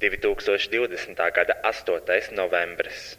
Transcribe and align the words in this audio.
2020. 0.00 1.30
gada 1.30 1.54
8. 1.62 2.32
novembris. 2.32 3.18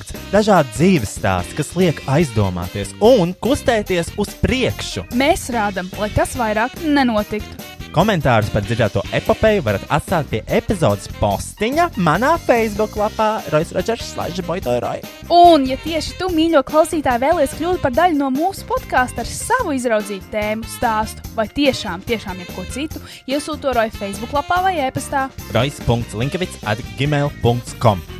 punkts, 0.00 0.16
dažādi 0.32 0.72
dzīves 0.76 1.16
stāsti, 1.18 1.56
kas 1.58 1.74
liek 1.76 2.00
aizdomāties 2.08 2.94
un 3.00 3.34
kustēties 3.34 4.14
uz 4.18 4.32
priekšu. 4.40 5.10
Mēs 5.14 5.50
rādām, 5.52 5.90
lai 6.00 6.10
tas 6.14 6.36
vairāk 6.38 6.80
nenotiktu. 6.84 7.68
Komentārus 7.90 8.52
par 8.54 8.62
dzirdēto 8.62 9.02
epopeju 9.18 9.64
varat 9.66 9.82
atstāt 9.90 10.28
pie 10.30 10.38
epizodes 10.46 11.08
postiņa 11.18 11.88
manā 11.98 12.36
Facebook 12.38 12.94
lapā 12.94 13.40
Roisas 13.50 13.74
Rodžers 13.74 14.12
Slaža 14.12 14.44
Boitorai. 14.46 15.00
Un, 15.26 15.64
ja 15.66 15.74
tieši 15.82 16.14
tu, 16.20 16.28
mīļo 16.30 16.62
klausītāj, 16.68 17.18
vēlies 17.24 17.56
kļūt 17.58 17.82
par 17.82 17.96
daļu 17.96 18.20
no 18.20 18.30
mūsu 18.30 18.68
podkāsta 18.70 19.24
ar 19.24 19.32
savu 19.32 19.74
izraudzītu 19.74 20.30
tēmu, 20.30 20.70
stāstu 20.70 21.34
vai 21.34 21.48
tiešām, 21.50 22.06
tiešām 22.06 22.38
jebko 22.44 22.68
citu, 22.70 23.02
iesūto 23.26 23.66
to 23.66 23.74
Roja 23.74 23.90
Facebook 23.98 24.38
lapā 24.38 24.62
vai 24.68 24.76
e-pastā. 24.86 25.26
Roisas.linkavits 25.50 26.62
at 26.70 26.78
gmail.com 26.94 28.19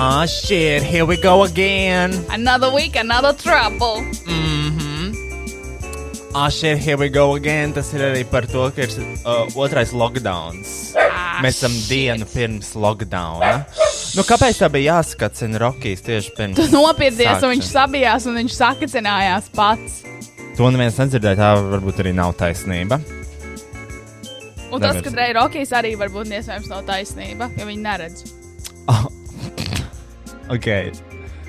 Ah, 0.00 0.24
shit, 0.26 0.82
here 0.84 1.04
we 1.04 1.16
go 1.16 1.42
again. 1.42 2.12
Another 2.30 2.70
week, 2.72 2.94
another 2.94 3.32
trouble. 3.32 3.98
Mhm. 4.26 5.16
Ah, 6.34 6.48
shit, 6.48 6.78
here 6.78 6.96
we 6.96 7.08
go 7.08 7.34
again. 7.34 7.72
Tas 7.72 7.92
ir 7.94 8.04
arī 8.06 8.22
par 8.30 8.42
to, 8.46 8.68
ka 8.70 8.82
ir 8.86 8.92
uh, 9.26 9.48
otrais 9.58 9.90
lockdowns. 9.92 10.94
Ah, 10.94 11.40
Mēs 11.42 11.58
esam 11.58 11.74
shit. 11.74 11.88
dienu 11.90 12.28
pirms 12.30 12.70
lockdowna. 12.78 13.64
Nu, 14.14 14.22
kāpēc 14.22 14.60
tā 14.62 14.68
bija 14.70 14.94
jāskatās 15.00 15.58
Rockies 15.64 16.00
tieši 16.06 16.30
pirms? 16.38 16.56
Tu 16.60 16.68
nopietnies, 16.70 17.42
un 17.42 17.56
viņš 17.56 17.66
sabijās, 17.72 18.26
un 18.30 18.38
viņš 18.38 18.54
sakacinājās 18.54 19.50
pats. 19.56 20.02
To 20.56 20.70
neviens 20.74 20.94
nedzirdēja, 20.98 21.38
tā 21.42 21.50
varbūt 21.74 22.04
arī 22.04 22.14
nav 22.14 22.36
taisnība. 22.38 23.00
Un 24.70 24.78
tas, 24.80 24.94
Neviens. 24.94 25.04
ka 25.04 25.10
Dreja 25.10 25.34
Rokijas 25.40 25.70
arī 25.74 25.94
varbūt 25.98 26.30
iespējams 26.38 26.68
nav 26.70 26.82
taisnība, 26.86 27.50
jo 27.58 27.66
viņi 27.66 27.82
neredz. 27.82 28.24
Ok. 30.52 30.68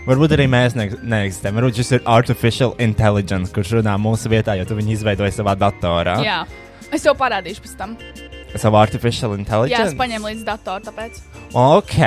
Varbūt 0.10 0.34
arī 0.34 0.48
mēs 0.50 0.74
ne 0.78 0.88
neeksistējam. 0.90 1.60
Varbūt 1.60 1.80
šis 1.82 1.92
ir 1.98 2.08
artificial 2.10 2.74
intelligence, 2.82 3.52
kurš 3.54 3.76
runā 3.78 3.94
mūsu 4.02 4.32
vietā, 4.32 4.56
jo 4.58 4.66
tu 4.66 4.78
viņu 4.80 4.96
izveidoji 4.96 5.36
savā 5.36 5.54
datorā. 5.60 6.18
Jā, 6.26 6.40
es 6.90 7.06
tev 7.06 7.18
parādīšu 7.20 7.66
pēc 7.66 7.76
tam. 7.80 7.96
Savu 8.58 8.80
artificial 8.82 9.36
Jā, 9.36 9.38
intelligence. 9.44 9.92
es 9.92 10.00
paņēmu 10.00 10.32
līdzi 10.32 10.46
datoru, 10.48 10.88
tāpēc. 10.88 11.20
Ok. 11.54 12.00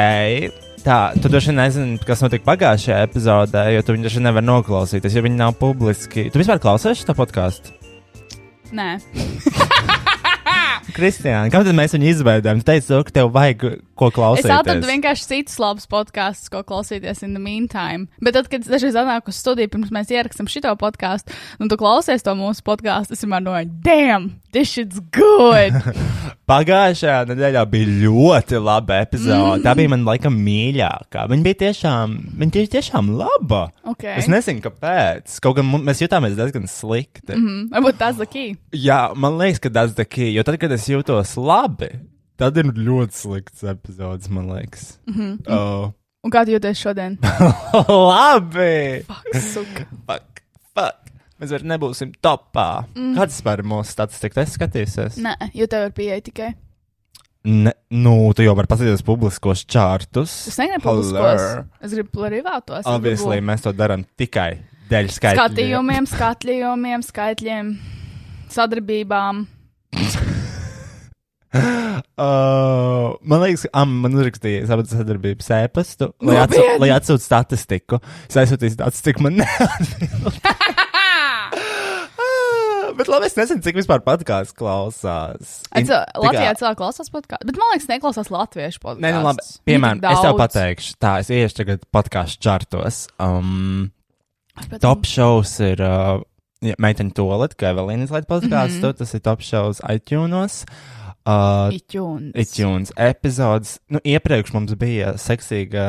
Tā, 0.82 0.98
tu 1.14 1.30
droši 1.30 1.52
vien 1.52 1.60
nezini, 1.60 2.00
kas 2.02 2.24
notika 2.24 2.48
pagājušajā 2.48 3.04
epizodē, 3.06 3.68
jo 3.76 3.84
tu 3.86 3.94
viņu 3.94 4.08
droši 4.08 4.18
vien 4.18 4.26
nevari 4.26 4.48
noklausīties, 4.48 5.14
jo 5.14 5.22
viņi 5.22 5.38
nav 5.38 5.54
publiski. 5.60 6.26
Tu 6.34 6.42
vispār 6.42 6.58
klausies 6.64 7.04
šo 7.04 7.14
podkāstu? 7.14 7.76
Nē, 8.74 8.96
Kristiāna, 10.96 11.50
kā 11.52 11.62
tad 11.62 11.76
mēs 11.76 11.94
viņu 11.94 12.08
izveidojam? 12.10 12.60
Tu 12.60 12.66
teici, 12.68 12.92
ka 13.06 13.14
tev 13.14 13.30
vajag 13.34 13.64
ko 13.94 14.10
es 14.10 14.16
klausīties. 14.16 14.54
atradu 14.56 14.90
vienkārši 14.90 15.28
citus 15.28 15.60
labus 15.62 15.86
podkāstus, 15.86 16.50
ko 16.52 16.64
klausīties 16.66 17.22
in 17.22 17.36
the 17.36 17.42
meantime. 17.42 18.08
Bet 18.20 18.34
tad, 18.34 18.50
kad 18.50 18.66
es 18.66 18.72
dažreiz 18.72 18.98
atnāku 18.98 19.30
uz 19.30 19.38
studiju, 19.38 19.70
pirms 19.70 19.92
mēs 19.94 20.10
ierakstām 20.10 20.50
šo 20.50 20.74
podkāstu, 20.80 21.32
un 21.60 21.70
tu 21.70 21.78
klausies 21.78 22.26
to 22.26 22.34
mūsu 22.38 22.64
podkāstu, 22.66 23.14
es 23.14 23.22
vienmēr 23.22 23.46
domāju, 23.46 23.70
damn, 23.86 24.28
this 24.52 24.74
shit's 24.74 24.98
good! 25.14 25.78
Pagājušajā 26.52 27.22
nedēļā 27.30 27.62
bija 27.70 27.92
ļoti 28.02 28.58
laba 28.60 28.98
epizode. 29.04 29.62
Tā 29.64 29.72
bija 29.78 29.92
man 29.92 30.02
laikam 30.04 30.34
mīļākā. 30.42 31.24
Viņa 31.30 31.46
bija 31.46 31.58
tiešām, 31.62 32.16
viņa 32.40 32.54
bija 32.56 32.72
tiešām 32.74 33.12
laba. 33.16 33.62
Okay. 33.94 34.18
Es 34.20 34.28
nezinu, 34.28 34.60
kāpēc. 34.64 35.38
Kaut 35.44 35.56
gan 35.56 35.70
mēs 35.86 36.02
jutāmies 36.02 36.34
diezgan 36.36 36.66
slikti. 36.68 37.30
Mm. 37.38 37.52
Mm, 37.52 37.68
varbūt 37.72 37.98
tas 38.00 38.20
ir 38.20 38.30
key. 38.32 38.54
Jā, 38.76 39.00
man 39.18 39.36
liekas, 39.40 39.60
ka 39.62 39.72
tas 39.72 39.94
ir 39.96 40.08
key, 40.08 40.32
jo 40.36 40.44
tad, 40.46 40.58
kad 40.62 40.72
es 40.74 40.88
jūtos 40.90 41.34
labi, 41.40 41.90
tad 42.42 42.58
ir 42.58 42.72
ļoti 42.74 43.18
slikts 43.18 43.66
epizodes, 43.72 44.30
man 44.32 44.50
liekas. 44.52 44.96
Mm 45.06 45.14
-hmm. 45.18 45.52
oh. 45.54 45.92
Un 46.22 46.30
kā 46.30 46.44
jūties 46.46 46.78
šodien? 46.78 47.18
labi! 48.12 49.02
Fuck. 49.06 49.86
Fuck, 50.06 50.42
fuck. 50.74 50.98
Mēs 51.42 51.50
vairs 51.50 51.64
nebūsim 51.66 52.12
topā. 52.22 52.84
Mm. 52.94 53.16
Kāds 53.18 53.40
ir 53.42 53.64
mūsu 53.66 53.90
statistikas? 53.90 54.44
Es 54.46 54.54
skatīšos. 54.54 55.16
Nē, 55.22 55.34
jo 55.58 55.66
tev 55.66 55.88
ir 55.88 55.96
pieeja 55.96 56.20
tikai. 56.22 56.52
Ne, 57.42 57.72
nu, 57.90 58.30
tu 58.38 58.44
jau 58.46 58.54
vari 58.54 58.70
paskatīties 58.70 59.02
publiskos 59.02 59.64
čārtus. 59.66 60.30
Es 60.46 60.58
negribu 60.60 60.86
publiskos. 60.86 61.66
Es 61.82 61.96
gribu 61.96 62.22
privātos. 62.22 62.86
Obviously, 62.86 63.40
gribu 63.40 63.50
mēs 63.50 63.66
to 63.66 63.72
darām 63.74 64.06
tikai 64.14 64.62
dēļ 64.92 65.10
skaitļiem. 65.10 65.42
Skatījumiem, 65.42 66.06
skatījumiem, 66.12 67.02
skaitļiem, 67.08 67.74
sadarbībām. 68.54 69.42
Uh, 72.12 73.14
man 73.24 73.40
liekas, 73.40 73.64
ka 73.66 73.82
um, 73.82 73.92
man 74.04 74.12
uzrakstīja 74.16 74.66
sadarbības 74.68 75.48
ēpastu, 75.56 76.10
lai, 76.24 76.36
atsū, 76.42 76.62
lai 76.82 76.90
atsūtu 76.92 77.24
statistiku. 77.24 77.98
Es 78.28 78.36
aizsūtīju 78.42 78.74
statistiku, 78.74 79.24
man 79.24 79.38
neatbild. 79.40 80.36
Bet 82.98 83.08
labi, 83.08 83.30
es 83.30 83.36
nezinu, 83.38 83.64
cik 83.64 83.78
vispār 83.80 84.02
podkāsts 84.04 84.54
klausās. 84.56 85.54
In- 85.78 85.88
kā- 85.88 86.04
Latvijā 86.20 86.52
cilvēki 86.60 86.78
klausās 86.82 87.08
podkāstu, 87.12 87.48
bet 87.48 87.58
man 87.58 87.72
liekas, 87.72 87.88
neklausās 87.88 88.28
latviešu 88.32 88.82
podkāstu. 88.82 89.04
Nē, 89.06 89.12
nu 89.16 89.22
labi. 89.24 89.46
Piemēram, 89.70 90.02
es 90.12 90.20
tev 90.26 90.36
pateikšu, 90.38 90.94
tā, 91.00 91.14
es 91.24 91.32
iešu 91.32 91.58
tagad 91.62 91.86
podkāstu 91.94 92.44
čartos. 92.44 93.06
Um, 93.16 93.88
top 94.84 95.08
shows 95.08 95.56
ir 95.64 95.80
uh, 95.80 96.20
ja, 96.60 96.76
meiteņu 96.76 97.16
toalet, 97.16 97.56
kā 97.56 97.72
Evelīna 97.72 98.04
izlaid 98.10 98.28
podkāstu, 98.28 98.82
mm 98.82 98.90
-hmm. 98.90 98.98
tas 99.00 99.14
ir 99.16 99.24
top 99.24 99.40
shows 99.46 99.80
iTunes. 99.88 100.66
Uh, 100.68 101.01
Iķūns. 101.22 102.32
iTunes 102.34 102.92
epizodes. 102.98 103.76
Nu, 103.92 104.00
iepriekš 104.02 104.52
mums 104.56 104.74
bija 104.78 105.12
seksīgā, 105.20 105.86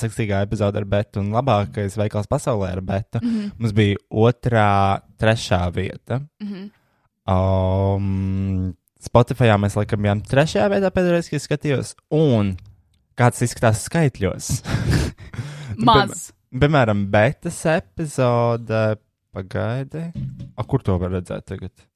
seksīgā 0.00 0.40
epizode 0.46 0.80
ar 0.80 0.86
Betu 0.88 1.20
un 1.20 1.32
labākais 1.34 1.98
veikals 2.00 2.30
pasaulē 2.30 2.72
ar 2.72 2.80
Betu. 2.80 3.20
Mm 3.22 3.30
-hmm. 3.30 3.50
Mums 3.58 3.72
bija 3.76 3.96
otrā, 4.10 5.00
trešā 5.18 5.70
vieta. 5.74 6.22
Mhm. 6.40 6.70
Um, 7.30 8.74
Spotify 9.00 9.52
mēs 9.56 9.76
laikam 9.76 10.02
bijām 10.02 10.22
trešajā 10.22 10.68
vietā 10.68 10.90
pēdējais, 10.90 11.30
kad 11.30 11.40
skatījos. 11.40 11.94
Un 12.10 12.56
kāds 13.16 13.42
izskatās 13.42 13.84
skaitļos? 13.84 14.62
Maz. 15.86 16.32
Piemēram, 16.50 17.06
betas 17.10 17.66
epizode. 17.66 18.96
Pagaidi. 19.30 20.10
A, 20.56 20.64
kur 20.66 20.82
to 20.82 20.96
var 20.98 21.12
redzēt 21.14 21.46
tagad? 21.46 21.89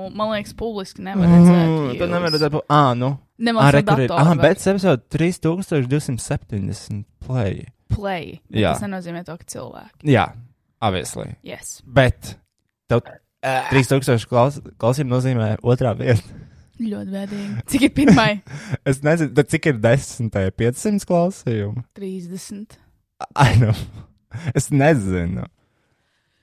Nu, 0.00 0.08
man 0.16 0.30
liekas, 0.32 0.54
publiski 0.56 1.02
nevar 1.04 1.28
redzēt. 1.28 1.66
Mm, 1.66 1.90
Tu 1.92 1.98
jūs. 2.00 2.10
nevari 2.14 2.32
redzēt, 2.38 2.56
ah, 2.72 2.92
nu. 2.96 3.10
Nemaz 3.40 3.72
datora 3.72 4.06
Ah, 4.20 4.28
var. 4.34 4.36
betas 4.42 4.66
epizode 4.72 5.02
3270 5.12 7.04
play. 7.26 7.66
Play. 7.90 8.40
Bet 8.50 8.60
Jā. 8.62 8.72
Tas 8.76 8.84
nenozīmē 8.86 9.24
to, 9.26 9.36
ka 9.40 9.44
cilvēki. 9.50 10.06
Jā, 10.12 10.26
obviously. 10.82 11.34
Yes. 11.46 11.80
Bet 11.84 12.36
tev 12.90 13.02
3000 13.42 14.26
klaus, 14.30 14.60
klausījumu 14.80 15.14
nozīmē 15.16 15.48
otrā 15.62 15.94
vieta. 15.98 16.22
Ļoti 16.80 17.12
bēdīgi. 17.12 17.62
Cik 17.68 17.82
ir 17.88 17.90
pirmai? 17.96 18.30
Es 18.88 19.02
nezinu, 19.04 19.34
tad 19.36 19.50
cik 19.52 19.66
ir 19.72 19.80
desmitajā 19.84 20.52
500 20.56 21.04
klausījumu. 21.08 21.82
30. 21.98 22.78
Ai, 23.36 23.50
nu. 23.60 23.74
Es 24.56 24.70
nezinu. 24.72 25.44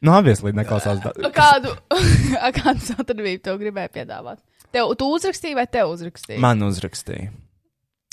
Nu, 0.07 0.13
obviously, 0.15 0.53
neklausās. 0.55 1.01
Da... 1.03 1.31
Kādu, 1.35 1.73
kādu 2.61 2.85
sadarbību 2.85 3.43
tev 3.43 3.59
gribēja 3.59 3.91
piedāvāt? 3.99 4.39
Tev, 4.75 4.93
tu 4.99 5.09
uzrakstīji 5.15 5.57
vai 5.57 5.65
tev 5.71 5.91
uzrakstīji? 5.95 6.39
Man 6.43 6.63
uzrakstīja. 6.67 7.33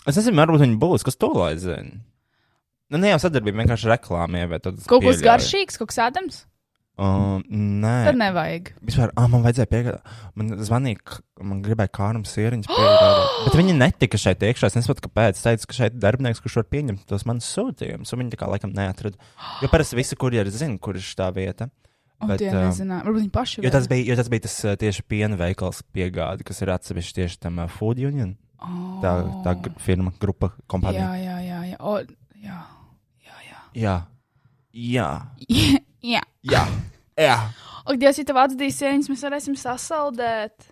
Es 0.05 0.19
nezinu, 0.19 0.37
varbūt 0.43 0.64
viņi 0.64 0.81
būs, 0.81 1.05
kas 1.06 1.17
to 1.17 1.31
lai 1.32 1.55
zina. 1.61 2.02
Nu, 2.93 2.99
ne 3.00 3.14
jau 3.14 3.20
sadarbība, 3.23 3.62
vienkārši 3.62 3.88
reklāmā 3.94 4.44
ievietot. 4.44 4.82
Kaut 4.91 5.06
kas 5.06 5.23
garšīgs, 5.25 5.79
kaut 5.81 5.91
kas 5.93 6.02
ēdams? 6.05 6.43
Um, 6.94 7.41
nē, 7.82 7.94
Tad 8.06 8.19
nevajag. 8.20 8.69
Vispār, 8.87 9.11
ah, 9.19 9.25
man 9.31 9.43
vajadzēja 9.43 9.67
piegādāt. 9.67 10.11
Man 10.38 10.52
zvanīja, 10.62 11.17
man 11.43 11.62
gribēja 11.64 12.11
sieriņus 12.31 12.69
piegādāt. 12.70 13.32
Bet 13.49 13.56
viņi 13.58 13.75
netika 13.81 14.20
šeit 14.20 14.44
iekšā. 14.46 14.70
Es 14.70 14.76
nesaprotu, 14.79 15.08
kāpēc. 15.08 15.41
Teica, 15.43 15.67
ka 15.70 15.79
šeit 15.81 15.96
ir 15.96 16.05
darbinieks, 16.05 16.43
kurš 16.44 16.61
var 16.61 16.69
pieņemt 16.70 17.02
tos 17.11 17.26
manus 17.26 17.50
sūtījumus. 17.56 18.14
Viņi 18.14 18.37
tā 18.37 18.38
kā 18.38 18.50
laikam 18.52 18.76
neatrada. 18.76 19.19
Jo 19.64 19.73
parasti 19.73 19.99
visi 19.99 20.19
kurjeri 20.20 20.55
zina, 20.55 20.79
kur 20.79 21.00
ir 21.00 21.02
šī 21.02 21.32
vieta. 21.35 21.67
Bet, 22.28 22.38
tie 22.42 22.50
nezināja. 22.54 23.04
Varbūt 23.06 23.20
viņi 23.24 23.32
paši. 23.34 23.62
Jo 23.66 23.70
tas 23.74 23.88
bija, 23.90 24.04
jo 24.10 24.16
tas 24.20 24.30
bija 24.32 24.44
tas 24.46 24.56
tieši 24.80 25.04
piena 25.08 25.36
veikals 25.40 25.82
piegāde, 25.94 26.44
kas 26.46 26.62
ir 26.64 26.72
atsevišķi 26.74 27.18
tieši 27.20 27.40
tam 27.46 27.60
ā, 27.62 27.68
Food 27.70 27.98
Union. 28.02 28.36
oh. 28.62 29.00
Tā, 29.04 29.12
tā 29.44 29.54
gr- 29.60 29.76
firma, 29.82 30.12
grupa, 30.20 30.52
Jā, 30.54 30.66
kompānija. 30.68 31.10
jā, 31.20 31.36
jā. 31.44 31.60
Jā, 31.74 31.76
o, 31.80 31.98
jā. 32.44 32.58
jā, 33.26 33.36
jā. 33.50 33.60
Jā. 33.84 33.96
Jā. 34.74 35.08
jā. 36.14 36.22
Jā. 36.44 36.64
Jā. 37.18 37.36
Ak, 37.84 37.98
Dievs, 38.00 38.18
ja 38.18 38.24
tev 38.24 38.38
atdīs 38.40 38.78
sēņas, 38.80 39.10
mēs 39.12 39.22
varēsim 39.26 39.54
sasaldēt. 39.60 40.70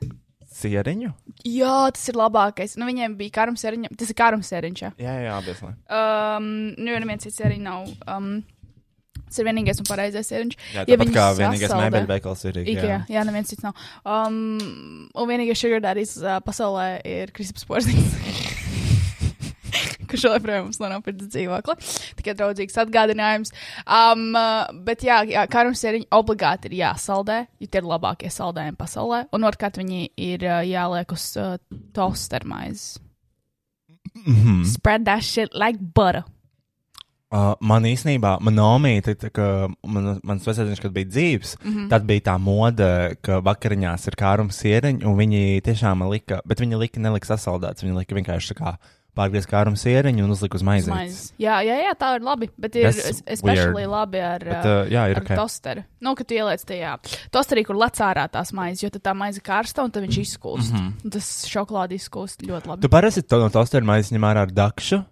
Sieriņu? 0.52 1.10
Jā, 1.48 1.76
tas 1.96 2.02
ir 2.10 2.16
labākais. 2.20 2.74
Nu, 2.80 2.84
viņiem 2.88 3.14
bija 3.16 3.32
karams 3.38 3.62
sēriņš. 3.64 3.92
Tas 4.00 4.10
ir 4.12 4.16
karams 4.18 4.50
sēriņš. 4.52 4.82
jā. 4.84 4.90
Jā, 5.00 5.14
jā, 5.24 5.36
obviously. 5.38 5.70
Um, 5.88 6.48
nu, 6.76 6.90
jo 6.92 6.98
neviens 7.00 7.24
cits 7.24 7.38
sēriņš 7.40 7.62
nav. 7.64 7.86
Um, 8.04 8.26
tas 9.32 9.40
ir 9.42 9.48
vienīgais 9.48 9.80
un 9.82 9.88
pareizais 9.88 10.28
sēriņš. 10.30 10.56
Jā, 10.76 10.84
Ja 10.86 10.96
tāpat 11.00 11.12
kā 11.16 11.26
vienīgais 11.40 11.66
sasaldē- 11.72 11.88
mēbeļu 11.88 12.10
veikals 12.12 12.44
ir 12.50 12.60
Ikea, 12.62 12.84
jā. 12.92 13.00
jā, 13.16 13.24
neviens 13.28 13.48
cits 13.52 13.64
nav. 13.64 13.74
Um, 14.04 15.08
un 15.16 15.28
vienīgais 15.32 15.58
sugar 15.64 15.80
daddies 15.88 16.14
uh, 16.20 16.38
pasaulē 16.44 16.88
ir 17.08 17.32
Kristaps 17.34 17.64
Porziņš. 17.68 18.18
Kurš 20.12 20.26
joprojām 20.28 20.66
mums 20.66 20.76
nonāca 20.82 21.12
dzīvokli. 21.16 21.74
Tikai 22.18 22.34
draudzīgs 22.36 22.74
atgādinājums. 22.82 23.52
Um, 23.86 24.26
uh, 24.36 24.68
bet 24.84 25.00
jā, 25.06 25.22
jā 25.24 25.46
karams 25.48 25.80
sēriņi 25.80 26.10
obligāti 26.12 26.68
ir 26.68 26.74
jāsaldē, 26.82 27.38
jo 27.62 27.70
tie 27.72 27.80
ir 27.80 27.88
labākie 27.88 28.28
saldējumi 28.34 28.76
pasaulē. 28.76 29.22
Un 29.32 29.48
otrkārt 29.48 29.80
viņi 29.80 30.02
ir 30.20 30.44
uh, 30.44 30.58
jāliek 30.68 31.14
uz 31.16 31.24
uh, 31.40 31.54
tostermaizes. 31.96 32.98
Mhm. 34.12 34.66
Spread 34.68 35.06
that 35.08 35.24
shit 35.24 35.54
like 35.56 35.78
butter. 35.80 36.26
Uh, 37.32 37.54
man 37.64 37.86
īstenībā, 37.88 38.34
man 38.44 38.58
nomīte, 38.58 39.14
tā 39.16 39.30
kā 39.32 39.44
man, 39.88 40.18
mans 40.20 40.44
vecāks, 40.44 40.82
kad 40.84 40.92
bija 40.92 41.08
dzīves, 41.08 41.54
mm. 41.62 41.70
-hmm. 41.70 41.86
tad 41.88 42.04
bija 42.04 42.26
tā 42.26 42.34
moda, 42.36 42.88
ka 43.24 43.40
vakariņās 43.40 44.04
ir 44.10 44.16
kārums 44.20 44.58
sieriņi, 44.60 45.06
un 45.08 45.16
viņi 45.16 45.62
tiešām 45.64 46.02
man 46.04 46.10
lika, 46.12 46.42
bet 46.44 46.60
viņi 46.60 46.76
lika 46.76 47.00
nelika 47.00 47.32
sasaldēts, 47.32 47.86
viņi 47.86 47.96
lika 48.02 48.18
vienkārši 48.18 48.52
tā 48.52 48.58
kā 48.58 48.74
pārgriezt 49.16 49.48
kārums 49.50 49.82
sieriņu 49.84 50.24
un 50.24 50.32
uzlika 50.32 50.56
uz 50.56 50.64
maizes. 50.64 50.90
Maizes. 50.92 51.32
Jā, 51.40 51.58
jā, 51.64 51.76
jā, 51.84 51.92
tā 52.00 52.14
ir 52.16 52.24
labi. 52.24 52.48
Bet 52.60 52.76
ir 52.80 52.88
weird. 53.44 53.76
labi 53.92 54.22
ar, 54.24 54.44
Bet, 54.44 54.68
uh, 54.68 54.92
jā, 54.92 55.06
ir 55.12 55.20
ar 55.20 55.24
ok. 55.24 55.32
tosteru. 55.36 55.84
Nu, 56.04 56.14
kad 56.18 56.32
ieliec 56.32 56.64
tajā 56.68 56.94
tosterī, 57.34 57.64
kur 57.68 57.76
lec 57.80 58.00
ārā 58.04 58.24
tās 58.32 58.54
maizes, 58.56 58.86
jo 58.86 58.92
tad 58.92 59.04
tā 59.08 59.16
maize 59.16 59.40
karsta 59.44 59.84
un 59.84 59.92
tad 59.92 60.06
viņš 60.06 60.20
izkūst. 60.24 60.72
Mm. 60.72 60.84
-hmm. 60.84 61.16
Tas 61.16 61.30
šokolādi 61.48 62.00
izkūst 62.00 62.44
ļoti 62.48 62.72
labi. 62.72 62.84
Tu 62.84 62.92
parasti 62.92 63.22
to 63.22 63.40
no 63.40 63.48
tosteru 63.52 63.88
maizes 63.88 64.12
ņem 64.12 64.28
ārā 64.32 64.48
ar 64.48 64.52
dakšu? 64.52 65.02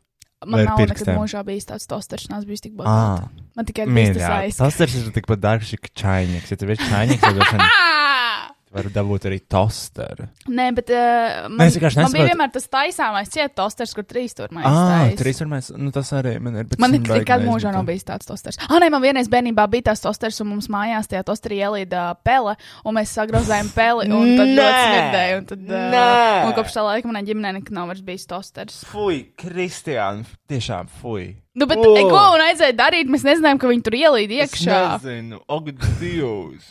Man 0.46 0.64
nav 0.64 0.78
nekad 0.80 0.94
pirkstiem? 0.96 1.18
mūžā 1.20 1.40
bijis 1.44 1.66
tāds 1.68 1.84
tosters, 1.90 2.22
nav 2.32 2.46
bijis 2.48 2.62
tik 2.64 2.72
bagāts. 2.78 3.26
Man 3.58 3.66
tikai 3.68 3.84
bija 3.90 4.14
tas 4.14 4.22
mīļā. 4.22 4.36
aizsācis. 4.46 4.60
Tosters 4.62 4.94
ir 4.96 5.10
tikpat 5.18 5.42
dārgs, 5.42 5.72
kā 5.76 5.90
čainieks. 6.00 6.48
Ja 6.54 6.56
tev 6.56 6.72
ir 6.72 6.80
čainieks, 6.80 7.20
tad 7.20 7.34
droši 7.36 7.58
vien 7.58 7.66
var 8.70 8.86
dabūt 8.94 9.26
arī 9.26 9.40
tosteru. 9.50 10.28
Nē, 10.50 10.68
bet 10.76 10.90
uh, 10.94 11.48
man, 11.50 11.66
Nē, 11.66 11.66
man 11.66 11.72
bija 11.74 11.90
nesaprotu. 11.90 12.26
vienmēr 12.28 12.52
tas 12.54 12.68
taisāmais 12.70 13.32
ciet 13.32 13.54
tosters, 13.58 13.94
kur 13.96 14.06
trīs 14.06 14.36
tur 14.38 14.52
maizes. 14.54 14.70
Ah, 14.70 14.90
taisa. 14.92 15.18
trīs 15.18 15.40
varmēs, 15.42 15.70
nu 15.80 15.90
tas 15.94 16.12
arī 16.14 16.36
man 16.42 16.60
ir. 16.62 16.68
Man 16.82 16.94
nekad 16.94 17.42
mūžā 17.46 17.72
nav 17.74 17.88
bijis 17.88 18.06
tāds 18.06 18.28
tosters. 18.28 18.60
Ah, 18.68 18.78
nē, 18.82 18.92
man 18.94 19.02
vienreiz 19.02 19.30
bērnībā 19.32 19.66
bija 19.72 19.88
tāds 19.90 20.04
tosters, 20.04 20.38
un 20.44 20.52
mums 20.52 20.70
mājās 20.70 21.10
tajā 21.10 21.24
tosterī 21.26 21.58
ielīda 21.64 22.04
pele, 22.26 22.54
un 22.86 22.98
mēs 22.98 23.14
sagrozējām 23.18 23.72
peli, 23.74 24.06
un 24.06 24.34
tad 24.38 24.52
ļoti 24.54 24.84
smirdēja. 24.84 25.40
Un, 25.40 25.48
tad, 25.50 25.64
uh, 25.66 25.88
Nē! 25.96 26.26
un 26.46 26.54
kopš 26.60 26.76
tā 26.76 26.84
laika 26.86 27.10
manai 27.10 27.24
ģimenei 27.26 27.56
nekad 27.58 27.74
nav 27.74 27.90
vairs 27.90 28.04
bijis 28.06 28.28
tosters. 28.30 28.84
Fui, 28.90 29.24
Kristiāna, 29.40 30.22
tiešām 30.50 30.90
fui. 31.00 31.32
Nu, 31.58 31.66
bet 31.66 31.82
oh. 31.82 31.98
ko 32.06 32.22
un 32.36 32.44
aizēja 32.44 32.76
darīt? 32.78 33.10
Mēs 33.10 33.26
nezinājām, 33.26 33.58
ka 33.58 33.72
viņi 33.72 33.82
tur 33.82 33.98
ielīda 33.98 34.38
iekšā. 34.44 34.78
Es 34.94 35.02
nezinu, 35.08 35.42
ak, 35.50 35.74
Dievs. 35.98 36.70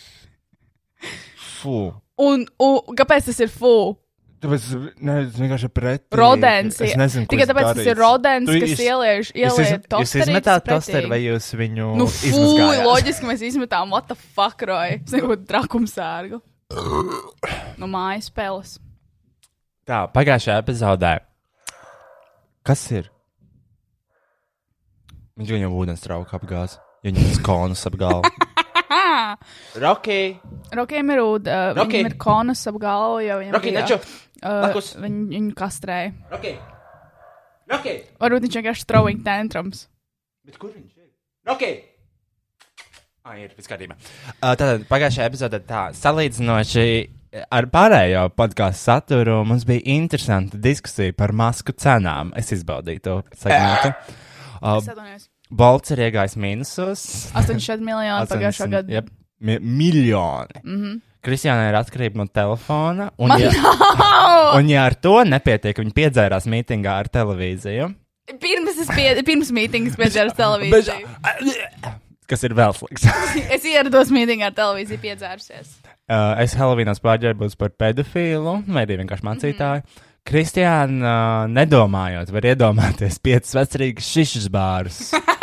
Fu. 1.60 1.80
Un, 2.20 2.46
un 2.60 2.96
kāpēc 3.00 3.30
tas 3.30 3.42
ir 3.44 3.52
fu? 3.52 3.98
Tāpēc, 4.40 4.68
ne, 5.04 5.16
es 5.26 5.36
vienkārši 5.36 5.68
pret. 5.76 6.06
Rodens. 6.16 6.78
Es 6.80 6.94
nezinu, 7.00 7.28
Tikai 7.28 7.48
tāpēc 7.50 7.74
tas 7.76 7.90
ir 7.92 7.98
rodens, 8.00 8.48
Tu 8.48 8.62
kas 8.64 8.84
ieliež, 8.86 9.32
ieliež 9.36 9.72
iz, 9.74 9.88
jūs 9.92 10.14
izmetāt 10.22 10.64
tosteru 10.68 11.12
vai 11.12 11.20
jūs 11.26 11.50
viņu 11.60 11.90
Nu, 12.00 12.08
fū, 12.08 12.46
loģiski 12.86 13.28
mēs 13.28 13.44
izmetām, 13.50 13.92
what 13.92 14.08
the 14.08 14.16
fuck, 14.16 14.64
roja. 14.64 15.02
Es 15.02 15.12
nebūtu 15.16 15.44
trakumsārgu. 15.50 16.40
No 17.80 17.90
mājas 17.92 18.30
spēles. 18.32 18.78
Tā, 19.90 20.06
pagājušajā 20.16 20.62
epizodē. 20.64 21.18
Kas 22.64 22.86
ir? 22.95 23.10
Viņš 25.40 25.52
viņam 25.56 25.76
ūdens 25.81 26.04
trauku 26.04 26.36
apgāz. 26.40 26.78
Viņam 27.04 27.28
tas 27.28 27.44
konus 27.44 27.83
apgāza. 29.09 29.81
Rocky! 29.83 30.19
Rokiem 30.78 31.09
ir 31.16 31.21
ūd, 31.23 31.47
uh, 31.49 31.73
Roki. 31.78 31.97
viņam 31.97 32.11
ir 32.11 32.18
konus 32.21 32.61
ap 32.69 32.80
galvu, 32.81 33.21
jo 33.25 33.37
viņam 33.42 33.56
Rocky, 33.57 33.71
bija, 33.73 33.81
neču! 33.83 33.97
uh, 34.44 34.61
Lakus. 34.68 34.92
viņu, 35.01 35.23
viņu 35.33 35.54
kastrēja. 35.57 36.11
Rocky! 36.33 36.56
Rocky! 37.69 37.95
Varbūt 38.21 38.45
viņš 38.47 38.57
vienkārši 38.59 38.87
throwing 38.89 39.23
tantrums. 39.25 39.87
Bet 40.45 40.57
kur 40.61 40.71
viņš 40.73 40.92
ir? 40.97 41.07
Rocky! 41.49 41.71
Ah, 43.25 43.35
ir 43.37 43.51
viss 43.57 43.69
kārtībā. 43.69 43.97
Uh, 44.39 44.56
tātad 44.57 44.85
pagājušajā 44.89 45.28
epizodē 45.30 45.59
tā, 45.68 45.81
salīdzinoši 45.94 46.85
ar 47.54 47.68
pārējo 47.69 48.23
podkāstu 48.33 48.87
saturu, 48.89 49.35
mums 49.45 49.66
bija 49.69 49.83
interesanta 49.94 50.57
diskusija 50.57 51.13
par 51.13 51.30
masku 51.37 51.75
cenām. 51.78 52.31
Es 52.39 52.49
izbaudīju 52.56 53.04
to 53.06 53.18
segmentu. 53.37 53.92
Uh, 54.59 54.80
Es 54.80 54.89
atvainojos. 54.89 55.28
Bolts 55.50 55.90
ir 55.96 56.04
iegājis 56.06 56.36
mīnusos. 56.38 57.06
80 57.34 57.82
miljoni 57.82 58.28
pagājušā 58.34 58.68
80, 58.68 58.74
gada. 58.76 58.94
jep, 58.94 59.08
mi 59.40 59.60
miljoni. 59.60 60.62
Mm 60.64 60.82
-hmm. 60.82 61.00
Kristiāna 61.26 61.70
ir 61.70 61.76
atkarība 61.76 62.22
no 62.22 62.26
telefona. 62.28 63.10
Un, 63.18 63.28
Man 63.28 63.42
ja, 63.42 63.52
nav! 63.52 64.56
un 64.56 64.70
ja 64.70 64.86
ar 64.86 64.96
to 64.96 65.24
nepietiek, 65.28 65.78
viņa 65.78 65.96
piedzērās 65.96 66.46
mītingā 66.48 66.94
ar 67.02 67.10
televīziju. 67.12 67.90
Pirms 68.40 68.78
pie, 68.96 69.24
pirms 69.26 69.50
mītingas 69.52 69.98
piedzēru 69.98 70.36
televīziju. 70.38 71.08
Kas 72.30 72.44
ir 72.46 72.54
vēl 72.54 72.76
slikts? 72.78 73.08
Es 73.56 73.66
ierados 73.66 74.12
mītingā 74.14 74.52
ar 74.52 74.54
televīziju 74.54 75.02
piedzērusies. 75.02 75.80
Uh, 76.10 76.38
es 76.42 76.54
Helovīnos 76.58 77.02
pārģērbos 77.02 77.58
par 77.58 77.70
pedofīlu, 77.70 78.64
vai 78.68 78.86
vienkārši 78.86 79.26
mācītāju. 79.26 79.82
Mm 79.82 79.90
-hmm. 79.90 80.06
Kristiāna, 80.30 80.94
uh, 81.02 81.50
nedomājot, 81.50 82.32
var 82.32 82.46
iedomāties 82.46 83.20
piecas 83.20 83.56
vecrīgas 83.56 84.14
šišas 84.14 84.48
bārus. 84.54 85.12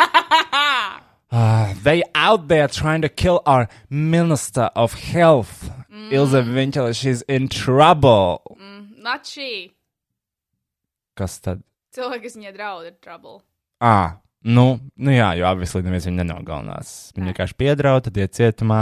Uh, 1.29 1.73
they 1.83 2.03
out 2.15 2.47
there 2.47 2.67
trying 2.67 3.01
to 3.01 3.09
kill 3.09 3.41
our 3.45 3.67
minister 3.89 4.69
of 4.75 4.93
health. 4.93 5.69
Mm. 5.91 6.11
Ilze 6.11 6.43
Vinčela, 6.43 6.95
she's 6.95 7.21
in 7.23 7.49
trouble. 7.49 8.57
Not 8.97 9.25
she. 9.25 9.73
Kas 11.17 11.39
tad? 11.43 11.63
Cilvēki, 11.95 12.27
kas 12.27 12.37
viņai 12.37 12.53
draud, 12.55 12.87
ir 12.87 12.95
trouble. 13.03 13.41
Ah, 13.81 14.19
nu, 14.43 14.79
nu 14.95 15.11
jā, 15.11 15.33
jo 15.39 15.47
obviously 15.49 15.83
neviens 15.83 16.07
viņu 16.07 16.21
nenogalinās. 16.21 16.95
Viņa 17.17 17.31
vienkārši 17.31 17.57
piedraud, 17.59 18.05
tad 18.07 18.19
iet 18.21 18.35
cietumā. 18.37 18.81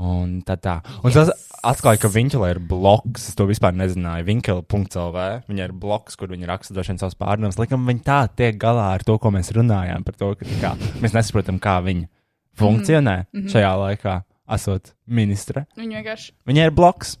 Un 0.00 0.38
tā 0.48 0.56
tā. 0.56 0.78
Un 1.04 1.12
tas 1.12 1.28
atklāju, 1.66 2.00
ka 2.02 2.10
Viņķelē 2.12 2.50
ir 2.54 2.60
bloks. 2.70 3.28
Es 3.30 3.36
to 3.38 3.46
vispār 3.48 3.74
nezināju. 3.76 4.26
Viņķele.lv. 4.28 5.26
Viņa 5.50 5.66
ir 5.68 5.74
bloks, 5.76 6.16
kur 6.20 6.32
viņi 6.32 6.48
raksta 6.48 6.76
droši 6.76 6.94
vien 6.94 7.00
savus 7.02 7.18
pārdomas. 7.20 7.58
Likam, 7.60 7.86
viņi 7.88 8.04
tā 8.06 8.20
tiek 8.36 8.58
galā 8.60 8.90
ar 8.96 9.04
to, 9.06 9.16
ko 9.20 9.32
mēs 9.34 9.52
runājām 9.56 10.04
par 10.06 10.18
to, 10.20 10.32
ka 10.40 10.58
kā, 10.62 10.74
mēs 11.02 11.16
nesaprotam, 11.16 11.60
kā 11.62 11.78
viņi 11.84 12.08
funkcionē 12.60 13.16
mm 13.22 13.40
-hmm. 13.40 13.50
šajā 13.52 13.72
laikā, 13.84 14.20
esot 14.56 14.94
ministre. 15.06 15.66
Viņa 15.76 16.00
vienkārši. 16.00 16.32
Viņai 16.46 16.66
ir 16.66 16.74
bloks. 16.74 17.18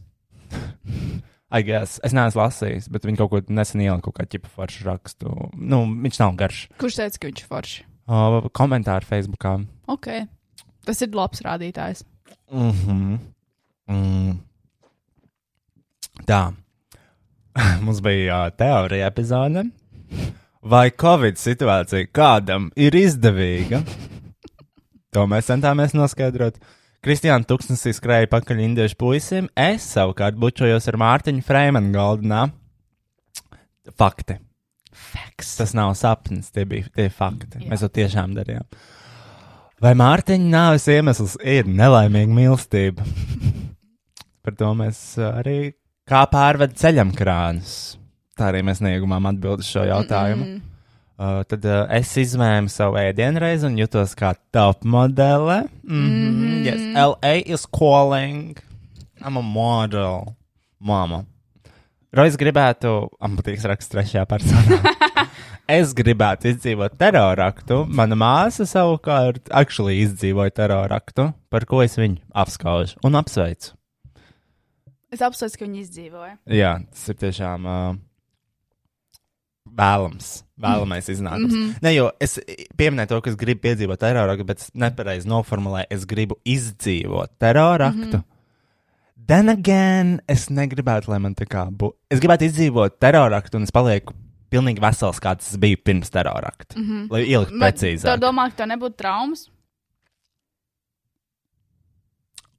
I 1.56 1.62
guess. 1.66 1.98
Es 2.04 2.12
neesmu 2.14 2.44
lasījis, 2.44 2.88
bet 2.90 3.04
viņi 3.04 3.18
kaut 3.18 3.30
ko 3.30 3.40
nesen 3.48 3.80
ielika 3.80 4.06
kaut 4.06 4.20
kādu 4.20 4.36
ķipa 4.36 4.48
foršu 4.54 4.84
rakstu. 4.86 5.50
Nu, 5.54 5.82
viņš 5.82 6.20
nav 6.22 6.36
garš. 6.38 6.68
Kurš 6.78 7.00
teica, 7.00 7.18
ka 7.18 7.26
viņš 7.26 7.42
ir 7.42 7.48
forši? 7.50 7.84
Uh, 8.06 8.46
komentāri 8.54 9.06
Facebookā. 9.06 9.58
Ok. 9.90 10.06
Tas 10.86 11.02
ir 11.02 11.14
labs 11.14 11.42
rādītājs. 11.42 12.04
-hmm. 12.50 12.86
mm. 12.86 13.18
Tā. 16.26 16.42
Mums 17.84 18.00
bija 18.04 18.44
teorija 18.54 19.08
epizode. 19.10 19.66
Vai 20.60 20.90
Covid 20.92 21.40
situācija 21.40 22.10
kādam 22.12 22.68
ir 22.76 22.94
izdevīga? 22.98 23.80
To 25.10 25.24
mēs 25.26 25.48
centāmies 25.50 25.96
noskaidrot. 25.96 26.60
Kristiāna 27.00 27.48
Tuksnesī 27.48 27.94
skrēja 27.96 28.28
pakaļ 28.30 28.60
indiešu 28.66 28.98
puisim, 29.00 29.48
es 29.56 29.86
savukārt 29.94 30.36
bučojos 30.38 30.84
ar 30.92 30.98
Mārtiņu 31.00 31.42
Freimanu 31.46 31.94
galdenā. 31.94 32.42
Fakti. 33.96 34.36
Facts. 34.92 35.54
Tas 35.56 35.72
nav 35.74 35.94
sapnis, 35.96 36.52
tie 36.52 36.66
bija 36.68 36.90
tie 36.92 37.08
fakti. 37.08 37.64
Jā. 37.64 37.70
Mēs 37.72 37.82
to 37.86 37.88
tiešām 37.96 38.36
darījām. 38.36 38.68
Vai 39.80 39.94
Mārtiņa 39.96 40.52
nāves 40.52 40.84
iemesls 40.92 41.38
ir 41.40 41.70
nelaimīga 41.72 42.36
mīlestība? 42.36 43.08
Par 44.44 44.56
to 44.56 44.72
mēs 44.74 44.98
arī 45.20 45.72
kā 46.08 46.24
pārved 46.30 46.74
ceļam 46.80 47.12
krānus. 47.16 47.98
Tā 48.38 48.48
arī 48.50 48.62
mēs 48.64 48.80
neiegumām 48.84 49.28
atbildi 49.30 49.66
šo 49.66 49.84
jautājumu. 49.84 50.44
Mm 50.44 50.56
-mm. 50.56 50.66
Uh, 51.20 51.42
tad 51.44 51.64
uh, 51.68 51.82
es 51.92 52.16
izvēlu 52.16 52.70
savu 52.72 52.96
ēdienreizi 52.96 53.66
un 53.68 53.74
jutos 53.76 54.14
kā 54.16 54.34
top 54.50 54.84
modele. 54.84 55.68
Mm 55.82 56.06
-hmm. 56.06 56.30
mm 56.30 56.40
-hmm. 56.40 56.64
Yes, 56.64 56.80
LA 56.96 57.34
is 57.54 57.66
calling. 57.66 58.56
I'm 59.20 59.36
a 59.36 59.42
model. 59.42 60.34
Mama. 60.78 61.24
Rojas 62.12 62.36
gribētu, 62.36 63.08
man 63.20 63.36
patīk 63.36 63.62
rakstīt 63.62 63.92
trešajā 63.92 64.24
personā. 64.26 64.94
es 65.78 65.92
gribētu 65.94 66.48
izdzīvot 66.50 66.96
teroraktu. 66.98 67.84
Mana 67.86 68.14
māsa 68.14 68.66
savukārt 68.66 69.50
actually 69.50 70.00
izdzīvoja 70.00 70.50
teroraktu, 70.50 71.32
par 71.50 71.64
ko 71.64 71.82
es 71.82 71.98
viņu 71.98 72.16
apskaužu 72.32 72.96
un 73.04 73.14
apsveicu. 73.14 73.74
Es 75.10 75.22
apsveicu, 75.26 75.58
ka 75.58 75.66
viņi 75.66 75.82
izdzīvoja. 75.84 76.36
Jā, 76.46 76.76
tas 76.90 77.08
ir 77.10 77.18
tiešām. 77.18 77.66
Uh, 77.66 77.98
vēlams, 79.76 80.30
vēlamais 80.60 81.08
iznākums. 81.12 81.52
Mm 81.52 81.60
-hmm. 81.60 81.74
Ne, 81.82 81.94
jo 81.94 82.10
es 82.20 82.38
pieminēju 82.76 83.08
to, 83.08 83.20
ka 83.20 83.30
es 83.30 83.36
gribu 83.36 83.60
piedzīvot 83.66 84.00
teroraktu, 84.00 84.44
bet 84.44 84.58
es 84.58 84.70
nepareizi 84.74 85.28
noformulēju, 85.28 85.86
es 85.90 86.06
gribu 86.06 86.38
izdzīvot 86.44 87.38
teroraktu. 87.38 88.16
Mm 88.16 88.22
-hmm. 88.22 88.24
Then 89.26 89.48
again, 89.48 90.20
es 90.28 90.48
negribētu, 90.50 91.08
lai 91.10 91.18
man 91.18 91.34
tā 91.34 91.46
kā 91.46 91.68
būtu. 91.70 91.96
Es 92.10 92.20
gribētu 92.20 92.44
izdzīvot 92.44 92.98
teroraktu, 92.98 93.56
un 93.56 93.62
es 93.62 93.70
palieku 93.70 94.14
pilnīgi 94.50 94.80
vesels, 94.80 95.20
kāds 95.20 95.46
tas 95.46 95.56
bija 95.56 95.76
pirms 95.84 96.10
terorakta. 96.10 96.78
Mm 96.78 96.84
-hmm. 96.84 97.06
Lai 97.10 97.22
ieliktu 97.22 97.54
precīzi. 97.54 98.02
Tu 98.02 98.20
domā, 98.20 98.50
ka 98.50 98.56
tev 98.56 98.66
nebūtu 98.66 98.96
traumas? 98.96 99.50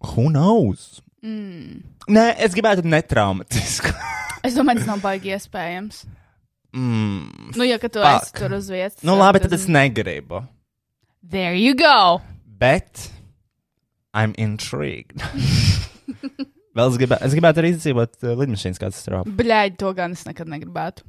Who 0.01 0.29
knows? 0.29 1.01
Mm. 1.22 1.82
Nē, 2.10 2.25
es 2.42 2.56
gribētu 2.58 2.86
netraumatisku. 2.88 3.92
es 4.48 4.58
domāju, 4.58 4.82
tas 4.82 4.90
nav 4.90 5.04
baigi 5.04 5.36
iespējams. 5.36 6.04
Mm, 6.72 7.51
Nu, 7.60 7.66
ja 7.68 7.78
tu 7.84 8.00
esi 8.00 8.34
tur 8.38 8.54
uz 8.56 8.70
vietas. 8.72 9.01
nu, 9.04 9.18
labi, 9.20 9.42
tad 9.44 9.54
es 9.54 9.68
negribu. 9.68 10.46
There 11.22 11.54
you 11.58 11.75
go! 11.78 12.22
Bet 12.62 13.10
I'm 14.16 14.34
intrigued. 14.42 15.22
Vēl 16.75 16.88
es 16.88 16.98
gribētu, 17.00 17.28
es 17.28 17.34
gribētu 17.36 17.60
arī 17.62 17.74
izdzīvot 17.75 18.13
uh, 18.24 18.34
lidmašīnas 18.40 18.80
katastrofu. 18.80 19.34
Bļaigi, 19.36 19.75
to 19.82 19.92
gan 19.98 20.16
es 20.16 20.24
nekad 20.28 20.50
negribētu. 20.51 21.04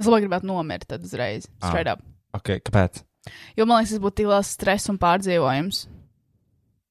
Es 0.00 0.08
labāk 0.08 0.24
gribētu 0.26 0.48
nomirt 0.50 0.88
tad 0.90 1.04
uzreiz. 1.06 1.46
Straight 1.62 1.90
up. 1.92 2.02
Ok, 2.34 2.56
kāpēc? 2.66 3.02
Jo 3.58 3.66
man 3.68 3.82
liekas, 3.82 3.94
tas 3.94 4.02
būtu 4.02 4.22
tik 4.22 4.30
liels 4.32 4.50
stress 4.56 4.90
un 4.90 4.98
pārdzīvojums. 4.98 5.84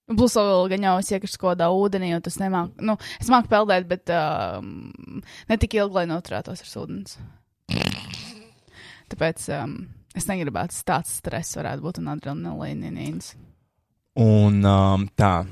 Plus 0.10 0.34
vēl 0.34 0.72
gan 0.72 0.86
jau 0.88 0.96
es 1.02 1.12
iekrītu 1.14 1.42
kodā 1.42 1.68
ūdenī, 1.70 2.16
un 2.18 2.24
tas 2.26 2.40
nemāk. 2.42 2.72
Nu, 2.82 2.96
es 3.22 3.30
māku 3.30 3.52
peldēt, 3.52 3.86
bet 3.90 4.10
um, 4.10 4.90
ne 5.50 5.58
tik 5.62 5.78
ilgi, 5.78 6.00
lai 6.00 6.08
noturētos 6.10 6.64
ar 6.66 6.72
ūdens. 6.82 7.20
Tāpēc 9.10 9.46
um, 9.54 9.76
es 10.18 10.26
negribētu, 10.30 10.82
tāds 10.88 11.14
stress 11.22 11.58
varētu 11.60 11.86
būt 11.86 12.02
un 12.02 12.12
adrenalīns. 12.16 13.36
Un 14.20 14.64
um, 14.66 15.06
tā. 15.18 15.46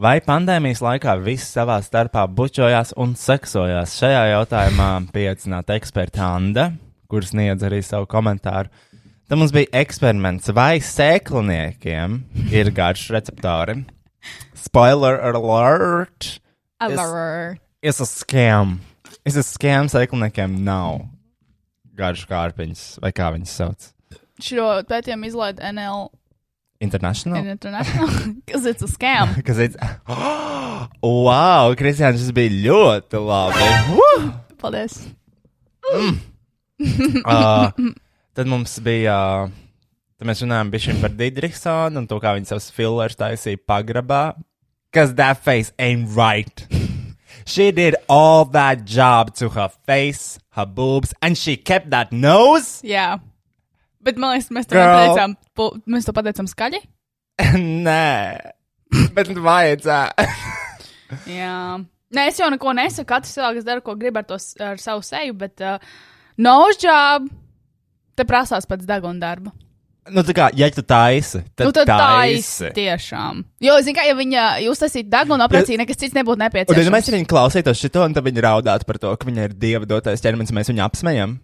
Vai 0.00 0.16
pandēmijas 0.22 0.80
laikā 0.82 1.12
visi 1.22 1.46
savā 1.46 1.76
starpā 1.82 2.24
bučojās 2.26 2.94
un 2.98 3.12
seksojās? 3.18 3.94
Šajā 4.00 4.24
jautājumā 4.32 4.88
pieaicināta 5.14 5.76
eksperta 5.78 6.32
Anna, 6.36 6.72
kuras 7.10 7.30
sniedz 7.30 7.62
arī 7.66 7.78
savu 7.82 8.08
komentāru. 8.10 8.70
Tad 9.30 9.40
mums 9.40 9.54
bija 9.54 9.70
eksperiments, 9.80 10.50
vai 10.54 10.82
sēkliniekiem 10.82 12.18
ir 12.52 12.70
garš 12.74 13.06
receptori. 13.14 13.78
Spoiler 14.54 15.18
alert! 15.20 16.40
Alert! 16.80 17.60
It's 17.82 18.00
a 18.00 18.08
scam. 18.08 18.78
It's 19.24 19.36
a 19.36 19.44
scam, 19.44 19.90
sēkliniekiem 19.92 20.56
nav 20.64 21.04
garš 21.94 22.24
kārpiņas, 22.30 22.84
vai 23.02 23.12
kā 23.14 23.30
viņas 23.34 23.54
sauc. 23.60 23.90
Šo 24.42 24.66
pētījumu 24.88 25.28
izlaida 25.30 25.70
NL 25.70 26.08
International? 26.82 27.38
International, 27.38 28.08
because 28.44 28.66
it's 28.66 28.82
a 28.82 28.90
scam. 28.90 29.36
Kas 29.46 29.60
ir? 29.62 29.76
Oh, 30.08 30.88
wow, 31.00 31.72
Kristiāns, 31.78 32.20
tas 32.20 32.34
bija 32.34 32.50
ļoti 32.66 33.20
labi. 33.22 33.68
Woo! 33.94 34.32
Paldies! 34.60 34.98
uh, 37.24 37.70
tad 38.36 38.50
mums 38.50 38.76
bija. 38.84 39.18
Uh, 39.46 39.63
tad 40.18 40.28
mēs 40.28 40.42
runājām 40.44 41.00
par 41.02 41.14
Didriksonu 41.18 42.02
un 42.02 42.06
to, 42.10 42.18
kā 42.22 42.34
viņa 42.36 42.52
savus 42.52 42.70
fillers 42.74 43.16
taisīja 43.16 43.60
pagrabā. 43.66 44.34
Because 44.92 45.14
that 45.18 45.42
face 45.42 45.72
ain't 45.78 46.10
right. 46.16 46.66
She 47.46 47.72
did 47.72 47.96
all 48.08 48.46
that 48.56 48.86
job 48.86 49.34
to 49.36 49.50
her 49.50 49.68
face, 49.84 50.38
her 50.56 50.64
boobs, 50.64 51.12
and 51.20 51.36
she 51.36 51.56
kept 51.58 51.90
that 51.90 52.10
nose. 52.10 52.80
Jā. 52.80 53.18
Bet 54.00 54.16
man 54.16 54.32
liekas, 54.38 54.48
mēs 54.54 54.68
to 54.70 54.78
pateicām, 54.80 55.34
mēs 55.92 56.06
to 56.08 56.14
pateicām 56.16 56.48
skaļi. 56.48 56.80
Nē, 57.84 58.54
bet 59.12 59.28
vajadzētu. 59.44 60.24
Jā. 61.36 61.58
Nē, 62.14 62.24
es 62.30 62.40
jau 62.40 62.48
neko 62.54 62.72
nesaku. 62.78 63.08
Katrs 63.12 63.34
cilvēks 63.36 63.66
dara, 63.66 63.82
ko 63.84 63.92
grib 63.98 64.16
ar, 64.16 64.24
to, 64.28 64.38
s- 64.40 64.56
ar 64.62 64.80
savu 64.80 65.04
seju, 65.04 65.36
bet 65.36 65.60
uh, 65.60 65.76
nose 66.40 66.80
job 66.86 67.28
te 68.16 68.24
prasās 68.28 68.64
pēc 68.70 68.86
deguna 68.88 69.20
darba. 69.20 69.52
Nu, 70.12 70.24
tā 70.26 70.34
kā, 70.36 70.48
ja 70.58 70.68
tu 70.74 70.82
taisi, 70.84 71.40
tad, 71.54 71.68
nu, 71.68 71.72
tad 71.76 71.88
taisi. 71.88 72.66
taisi. 72.66 72.70
Tiešām. 72.76 73.42
Jo, 73.64 73.76
zini, 73.84 73.96
kā, 73.96 74.06
ja 74.08 74.16
viņa 74.18 74.44
jūs 74.66 74.82
esat 74.86 75.08
deguna 75.12 75.48
operācija, 75.48 75.80
nekas 75.80 76.00
cits 76.00 76.16
nebūtu 76.16 76.38
Un, 76.38 76.44
ja 76.44 76.50
nepieciešams. 76.50 76.92
mēs 76.96 77.10
viņu 77.14 77.30
klausītos 77.30 77.80
šito, 77.80 78.04
un 78.04 78.16
tad 78.16 78.26
viņi 78.26 78.44
raudātu 78.44 78.88
par 78.88 79.00
to, 79.02 79.14
ka 79.16 79.28
viņa 79.28 79.48
ir 79.48 79.56
dieva 79.56 79.88
dotais 79.88 80.24
ķermenis, 80.24 80.54
mēs 80.56 80.72
viņu 80.72 80.84
apsmējam. 80.86 81.38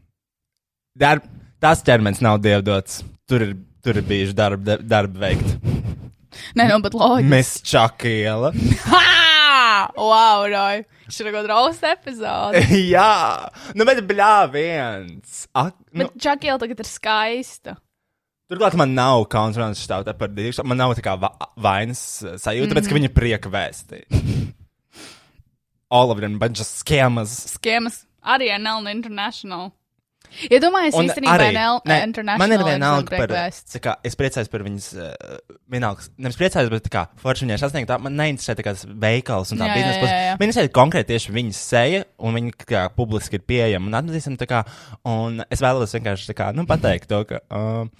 Dar, 0.99 1.23
tas 1.63 1.85
ķermenis 1.87 2.23
nav 2.25 2.41
dieva 2.45 2.63
dots. 2.67 3.01
Tur 3.31 3.47
ir, 3.47 3.57
tur 3.85 4.01
ir 4.01 4.07
bijuši 4.09 4.37
darba, 4.37 4.81
darba 4.83 5.29
veikti. 5.29 5.57
Nē, 6.59 6.67
nu, 6.71 6.81
bet 6.85 6.95
loģiski. 6.95 7.31
Mēs 7.31 7.57
čakiela. 7.67 8.53
Wow, 9.97 10.45
Roy! 10.51 10.83
Šī 11.11 11.27
ir 11.27 11.47
rausta 11.49 11.95
epizode. 11.95 12.61
Jā, 12.95 13.51
nu, 13.75 13.87
bet 13.89 14.03
bļā 14.07 14.35
viens. 14.53 15.45
Ak, 15.57 15.75
nu, 15.91 16.05
Bet 16.05 16.19
Čakiela 16.23 16.61
tagad 16.63 16.83
ir 16.83 16.89
skaista. 16.89 17.77
Turklāt 18.51 18.77
man 18.79 18.95
nav 18.97 19.25
kauns 19.33 19.59
stāvot 19.81 20.11
par 20.19 20.33
divu. 20.35 20.55
Man 20.67 20.81
nav 20.81 20.95
tā 20.99 21.05
kā 21.07 21.17
va 21.21 21.33
vainas 21.57 22.03
uh, 22.25 22.37
sajūta, 22.37 22.67
mm 22.67 22.71
-hmm. 22.71 22.75
bet 22.75 22.89
ka 22.89 22.99
viņa 22.99 23.13
prieka 23.15 23.51
vēsti. 23.51 24.05
All 25.91 26.11
of 26.11 26.21
them, 26.21 26.39
bunch 26.39 26.61
of 26.61 26.67
scammers. 26.67 27.35
Skiemas 27.57 28.05
arī 28.23 28.53
ar 28.55 28.61
Nelnu 28.61 28.91
International. 28.91 29.71
Iedomājieties, 30.47 30.95
ja 30.95 31.07
īstenībā 31.09 31.47
NL 31.51 31.79
nē, 31.91 31.97
International. 32.07 32.39
man 32.39 32.53
ir 32.55 32.63
vienalga 32.65 33.19
par 33.19 33.33
tā 33.75 33.81
kā, 33.83 33.95
es 34.07 34.15
priecājos 34.15 34.51
par 34.53 34.63
viņas, 34.63 34.87
uh, 34.95 35.39
vienalga, 35.73 36.07
nevis 36.23 36.39
priecājos, 36.39 36.71
bet 36.71 36.87
kā 36.93 37.03
forši 37.19 37.47
viņai 37.47 37.59
sasniegt, 37.59 37.89
tā 37.91 37.99
man 37.99 38.15
neinteresē 38.15 38.55
tā 38.55 38.63
kā 38.63 38.75
tas 38.77 38.87
veikals 38.87 39.51
un 39.51 39.59
tā 39.59 39.73
biznesa 39.75 39.99
puses. 39.99 40.39
Man 40.39 40.47
interesē 40.47 40.73
konkrēti 40.77 41.11
tieši 41.11 41.35
viņas 41.35 41.63
seja, 41.73 42.05
un 42.19 42.39
viņa 42.39 42.53
kā 42.63 42.85
publiski 42.95 43.41
ir 43.41 43.47
pieejama, 43.51 43.91
un 43.91 44.39
kā, 44.53 44.63
un 45.11 45.43
es 45.51 45.65
vēlos 45.65 45.99
vienkārši 45.99 46.39
kā, 46.39 46.53
nu, 46.55 46.67
pateikt 46.71 47.11
to, 47.11 47.25
ka, 47.27 47.43
um, 47.51 47.91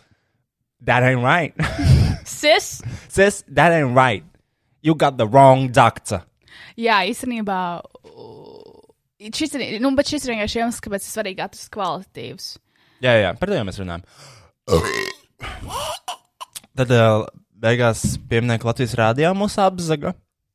that 0.85 1.03
ain't 1.03 1.23
right. 1.23 1.55
Sis, 2.25 2.83
Sis, 3.09 3.45
that 3.49 3.73
ain't 3.73 3.95
right. 3.97 4.25
You 4.83 4.95
got 4.95 5.19
the 5.19 5.27
wrong 5.27 5.69
doctor. 5.73 6.23
Jā, 6.81 7.03
īstenībā. 7.05 7.59
Šis 9.37 9.53
ir, 9.59 9.81
nu, 9.85 9.93
bet 9.99 10.09
šis 10.09 10.25
ir 10.25 10.35
vienkārši 10.35 10.63
iemesls, 10.63 10.81
kāpēc 10.85 11.05
ir 11.05 11.13
svarīgi 11.13 11.45
atrast 11.45 11.69
kvalitatīvus. 11.75 12.47
Jā, 13.05 13.17
jā, 13.21 13.33
par 13.37 13.51
to 13.51 13.59
jau 13.59 13.67
mēs 13.69 13.81
runājam. 13.81 14.05
Tad 16.81 16.95
uh, 16.97 17.27
beigās 17.61 18.05
pieminiektu 18.31 18.69
Latvijas 18.71 18.97
rādījā 19.01 19.35
mūsu 19.37 19.61
apzaga. 19.65 20.15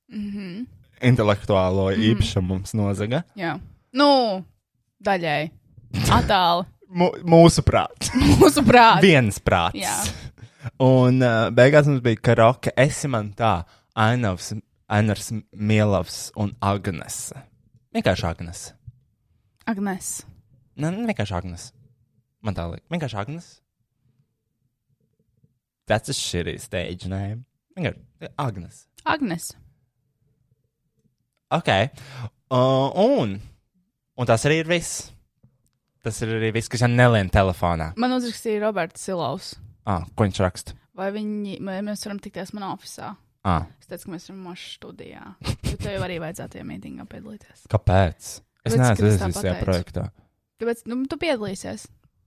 Mm 0.10 0.32
-hmm. 0.32 0.66
Intelektuālo 1.02 1.90
mm 1.92 1.96
-hmm. 1.96 2.10
īpašumu 2.10 2.48
mums 2.48 2.74
nozaga. 2.74 3.24
Jā, 3.36 3.60
nu, 3.94 4.44
daļai. 5.04 5.50
Attāli. 6.10 6.66
Mūsu 6.96 7.64
prāts. 7.68 8.12
Mūsu 8.40 8.64
prātā. 8.64 9.02
Viens 9.04 9.40
prāts. 9.44 9.76
Jā. 9.76 9.96
Un 10.82 11.20
uh, 11.22 11.50
beigās 11.56 11.90
mums 11.90 12.04
bija 12.06 12.22
karaoke. 12.24 12.72
Esi 12.80 13.10
man 13.12 13.34
tā, 13.38 13.58
Ainavs, 14.00 14.54
Ainars 14.92 15.34
Mielavs 15.52 16.30
un 16.40 16.54
Agnese. 16.64 17.36
Vienkārši 17.96 18.28
Agnese. 18.30 18.74
Agnes. 19.68 20.10
Nē, 20.80 20.92
vienkārši 21.10 21.36
Agnese. 21.38 21.72
Man 22.46 22.56
tā 22.58 22.68
liekas. 22.70 22.88
Vienkārši 22.94 23.20
Agnese. 23.22 23.54
That's 25.86 26.10
a 26.10 26.16
shitty 26.18 26.58
stage 26.62 27.10
name. 27.12 27.44
Vienkārši 27.78 28.32
Agnese. 28.42 28.86
Agnes. 29.06 29.52
Ok. 31.54 31.70
Uh, 32.50 32.90
un, 33.04 33.36
un 34.16 34.32
tas 34.32 34.48
arī 34.48 34.64
ir 34.64 34.72
viss. 34.72 35.12
Tas 36.06 36.22
ir 36.22 36.36
arī 36.38 36.52
viss, 36.54 36.70
kas 36.70 36.84
man 36.86 36.96
nelien 37.00 37.30
telefonā. 37.34 37.92
Man 37.98 38.14
uzrakstīja 38.20 38.62
Roberts 38.62 39.02
Silovs. 39.08 39.56
Ah, 39.90 40.04
ko 40.16 40.28
viņš 40.28 40.42
raksta? 40.46 40.76
Vai 40.96 41.10
viņi, 41.16 41.58
vai 41.66 41.80
mēs 41.86 42.06
varam 42.06 42.20
tikties 42.22 42.54
manā 42.56 42.70
oficiālā? 42.76 43.16
Ah, 43.46 43.66
Es 43.82 43.90
teicu, 43.90 44.08
ka 44.08 44.12
mēs 44.16 44.30
varam 44.30 44.44
mūžā 44.48 44.70
studijā. 44.78 45.24
Jo 45.70 45.76
tev 45.82 46.06
arī 46.06 46.16
vajadzētu 46.24 46.56
tajā 46.56 46.66
mītīngā 46.66 47.06
piedalīties. 47.10 47.66
kāpēc? 47.74 48.30
Es 48.66 48.74
neesmu 48.78 49.12
šajā 49.12 49.34
pateicu. 49.34 49.66
projektā. 49.66 50.06
Tāpēc, 50.62 50.86
nu, 50.90 51.02
tu 51.10 51.18
piedalīsies. 51.22 51.84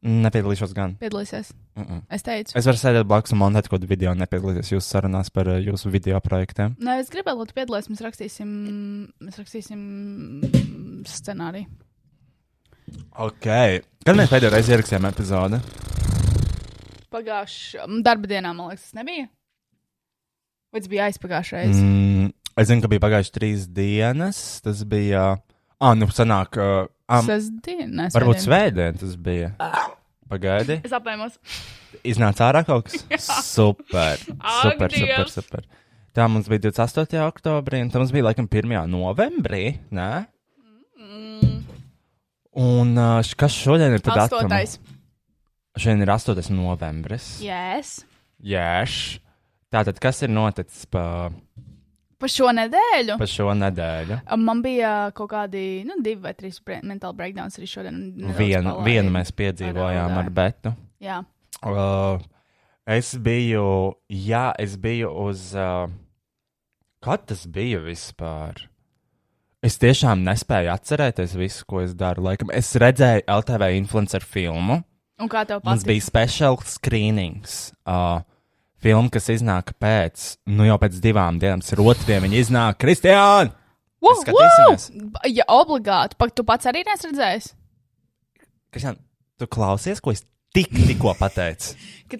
Nepiedalīšos 0.06 0.74
gan. 0.76 0.92
Piedalīsies. 1.00 1.48
Mm 1.74 1.82
-mm. 1.86 2.02
Es 2.14 2.22
teicu. 2.22 2.52
Es 2.58 2.66
varu 2.66 2.76
sēdēt 2.78 3.04
blakus 3.10 3.32
un 3.32 3.38
montēt 3.38 3.66
kaut 3.68 3.80
kādu 3.80 3.88
video 3.88 4.10
un 4.12 4.18
nepiedalīties 4.18 4.70
jūsu 4.74 4.86
sarunās 4.86 5.30
par 5.30 5.48
uh, 5.48 5.58
jūsu 5.58 5.90
video 5.90 6.20
projektiem. 6.20 6.76
Nē, 6.78 7.00
es 7.00 7.10
gribēju, 7.10 7.38
lai 7.38 7.46
tu 7.46 7.54
piedalies. 7.54 7.88
Mēs 7.90 8.00
rakstīsim, 8.06 8.48
mēs 9.20 9.38
rakstīsim 9.38 11.02
scenāriju. 11.04 11.66
Ok. 13.18 13.48
Kad 14.06 14.16
mēs 14.18 14.30
pēdējo 14.32 14.52
reizi 14.54 14.72
ierakstījām 14.74 15.08
epizodi? 15.10 15.58
Pagājušā 17.12 17.86
darba 18.04 18.30
dienā, 18.30 18.52
man 18.56 18.70
liekas, 18.70 18.88
tas 18.88 18.98
nebija. 18.98 19.28
Vai 20.72 20.82
tas 20.82 20.90
bija 20.92 21.08
aizpagājušajā 21.08 21.62
reizē? 21.64 21.84
Mm, 21.84 22.30
es 22.60 22.68
zinu, 22.68 22.84
ka 22.84 22.90
bija 22.92 23.04
pagājuši 23.06 23.34
trīs 23.34 23.66
dienas. 23.72 24.40
Tas 24.64 24.82
bija. 24.88 25.24
Ah, 25.78 25.94
nu, 25.96 26.08
sanāk. 26.12 26.58
Uh, 26.60 26.90
um, 27.08 27.24
Sestdiena. 27.28 28.08
varbūt 28.14 28.44
svētdien 28.44 28.98
tas 29.00 29.14
bija. 29.16 29.54
Pagaidi. 30.28 30.82
Es 30.84 30.92
apēmos. 30.92 31.38
Iznāca 32.04 32.50
ārā 32.50 32.64
kaut 32.68 32.90
kas. 32.90 33.28
Super. 33.56 34.20
Super, 34.20 34.92
super, 34.92 35.30
super. 35.32 35.68
Tā 36.16 36.26
mums 36.28 36.48
bija 36.50 36.66
28. 36.68 37.20
oktobrī, 37.24 37.80
un 37.84 37.92
tā 37.92 38.00
mums 38.00 38.12
bija 38.12 38.26
laikam 38.28 38.48
1. 38.50 38.74
novembrī. 38.92 39.78
Nē? 39.94 40.10
Un 42.56 42.94
uh, 42.98 43.32
kas 43.36 43.52
šodien 43.54 43.92
ir? 43.94 44.00
tad? 44.00 44.24
Astotais. 44.24 44.78
Šodien 45.78 46.02
ir 46.02 46.10
8. 46.10 46.40
novembris. 46.56 47.36
Yes. 47.44 48.00
Jēš. 48.42 49.18
Tātad, 49.72 49.98
kas 50.00 50.22
ir 50.24 50.32
noticis 50.32 50.86
pa, 50.88 51.28
Pa 52.18 52.26
šo 52.26 52.48
nedēļu. 52.50 53.14
pa 53.20 53.26
šo 53.30 53.52
nedēļu? 53.54 54.16
Man 54.42 54.62
bija 54.64 55.10
kaut 55.14 55.30
kādi, 55.30 55.84
nu, 55.86 56.00
divi 56.02 56.18
vai 56.24 56.32
trīs 56.34 56.58
mental 56.82 57.12
breakdowns 57.14 57.58
arī 57.60 57.68
šodien. 57.70 58.00
Vienu, 58.38 58.72
vienu 58.82 59.12
mēs 59.14 59.30
piedzīvojām 59.30 60.10
Paraudā. 60.10 60.24
ar 60.24 60.30
Betu. 60.34 60.72
Jā. 61.04 61.20
Uh, 61.62 62.18
es 62.90 63.12
biju, 63.14 63.94
jā, 64.10 64.48
es 64.58 64.74
biju 64.76 65.12
uz. 65.28 65.52
Uh, 65.54 65.86
kad 67.04 67.22
tas 67.30 67.46
bija 67.46 67.78
vispār? 67.84 68.64
Es 69.64 69.74
tiešām 69.82 70.20
nespēju 70.22 70.70
atcerēties 70.70 71.34
visu, 71.38 71.64
ko 71.66 71.80
es 71.82 71.94
daru. 71.98 72.22
Laikam, 72.28 72.52
es 72.54 72.70
redzēju 72.78 73.24
LTV 73.26 73.72
influenceru 73.80 74.26
filmu. 74.26 74.80
Un 75.18 75.30
kā 75.30 75.42
tev 75.48 75.64
Mums 75.66 75.82
patīk? 75.82 75.90
bija 75.90 76.04
special 76.06 76.58
screenings. 76.62 77.72
Uh, 77.82 78.20
Filma, 78.78 79.10
kas 79.10 79.26
iznāk 79.34 79.72
pēc, 79.82 80.36
nu 80.54 80.62
jau 80.68 80.76
pēc 80.78 81.00
divām 81.02 81.40
dienām, 81.42 81.64
ir 81.66 81.80
otrdien, 81.82 82.22
viņa 82.22 82.36
iznāk. 82.38 82.76
Kristiāna! 82.78 83.50
Wow, 83.98 84.20
wow! 84.30 84.76
Ja 85.26 85.42
obligāti, 85.50 86.14
pak 86.14 86.30
tu 86.30 86.44
pats 86.46 86.68
arī 86.70 86.84
nes 86.86 87.02
redzējis, 87.02 87.48
Kristiāna, 88.70 89.00
tu 89.40 89.48
klausies, 89.50 89.98
ko 89.98 90.14
es 90.14 90.22
tik, 90.56 90.72
tikko 90.72 91.14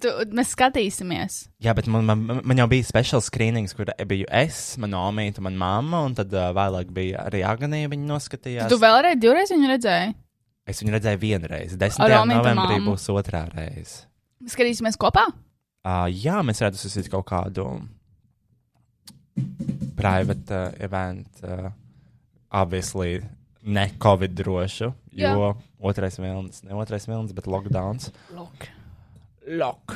tu, 0.05 0.13
mēs 0.37 0.53
skatīsimies. 0.53 1.39
Jā, 1.65 1.73
bet 1.77 1.89
man, 1.89 2.05
man, 2.09 2.43
man 2.45 2.61
jau 2.61 2.67
bija 2.69 2.85
special 2.85 3.23
screenings, 3.25 3.73
kur 3.77 3.89
biju 4.11 4.29
es, 4.37 4.77
mana 4.81 5.01
omīte, 5.09 5.41
mana 5.45 5.57
mamma, 5.63 6.03
un 6.09 6.17
tad 6.19 6.35
uh, 6.37 6.51
vēlāk 6.57 6.93
bija 6.95 7.25
arī 7.31 7.41
Agnija. 7.49 7.89
Viņa 7.93 8.09
noskatījās. 8.11 8.69
Tu 8.73 8.81
vēlreiz 8.83 9.21
divreiz 9.23 9.53
viņu 9.55 9.71
redzēji. 9.73 10.17
Es 10.69 10.83
viņu 10.83 10.93
redzēju 10.99 11.23
vienreiz. 11.23 11.77
10. 11.81 12.05
Ar 12.05 12.19
Omītu 12.21 12.43
novembrī 12.43 12.77
mammu. 12.77 12.93
būs 12.93 13.09
otrā 13.15 13.47
reize. 13.55 14.05
Skatīsimies 14.45 15.01
kopā. 15.01 15.25
Uh, 15.89 16.05
jā, 16.13 16.37
mēs 16.45 16.61
ir 17.01 17.09
kaut 17.09 17.25
kādu 17.31 17.65
private 19.97 20.53
uh, 20.53 20.77
event, 20.85 21.41
uh, 21.47 21.71
obviously 22.53 23.23
ne 23.65 23.89
covid 24.01 24.37
drošu, 24.37 24.93
jo 25.17 25.33
Jā. 25.33 25.55
Otrais 25.81 26.17
vilnis, 26.19 26.63
ne 26.65 26.75
otrais 26.75 27.07
vilnis, 27.09 27.33
bet 27.33 27.47
lockdowns. 27.47 28.11
Look, 28.35 28.69
Lock. 29.49 29.95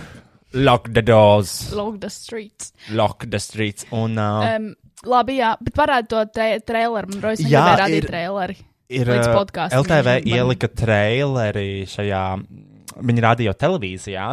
Lock 0.55 0.91
the 0.93 1.01
doors, 1.03 1.73
look 1.73 1.99
the 2.01 2.11
streets. 2.11 2.73
lock 2.91 3.25
the 3.31 3.39
streets. 3.41 3.87
Un, 3.93 4.19
uh, 4.19 4.57
Um, 4.57 4.75
labi, 5.09 5.39
jā, 5.41 5.55
bet 5.65 5.73
parādi 5.75 6.09
to 6.13 6.25
traileru. 6.67 7.09
Man 7.09 7.23
rodas, 7.25 7.41
negribēja 7.41 7.79
rādīt 7.81 8.07
traileri. 8.11 8.57
ir 8.93 9.09
uh, 9.09 9.23
podkastam 9.33 9.81
LTV 9.83 10.05
man- 10.05 10.29
ielika 10.29 10.69
traileri 10.69 11.87
šajā, 11.89 12.23
viņi 13.01 13.25
rādīja 13.25 13.55
televīzijā. 13.57 14.27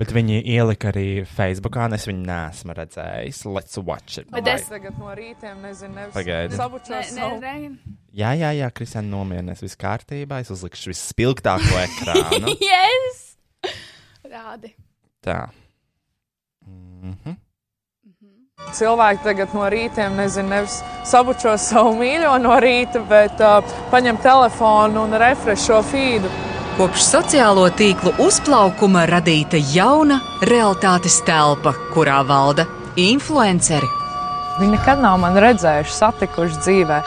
Bet 0.00 0.10
viņi 0.12 0.42
ielika 0.44 0.90
arī 0.92 1.22
Facebookā, 1.24 1.86
un 1.88 1.94
es 1.96 2.04
viņu 2.08 2.24
neesmu 2.26 2.74
redzējis. 2.76 3.42
Let's 3.48 3.78
watch 3.82 4.18
it. 4.18 4.30
Bet 4.30 4.46
es- 4.48 4.68
Tagad 4.68 4.98
no 4.98 5.06
rīta 5.16 5.54
nezinu, 5.56 5.94
nevis 5.94 6.14
Pagaidi. 6.14 6.56
sabučos 6.56 7.14
savu. 7.14 7.40
ne. 7.40 7.70
Jā, 8.12 8.32
jā, 8.36 8.50
jā, 8.58 8.70
Kristiāna 8.72 9.08
nomierinies. 9.08 9.62
Viss 9.62 9.76
kārtībā. 9.76 10.40
Es 10.40 10.50
uzlikšu 10.50 10.92
vispilgtāko 10.92 11.78
ekrānu. 11.86 12.54
yes! 12.70 13.36
Rādi. 14.26 14.74
Tā. 15.24 15.48
Mhm. 16.66 17.36
Cilvēki 18.76 19.22
tagad 19.24 19.54
no 19.56 19.64
rīta 19.72 20.04
nezinu, 20.12 20.48
nevis 20.52 20.82
sabučos 21.08 21.64
savu 21.72 21.94
mīļo 21.96 22.34
no 22.44 22.58
rīta, 22.60 23.00
bet 23.08 23.40
uh, 23.40 23.64
paņem 23.90 24.20
telefonu 24.22 25.06
un 25.08 25.16
refresh 25.18 25.64
šo 25.70 25.80
feedu. 25.82 26.28
Kopš 26.80 27.02
sociālo 27.04 27.66
tīklu 27.76 28.14
uzplaukuma 28.24 29.02
radīta 29.10 29.58
jauna 29.74 30.16
realitātes 30.48 31.18
telpa, 31.26 31.74
kurā 31.92 32.22
valda 32.24 32.64
influenceri. 32.96 33.88
Viņi 34.56 34.78
nekad 34.78 35.02
nav 35.02 35.18
mani 35.20 35.42
redzējuši, 35.44 35.92
satikuši 35.92 36.60
dzīvē. 36.64 37.00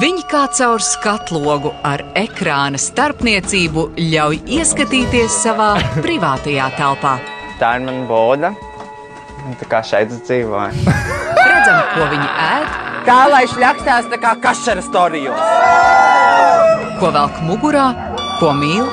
Viņi 0.00 0.24
kā 0.30 0.46
caur 0.56 0.80
skatlogu 0.84 1.74
ar 1.84 2.02
ekrāna 2.16 2.80
starpniecību 2.80 3.84
ļauj 4.00 4.40
ieskatīties 4.58 5.36
savā 5.44 5.74
privātajā 6.00 6.70
telpā. 6.80 7.18
Tā 7.60 7.74
ir 7.76 7.84
mana 7.84 8.06
boda. 8.08 8.54
Un 9.44 9.56
Tā 9.60 9.68
kā 9.68 9.82
šeit 9.84 10.08
dzīvoju. 10.12 10.86
Redzam, 10.88 11.82
ko 11.94 12.08
viņi 12.14 12.30
ēd, 12.48 12.78
Tā 13.08 13.18
lai 13.32 13.44
šļakstās 13.48 14.08
tā 14.12 14.18
kā 14.20 14.34
kašera 14.40 14.82
storijos. 14.84 15.44
ko 17.00 17.12
velk 17.14 17.36
mugurā, 17.46 17.86
ko 18.40 18.52
mīl. 18.56 18.88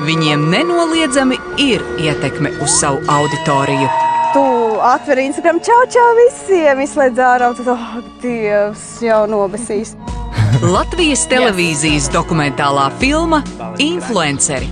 Viņiem 0.00 0.46
nenoliedzami 0.48 1.36
ir 1.60 1.82
ietekme 2.00 2.54
uz 2.64 2.72
savu 2.80 3.02
auditoriju. 3.04 3.88
Tu 4.32 4.44
atver 4.86 5.18
Instagram, 5.20 5.58
čau, 5.66 5.80
čau 5.92 6.06
visiem, 6.16 6.80
izslēdz 6.80 7.20
ārā, 7.20 7.50
un 7.50 7.58
tu 7.58 7.66
oh, 7.68 7.98
Dievs, 8.22 8.84
jau 9.04 9.24
nobesīs. 9.28 9.92
Latvijas 10.76 11.26
televīzijas 11.28 12.08
dokumentālā 12.14 12.86
filma 13.02 13.42
Influenceri 13.82 14.70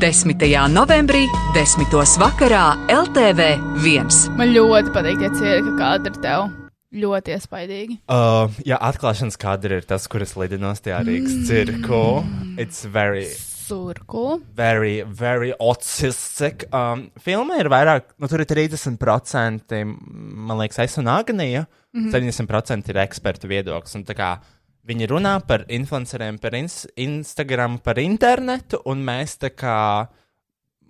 10. 0.00 0.34
novembrī, 0.72 1.26
10. 1.54 1.92
vakarā 2.18 2.64
LTV 2.88 3.46
1. 3.84 4.34
Man 4.40 4.50
ļoti 4.56 4.94
patīk 4.96 5.20
tie 5.20 5.30
cirka 5.36 5.76
kadri 5.76 6.22
tev. 6.24 6.48
Ļoti 6.90 7.36
iespaidīgi. 7.36 7.98
Uh, 8.10 8.50
jā, 8.66 8.80
atklāšanas 8.80 9.38
kadri 9.38 9.78
ir 9.78 9.86
tas, 9.86 10.08
kuras 10.10 10.34
lidinos 10.40 10.82
tajā 10.82 11.04
Rīgas 11.06 11.36
cirku. 11.46 12.24
It's 12.58 12.82
very. 12.82 13.28
Surku. 13.70 14.40
very, 14.56 15.02
very 15.02 15.52
autistic. 15.60 16.66
Um, 16.74 17.08
filma 17.22 17.60
ir 17.62 17.70
vairāk, 17.70 18.16
nu, 18.18 18.28
tur 18.30 18.42
ir 18.42 18.50
30%, 18.50 19.82
man 19.86 20.58
liekas, 20.58 20.82
es 20.84 20.98
un 20.98 21.08
Agnija. 21.08 21.66
Mm 21.92 22.10
-hmm. 22.10 22.46
70% 22.46 22.90
ir 22.90 22.96
ekspertu 22.96 23.48
viedoklis. 23.48 23.94
Un 23.94 24.04
kā 24.04 24.38
viņi 24.86 25.08
runā 25.10 25.34
par 25.46 25.64
influenceriem, 25.68 26.38
par 26.38 26.54
ins 26.54 26.86
Instagram, 26.96 27.78
par 27.78 27.98
internetu, 27.98 28.80
un 28.84 29.04
mēs 29.04 29.38
tā 29.38 29.50
kā, 29.50 30.08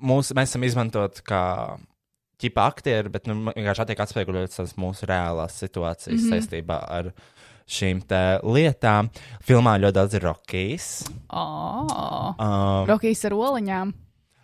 mūs, 0.00 0.32
mēs 0.36 0.52
esam 0.52 0.64
izmantot 0.64 1.22
kā 1.26 1.78
ķipa 2.40 2.66
aktieri, 2.66 3.12
bet 3.12 3.28
nu, 3.28 3.34
vienkārši 3.50 3.84
attiek 3.84 4.00
atspoguļotas 4.00 4.60
tās 4.60 4.76
mūsu 4.80 5.08
reālās 5.10 5.58
situācijas 5.60 6.16
mm 6.16 6.24
-hmm. 6.24 6.30
saistībā 6.32 6.78
ar 6.88 7.12
šīm 7.70 8.04
lietām. 8.44 9.10
Filmā 9.46 9.76
ļoti 9.82 9.98
daudz 9.98 10.16
ir 10.18 10.26
rokijas. 10.28 10.88
Oh, 11.30 12.34
Um, 12.40 12.86
Rokijas 12.88 13.24
ar 13.28 13.34
oliņām. 13.36 13.92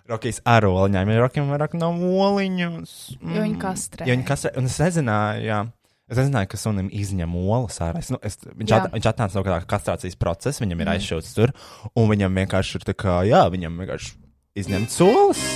Rokijas 0.06 0.38
ar 0.46 0.66
oliņām, 0.68 1.10
jo 1.10 1.22
rokiem 1.22 1.48
vairāk 1.50 1.74
nav 1.78 1.96
oliņus. 1.98 2.92
Jo 3.18 3.42
viņi 3.42 3.58
kastrē. 3.62 4.06
Jo 4.06 4.14
viņi 4.14 4.26
kastrē, 4.28 4.52
un 4.60 4.70
es 4.70 4.78
nezināju, 4.82 5.46
jā. 5.48 5.60
Es 6.06 6.20
nezināju, 6.20 6.50
ka 6.52 6.60
sunim 6.60 6.90
izņem 6.94 7.32
olas 7.40 7.80
ārā. 7.82 7.98
Es, 7.98 8.12
nu, 8.14 8.20
es, 8.22 8.38
viņš, 8.46 8.74
at, 8.76 8.90
viņš 8.94 9.08
atnāca 9.10 9.40
no 9.40 9.46
kāda 9.48 9.66
kastrācijas 9.66 10.18
procesa, 10.20 10.62
viņam 10.62 10.84
ir 10.84 10.86
mm. 10.86 10.94
aizšauts 10.94 11.34
tur, 11.34 11.54
un 11.98 12.10
viņam 12.12 12.42
vienkārši 12.44 12.78
ir 12.78 12.86
tā 12.86 12.94
kā, 12.94 13.22
jā, 13.26 13.42
viņam 13.50 13.82
vienkārši 13.82 14.14
izņemt 14.62 14.94
solis. 14.94 15.48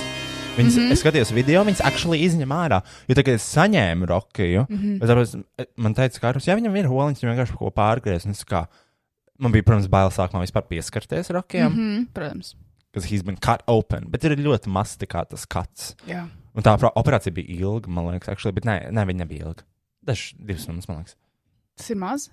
Viņas, 0.51 0.75
mm 0.75 0.83
-hmm. 0.83 0.91
Es 0.91 0.99
skatījos 0.99 1.31
video, 1.31 1.63
viņas 1.63 1.81
actually 1.87 2.19
izņem 2.25 2.51
ārā. 2.51 2.81
Jo 3.07 3.15
tagad 3.15 3.37
es 3.39 3.45
saņēmu 3.55 4.07
rokiju. 4.09 4.65
Mm 4.69 4.77
-hmm. 4.77 5.21
es, 5.21 5.35
man 5.77 5.93
teica, 5.93 6.19
ka, 6.19 6.33
ja 6.47 6.55
viņam 6.55 6.75
ir 6.75 6.89
holiņš, 6.91 7.21
viņš 7.21 7.31
vienkārši 7.31 7.55
kaut 7.55 7.59
ko 7.59 7.71
pārgriezt. 7.81 8.27
Man 9.39 9.51
bija, 9.51 9.63
protams, 9.63 9.87
bail 9.87 10.11
sākumā 10.11 10.43
vispār 10.43 10.67
pieskarties 10.67 11.29
rokiem, 11.29 11.71
mm 11.71 11.77
-hmm. 11.77 11.97
Mm, 11.99 12.07
protams. 12.13 12.55
kas 12.93 13.05
he's 13.05 13.23
been 13.23 13.37
cut 13.37 13.63
open, 13.67 14.09
bet 14.11 14.23
ir 14.23 14.35
ļoti 14.37 15.07
kā 15.07 15.25
tas 15.29 15.45
cuts. 15.45 15.95
Jā. 16.07 16.27
Un 16.53 16.63
tā 16.63 16.75
operācija 16.95 17.33
bija 17.33 17.47
ilga, 17.47 17.89
man 17.89 18.05
liekas, 18.05 18.29
actually, 18.29 18.53
bet 18.53 18.65
nē, 18.65 18.91
nē 18.91 19.05
viņa 19.07 19.17
nebija 19.17 19.45
ilga. 19.45 19.63
Dažs 20.03 20.33
divas 20.37 20.61
stundas, 20.61 20.87
man 20.87 20.97
liekas. 20.97 21.15
Tas 21.77 21.89
ir 21.89 21.95
maz. 21.95 22.29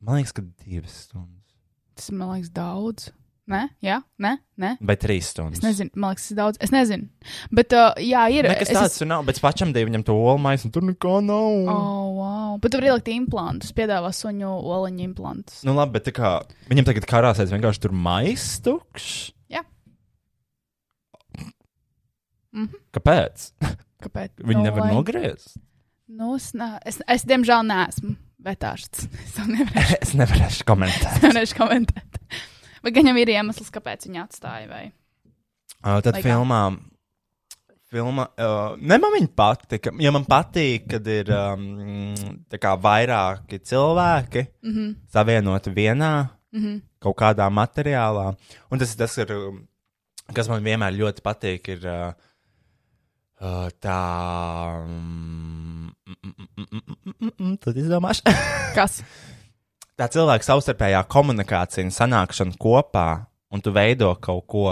Man 0.00 0.16
liekas, 0.16 0.32
ka 0.32 0.42
divas 0.64 1.04
stundas. 1.04 1.56
Tas 1.94 2.08
ir, 2.08 2.16
man 2.16 2.32
liekas, 2.32 2.50
daudz. 2.50 3.10
Nē, 3.48 3.62
jā, 3.80 3.94
nē, 4.20 4.30
nē. 4.60 4.70
Vai 4.84 4.94
trīs 5.00 5.30
stundas. 5.32 5.62
Es 5.62 5.64
nezinu, 5.64 5.88
man 5.96 6.12
liekas, 6.12 6.26
tas 6.26 6.32
ir 6.34 6.36
daudz. 6.36 6.58
Es 6.66 6.72
nezinu. 6.74 7.06
Bet, 7.56 7.72
uh, 7.72 7.94
jā, 7.96 8.26
ir. 8.34 8.44
Nekas 8.44 8.68
es 8.68 8.76
tāds 8.76 8.98
tur 9.00 9.08
nav, 9.08 9.22
bet 9.24 9.40
pašam 9.40 9.72
dēļ 9.72 9.86
viņam 9.88 10.04
to 10.04 10.16
olmais, 10.20 10.66
un 10.68 10.74
tur 10.74 10.84
nekā 10.84 11.14
nav. 11.24 11.70
Oh, 11.72 12.10
wow. 12.18 12.58
Bet 12.60 12.74
tu 12.74 12.80
vari 12.82 12.90
ielikt 12.92 13.08
implantus, 13.14 13.72
piedāvā 13.76 14.10
suņu 14.12 14.50
oliņu 14.74 15.06
implantus. 15.06 15.62
Nu, 15.64 15.72
labi, 15.78 15.96
bet 15.96 16.10
tā 16.10 16.14
kā 16.18 16.34
viņam 16.68 16.90
tagad 16.90 17.08
karāsies 17.08 17.54
vienkārši 17.54 17.84
tur 17.86 17.96
mais 17.96 18.44
tukšs. 18.66 19.16
Jā. 19.56 19.64
Mhm. 22.52 22.84
Kāpēc? 22.98 23.48
Kāpēc? 24.04 24.36
Viņi 24.44 24.68
nevar 24.68 24.84
lai- 24.90 24.92
nogriezt. 24.92 25.56
Nu, 26.08 26.34
es, 26.36 26.52
ne, 26.56 26.74
es, 26.88 27.00
es, 27.08 27.24
diemžēl, 27.28 27.64
neesmu 27.68 28.14
vetārsts. 28.44 29.08
Es 29.24 29.40
nevarēšu, 29.40 29.96
Es 30.04 30.14
nevarēšu 31.24 31.58
komentēt. 31.58 32.12
Vai 32.82 32.92
gan 32.92 33.04
viņam 33.04 33.20
ir 33.22 33.32
iemesls, 33.34 33.72
kāpēc 33.74 34.06
viņa 34.08 34.24
atstāja? 34.24 34.68
Vai? 34.70 34.84
Uh, 35.82 35.98
tad 36.04 36.18
Vai 36.18 36.22
kā? 36.22 36.28
filmā. 36.30 36.62
Filma, 37.88 38.26
uh, 38.36 38.74
ne 38.84 38.98
man 39.00 39.14
viņa 39.14 39.30
patika. 39.32 39.94
Ja 40.02 40.12
man 40.12 40.26
patīk, 40.28 40.90
kad 40.92 41.06
ir 41.08 41.30
um, 41.32 42.12
kā 42.52 42.74
vairāki 42.76 43.62
cilvēki 43.64 44.42
mm 44.44 44.72
-hmm. 44.72 44.94
savienoti 45.08 45.70
vienā 45.72 46.28
mm 46.52 46.60
-hmm. 46.60 46.80
kaut 47.00 47.16
kādā 47.16 47.48
materiālā. 47.48 48.34
Un 48.70 48.78
tas 48.78 48.92
ir 48.92 48.98
tas, 48.98 49.18
ir, 49.18 49.32
um, 49.32 49.66
kas 50.34 50.48
man 50.48 50.64
vienmēr 50.64 50.92
ļoti 50.92 51.22
patīk, 51.22 51.68
ir 51.68 51.86
uh, 51.86 52.12
uh, 53.40 53.68
tā. 53.80 54.00
Um, 54.84 55.92
mm, 56.06 56.16
mm, 56.24 56.34
mm, 56.36 56.48
mm, 56.56 56.82
mm, 56.82 57.14
mm, 57.20 57.32
mm, 57.38 57.56
tad 57.56 57.76
izdomāšu. 57.76 58.22
Kas? 58.74 59.02
Tā 59.98 60.06
cilvēka 60.14 60.46
savstarpējā 60.46 61.02
komunikācija 61.10 61.86
un 61.86 61.94
sanākšana 61.94 62.58
kopā, 62.60 63.08
un 63.50 63.64
tu 63.64 63.72
veido 63.74 64.12
kaut 64.22 64.46
ko 64.50 64.66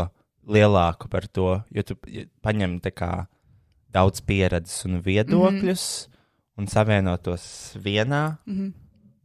lielāku 0.47 1.11
par 1.11 1.27
to, 1.27 1.61
jo 1.75 1.83
tu 1.87 1.99
paņem 2.45 2.79
kā 2.95 3.27
daudz 3.95 4.23
pieredzes 4.27 4.85
un 4.87 5.01
viedokļus 5.03 5.85
mm 5.85 6.11
-hmm. 6.12 6.61
un 6.61 6.67
savieno 6.67 7.17
tos 7.17 7.77
vienā, 7.77 8.37
mm 8.47 8.55
-hmm. 8.55 8.73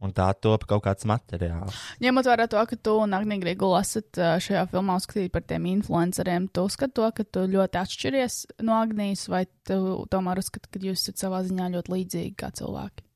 un 0.00 0.12
tā 0.12 0.32
top 0.40 0.64
kaut 0.66 0.82
kāds 0.84 1.06
materiāls. 1.06 1.76
Ņemot 2.00 2.26
vērā 2.26 2.48
to, 2.48 2.66
ka 2.66 2.76
tu 2.76 2.96
un 2.98 3.14
Agnija 3.14 3.40
Grigula 3.40 3.80
esat 3.80 4.16
šajā 4.16 4.66
filmā 4.66 4.96
uzskatīti 4.96 5.28
par 5.28 5.42
tiem 5.42 5.66
influenceriem, 5.66 6.48
tu 6.48 6.64
uzskati 6.64 6.94
to, 6.94 7.12
ka 7.12 7.24
tu 7.24 7.40
ļoti 7.40 7.78
atšķiries 7.78 8.46
no 8.62 8.72
Agnijas, 8.72 9.28
vai 9.28 9.46
tu 9.64 10.06
tomēr 10.10 10.38
uzskati, 10.38 10.68
ka 10.72 10.78
jūs 10.78 11.00
esat 11.02 11.16
savā 11.16 11.42
ziņā 11.42 11.70
ļoti 11.70 11.92
līdzīgi 11.92 12.34
kā 12.36 12.50
cilvēki? 12.50 13.11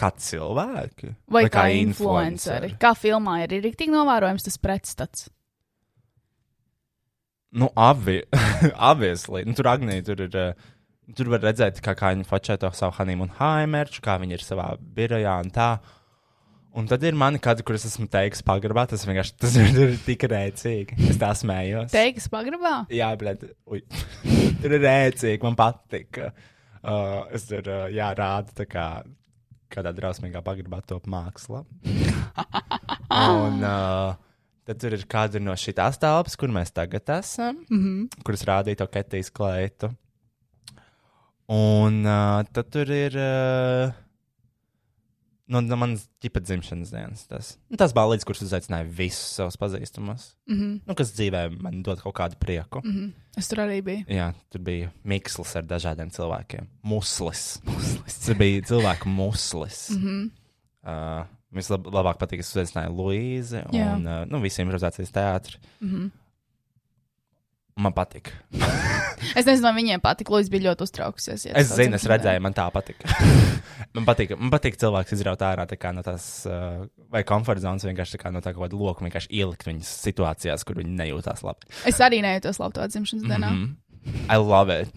Kā 0.00 0.08
cilvēki? 0.16 1.10
Vai, 1.28 1.42
vai 1.44 1.50
kā 1.52 1.66
influenceri? 1.76 2.72
Kā 2.80 2.94
filmā 2.96 3.42
ir, 3.44 3.52
rīktīgi 3.66 3.92
novērojams 3.92 4.46
tas 4.46 4.56
pretstats. 4.62 5.26
Nu, 7.52 7.68
abi, 7.76 8.22
obviously. 8.90 9.44
Nu, 9.44 9.54
tur 9.58 9.68
Agnija 9.74 10.04
tur 10.06 10.26
ir. 10.26 10.36
eh, 10.36 10.68
Tur 11.18 11.26
var 11.32 11.40
redzēt, 11.42 11.80
kā, 11.82 11.90
kā 11.98 12.12
viņi 12.14 12.22
fočē 12.22 12.54
to 12.62 12.68
savu 12.70 12.94
Hanīmu 13.00 13.24
un 13.26 13.32
Haimerču, 13.34 13.98
kā 14.04 14.14
viņi 14.22 14.36
ir 14.36 14.44
savā 14.46 14.68
birojā 14.78 15.32
un 15.42 15.48
tā. 15.50 15.64
Un 16.78 16.86
tad 16.86 17.02
ir 17.02 17.16
mani 17.18 17.40
kādi, 17.42 17.64
kurus 17.66 17.82
esmu 17.88 18.06
teiks 18.06 18.44
pagrabā. 18.46 18.84
Tas 18.92 19.02
vienkārši 19.08 19.34
tas 19.42 19.56
ir, 19.58 19.72
ir 19.88 19.96
tik 20.04 20.22
rēcīgi. 20.30 21.00
Es 21.10 21.18
tā 21.18 21.32
smējos. 21.34 21.90
Teikas 21.90 22.28
pagrabā? 22.30 22.76
Jā, 22.94 23.08
bet 23.18 23.42
tur 24.62 24.76
ir 24.76 24.84
rēcīgi. 24.86 25.42
Man 25.42 25.58
patīk. 25.58 26.20
Uh, 26.78 27.26
es 27.34 27.48
tur 27.50 27.66
uh, 27.66 27.88
jā, 27.90 28.12
rādu 28.14 28.54
tā 28.62 28.68
kā 28.70 28.86
kādā 29.70 29.92
drausmīgā 29.96 30.42
pagrabā 30.44 30.80
top 30.86 31.06
māksla. 31.10 31.64
un 33.36 33.64
uh, 33.64 34.18
tad 34.66 34.82
tur 34.82 34.96
ir 34.96 35.06
kāda 35.10 35.42
no 35.42 35.56
šīs 35.58 35.98
telpas, 36.02 36.36
kur 36.36 36.52
mēs 36.52 36.74
tagad 36.76 37.08
esam, 37.20 37.64
mm 37.68 37.80
-hmm. 37.80 38.22
kuras 38.26 38.44
rādīja 38.44 38.82
to 38.82 38.86
ketijas 38.86 39.30
klētu. 39.30 39.92
Un 41.50 42.04
uh, 42.06 42.44
tad 42.52 42.70
tur 42.70 42.90
ir. 42.90 43.16
Uh, 43.16 44.09
No, 45.50 45.60
no 45.64 45.76
manas 45.80 46.04
ģipa 46.22 46.42
dzimšanas 46.44 46.92
dienas. 46.94 47.24
Tas, 47.26 47.54
nu, 47.66 47.78
tas 47.80 47.94
balīdzes, 47.96 48.26
kurš 48.28 48.44
uzaicināja 48.46 48.86
visus 48.86 49.34
savus 49.38 49.58
pazīstamus. 49.58 50.28
Mm 50.46 50.56
-hmm. 50.58 50.76
nu, 50.86 50.94
kas 50.98 51.10
dzīvē 51.16 51.42
man 51.58 51.82
dod 51.86 52.02
kaut 52.04 52.14
kādu 52.14 52.38
prieku. 52.38 52.82
Mm 52.84 52.92
-hmm. 52.92 53.10
Es 53.36 53.48
tur 53.48 53.58
arī 53.58 53.82
biju. 53.82 54.04
Jā, 54.08 54.32
tur 54.50 54.60
bija 54.60 54.92
mikslis 55.04 55.56
ar 55.56 55.64
dažādiem 55.64 56.10
cilvēkiem. 56.10 56.66
Muslis. 56.82 57.60
muslis. 57.64 58.18
Tur 58.26 58.34
bija 58.34 58.62
cilvēku 58.62 59.08
muslis. 59.08 59.90
Mm 59.90 60.02
-hmm. 60.02 60.30
uh, 60.86 61.26
Vislabāk 61.50 62.18
patīk, 62.18 62.38
ka 62.38 62.46
es 62.46 62.56
uzaicināju 62.56 62.94
Luīzi 62.94 63.64
un 63.72 64.06
uh, 64.06 64.24
nu, 64.30 64.38
visiem 64.40 64.68
improvizācijas 64.68 65.10
teātri. 65.10 65.58
Mm 65.80 65.88
-hmm. 65.88 66.10
Man 67.80 67.96
patīk. 67.96 68.32
Es 69.36 69.44
nezinu, 69.44 69.66
vai 69.66 69.74
viņiem 69.76 70.00
patika. 70.02 70.32
Lūdzu, 70.32 70.50
bija 70.52 70.70
ļoti 70.70 70.86
uztraukusies. 70.86 71.42
ja 71.44 71.52
Es 71.60 71.68
zinu, 71.76 71.98
es 71.98 72.06
redzēju, 72.08 72.40
man 72.42 72.54
tā 72.56 72.64
patīk. 72.72 73.02
man 73.96 74.06
patīk, 74.08 74.32
man 74.40 74.48
patīk 74.54 74.78
cilvēks 74.80 75.12
izraut 75.12 75.44
ārā 75.44 75.66
tā 75.68 75.92
no 75.92 76.02
tās, 76.02 76.24
uh, 76.48 76.86
vai 77.12 77.20
komforta 77.28 77.66
zonas, 77.66 77.84
vienkārši 77.84 78.16
tā 78.16 78.22
kā 78.22 78.32
no 78.32 78.40
tā 78.40 78.54
kāda 78.56 78.80
loka, 78.80 79.04
vienkārši 79.04 79.30
ielikt 79.42 79.68
viņas 79.68 79.92
situācijās, 80.06 80.64
kur 80.64 80.80
viņi 80.80 80.96
nejūtās 81.02 81.44
labi. 81.46 81.68
Es 81.88 82.00
arī 82.00 82.22
nejūtos 82.24 82.62
labi 82.62 82.78
to 82.78 82.88
dzimšanas 82.94 83.28
dienā. 83.28 83.52
Mm 83.52 83.62
-hmm. 83.62 84.26
I 84.32 84.40
love 84.40 84.80
it. 84.80 84.88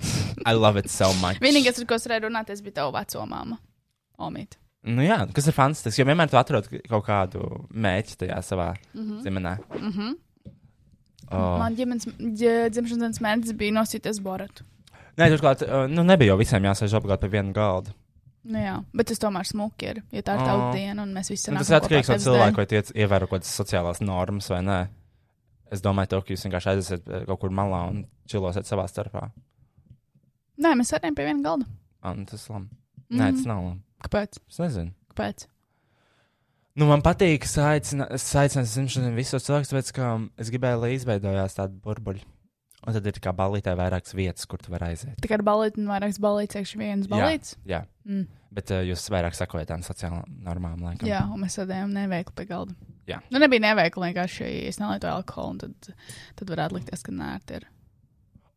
I 0.48 0.54
love 0.56 0.80
it 0.80 0.90
so 0.90 1.14
much. 1.20 1.44
Vienīgais, 1.44 1.80
ar 1.80 1.86
ko 1.86 1.96
es 2.00 2.08
varēju 2.08 2.30
runāt, 2.30 2.64
bija 2.64 2.80
tava 2.80 3.00
veco 3.00 3.26
māma. 3.28 3.58
Omīt. 4.18 4.58
Nu, 4.84 5.04
jā, 5.04 5.22
kas 5.34 5.48
ir 5.48 5.56
fantastisks, 5.56 6.00
jo 6.00 6.06
vienmēr 6.06 6.30
tu 6.30 6.38
atrod 6.38 6.68
kaut 6.90 7.06
kādu 7.06 7.68
mērķi 7.72 8.18
tajā 8.18 8.40
savā 8.44 8.74
mm 8.94 9.02
-hmm. 9.02 9.22
ģimenē. 9.24 9.58
Mm 9.80 9.92
-hmm. 9.92 10.16
Oh. 11.34 11.58
Man 11.62 11.76
ģimenes 11.78 12.08
ģi- 12.18 12.70
dzimšanas 12.74 13.02
dienas 13.02 13.22
mērķis 13.26 13.58
bija 13.60 13.76
nosīties 13.80 14.22
boratu. 14.24 14.64
Nē, 15.18 15.28
turklāt, 15.34 15.62
uh, 15.68 15.84
nu, 15.92 16.02
nebija 16.08 16.32
jau 16.34 16.40
visiem 16.40 16.64
jāsēž 16.66 16.96
apgādāt 16.98 17.22
pie 17.26 17.30
viena 17.36 17.54
galda. 17.54 17.92
Nu, 18.44 18.58
jā, 18.60 18.74
bet 18.94 19.08
tas 19.08 19.22
tomēr 19.24 19.46
smuki 19.48 19.88
ir. 19.92 20.00
Ja 20.12 20.22
tā 20.26 20.34
ir 20.36 20.42
tauta 20.44 20.66
Oh. 20.70 20.74
diena, 20.76 21.04
un 21.06 21.14
mēs 21.16 21.30
visi 21.32 21.52
Nu, 21.54 21.62
tas 21.62 21.70
atkarīgs 21.78 22.10
no 22.12 22.18
cilvēka, 22.20 22.58
vai 22.60 22.66
tie 22.68 22.82
ievēro 23.06 23.28
kaut 23.30 23.40
kādas 23.42 23.54
sociālās 23.56 24.02
normas 24.04 24.50
vai 24.52 24.60
nē. 24.66 24.80
Es 25.72 25.82
domāju, 25.82 26.10
to, 26.12 26.22
ka 26.22 26.34
jūs 26.34 26.44
vienkārši 26.50 26.70
aiziesiet 26.74 27.08
eh, 27.08 27.24
kaut 27.30 27.40
kur 27.40 27.50
malā 27.56 27.80
un 27.90 28.04
čilosiet 28.28 28.68
savā 28.68 28.84
starpā. 28.92 29.30
Nē, 30.62 30.74
mēs 30.78 30.92
sēdējām 30.94 31.16
pie 31.18 31.26
viena 31.30 31.42
galda. 31.46 31.66
Man 32.04 32.26
tas 32.30 32.44
ir 32.50 32.54
labi. 32.58 32.70
Nē, 33.14 33.30
tas 33.38 33.46
nav 33.50 33.64
labi. 33.64 33.82
Kāpēc? 34.06 34.38
Es 34.52 34.60
nezinu. 34.60 34.92
Kāpēc? 35.14 35.48
Nu, 36.74 36.88
man 36.90 37.04
patīk, 37.06 37.46
aicinu 37.46 38.08
zināšanu 38.10 39.12
visos 39.14 39.46
cilvēkus, 39.46 39.70
tāpēc, 39.70 39.90
ka 39.94 40.14
es 40.42 40.50
gribēju, 40.54 40.80
lai 40.82 40.96
izveidojās 40.96 41.60
tāda 41.60 41.76
burbuļa. 41.84 42.24
Un 42.84 42.96
tad 42.98 43.06
ir 43.08 43.16
tā 43.16 43.22
kā 43.24 43.32
balītē 43.38 43.76
vairākas 43.80 44.16
vietas, 44.18 44.48
kur 44.50 44.60
tu 44.60 44.74
vari 44.74 44.90
aiziet. 44.92 45.20
Kā 45.24 45.38
ar 45.38 45.44
balīti 45.46 45.80
un 45.80 45.92
vairākas 45.92 46.18
balītas, 46.24 46.60
iekšā 46.60 46.80
viens 46.82 47.08
balīts. 47.12 47.54
Jā, 47.64 47.78
jā. 47.78 48.10
Mm. 48.10 48.26
bet 48.58 48.74
uh, 48.74 48.82
jūs 48.84 49.06
vairāk 49.14 49.38
sakojat 49.38 49.70
tām 49.72 49.86
sociālām 49.86 50.26
normām, 50.44 50.82
laikam. 50.84 51.08
Jā, 51.08 51.22
un 51.32 51.46
mēs 51.46 51.56
sēdējām 51.60 51.94
neveikli 51.96 52.36
pie 52.36 52.48
galda. 52.50 52.76
Nu, 53.32 53.40
nebija 53.40 53.64
neveikli 53.70 54.10
vienkārši, 54.10 54.50
es 54.68 54.82
nelietoju 54.82 55.14
alkoholu, 55.14 55.56
un 55.56 55.62
tad, 55.64 55.96
tad 56.40 56.52
varētu 56.56 56.80
likties, 56.80 57.06
ka 57.06 57.16
nē, 57.16 57.32
tā 57.48 57.62
ir. 57.62 57.70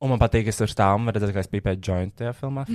Un 0.02 0.12
man 0.12 0.20
patīk, 0.20 0.44
ka 0.46 0.52
es 0.52 0.60
tur 0.60 0.70
stāvu 0.70 1.00
un 1.00 1.12
redzēju, 1.14 1.34
ka 1.36 1.44
es 1.44 1.50
pīpēju 1.52 1.82
jointu 1.88 2.20
tajā 2.20 2.34
filmā. 2.36 2.66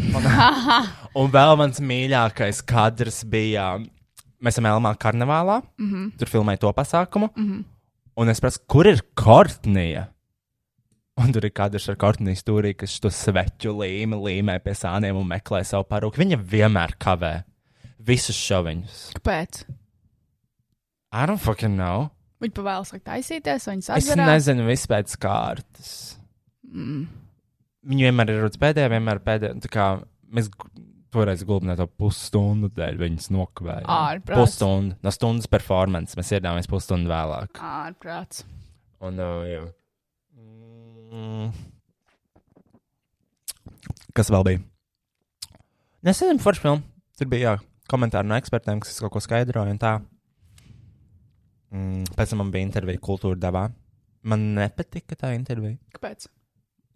un 1.20 1.34
vēl 1.36 1.58
mans 1.60 1.82
mīļākais 1.84 2.64
kadrs 2.68 3.22
bija. 3.30 3.74
Mēs 4.42 4.58
esam 4.58 4.66
Elmā 4.66 4.96
karnevālā, 4.98 5.62
mm 5.78 5.92
-hmm. 5.92 6.12
tur 6.18 6.28
filmēja 6.28 6.60
to 6.60 6.74
pasākumu. 6.74 7.30
Mm 7.36 7.48
-hmm. 7.50 7.64
Un 8.16 8.30
es 8.30 8.40
prasu, 8.40 8.60
kur 8.68 8.88
ir 8.88 9.02
Kortnija? 9.16 10.08
Un 11.18 11.32
tur 11.32 11.46
ir 11.46 11.52
kadrs 11.52 11.90
ar 11.90 11.96
Kortniju 11.96 12.36
stūrī, 12.36 12.74
kas 12.76 13.00
to 13.00 13.10
sveķu 13.10 13.74
līmi 13.78 14.16
līmē 14.16 14.60
pie 14.60 14.74
sāniem 14.74 15.16
un 15.16 15.28
meklē 15.28 15.64
savu 15.64 15.84
parūku. 15.84 16.18
Viņa 16.18 16.38
vienmēr 16.38 16.96
kavē 16.98 17.44
visus 18.00 18.36
šoviņus. 18.36 19.12
Kāpēc? 19.20 19.64
I 21.12 21.26
don't 21.26 21.38
fucking 21.38 21.76
know. 21.76 22.10
Viņi 22.42 22.54
pavēlas 22.54 22.94
sāk 22.94 23.04
taisīties, 23.06 23.68
vai 23.68 23.76
viņi 23.76 23.84
Es 23.84 23.90
sazvanās? 23.92 24.32
nezinu, 24.32 24.66
viss 24.66 24.88
pēc 24.88 25.18
kārtas. 25.22 26.18
Mm. 26.74 27.08
Viņi 27.86 28.08
vienmēr 28.08 28.30
ir 28.30 28.42
rudz 28.46 28.58
pēdējā, 28.62 28.90
vienmēr 28.90 29.20
pēdējā. 29.26 29.70
Kā 29.70 29.88
mēs 30.32 30.50
toreiz 31.12 31.43
gulbinājām 31.47 31.84
to 31.84 31.88
pusstundu 32.00 32.69
dēļ, 32.76 32.97
viņas 33.02 33.30
nokavējām. 33.36 33.89
Ārprāts. 33.91 34.39
Pusstundu, 34.39 34.97
no 35.04 35.13
stundas 35.13 35.50
performance. 35.52 36.17
Mēs 36.19 36.32
iedomājamies 36.38 36.71
pusstundu 36.71 37.12
vēlāk. 37.12 37.60
Ārprāts. 37.60 38.45
Un, 39.02 39.19
uh, 39.19 39.43
jā. 39.50 39.65
Mm. 41.12 41.52
Kas 44.15 44.32
vēl 44.32 44.47
bija? 44.47 44.63
Nesenu 46.08 46.41
foršu 46.41 46.65
filmu. 46.65 46.84
Tur 47.19 47.30
bija 47.32 47.52
jā, 47.52 47.54
komentāri 47.91 48.30
no 48.30 48.38
ekspertiem, 48.39 48.80
kas 48.82 49.00
kaut 49.04 49.13
ko 49.13 49.21
skaidroja 49.24 49.76
un 49.76 49.82
tā. 49.82 49.93
Mm, 51.71 52.08
pēc 52.17 52.34
tam 52.34 52.41
man 52.43 52.52
bija 52.54 52.67
intervija 52.67 53.00
kultūra 53.04 53.39
devā. 53.39 53.67
Man 54.28 54.52
nepatika 54.58 55.17
tā 55.17 55.32
intervija, 55.34 55.80
Kāpēc? 55.95 56.28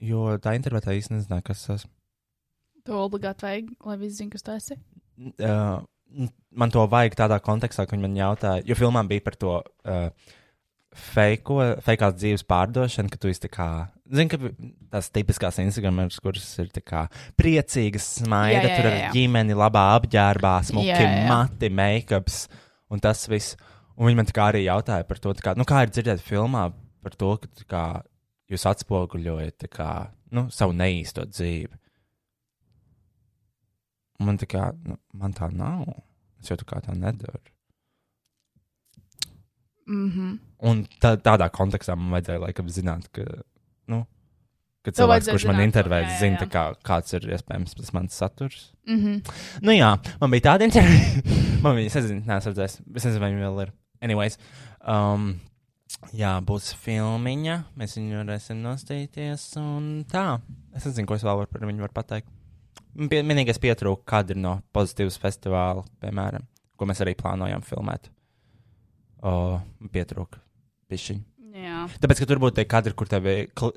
jo 0.05 0.35
tā 0.43 0.53
intervija 0.57 0.85
tā 0.85 0.95
īsti 0.97 1.15
nezināja, 1.15 1.45
kas 1.47 1.63
tas 1.65 1.85
ir. 1.87 1.94
To 2.85 3.01
obligāti 3.07 3.47
vajag, 3.47 3.75
lai 3.87 3.97
visi 4.01 4.19
zinātu, 4.21 4.35
kas 4.37 4.45
tas 4.45 4.71
ir. 4.75 4.79
uh, 5.41 5.83
man 6.55 6.73
to 6.73 6.85
vajag 6.91 7.17
tādā 7.17 7.39
kontekstā, 7.43 7.85
ka 7.85 7.95
viņi 7.95 8.05
man 8.05 8.17
jautāja, 8.19 8.63
jo 8.67 8.77
filmā 8.77 9.01
bija 9.09 9.23
par 9.25 9.37
to 9.41 9.55
uh, 9.59 10.09
feiko, 10.95 11.59
feikās 11.83 12.15
dzīves 12.19 12.45
pārdošanu, 12.47 13.11
ka 13.11 13.19
tu 13.19 13.31
esi 13.31 13.43
tā 13.45 13.51
kā, 13.51 13.67
zini, 14.07 14.31
ka 14.31 14.39
tās 14.93 15.09
tipiskās 15.13 15.59
Instagramers, 15.63 16.19
kuras 16.23 16.45
ir 16.61 16.69
tā 16.75 16.83
kā 16.85 17.05
priecīgas, 17.39 18.07
smaida, 18.21 18.63
Jā, 18.63 18.69
jā, 18.69 18.75
tur 18.77 18.87
jā, 18.87 18.91
ar 18.91 18.99
jā. 19.01 19.13
ģimeni, 19.17 19.57
labā 19.59 19.85
apģērbā, 19.97 20.53
smuki 20.69 20.91
Jā, 20.93 20.99
jā, 21.03 21.23
mati, 21.31 21.71
make-ups 21.73 22.45
un 22.93 23.01
tas 23.03 23.25
viss. 23.31 23.57
Un 23.95 24.09
viņi 24.09 24.19
man 24.19 24.27
tā 24.27 24.35
kā 24.35 24.49
arī 24.51 24.65
jautāja 24.65 25.07
par 25.07 25.19
to, 25.23 25.31
kā, 25.39 25.55
nu, 25.59 25.67
kā 25.67 25.85
ir 25.85 25.91
dzirdēt 25.95 26.23
filmā 26.23 26.67
par 27.03 27.15
to, 27.19 27.33
ka 27.39 27.67
kā, 27.71 27.83
jūs 28.51 28.65
atspoguļojat 28.71 29.67
kā, 29.71 29.89
nu, 30.35 30.47
savu 30.51 30.75
neīsto 30.75 31.23
dzīvi. 31.31 31.79
Man 34.23 34.37
tā 34.39 34.47
kā, 34.47 34.69
nu, 34.87 34.97
man 35.13 35.33
tā 35.35 35.49
nav. 35.51 35.87
Es 36.39 36.51
jau 36.51 36.57
tā 36.59 36.67
kā 36.69 36.81
tā 36.85 36.95
nedaru. 36.95 37.41
Mm 39.87 40.11
-hmm. 40.11 40.37
Un 40.59 40.85
tā, 41.01 41.15
tādā 41.17 41.49
kontekstā 41.49 41.95
man 41.95 42.11
vajadzēja 42.11 42.41
laikam 42.41 42.69
zināt, 42.69 43.07
ka, 43.11 43.21
nu, 43.87 44.05
ka 44.83 44.91
cilvēks, 44.91 45.29
kurš 45.29 45.45
man 45.45 45.55
jā, 45.55 46.19
zina, 46.19 46.37
jā. 46.39 46.47
kā, 46.49 46.63
kāds 46.83 47.13
ir 47.13 47.21
iespējams 47.21 47.75
tas 47.75 47.93
mans 47.93 48.13
saturs. 48.13 48.73
Mm 48.87 48.99
-hmm. 48.99 49.31
Nu 49.61 49.71
jā, 49.71 49.97
man 50.21 50.31
bija 50.31 50.41
tāda 50.41 50.63
intervija. 50.63 51.21
man 51.63 51.75
viņa, 51.75 51.95
nezinu, 51.95 52.21
neesmu 52.25 52.51
redzējis. 52.51 52.81
Es 52.95 53.05
nezinu, 53.05 53.19
vai 53.19 53.31
viņa 53.31 53.49
vēl 53.49 53.61
ir. 53.61 53.73
Anyways, 54.01 54.39
um, 54.87 55.39
jā, 56.13 56.41
būs 56.41 56.73
filmiņa. 56.73 57.63
Mēs 57.77 57.97
viņu 57.97 58.23
varēsim 58.23 58.61
nostīties 58.61 59.57
un 59.57 60.05
tā. 60.11 60.39
Es 60.75 60.85
nezinu, 60.85 61.07
ko 61.07 61.15
es 61.15 61.23
vēl 61.23 61.45
par 61.45 61.65
viņu 61.65 61.85
varu 61.85 61.93
pateikt. 61.93 62.34
Vienīgais 62.95 63.59
pietrūka 63.59 64.05
kadri 64.07 64.39
no 64.39 64.57
pozitīvas 64.75 65.17
festivāla, 65.19 65.83
piemēram, 66.03 66.45
ko 66.79 66.87
mēs 66.87 67.01
arī 67.03 67.15
plānojam 67.19 67.63
filmēt. 67.65 68.07
O, 69.25 69.59
pietrūka 69.91 70.39
pišķiņa. 70.91 71.23
Jā. 71.55 71.81
Tāpēc, 72.03 72.21
ka 72.21 72.27
tur 72.29 72.39
būtu 72.43 72.59
tie 72.59 72.65
kadri, 72.67 72.93
kur 72.95 73.07
tevi 73.11 73.35
uh, 73.47 73.71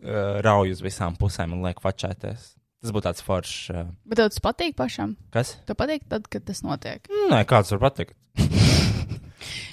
rauj 0.45 0.75
uz 0.75 0.81
visām 0.83 1.15
pusēm 1.19 1.55
un 1.55 1.63
liek 1.67 1.79
fačēties. 1.83 2.55
Tas 2.79 2.95
būtu 2.95 3.07
tāds 3.09 3.25
foršs. 3.27 3.71
Uh, 3.75 3.91
Bet 4.07 4.21
tev 4.21 4.31
tas 4.31 4.43
patīk 4.43 4.77
pašam? 4.79 5.17
kas? 5.35 5.57
Tev 5.67 5.79
patīk 5.79 6.07
tad, 6.11 6.27
kad 6.31 6.47
tas 6.47 6.63
notiek? 6.67 7.07
Nē, 7.31 7.43
kāds 7.51 7.75
var 7.75 7.89
patikt. 7.89 8.19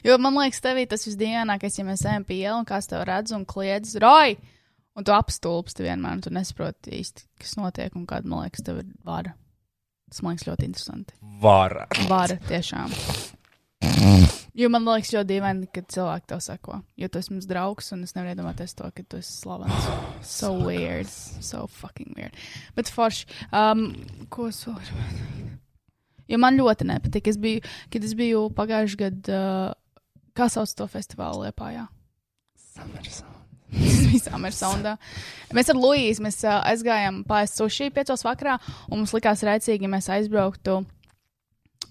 Jo 0.06 0.20
man 0.22 0.36
liekas, 0.38 0.62
tevī 0.62 0.84
tas 0.86 1.02
visdienākais, 1.08 1.80
ja 1.80 1.84
mēs 1.88 2.04
ejam 2.06 2.22
pie 2.28 2.36
ielas 2.44 2.60
un 2.60 2.68
kāds 2.70 2.86
tev 2.92 3.02
redz 3.10 3.34
un 3.34 3.42
kliedz, 3.50 3.96
roj! 4.02 4.36
Un 4.96 5.04
tu 5.04 5.12
apstulbsti 5.12 5.84
vienmēr, 5.84 6.18
un 6.18 6.22
tu 6.24 6.32
nesaproti 6.32 6.94
īsti, 7.02 7.26
kas 7.42 7.58
notiek 7.60 7.96
un 8.00 8.06
kāda, 8.08 8.30
man 8.32 8.46
liekas, 8.46 8.64
tev 8.64 8.80
ir 8.80 8.94
vara. 9.04 9.34
Tas 10.08 10.22
man 10.24 10.36
liekas 10.36 10.48
ļoti 10.48 10.70
interesanti. 10.70 11.18
Vara. 11.42 11.88
Vara 12.08 12.38
tiešām. 12.48 12.94
Jo 14.56 14.70
man 14.72 14.86
liekas, 14.88 15.12
ļoti 15.12 15.28
dīvaini, 15.34 15.68
kad 15.76 15.90
cilvēki 15.92 16.30
tev 16.32 16.40
sako. 16.46 16.80
Jo 16.96 17.10
tu 17.12 17.20
esi 17.20 17.34
mans 17.34 17.50
draugs, 17.50 17.92
un 17.92 18.06
es 18.08 18.16
nevaru 18.16 18.32
iedomāties 18.32 18.78
to, 18.80 18.88
ka 18.96 19.04
tu 19.04 19.20
esi 19.20 19.34
slavens. 19.42 19.90
So 20.24 20.54
weird. 20.56 21.12
So 21.44 21.66
fucking 21.68 22.16
weird. 22.16 22.40
Bet 22.78 22.88
forši. 22.88 23.28
Um, 23.52 23.90
ko 24.32 24.48
es 24.54 24.64
vēl 24.64 24.80
varu 24.80 25.02
pateikt? 25.02 25.62
Jo 26.32 26.40
man 26.42 26.56
ļoti 26.58 26.88
nepatika. 26.88 27.36
Es 27.36 27.42
biju, 27.42 27.68
kad 27.94 28.08
es 28.08 28.16
biju 28.18 28.48
pagājušajā 28.56 29.04
gadā, 29.04 29.44
uh, 29.76 30.12
kā 30.40 30.48
sauc 30.50 30.72
to 30.80 30.88
festivālu 30.90 31.50
Liepājā? 31.50 31.90
Tas 33.76 34.02
bija 34.12 34.24
Summersoundā. 34.30 34.98
Mēs 35.56 35.72
ar 35.72 35.80
Luīsu 35.80 36.26
mēs, 36.26 36.42
uh, 36.46 36.60
aizgājām 36.72 37.24
pāri 37.30 37.50
sushi 37.52 37.92
piecos 37.94 38.26
vakarā, 38.26 38.60
un 38.90 39.02
mums 39.02 39.16
likās 39.16 39.44
rēcīgi, 39.46 39.88
ja 39.88 39.92
mēs 39.92 40.12
aizbrauktu 40.14 40.84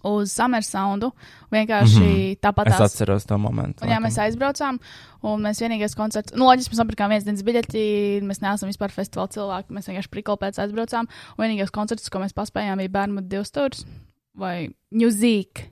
uz 0.04 0.32
Summersoundu. 0.32 1.10
Vienkārši 1.52 2.00
mm 2.00 2.06
-hmm. 2.06 2.38
tāpat 2.40 2.68
Es 2.68 2.80
atceros 2.80 3.24
to 3.24 3.38
momentu. 3.38 3.84
Un, 3.84 3.90
jā, 3.90 3.98
mēs 4.00 4.18
aizbraucām, 4.20 4.78
un 5.22 5.42
mēs 5.42 5.60
vienīgais 5.62 5.96
koncerts, 5.96 6.34
nu, 6.36 6.44
loģiski, 6.44 6.74
mēs 6.74 6.82
nopirkām 6.82 7.08
viens 7.08 7.24
dienas 7.24 7.42
biļeti, 7.42 8.20
mēs 8.22 8.42
neesam 8.42 8.68
vispār 8.68 8.92
festivāla 8.92 9.28
cilvēki, 9.28 9.72
mēs 9.72 9.88
vienkārši 9.88 10.10
prikolpēc 10.10 10.58
aizbraucām, 10.58 11.08
un 11.38 11.44
vienīgais 11.44 11.70
koncerts, 11.70 12.10
ko 12.10 12.18
mēs 12.18 12.36
paspējām, 12.36 12.76
bija 12.76 12.88
bērnu 12.88 13.20
divas 13.20 13.48
stūris 13.48 13.86
vai 14.34 14.70
Music. 14.90 15.70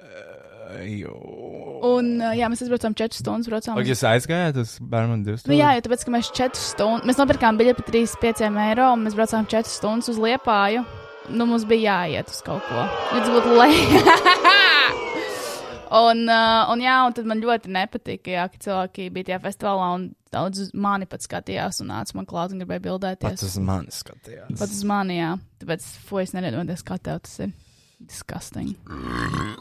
Un, 0.00 0.08
uh, 0.08 0.41
jā, 2.38 2.48
mēs 2.52 2.62
aizbraucām 2.64 2.94
četras 2.98 3.20
stundas, 3.24 3.48
braucām. 3.50 3.78
Uz- 3.80 3.90
jūs 3.90 4.04
aizgājāt 4.06 4.58
uz 4.62 4.76
bērnu 4.78 5.18
divas 5.26 5.46
Nu, 5.48 5.56
jā, 5.58 5.74
jo 5.76 5.84
tāpēc, 5.86 6.04
ka 6.06 6.14
mēs 6.14 6.30
četras 6.32 6.68
stundas, 6.74 7.06
mēs 7.08 7.18
nopirkām 7.18 7.58
biļeti 7.58 7.82
par 7.82 7.94
35 7.94 8.60
eiro, 8.68 8.92
un 8.94 9.06
mēs 9.06 9.16
braucām 9.18 9.48
četras 9.50 9.78
stundas 9.80 10.12
uz 10.12 10.20
Liepāju. 10.22 10.84
Nu, 11.30 11.46
mums 11.46 11.64
bija 11.70 12.02
jāiet 12.06 12.30
uz 12.30 12.40
kaut 12.42 12.64
ko. 12.66 12.86
Līdz 13.14 13.28
būtu 13.34 13.58
lejā. 13.58 14.16
un, 16.06 16.24
un, 16.26 16.82
jā, 16.82 16.96
un 17.06 17.14
tad 17.18 17.28
man 17.30 17.42
ļoti 17.42 17.70
nepatika, 17.72 18.32
jā, 18.34 18.46
ka 18.50 18.62
cilvēki 18.66 19.10
bija 19.14 19.30
tajā 19.30 19.40
festivālā 19.44 19.90
un 19.98 20.08
daudz 20.34 20.64
uz 20.64 20.70
mani 20.74 21.06
pat 21.10 21.22
skatījās 21.22 21.82
un 21.84 21.92
nāca 21.92 22.18
man 22.18 22.26
klāt 22.26 22.54
un 22.54 22.62
gribēja 22.62 22.86
bildēties. 22.88 23.36
Pats 23.38 23.48
uz 23.50 23.58
mani 23.62 23.94
skatījās. 23.94 24.54
Pat 24.58 24.70
uz 24.70 24.82
mani, 24.88 25.18
jā. 25.20 25.34
Tāpēc, 25.62 25.86
fuj, 26.08 26.24
es 26.26 26.34
neredzu, 26.34 26.78
kā 26.88 26.98
tev 26.98 27.22
tas 27.26 27.38
ir. 27.46 27.52
Disgusting. 28.08 28.74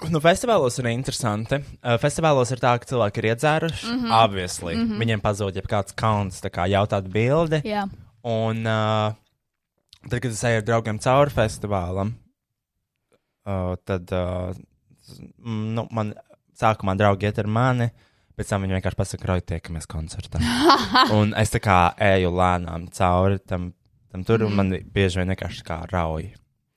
Nu, 0.10 0.20
festivālos 0.24 0.80
ir 0.82 0.90
interesanti. 0.92 1.60
Uh, 1.82 1.98
festivālos 2.02 2.52
ir 2.54 2.62
tā, 2.62 2.74
ka 2.82 2.90
cilvēki 2.90 3.22
ir 3.22 3.28
iedzēruši. 3.32 3.88
Mm 3.88 4.00
-hmm. 4.00 4.16
Obviously. 4.24 4.76
Mm 4.76 4.88
-hmm. 4.88 5.00
Viņiem 5.04 5.22
pazūd 5.22 5.56
jau 5.60 5.68
kāds 5.68 5.96
kauns, 5.96 6.42
tā 6.42 6.50
kā 6.50 6.68
jautāt 6.70 7.08
bildi. 7.12 7.62
Jā. 7.66 7.88
Un 8.24 8.66
uh, 8.66 9.14
tad, 10.10 10.20
kad 10.20 10.32
es 10.32 10.44
eju 10.44 10.58
ar 10.58 10.66
draugiem 10.66 11.00
cauri 11.00 11.32
festivālam, 11.32 12.14
uh, 13.46 13.76
tad 13.86 14.12
uh, 14.12 14.56
mm, 15.38 15.74
nu, 15.76 15.88
man 15.92 16.14
sākumā 16.60 16.98
draugi 16.98 17.26
iet 17.26 17.40
ar 17.40 17.48
mani. 17.48 17.90
Pēc 18.38 18.48
tam 18.50 18.62
viņi 18.62 18.78
vienkārši 18.78 18.98
pasakā, 18.98 19.26
ka 19.26 19.40
tiekamies 19.40 19.88
koncertā. 19.88 20.40
un 21.20 21.34
es 21.38 21.50
tā 21.50 21.60
kā 21.60 21.94
eju 21.98 22.32
lēnām 22.32 22.88
cauri 22.96 23.40
tam, 23.40 23.74
tam 24.12 24.24
tur, 24.24 24.44
un 24.44 24.56
man 24.56 24.72
bieži 24.94 25.20
vien 25.20 25.28
vienkārši 25.28 25.64
kā 25.68 25.84
rauj. 25.92 26.32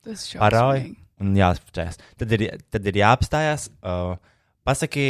Tas 0.05 0.33
ir 0.33 0.41
šausmīgi. 0.41 1.04
Un 1.23 1.35
jāapstājas. 1.37 1.99
Tad 2.19 2.33
ir, 2.35 2.45
tad 2.73 2.87
ir 2.89 3.01
jāapstājas. 3.01 3.67
Uh, 3.79 4.15
pasaki 4.67 5.05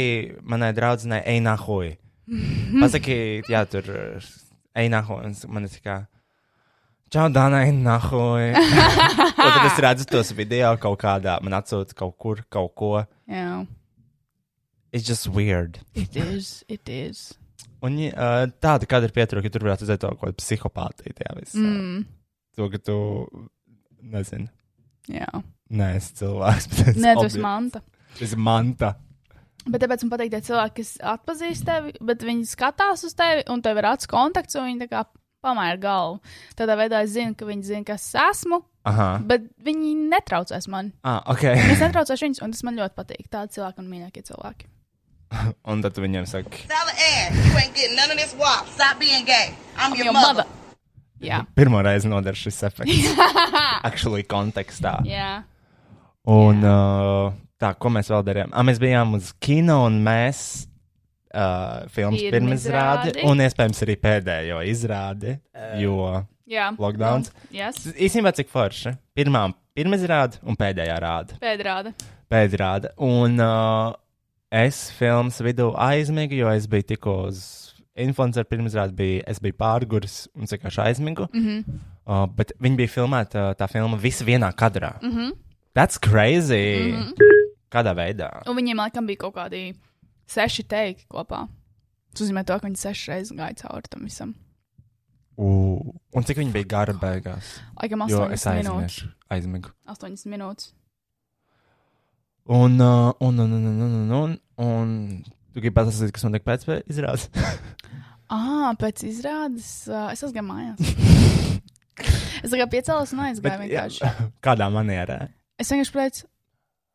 manai 0.46 0.72
draudzenei, 0.76 1.22
ej, 1.26 1.40
nahuj. 1.44 1.94
Pasaki, 2.82 3.16
jā, 3.50 3.62
tur, 3.70 3.88
uh, 3.92 4.28
ej, 4.78 4.90
nahuj. 4.92 5.32
Man 5.52 5.68
ir 5.68 5.78
kā, 5.84 6.00
čau, 7.12 7.28
Dana, 7.32 7.64
ej, 7.66 7.74
nahuj. 7.86 8.52
Tad 9.40 9.62
es 9.62 9.80
redzu 9.82 10.08
tos 10.10 10.34
video 10.36 10.74
kaut 10.82 11.00
kādā, 11.02 11.38
man 11.44 11.58
atsūta 11.60 11.96
kaut 11.98 12.16
kur, 12.22 12.44
kaut 12.52 12.74
ko. 12.78 12.92
Jā. 13.30 13.64
It's 14.94 15.06
just 15.06 15.28
weird. 15.28 15.80
It 15.94 16.16
is, 16.16 16.64
it 16.72 16.88
is. 16.88 17.34
Un 17.84 17.98
uh, 18.08 18.46
tāda, 18.62 18.88
kāda 18.88 19.10
ir 19.10 19.12
pietrūka, 19.14 19.44
ka 19.44 19.52
tur 19.52 19.66
varētu 19.66 19.84
redzēt 19.84 20.06
kaut 20.06 20.22
kādu 20.22 20.38
psihopātiju 20.40 21.16
tajā 21.18 21.34
visā. 21.36 21.60
Mm. 21.60 22.06
To, 22.56 22.68
ka 22.72 22.80
tu, 22.80 22.96
nezinu, 24.00 24.48
Jā. 25.12 25.28
Neesi 25.70 26.14
cilvēks. 26.20 26.68
bet 26.72 26.88
esi 26.94 27.00
Nē, 27.02 27.12
esi 27.12 27.18
objekts. 27.24 27.42
manta. 27.42 27.82
Tas 28.18 28.32
ir 28.32 28.38
manta. 28.40 28.94
Bet 29.66 29.82
tāpēc 29.82 30.04
man 30.06 30.12
patīk 30.14 30.30
tie 30.30 30.40
cilvēki, 30.46 30.74
kas 30.78 30.90
atpazīst 31.16 31.64
tevi, 31.66 31.92
bet 32.06 32.22
viņi 32.22 32.44
skatās 32.46 33.02
uz 33.08 33.14
tevi 33.18 33.42
un 33.50 33.62
tev 33.64 33.80
ir 33.80 33.88
acu 33.90 34.06
kontakts, 34.12 34.54
un 34.60 34.68
viņi 34.68 34.84
tā 34.84 34.88
kā 34.92 35.00
pamaina 35.42 35.74
galvu. 35.82 36.20
Tādā 36.58 36.76
veidā 36.78 37.00
es 37.02 37.10
zinu, 37.16 37.34
ka 37.38 37.48
viņi 37.48 37.66
zina, 37.66 37.82
kas 37.88 38.04
es 38.06 38.14
esmu, 38.22 38.60
Aha. 38.86 39.08
bet 39.26 39.48
viņi 39.66 39.96
netraucēs 40.12 40.68
man. 40.70 40.92
Ah, 41.02 41.18
ok. 41.34 41.42
Es 41.74 41.82
netraucēšu 41.84 42.28
viņus, 42.28 42.42
un 42.46 42.54
tas 42.54 42.62
man 42.66 42.78
ļoti 42.78 42.94
patīk. 42.98 43.26
Tādi 43.34 43.58
cilvēki 43.58 43.82
un 43.82 43.90
mīļākie 43.90 44.22
cilvēki. 44.30 44.70
Un 45.66 45.82
tad 45.82 45.98
viņiem 45.98 46.28
saki, 46.30 46.62
Salad 46.70 46.94
ass. 46.94 47.34
You 47.34 47.58
ain't 47.58 47.74
getting 47.74 47.96
none 47.98 48.14
of 48.14 48.16
this 48.22 48.30
wop. 48.38 48.68
Stop 48.70 49.00
being 49.02 49.26
gay. 49.26 49.50
I'm, 49.76 49.96
your, 49.98 50.06
Your 50.06 50.14
mother. 50.14 50.44
mother. 50.46 50.46
Jā, 51.26 51.40
pirmo 51.58 51.80
reizi 51.82 52.06
noder 52.06 52.38
šis 52.38 52.62
efekts. 52.68 53.10
Actually, 53.88 54.22
kontekstā. 54.30 55.00
jā. 55.08 55.42
Un 56.26 56.64
uh, 56.66 57.34
tā, 57.60 57.72
ko 57.78 57.90
mēs 57.94 58.10
vēl 58.10 58.24
darījām? 58.26 58.54
Ah, 58.54 58.64
mēs 58.66 58.80
bijām 58.82 59.14
uz 59.18 59.30
kino 59.42 59.84
un 59.86 60.00
mēs 60.04 60.40
uh, 61.30 61.86
filmas 61.94 62.18
Pirmizrādi. 62.18 63.12
pirmizrādi 63.12 63.28
un 63.30 63.44
iespējams 63.44 63.84
arī 63.86 63.96
pēdējo 64.02 64.62
izrādi, 64.72 65.36
jo 65.82 66.00
jā. 66.50 66.72
Lockdowns. 66.78 67.30
Yes. 67.54 67.78
īstenībā 67.94 68.34
cik 68.36 68.50
forši. 68.52 68.96
Pirmā 69.16 69.48
pirmizrāde 69.76 70.40
un 70.46 70.58
pēdējā 70.58 70.98
rāda. 71.02 71.38
Pēdrāda. 71.42 71.94
Pēdrāda. 72.32 72.92
Un 73.02 73.38
uh, 73.42 73.94
es 74.50 74.88
filmas 74.96 75.38
vidū 75.44 75.70
aizmigu, 75.78 76.38
jo 76.40 76.50
es 76.50 76.66
biju 76.70 76.90
tikko 76.94 77.16
uz 77.28 77.40
influenceru 77.96 78.48
pirmizrādi, 78.50 78.96
biju, 78.96 79.24
es 79.30 79.40
biju 79.40 79.56
pārguris 79.60 80.26
un 80.36 80.48
vienkārši 80.50 80.82
aizmigu. 80.88 81.28
Mm 81.32 81.46
-hmm. 81.46 81.80
uh, 82.04 82.26
bet 82.36 82.52
viņi 82.60 82.82
bija 82.82 82.94
filmēta 82.98 83.54
tā 83.54 83.68
filma 83.70 83.96
visi 83.96 84.24
vienā 84.24 84.52
kadrā. 84.52 84.96
Mm 85.02 85.12
-hmm. 85.12 85.34
That's 85.76 86.00
crazy! 86.00 86.92
Mm 86.92 87.02
-hmm. 87.02 87.12
Kādā 87.70 87.92
veidā? 87.92 88.30
Un 88.48 88.56
viņiem 88.56 88.80
laikam 88.80 89.06
bija 89.06 89.18
kaut 89.26 89.34
kādi 89.34 89.74
seši 90.26 90.62
teikti 90.64 91.04
kopā. 91.08 91.48
Tas 92.12 92.22
nozīmē, 92.22 92.44
to, 92.44 92.58
ka 92.58 92.66
viņi 92.66 92.80
sešas 92.80 93.08
reizes 93.08 93.36
gāja 93.36 93.54
cauri 93.60 93.88
tam 93.90 94.04
visam. 94.08 94.34
Uh, 95.36 95.92
un 96.16 96.24
cik 96.24 96.38
viņi 96.40 96.52
bija 96.52 96.64
gara 96.64 96.94
beigās? 96.96 97.60
Laikam 97.82 98.06
80 98.06 98.62
minūtes. 98.62 99.04
Aizmigu. 99.28 99.68
80 99.84 100.32
minūtes. 100.32 100.72
Un, 102.46 102.80
uh, 102.80 103.12
un, 103.20 103.38
un, 103.38 103.52
un, 103.52 103.66
un, 103.66 103.80
un, 103.82 104.10
un, 104.10 104.38
un 104.56 105.22
tu 105.52 105.60
gribi 105.60 105.74
pateikt, 105.74 106.12
kas 106.14 106.24
notiek 106.24 106.44
pēc 106.46 106.64
izrādes? 106.86 107.28
ah, 108.36 108.72
pēc 108.80 109.04
izrādes 109.04 109.88
uh, 109.92 110.08
es 110.12 110.24
aizgāju 110.24 110.46
mājās. 110.46 110.80
es 112.44 112.48
tikai 112.50 112.68
piecēlos 112.70 113.12
un 113.12 113.26
aizgāju 113.28 113.50
Bet, 113.50 113.60
vienkārši. 113.66 114.04
Jā, 114.06 114.30
kādā 114.46 114.70
manierā? 114.72 115.26
Es 115.56 115.70
vienkārši 115.72 115.94
teicu, 115.94 116.26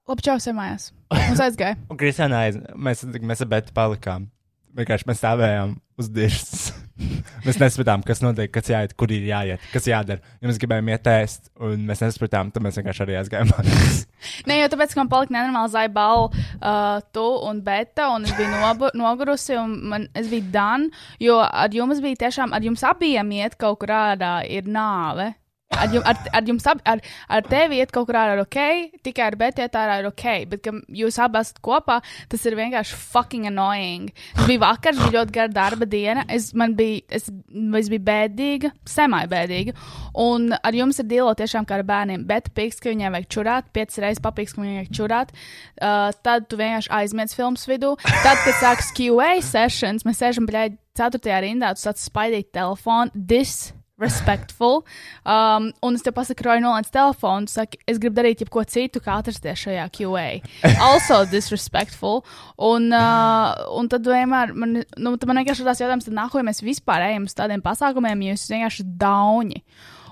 labi, 0.10 0.26
čau, 0.28 0.38
mājās. 0.54 0.92
Un 1.16 1.24
es 1.34 1.42
aizgāju. 1.42 1.80
Un 1.92 1.98
Kristiāna 1.98 2.46
aiz... 2.46 2.60
mēs, 2.78 3.02
mēs 3.18 3.42
Bētu 3.50 3.74
palikām. 3.74 4.30
Vienkārši 4.78 5.08
mēs 5.10 5.20
stāvējām 5.20 5.74
uz 6.00 6.10
dižas. 6.14 6.70
mēs 7.48 7.58
nesapratām, 7.58 8.04
kas 8.06 8.22
notiek, 8.22 8.52
kas 8.54 8.70
jāiet, 8.70 8.94
kur 9.00 9.12
ir 9.12 9.26
jāiet, 9.26 9.66
kas 9.74 9.90
jādara. 9.90 10.22
Ja 10.40 10.48
mēs 10.48 10.62
gribējām 10.62 10.92
iet 10.94 11.10
ēst, 11.10 11.50
un 11.58 11.88
mēs 11.90 12.04
nesapratām, 12.06 12.54
tad 12.54 12.64
mēs 12.64 12.78
vienkārši 12.78 13.04
arī 13.08 13.18
aizgājām. 13.24 13.52
Nē, 14.48 14.60
jo 14.62 14.70
tāpēc, 14.76 14.94
ka 14.94 15.02
man 15.02 15.12
palika 15.12 15.36
nenormāli 15.36 15.74
zaļa 15.74 15.94
balva, 15.98 16.46
uh, 16.62 17.02
tu 17.18 17.26
un 17.50 17.66
beta, 17.66 18.12
un 18.14 18.30
es 18.30 18.38
biju 18.38 18.94
nogurusi, 19.02 19.58
un 19.58 19.76
man, 19.92 20.08
es 20.18 20.30
biju 20.32 20.54
dan, 20.54 20.90
jo 21.20 21.42
ar 21.42 21.74
jums 21.74 22.04
bija 22.06 22.28
tiešām, 22.28 22.54
ar 22.54 22.70
jums 22.70 22.86
abiem 22.88 23.36
iet 23.42 23.58
kaut 23.60 23.82
kur 23.82 23.98
ārā 23.98 24.38
ir 24.46 24.70
nāve. 24.70 25.32
Ar, 25.72 25.88
jum, 25.94 26.04
ar, 26.06 26.18
ar 26.36 26.48
jums 26.48 26.66
abi, 26.68 26.84
ar, 26.86 27.00
ar 27.32 27.46
tevi 27.48 27.80
iet 27.80 27.92
kaut 27.96 28.08
kur 28.10 28.18
ārā 28.20 28.36
ir 28.36 28.42
ok, 28.44 28.60
tikai 29.06 29.24
ar 29.30 29.38
beta 29.40 29.64
iet 29.64 29.78
ārā 29.80 30.02
ir 30.02 30.10
ok, 30.10 30.26
bet, 30.52 30.62
ka 30.66 30.74
jūs 31.00 31.18
abi 31.24 31.40
esat 31.40 31.62
kopā, 31.64 32.00
tas 32.32 32.46
ir 32.48 32.58
vienkārši 32.60 33.00
fucking 33.00 33.48
annoying. 33.50 34.12
Tas 34.36 34.50
bija 34.50 34.62
vakars, 34.66 35.00
bija 35.00 35.22
ļoti 35.22 35.36
gara 35.38 35.54
darba 35.56 35.88
diena, 35.90 36.26
es, 36.32 36.52
man 36.58 36.76
bija, 36.78 37.02
es, 37.10 37.30
es 37.32 37.92
biju 37.94 38.04
bēdīga, 38.12 38.74
semai 38.90 39.24
bēdīga, 39.32 39.76
un 40.22 40.52
ar 40.60 40.78
jums 40.78 41.02
ir 41.02 41.10
dīlo 41.12 41.32
tiešām 41.40 41.68
kā 41.70 41.80
ar 41.80 41.88
bērniem, 41.88 42.28
bet 42.30 42.52
piks, 42.58 42.84
ka 42.84 42.92
viņiem 42.92 43.18
vajag 43.18 43.32
čurāt, 43.38 43.72
piecas 43.74 44.04
reizes 44.04 44.24
papīks, 44.24 44.56
ka 44.56 44.64
viņiem 44.64 44.80
vajag 44.84 44.96
čurāt, 45.00 45.34
uh, 45.34 46.12
tad 46.26 46.52
tu 46.52 46.60
vienkārši 46.60 46.92
aizmiedz 47.00 47.36
filmas 47.38 47.68
vidū, 47.70 47.96
tad, 48.12 48.44
kad 48.44 48.56
sākas 48.60 48.92
QA 48.98 49.34
sessions, 49.46 50.06
mēs 50.08 50.20
sēžam, 50.22 50.50
bļaigi, 50.52 50.82
ceturtajā 51.00 51.44
rindā, 51.46 51.76
tu 51.76 51.86
sāc 51.86 52.02
spaidīt 52.04 52.52
telefonu, 52.56 53.14
dis 53.16 53.72
respectful. 54.02 54.82
Um, 55.24 55.70
un 55.86 55.98
es 55.98 56.04
te 56.06 56.14
pasaku, 56.16 56.48
Roja, 56.48 56.64
nolaic 56.64 56.90
telefonu, 56.92 57.48
tu 57.48 57.56
saki, 57.56 57.80
es 57.90 58.02
gribu 58.02 58.18
darīt 58.18 58.44
jebko 58.44 58.66
citu, 58.68 59.04
kā 59.04 59.20
atrasties 59.22 59.68
šajā 59.68 59.88
QA. 59.96 60.28
Also 60.92 61.22
disrespectful. 61.30 62.24
Un, 62.58 62.90
uh, 62.96 63.54
un 63.78 63.90
tad 63.92 64.06
vienmēr 64.08 64.56
man, 64.58 64.82
nu, 64.82 65.16
tad 65.16 65.30
man 65.30 65.42
vienkārši 65.42 65.64
radās 65.64 65.82
jautājums, 65.84 66.10
tad 66.10 66.18
nākamajā 66.18 66.50
mēs 66.50 66.66
vispār 66.66 67.08
ejam 67.12 67.30
uz 67.30 67.38
tādiem 67.38 67.64
pasākumiem, 67.64 68.28
jo 68.28 68.36
jūs 68.36 68.52
vienkārši 68.56 68.88
dauni. 69.00 69.64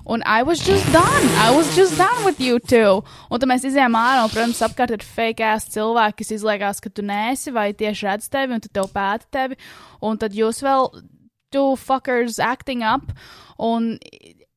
Un 0.09 0.23
I 0.25 0.41
was 0.43 0.59
just 0.65 0.85
done. 0.91 1.25
I 1.37 1.55
was 1.55 1.75
just 1.75 1.97
done 1.97 2.25
with 2.25 2.39
you 2.41 2.59
two. 2.59 3.03
Un 3.29 3.41
tad 3.41 3.49
mēs 3.51 3.65
izējām 3.67 3.97
ārā, 3.99 4.23
un, 4.25 4.31
protams, 4.33 4.61
apkārt 4.65 4.95
ir 4.95 5.05
fake 5.05 5.45
ass 5.45 5.69
cilvēki, 5.75 6.23
kas 6.23 6.33
izliekās, 6.39 6.81
ka 6.81 6.89
tu 6.89 7.05
nesi, 7.05 7.53
vai 7.53 7.69
tieši 7.77 8.07
redz 8.07 8.29
tevi, 8.33 8.55
un 8.55 8.63
tad 8.63 8.73
tev 8.73 8.89
pēta 8.95 9.29
tevi. 9.37 9.59
Un 10.01 10.17
tad 10.17 10.33
jūs 10.33 10.63
vēl, 10.65 10.89
two 11.51 11.75
fuckers 11.79 12.39
acting 12.39 12.83
up. 12.83 13.11
Un 13.59 13.97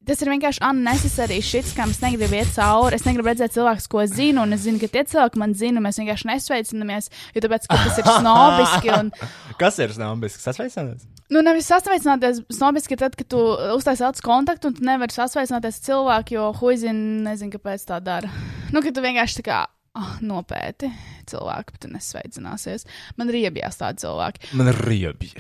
tas 0.03 0.19
ir 0.23 0.31
vienkārši 0.33 0.63
unnecessary 0.67 1.39
shit, 1.45 1.69
kam 1.77 1.93
es 1.95 2.01
negribu 2.03 2.35
iet 2.35 2.51
cauri. 2.57 2.97
Es 2.99 3.05
negribu 3.07 3.31
redzēt 3.31 3.55
cilvēkus, 3.55 3.87
ko 3.91 4.03
es 4.03 4.15
zinu, 4.17 4.43
un 4.43 4.57
es 4.57 4.65
zinu, 4.65 4.81
ka 4.83 4.91
tie 4.91 5.05
cilvēki 5.13 5.39
man 5.43 5.55
zina, 5.59 5.83
mēs 5.85 6.01
vienkārši 6.03 6.29
nesveicinamies, 6.33 7.11
jo 7.37 7.43
tāpēc, 7.45 7.69
tas 7.71 8.01
ir 8.03 8.11
snobiski. 8.19 8.93
Un, 8.97 9.13
Kas 9.61 9.79
ir 9.83 9.95
snobisks? 9.95 10.43
Sasveicināties? 10.49 11.07
Nu, 11.33 11.41
nevis 11.47 11.69
sasveicināties, 11.71 12.43
snobiski 12.53 12.97
ir 12.97 13.01
tad, 13.01 13.15
kad 13.17 13.31
tu 13.31 13.39
uztaisīji 13.77 14.09
acu 14.11 14.25
kontaktu, 14.27 14.69
un 14.69 14.75
tu 14.77 14.85
nevari 14.85 15.15
sasveicināties 15.15 15.79
ar 15.79 15.87
cilvēku, 15.87 16.35
jo 16.37 16.49
huizini 16.59 17.23
nezinu, 17.25 17.55
kāpēc 17.55 17.87
tā 17.89 18.03
dara. 18.05 18.29
Nu, 18.75 18.83
ka 18.85 18.91
tu 18.93 19.05
vienkārši 19.05 19.39
tā 19.41 19.47
kā 19.47 19.61
oh, 19.99 20.13
nopēti 20.25 20.89
cilvēku, 21.29 21.75
bet 21.77 21.89
nesveicināsies. 21.93 22.87
Man 23.19 23.31
ir 23.33 23.41
iebjās 23.43 23.79
tādi 23.81 24.05
cilvēki. 24.05 24.53
Man 24.59 24.71
ir 24.73 24.79
riebi. 24.87 25.33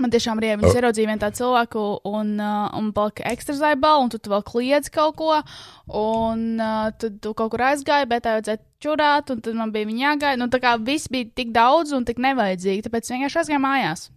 Man 0.00 0.12
tiešām 0.12 0.40
riebi, 0.42 0.68
es 0.68 0.78
ieraudzīju 0.78 1.10
vienu 1.10 1.22
tādu 1.22 1.40
cilvēku, 1.42 1.84
un, 2.08 2.32
uh, 2.40 2.68
un 2.78 2.92
palika 2.96 3.26
ekstra 3.30 3.56
zaibala, 3.58 4.04
un 4.04 4.12
tu, 4.12 4.20
tu 4.22 4.32
vēl 4.32 4.44
kliedz 4.46 4.92
kaut 4.94 5.18
ko, 5.20 5.40
un 6.00 6.46
uh, 6.56 6.92
tad 6.96 7.20
tu 7.24 7.34
kaut 7.36 7.52
kur 7.54 7.66
aizgāji, 7.70 8.08
bet 8.10 8.24
tā 8.26 8.38
vajadzēja 8.38 8.64
čurāt, 8.80 9.34
un 9.34 9.44
tad 9.44 9.58
man 9.58 9.74
bija 9.74 9.88
viņa 9.90 10.06
jāgaida. 10.06 10.40
Nu, 10.40 10.48
tā 10.52 10.62
kā 10.62 10.76
viss 10.80 11.10
bija 11.12 11.28
tik 11.42 11.52
daudz 11.56 11.92
un 11.96 12.08
tik 12.08 12.22
nevajadzīgi, 12.22 12.86
tāpēc 12.88 13.12
vienkārši 13.12 13.44
aizgāju 13.44 13.64
mājās. 13.66 14.08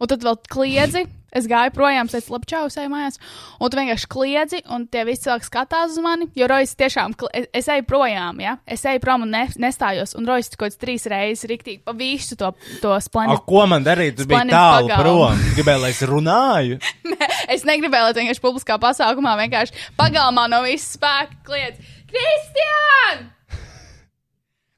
Un 0.00 0.08
tad 0.08 0.22
vēl 0.24 0.38
kliedzi. 0.50 1.06
Es 1.30 1.44
gāju 1.46 1.70
projām, 1.70 2.08
es 2.08 2.14
teicu, 2.16 2.32
labi, 2.34 2.46
čau, 2.50 2.64
mājās. 2.90 3.20
Un 3.62 3.70
tu 3.70 3.78
vienkārši 3.78 4.08
kliedzi, 4.10 4.58
un 4.74 4.88
tie 4.90 5.04
visi 5.06 5.28
cilvēki 5.28 5.46
skatās 5.46 5.92
uz 5.92 6.00
mani. 6.02 6.26
Jo 6.34 6.48
Rojas 6.50 6.72
tiešām, 6.74 7.14
es, 7.38 7.46
es 7.60 7.68
eju 7.70 7.84
projām, 7.86 8.40
ja? 8.42 8.56
Es 8.66 8.82
eju 8.82 8.98
prom 9.04 9.22
un 9.22 9.30
ne, 9.30 9.44
nestājos. 9.62 10.16
Un 10.18 10.26
Rojas 10.26 10.50
kaut 10.56 10.64
kāds 10.64 10.80
trīs 10.82 11.06
reizes 11.06 11.46
riktīgi 11.46 11.84
pa 11.86 11.94
visu 11.94 12.34
to, 12.40 12.50
to 12.82 12.90
A, 12.96 12.98
splendu. 13.04 13.36
ko 13.46 13.62
man 13.70 13.86
darīt? 13.86 14.16
Tu 14.18 14.26
biji 14.26 14.50
tālu 14.50 14.90
pagalmu. 14.90 15.04
prom. 15.04 15.44
Gribēji, 15.54 15.82
lai 15.84 15.92
es 15.94 16.02
runāju. 16.10 16.80
Es 17.50 17.62
negribēju, 17.66 18.08
lai 18.08 18.14
vienkārši 18.16 18.42
publiskā 18.42 18.76
pasākumā 18.82 19.36
vienkārši 19.44 19.74
pagalmā 19.98 20.48
no 20.50 20.62
visas 20.66 20.96
spēka 20.96 21.38
kliedz: 21.46 21.78
Kristiān! 22.10 23.26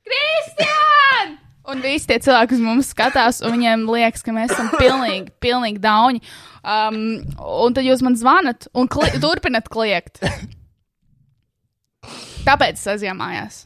Kristiān! 0.05 1.37
Un 1.71 1.83
visi 1.83 2.09
tie 2.11 2.19
cilvēki 2.19 2.57
uz 2.57 2.63
mums 2.63 2.89
skatās, 2.91 3.39
un 3.47 3.55
viņiem 3.55 3.85
liekas, 3.87 4.25
ka 4.27 4.35
mēs 4.35 4.51
esam 4.51 4.73
pilnīgi, 4.75 5.31
pilnīgi 5.43 5.83
dauni. 5.83 6.23
Um, 6.63 6.97
un 7.39 7.77
tad 7.77 7.87
jūs 7.87 8.03
man 8.03 8.19
zvanat 8.19 8.67
un 8.75 8.91
kli 8.91 9.13
turpinat 9.23 9.71
kliegt. 9.71 10.19
Tāpēc 12.47 12.81
es 12.81 12.89
aizjāju 12.91 13.15
mājās. 13.19 13.61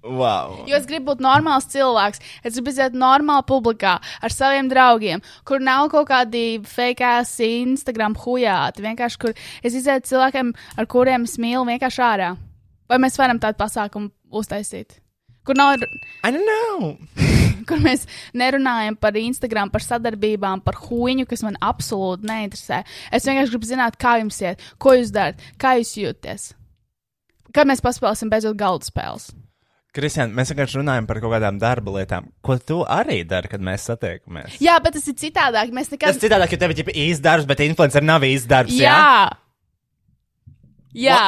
Wow. 0.00 0.62
Jo 0.70 0.78
es 0.78 0.86
gribu 0.88 1.10
būt 1.10 1.20
normāls 1.24 1.66
cilvēks. 1.72 2.22
Es 2.46 2.54
gribu 2.54 2.72
iziet 2.72 2.94
normāli 2.96 3.44
publikā 3.50 3.98
ar 4.00 4.32
saviem 4.32 4.70
draugiem, 4.70 5.20
kur 5.44 5.60
nav 5.60 5.90
kaut 5.92 6.08
kādi 6.08 6.62
fake 6.64 7.04
ass 7.04 7.42
Instagram 7.44 8.16
hujāti. 8.22 8.86
Vienkārši, 8.86 9.20
kur 9.20 9.36
es 9.66 9.76
izietu 9.76 10.14
cilvēkiem, 10.14 10.54
ar 10.78 10.90
kuriem 10.90 11.28
es 11.28 11.36
mīlu, 11.42 11.66
vienkārši 11.68 12.06
ārā. 12.06 12.32
Vai 12.90 13.02
mēs 13.02 13.18
varam 13.20 13.42
tādu 13.42 13.60
pasākumu 13.60 14.14
uztaisīt? 14.40 15.02
Kur, 15.46 15.56
nav, 15.56 15.80
I 16.22 16.30
don't 16.30 16.46
know. 16.46 16.96
kur 17.68 17.80
mēs 17.82 18.06
nerunājam 18.36 18.96
par 19.00 19.16
Instagram, 19.18 19.70
par 19.72 19.84
sadarbībām, 19.84 20.62
par 20.64 20.78
huīņu, 20.84 21.26
kas 21.30 21.44
man 21.46 21.58
absolūti 21.64 22.28
neinteresē. 22.28 22.82
Es 23.14 23.28
vienkārši 23.28 23.54
gribu 23.54 23.68
zināt, 23.70 23.98
kā 24.00 24.18
jums 24.20 24.40
iet, 24.44 24.64
ko 24.82 24.96
jūs 24.98 25.12
darat, 25.14 25.40
kā 25.60 25.76
jūs 25.80 25.94
jūtaties. 26.00 26.50
Kad 27.54 27.70
mēs 27.70 27.82
paspēlēsim 27.82 28.30
beidzot 28.30 28.58
galda 28.58 28.86
spēles? 28.86 29.30
Kristian, 29.90 30.30
mēs 30.36 30.52
vienkārši 30.52 30.78
runājam 30.78 31.06
par 31.08 31.18
kaut 31.18 31.32
kādām 31.34 31.56
darba 31.58 31.96
lietām. 31.96 32.28
Ko 32.46 32.54
tu 32.62 32.84
arī 32.86 33.24
dari, 33.26 33.50
kad 33.50 33.62
mēs 33.66 33.88
satiekamies? 33.90 34.60
Jā, 34.62 34.76
bet 34.82 34.94
tas 34.94 35.08
ir 35.10 35.16
citādāk. 35.18 35.72
Mēs 35.74 35.90
nekad 35.90 36.14
Tas 36.14 36.22
citādāk, 36.22 36.54
jo 36.54 36.60
tev 36.62 36.76
ir 36.76 36.92
īsts 36.94 37.24
darbs, 37.24 37.48
bet 37.50 37.64
influencer 37.66 38.06
nav 38.06 38.22
īsts 38.28 38.46
darbs. 38.50 38.76
Jā. 38.78 39.32
Jā. 40.94 41.24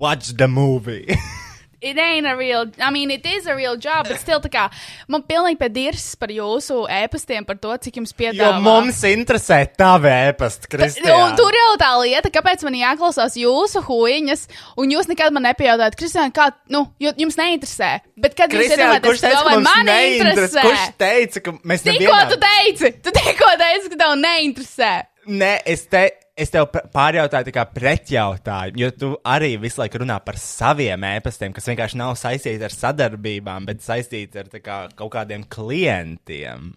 Watch 0.00 0.32
the 0.40 0.48
movie. 0.48 1.12
it 1.82 1.96
ain't 1.98 2.26
a 2.26 2.36
real, 2.36 2.66
I 2.80 2.90
mean, 2.90 3.10
it 3.10 3.24
is 3.26 3.46
a 3.46 3.54
real 3.56 3.76
job, 3.76 4.06
bet 4.08 4.20
still 4.20 4.40
tā 4.40 4.50
kā 4.52 4.64
man 5.08 5.22
pilnīgi 5.22 5.58
pie 5.58 5.68
dirs 5.68 6.14
par 6.20 6.28
jūsu 6.28 6.86
ēpastiem, 6.88 7.46
par 7.46 7.56
to, 7.56 7.74
cik 7.76 7.96
jums 8.00 8.12
Jo 8.12 8.18
piedāvā. 8.20 8.60
mums 8.60 9.00
interesē 9.08 9.62
tavi 9.76 10.08
ēpasti, 10.08 10.68
Un 10.68 10.78
Kristija. 10.78 11.36
tur 11.36 11.52
jau 11.56 11.76
tā 11.80 11.90
lieta, 12.02 12.30
kāpēc 12.30 12.62
man 12.68 12.74
jāklausās 12.74 13.36
jūsu 13.40 13.82
huīņas, 13.88 14.46
un 14.76 14.90
jūs 14.90 15.08
nekad 15.08 15.32
man 15.32 15.42
nepajautājat, 15.48 15.96
Kristiāna, 15.96 16.32
kā, 16.32 16.50
nu, 16.68 16.86
jo 17.00 17.12
jums 17.16 17.36
neinteresē. 17.40 18.00
Bet 18.20 18.34
kad 18.36 18.50
jūs 18.50 18.66
Kristiāna, 18.68 19.00
iedomājaties, 19.00 19.20
ka 19.42 19.54
mums 19.56 19.64
man 19.70 19.86
neinteresē? 19.86 20.34
interesē? 20.36 20.62
Kurš 20.68 20.96
teica, 21.00 21.40
ka 21.42 21.52
mēs 21.64 21.82
Tikko 21.82 21.98
nevienā- 22.04 22.28
tu 22.30 22.36
teici, 22.44 22.92
tu 23.02 23.10
tikko 23.10 23.52
teici, 23.58 23.88
ka 23.90 23.96
tev 24.04 24.16
neinteresē. 24.20 24.92
Nē, 25.30 25.60
es, 25.66 25.82
te, 25.86 26.10
es 26.40 26.52
tev 26.52 26.68
pārjautāju 26.70 27.48
tā 27.48 27.54
kā 27.54 27.64
pretjautājumu, 27.68 28.80
jo 28.80 28.90
tu 28.96 29.10
arī 29.28 29.54
visu 29.60 29.82
laiku 29.82 30.02
runā 30.02 30.18
par 30.24 30.38
saviem 30.40 31.04
ēpastiem, 31.12 31.54
kas 31.56 31.68
vienkārši 31.70 32.00
nav 32.00 32.16
saistīti 32.20 32.66
ar 32.66 32.74
sadarbībām, 32.74 33.68
bet 33.68 33.84
saistīti 33.84 34.40
ar 34.40 34.48
kā, 34.60 34.82
kaut 34.96 35.12
kādiem 35.16 35.44
klientiem. 35.50 36.72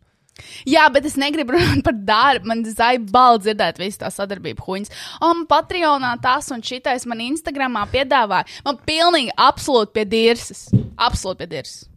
Jā, 0.65 0.87
bet 0.89 1.05
es 1.05 1.15
negribu 1.19 1.53
runāt 1.53 1.83
par 1.85 1.93
darbu. 1.93 2.49
Man 2.49 2.63
zai 2.65 2.95
balda 2.97 3.45
dzirdēt 3.45 3.79
visu 3.81 4.01
tā 4.01 4.09
sadarbību 4.13 4.65
huņas. 4.65 4.93
Man 5.21 5.45
Patreonā 5.49 6.15
tas 6.23 6.49
un 6.55 6.65
šitais 6.65 7.05
man 7.09 7.21
Instagramā 7.21 7.85
piedāvāja. 7.93 8.49
Man 8.65 8.81
pilnīgi 8.87 9.33
absolūti 9.37 9.93
pie 9.99 10.07
dirsas. 10.09 10.65
Absolūti 10.97 11.43
pie 11.43 11.51
dirsas. 11.57 11.92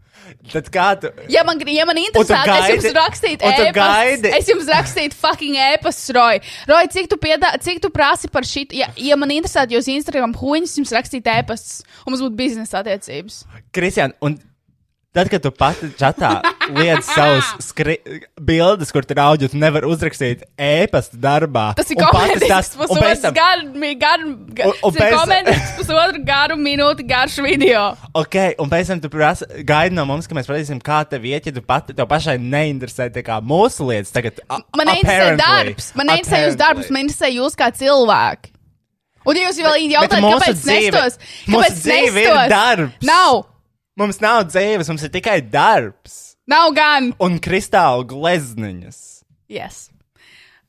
Tad 0.52 0.70
kā 0.74 0.86
tu. 1.00 1.10
Ja 1.32 1.42
man, 1.44 1.60
ja 1.60 1.84
man 1.86 1.96
interesētu, 2.00 2.56
es 2.56 2.84
jums 2.84 2.96
rakstītu 2.96 3.46
un 3.46 3.52
tu 3.56 3.62
e-pastu. 3.62 3.78
gaidi- 3.80 4.32
Es 4.38 4.48
jums 4.50 4.66
rakstītu 4.72 5.14
fucking 5.14 5.56
e-pastu, 5.56 6.12
Roy. 6.16 6.40
Roy, 6.68 6.86
cik 6.88 7.08
tu, 7.10 7.16
piedā, 7.16 7.52
cik 7.62 7.80
tu 7.82 7.90
prasi 7.90 8.28
par 8.28 8.42
šī? 8.42 8.66
Ja, 8.72 8.88
ja 8.96 9.16
man 9.16 9.28
interesētu 9.30 9.76
jūs 9.78 9.88
Instagram 9.94 10.34
huņas, 10.34 10.76
jums 10.78 10.92
rakstītu 10.92 11.30
e-pastus, 11.38 11.82
un 12.06 12.12
mums 12.12 12.22
būtu 12.26 12.36
biznesa 12.36 12.82
attiecības. 12.82 13.44
Kristian, 13.72 14.12
un 14.20 14.38
tad, 15.14 15.30
kad 15.30 15.42
tu 15.42 15.50
pati 15.50 15.88
čatā 15.96 16.42
liec 16.74 17.02
savus 17.06 17.48
skri... 17.64 17.96
bildes, 18.40 18.90
kur 18.94 19.04
tur 19.06 19.18
audio, 19.22 19.48
tu 19.52 19.58
nevari 19.60 19.86
uzrakstīt 19.90 20.42
ēpastu 20.58 21.18
darbā. 21.22 21.68
Tas 21.78 21.90
ir 21.90 21.98
Un 22.00 22.08
komentārs, 22.10 22.72
un 22.78 23.00
pēc 23.00 23.22
tam- 23.22 23.34
garu, 23.36 23.94
garu, 24.00 24.26
Un- 24.32 24.54
garu, 24.58 24.74
un 24.82 24.96
pēc- 24.96 25.16
komentārs, 25.20 25.70
pusotru 25.78 26.24
garu 26.26 26.56
minūti 26.60 27.06
garš 27.06 27.38
video. 27.44 27.84
Ok, 28.14 28.36
un 28.58 28.70
pēc 28.72 28.92
tam 28.92 29.00
tu 29.00 29.08
prasa, 29.12 29.46
gaidi 29.64 29.94
no 29.94 30.04
mums, 30.08 30.26
ka 30.26 30.34
mēs 30.34 30.46
pateiksim, 30.50 30.80
kā 30.82 31.02
tev 31.08 31.24
iet, 31.28 31.46
ja 31.46 31.52
tu 31.52 31.62
pati 31.62 31.94
tev 31.96 32.06
pašai 32.10 32.36
neinteresē 32.42 33.08
tā 33.14 33.22
kā 33.26 33.38
mūsu 33.42 33.86
lietas. 33.88 34.12
Tagad, 34.16 34.40
a- 34.50 34.60
Man 34.76 34.86
neinteresē 34.92 35.36
darbs, 35.40 35.92
man 35.96 36.06
neinteresē 36.12 36.44
jūsu 36.46 36.60
darbs, 36.60 36.90
man 36.90 37.06
interesē 37.06 37.32
jūs 37.34 37.56
kā 37.58 37.70
cilvēki. 37.74 38.52
Un 39.26 39.34
ja 39.34 39.48
jūs 39.48 39.56
vēl 39.58 39.88
jautājat, 39.90 40.22
kāpēc 40.22 40.58
dzīve- 40.62 40.92
nestos? 40.94 41.18
Kāpēc 41.50 41.78
dzīve 41.82 42.14
nestos? 42.22 42.48
darbs. 42.52 43.06
Nav, 43.06 43.44
Mums 43.96 44.18
nav 44.20 44.42
dzīves, 44.44 44.88
mums 44.92 45.02
ir 45.06 45.08
tikai 45.08 45.38
darbs 45.40 46.25
nav 46.46 46.72
gan. 46.76 47.12
un 47.22 47.38
kristāla 47.42 48.06
glezniņas. 48.08 49.04
Yes. 49.48 49.86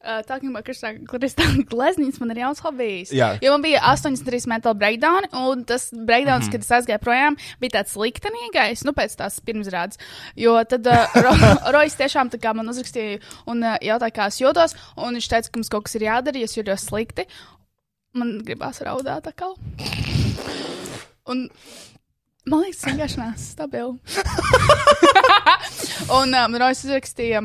Uh, 0.08 0.22
Talking 0.24 0.54
about 0.54 0.64
kristāla 0.64 1.64
glezniņas, 1.74 2.20
man 2.22 2.32
ir 2.32 2.40
jauns 2.44 2.62
hobijs. 2.64 3.10
Jā. 3.12 3.34
Jo 3.44 3.56
man 3.56 3.66
bija 3.66 3.82
83 3.90 4.46
metāla 4.48 4.78
breakdown, 4.78 5.26
un 5.36 5.66
tas 5.68 5.90
breakdown, 5.92 6.40
mm 6.40 6.46
-hmm. 6.46 6.52
kad 6.54 6.62
es 6.62 6.72
aizgāju 6.78 7.02
projām, 7.04 7.38
bija 7.60 7.80
tāds 7.80 7.98
liktenīgais, 7.98 8.86
nu, 8.86 8.94
pēc 8.94 9.18
tās 9.20 9.42
pirmsrādes. 9.42 10.00
Jo 10.36 10.64
tad 10.64 10.88
uh, 10.88 11.16
Ro 11.26 11.34
Rojas 11.74 11.98
tiešām 12.00 12.30
tā 12.30 12.40
kā 12.40 12.54
man 12.54 12.70
uzrakstīja 12.70 13.20
un 13.46 13.64
uh, 13.64 13.76
jautāja, 13.82 14.16
kā 14.16 14.28
es 14.28 14.40
jūtos, 14.40 14.78
un 14.96 15.14
viņš 15.18 15.28
teica, 15.28 15.50
ka 15.50 15.60
mums 15.60 15.70
kaut 15.70 15.84
kas 15.84 15.96
ir 15.96 16.08
jādara, 16.08 16.38
ja 16.38 16.46
es 16.46 16.58
jūtos 16.58 16.88
slikti. 16.88 17.28
Man 18.14 18.40
gribās 18.46 18.82
raudāt 18.82 19.28
atkal. 19.28 19.58
Un 21.26 21.50
man 22.46 22.62
liekas, 22.64 22.80
tas 22.80 22.94
vienkārši 22.94 23.18
nav 23.20 23.34
stabils. 23.36 24.00
un 26.14 26.34
um, 26.34 26.56
Rojas 26.60 26.84
uzrakstīja, 26.86 27.42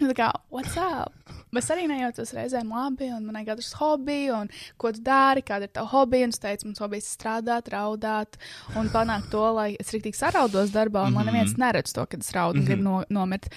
tā 0.00 0.14
kā, 0.16 0.30
what's 0.50 0.76
up? 0.80 1.14
Es 1.56 1.66
arī 1.74 1.88
nejaucos 1.90 2.30
reizēm 2.34 2.70
labi, 2.70 3.08
un 3.10 3.24
man 3.26 3.40
ir 3.40 3.46
katrs 3.48 3.72
hobijs, 3.80 4.30
un 4.36 4.50
ko 4.78 4.92
tu 4.94 5.02
dari, 5.06 5.42
kāda 5.46 5.66
ir 5.66 5.72
tava 5.74 5.90
hobija. 5.90 6.28
Un 6.28 6.34
es 6.34 6.42
teicu, 6.42 6.68
mums 6.68 6.82
hobijs 6.82 7.08
ir 7.08 7.16
strādāt, 7.16 7.72
raudāt, 7.74 8.38
un 8.78 8.90
panākt 8.92 9.32
to, 9.34 9.42
lai 9.56 9.72
es 9.82 9.90
rīktīgi 9.94 10.18
saraudos 10.18 10.70
darbā, 10.74 11.08
un 11.08 11.18
man 11.18 11.26
neviens 11.30 11.56
neredz 11.58 11.94
to, 11.96 12.06
kad 12.10 12.22
es 12.22 12.30
raudu 12.36 12.62
un 12.62 12.68
gribu 12.68 12.86
no, 12.86 13.00
nomirt. 13.10 13.50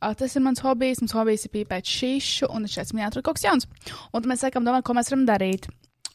Uh, 0.00 0.14
tas 0.16 0.34
ir 0.34 0.42
mans 0.42 0.62
hobijs, 0.64 1.02
mans 1.04 1.14
hobijs 1.14 1.46
ir 1.46 1.54
pīpēt 1.54 1.86
šišu, 1.86 2.50
un 2.50 2.66
šeit 2.70 2.90
man 2.94 3.06
jāatrod 3.06 3.26
kaut 3.28 3.38
kas 3.38 3.46
jauns. 3.46 3.70
Un 4.10 4.18
tad 4.18 4.30
mēs 4.32 4.42
sākam 4.46 4.66
domāt, 4.66 4.86
ko 4.86 4.96
mēs 4.96 5.12
varam 5.12 5.26
darīt. 5.28 5.70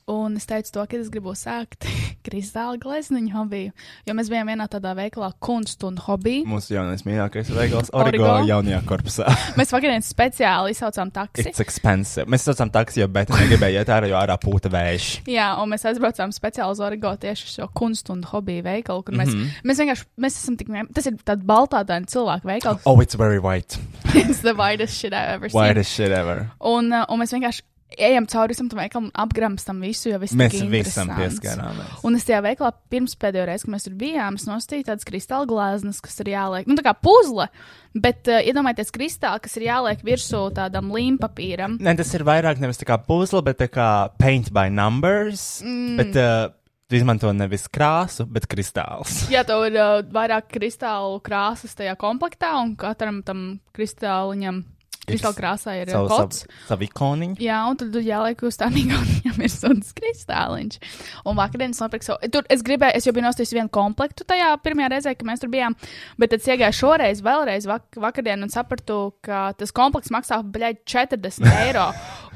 Un 0.05 0.35
es 0.37 0.43
teicu 0.45 0.69
to, 0.69 0.83
ka 0.85 0.99
es 1.01 1.07
gribu 1.09 1.31
sākt 1.33 1.87
kristāla 2.27 2.77
glezniņu 2.77 3.31
hobiju. 3.33 3.71
Jo 4.05 4.13
mēs 4.13 4.27
bijām 4.29 4.51
vienā 4.51 4.67
tādā 4.69 4.91
veikalā, 4.93 5.31
kunst 5.41 5.81
un 5.87 5.97
hobiju. 5.97 6.43
Mūsu 6.45 6.75
jaunais 6.75 7.01
mīļākais 7.07 7.49
veikals, 7.49 7.89
Origo, 7.97 8.27
jaunajā 8.45 8.83
korpusā. 8.85 9.33
Mēs 9.57 9.73
vakarā 9.73 9.97
speciāli 10.05 10.75
izsaucām 10.75 11.09
taksi. 11.15 11.47
It's 11.49 11.63
expensive. 11.63 12.27
Mēs 12.29 12.45
saucam 12.45 12.69
taksi, 12.75 13.01
jo 13.01 13.09
bet 13.17 13.33
negribēju 13.33 13.81
iet 13.81 13.93
ārā, 13.97 14.13
jo 14.13 14.21
ārā 14.21 14.37
pūta 14.37 14.69
vējš. 14.77 15.09
Jā, 15.33 15.49
un 15.63 15.73
mēs 15.73 15.89
aizbraucām 15.89 16.37
speciāli 16.37 16.77
uz 16.77 16.85
Origo 16.85 17.17
tieši 17.25 17.53
šo 17.55 17.71
kunstu 17.73 18.13
un 18.13 18.21
hobiju 18.29 18.61
veikalu, 18.69 19.07
kur 19.09 19.17
mēs, 19.17 19.33
mm. 19.33 19.41
-hmm. 19.41 19.67
mēs 19.71 19.81
vienkārši, 19.81 20.09
mēs 20.21 20.41
esam 20.43 20.61
tik, 20.61 20.73
tas 20.93 21.09
ir 21.09 21.17
tāds 21.25 21.49
baltādaini 21.49 22.13
cilvēku 22.13 22.53
veikals. 22.53 22.85
Oh, 22.85 23.01
it's 23.01 23.17
very 23.17 23.41
white. 23.41 23.81
It's 24.13 24.45
the 24.45 24.53
whitest 24.53 25.01
shit 25.01 25.13
I've 25.13 25.33
ever 25.33 25.49
seen. 25.49 25.57
Whitest 25.59 25.97
shit 25.97 26.13
ever. 26.13 26.51
Un, 26.61 26.93
uh, 26.93 27.09
un 27.09 27.25
mēs 27.25 27.33
vienkārši 27.33 27.65
ejam 27.93 28.25
cauri 28.27 28.53
visam 28.53 28.69
tam 28.69 28.79
veikalam, 28.81 29.09
apgramstam 29.13 29.79
visu, 29.83 30.09
jo 30.09 30.19
viss 30.21 30.35
Mēs 30.37 30.57
visam 30.71 31.11
pieskarāmies. 31.13 32.01
Un 32.07 32.17
es 32.17 32.25
tajā 32.27 32.41
veikalā 32.45 32.73
pirms 32.91 33.15
pēdējo 33.21 33.45
reizi, 33.49 33.67
kad 33.67 33.75
mēs 33.75 33.87
tur 33.87 33.95
bijām, 33.99 34.39
es 34.39 34.47
nostīju 34.49 34.87
tādas 34.89 35.07
kristāla 35.07 35.47
glāzes, 35.49 36.01
kas 36.03 36.19
ir 36.23 36.33
jāliek, 36.33 36.67
nu 36.69 36.77
tā 36.79 36.85
kā 36.87 36.95
puzle, 36.97 37.47
bet 37.93 38.27
uh, 38.31 38.41
iedomājieties 38.41 38.93
kristāli, 38.95 39.45
kas 39.45 39.55
ir 39.59 39.67
jāliek 39.69 40.03
virsū 40.05 40.43
tādam 40.57 40.91
līmpapīram. 40.95 41.79
Nē, 41.83 41.95
tas 42.01 42.11
ir 42.17 42.25
vairāk 42.27 42.61
nevis 42.63 42.81
tā 42.81 42.89
kā 42.89 42.99
puzle, 43.05 43.43
bet 43.45 43.61
tā 43.63 43.71
kā 43.71 43.89
paint 44.19 44.51
by 44.55 44.67
numbers. 44.73 45.47
Mm. 45.65 45.97
Bet 46.01 46.19
uh, 46.19 46.53
tu 46.89 46.99
izmanto 46.99 47.31
nevis 47.33 47.65
krāsu, 47.71 48.27
bet 48.29 48.49
kristāls. 48.49 49.25
Jā, 49.33 49.45
tev 49.47 49.65
ir 49.69 49.79
uh, 49.79 49.99
vairāk 50.13 50.49
kristālu 50.53 51.21
krāsas 51.25 51.77
tajā 51.77 51.95
komplektā, 52.01 52.55
un 52.61 52.75
katram 52.79 53.21
tam 53.25 53.45
kristāliņam, 53.77 54.63
kristāla 55.07 55.37
krāsā 55.37 55.75
ir 55.81 55.91
Savu, 55.93 56.09
kods. 56.11 56.41
savu, 56.43 56.59
savu 56.69 56.85
ikoniņu. 56.87 57.37
Jā, 57.43 57.59
un 57.69 57.79
tad 57.79 57.95
jāliek 58.01 58.43
uz 58.47 58.57
tām 58.59 58.75
igaunijām 58.83 59.41
ir 59.45 59.51
suns 59.53 59.91
kristāliņš. 59.97 60.79
Un 61.25 61.39
vakardienas 61.39 61.81
nopirku 61.83 62.09
savu. 62.09 62.31
Tur 62.33 62.47
es 62.53 62.63
gribēju, 62.65 62.97
es 62.99 63.07
jau 63.07 63.13
biju 63.15 63.25
nostājis 63.27 63.53
vienu 63.57 63.71
komplektu 63.73 64.27
tajā 64.27 64.51
pirmajā 64.65 64.91
reizē, 64.95 65.15
kad 65.17 65.27
mēs 65.29 65.43
tur 65.43 65.51
bijām. 65.53 65.77
Bet 66.21 66.33
tad 66.33 66.43
es 66.43 66.49
iegāju 66.51 66.79
šoreiz, 66.81 67.23
vēlreiz 67.25 67.67
vak 67.69 67.99
vakardien 68.01 68.45
un 68.45 68.53
sapratu, 68.53 68.99
ka 69.25 69.47
tas 69.59 69.73
komplekts 69.75 70.13
maksā 70.15 70.41
bļaigi 70.43 70.83
40 70.95 71.51
eiro. 71.65 71.89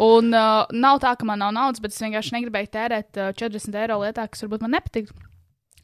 Un 0.03 0.33
uh, 0.33 0.65
nav 0.71 1.01
tā, 1.03 1.15
ka 1.19 1.27
man 1.27 1.41
nav 1.43 1.53
naudas, 1.55 1.81
bet 1.83 1.95
es 1.95 2.01
vienkārši 2.03 2.37
negribēju 2.37 2.71
tērēt 2.75 3.19
uh, 3.19 3.33
40 3.35 3.81
eiro 3.83 3.99
lietā, 4.03 4.27
kas 4.31 4.45
varbūt 4.45 4.63
man 4.65 4.77
nepatīk. 4.79 5.11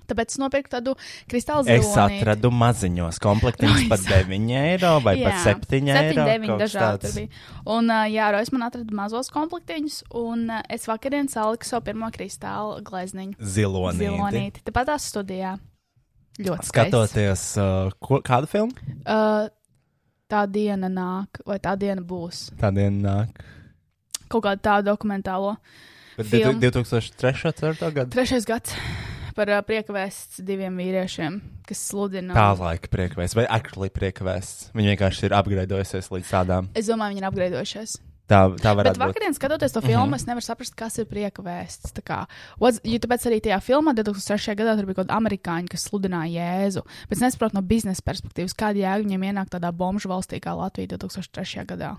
Tāpēc 0.10 0.36
es 0.36 0.40
nopirku 0.42 0.72
tādu 0.74 0.94
kristālu 1.32 1.66
Es 1.72 1.86
ziloni. 1.88 2.20
atradu 2.22 2.52
maziņos 2.54 3.20
komplektiņus 3.24 3.86
par 3.92 4.04
9 4.06 4.52
eiro 4.62 4.94
vai 5.06 5.16
par 5.24 5.40
7 5.44 5.90
eiro. 5.92 6.26
9 6.28 6.50
kaut 6.50 6.64
kas 6.64 6.76
dažādi 6.76 7.14
bija. 7.16 7.44
Un, 7.66 7.90
uh, 7.90 8.06
jā, 8.12 8.30
Rojas 8.36 8.52
man 8.54 8.68
atrada 8.68 8.98
mazos 8.98 9.32
komplektiņus, 9.34 10.02
un 10.22 10.48
uh, 10.54 10.62
es 10.70 10.86
vakarā 10.90 11.24
saliku 11.32 11.68
savu 11.68 11.86
pirmo 11.90 12.10
kristālu 12.14 12.80
glezniņu. 12.86 13.38
Zilonīti. 13.40 14.04
Zilonīti. 14.04 14.66
Tāpat 14.68 14.92
tās 14.94 15.10
studijā. 15.12 15.56
Ļoti. 16.36 16.68
Skatoties, 16.68 17.44
uh, 17.62 17.94
ko, 18.04 18.20
kādu 18.26 18.50
filmu? 18.52 18.76
Uh, 19.08 19.48
tā 20.32 20.44
diena 20.52 20.90
nāk, 20.92 21.40
vai 21.48 21.58
tā 21.64 21.78
diena 21.80 22.04
būs. 22.04 22.50
Tā 22.60 22.74
diena 22.76 23.00
nāk. 23.08 23.46
Kaut 24.28 24.44
kādu 24.44 24.66
tādu 24.66 24.90
dokumentālo. 24.92 25.56
Bet 26.18 26.30
Filmu. 26.32 26.60
2003. 26.64 27.36
4. 27.52 27.92
gadu. 27.96 28.12
Trešais 28.16 28.48
gads 28.48 28.76
par 29.36 29.52
uh, 29.52 29.60
priekvēsts 29.68 30.42
diviem 30.48 30.78
vīriešiem, 30.80 31.38
kas 31.68 31.84
sludina. 31.92 32.34
Tā 32.34 32.48
laika 32.60 32.90
priekvēsts 32.92 33.36
vai 33.38 33.46
actually 33.52 33.92
priekvēsts. 33.94 34.72
Viņa 34.76 34.96
vienkārši 34.96 35.28
ir 35.30 35.38
apgraidojusies 35.38 36.12
līdz 36.14 36.34
tādām. 36.34 36.70
Es 36.76 36.88
domāju, 36.92 37.16
viņi 37.16 37.24
ir 37.24 37.30
apgraidojušies. 37.32 37.98
Tā, 38.26 38.40
tā 38.58 38.72
Bet 38.74 38.80
varētu 38.80 38.98
būt. 38.98 39.04
vakarā, 39.06 39.28
skatoties 39.38 39.72
to 39.76 39.82
filmu, 39.86 40.08
mm 40.08 40.12
-hmm. 40.12 40.16
es 40.16 40.26
nevaru 40.26 40.42
saprast, 40.42 40.76
kas 40.76 40.98
ir 40.98 41.06
prieka 41.06 41.44
vēsts. 41.46 41.94
Tā 41.94 42.02
kā, 42.02 42.26
what's- 42.60 42.82
Jo 42.84 42.98
tāpēc 42.98 43.22
arī 43.30 43.38
tajā 43.42 43.60
filmā 43.62 43.94
2003. 43.94 44.56
gadā 44.56 44.76
tur 44.76 44.86
bija 44.86 44.96
kaut 44.96 45.08
kāda 45.08 45.18
amerikāņa, 45.20 45.70
kas 45.70 45.88
sludināja 45.90 46.34
Jēzu. 46.34 46.82
Bet 47.10 47.18
es 47.18 47.22
nesaprotu 47.22 47.54
no 47.54 47.62
biznesa 47.62 48.02
perspektīvas, 48.02 48.56
kāda 48.58 48.82
jēga 48.82 49.04
viņiem 49.06 49.22
ienāk 49.30 49.50
tādā 49.50 49.72
bomžu 49.72 50.10
valstī 50.10 50.40
kā 50.40 50.58
Latvija 50.58 50.88
2003. 50.98 51.66
gadā. 51.66 51.98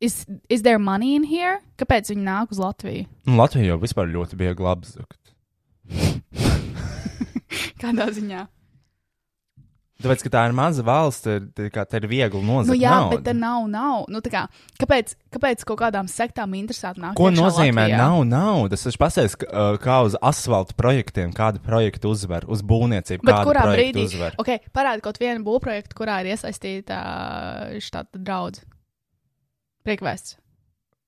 Is, 0.00 0.26
is 0.48 0.62
there 0.62 0.78
money 0.78 1.14
in 1.14 1.24
here? 1.24 1.60
Kāpēc 1.76 2.08
viņi 2.08 2.24
nāk 2.24 2.50
uz 2.50 2.58
Latviju? 2.58 3.06
Nu, 3.26 3.36
Latvija 3.36 3.66
jau 3.66 3.78
vispār 3.78 4.08
ļoti 4.08 4.34
bija 4.40 4.54
glabzukt. 4.56 5.19
Kādā 7.82 8.10
ziņā? 8.14 8.46
Tāpēc, 10.00 10.22
ka 10.24 10.30
tā 10.32 10.42
ir 10.48 10.54
maza 10.56 10.80
valsts, 10.80 11.26
tad 11.26 11.50
tā 11.58 11.66
kā 11.74 11.82
te 11.84 11.98
ir 12.00 12.06
viegli 12.08 12.40
Nu, 12.40 12.54
nozagt 12.62 12.78
jā, 12.80 12.88
naudu. 12.94 13.18
bet 13.18 13.26
te 13.28 13.34
nav, 13.36 13.66
nav. 13.68 14.06
Nu, 14.08 14.22
tā 14.24 14.30
kā, 14.32 14.42
kāpēc, 14.80 15.12
kāpēc 15.36 15.64
kaut 15.68 15.76
kādām 15.82 16.08
sektām 16.08 16.54
interesēti 16.56 17.02
nāk? 17.02 17.12
Ko 17.18 17.28
nozīmē 17.28 17.84
Latvijā? 17.84 17.98
nav 18.00 18.22
naudas? 18.24 18.86
Es 18.88 18.96
pasēju, 18.96 19.34
kā 19.84 19.98
uz 20.08 20.16
asfalta 20.24 20.72
projektiem, 20.78 21.34
kāda 21.36 21.60
projekta 21.60 22.08
uzvar, 22.08 22.48
uz 22.48 22.64
būvniecību, 22.64 23.28
Bet 23.28 23.44
kurā 23.44 23.66
brīdī? 23.74 24.06
uzvar. 24.08 24.38
Okay, 24.40 24.64
parādi 24.72 25.04
kaut 25.04 25.20
vienu 25.20 25.44
būvprojektu, 25.44 25.98
kurā 26.00 26.22
ir 26.24 26.32
iesaistīta 26.32 27.02
šāda 27.76 28.16
draudz. 28.24 28.64
Priekvēsts. 29.84 30.38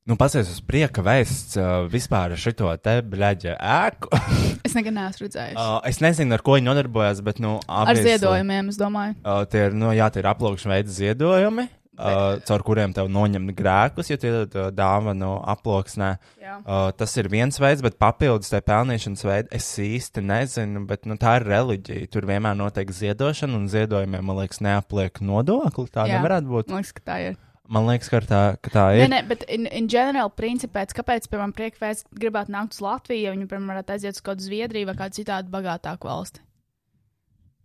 Nu, 0.03 0.17
pasēs 0.19 0.49
uz 0.51 0.59
prieka 0.67 1.03
vēsts 1.07 1.55
uh, 1.61 1.85
vispār 1.91 2.33
ar 2.35 2.41
šito 2.43 2.73
te 2.83 2.97
bleģa 3.07 3.53
ēku. 3.55 4.11
Es 4.67 4.75
nekad 4.75 4.95
neesmu 4.97 5.27
redzējis. 5.29 5.55
uh, 5.59 5.77
es 5.87 6.01
nezinu, 6.03 6.35
ar 6.35 6.43
ko 6.43 6.57
viņi 6.57 6.67
nodarbojas, 6.69 7.21
bet, 7.27 7.39
nu, 7.43 7.57
Ar 7.67 7.93
obviously, 7.93 8.17
ziedojumiem, 8.17 8.69
es 8.73 8.79
domāju. 8.81 9.15
Uh, 9.23 9.45
tie 9.51 9.69
ir, 9.69 9.77
nu, 9.79 9.93
jā, 9.95 10.07
tie 10.15 10.23
ir 10.23 10.29
aplūkšana 10.31 10.75
veida 10.77 10.95
ziedojumi, 10.95 11.65
uh, 11.99 12.41
caur 12.47 12.65
kuriem 12.67 12.95
tev 12.95 13.11
noņem 13.15 13.51
grēkus, 13.59 14.11
ja 14.11 14.19
tie 14.23 14.33
ir 14.33 14.71
dāvanu 14.79 15.33
aploksnē. 15.55 16.11
Jā. 16.43 16.57
Uh, 16.63 16.89
tas 16.99 17.15
ir 17.19 17.31
viens 17.31 17.59
veids, 17.63 17.83
bet 17.87 17.99
papildus 18.03 18.51
tai 18.55 18.63
pelnīšanas 18.67 19.27
veidu 19.27 19.55
es 19.59 19.71
īsti 19.83 20.23
nezinu, 20.31 20.83
bet 20.91 21.07
nu, 21.11 21.19
tā 21.21 21.39
ir 21.41 21.47
reliģija. 21.51 22.11
Tur 22.15 22.27
vienmēr 22.31 22.59
notiek 22.59 22.91
ziedošana, 22.91 23.59
un 23.59 23.71
ziedojumiem, 23.71 24.27
man 24.31 24.43
liekas, 24.43 24.63
neapliek 24.67 25.23
nodokli. 25.23 25.91
Tā 25.95 26.07
Jā. 26.11 26.19
nevarētu 26.19 26.55
būt. 26.55 26.71
Man 26.75 26.83
liekas, 26.83 26.95
ka 26.99 27.07
tā 27.13 27.23
ir. 27.29 27.41
Man 27.73 27.87
liekas, 27.89 28.11
ka 28.13 28.21
tā, 28.29 28.41
ka 28.61 28.71
tā 28.73 28.87
Nē, 28.93 29.01
ir. 29.01 29.11
nē, 29.15 29.19
bet 29.31 29.45
in, 29.49 29.65
in 29.73 29.87
general, 29.89 30.29
principā, 30.37 30.85
kāpēc, 30.93 31.29
piemēram, 31.33 31.55
priekvēsts 31.57 32.05
gribētu 32.21 32.53
nākt 32.53 32.77
uz 32.77 32.83
Latviju, 32.85 33.23
ja 33.25 33.33
viņi, 33.33 33.47
piemēram, 33.49 33.71
varētu 33.73 33.95
aiziet 33.95 34.19
uz 34.19 34.25
kādu 34.27 34.45
Zviedriju 34.45 34.91
vai 34.91 34.97
kādu 34.99 35.17
citādu 35.23 35.53
bagātāku 35.55 36.11
valsti? 36.11 36.43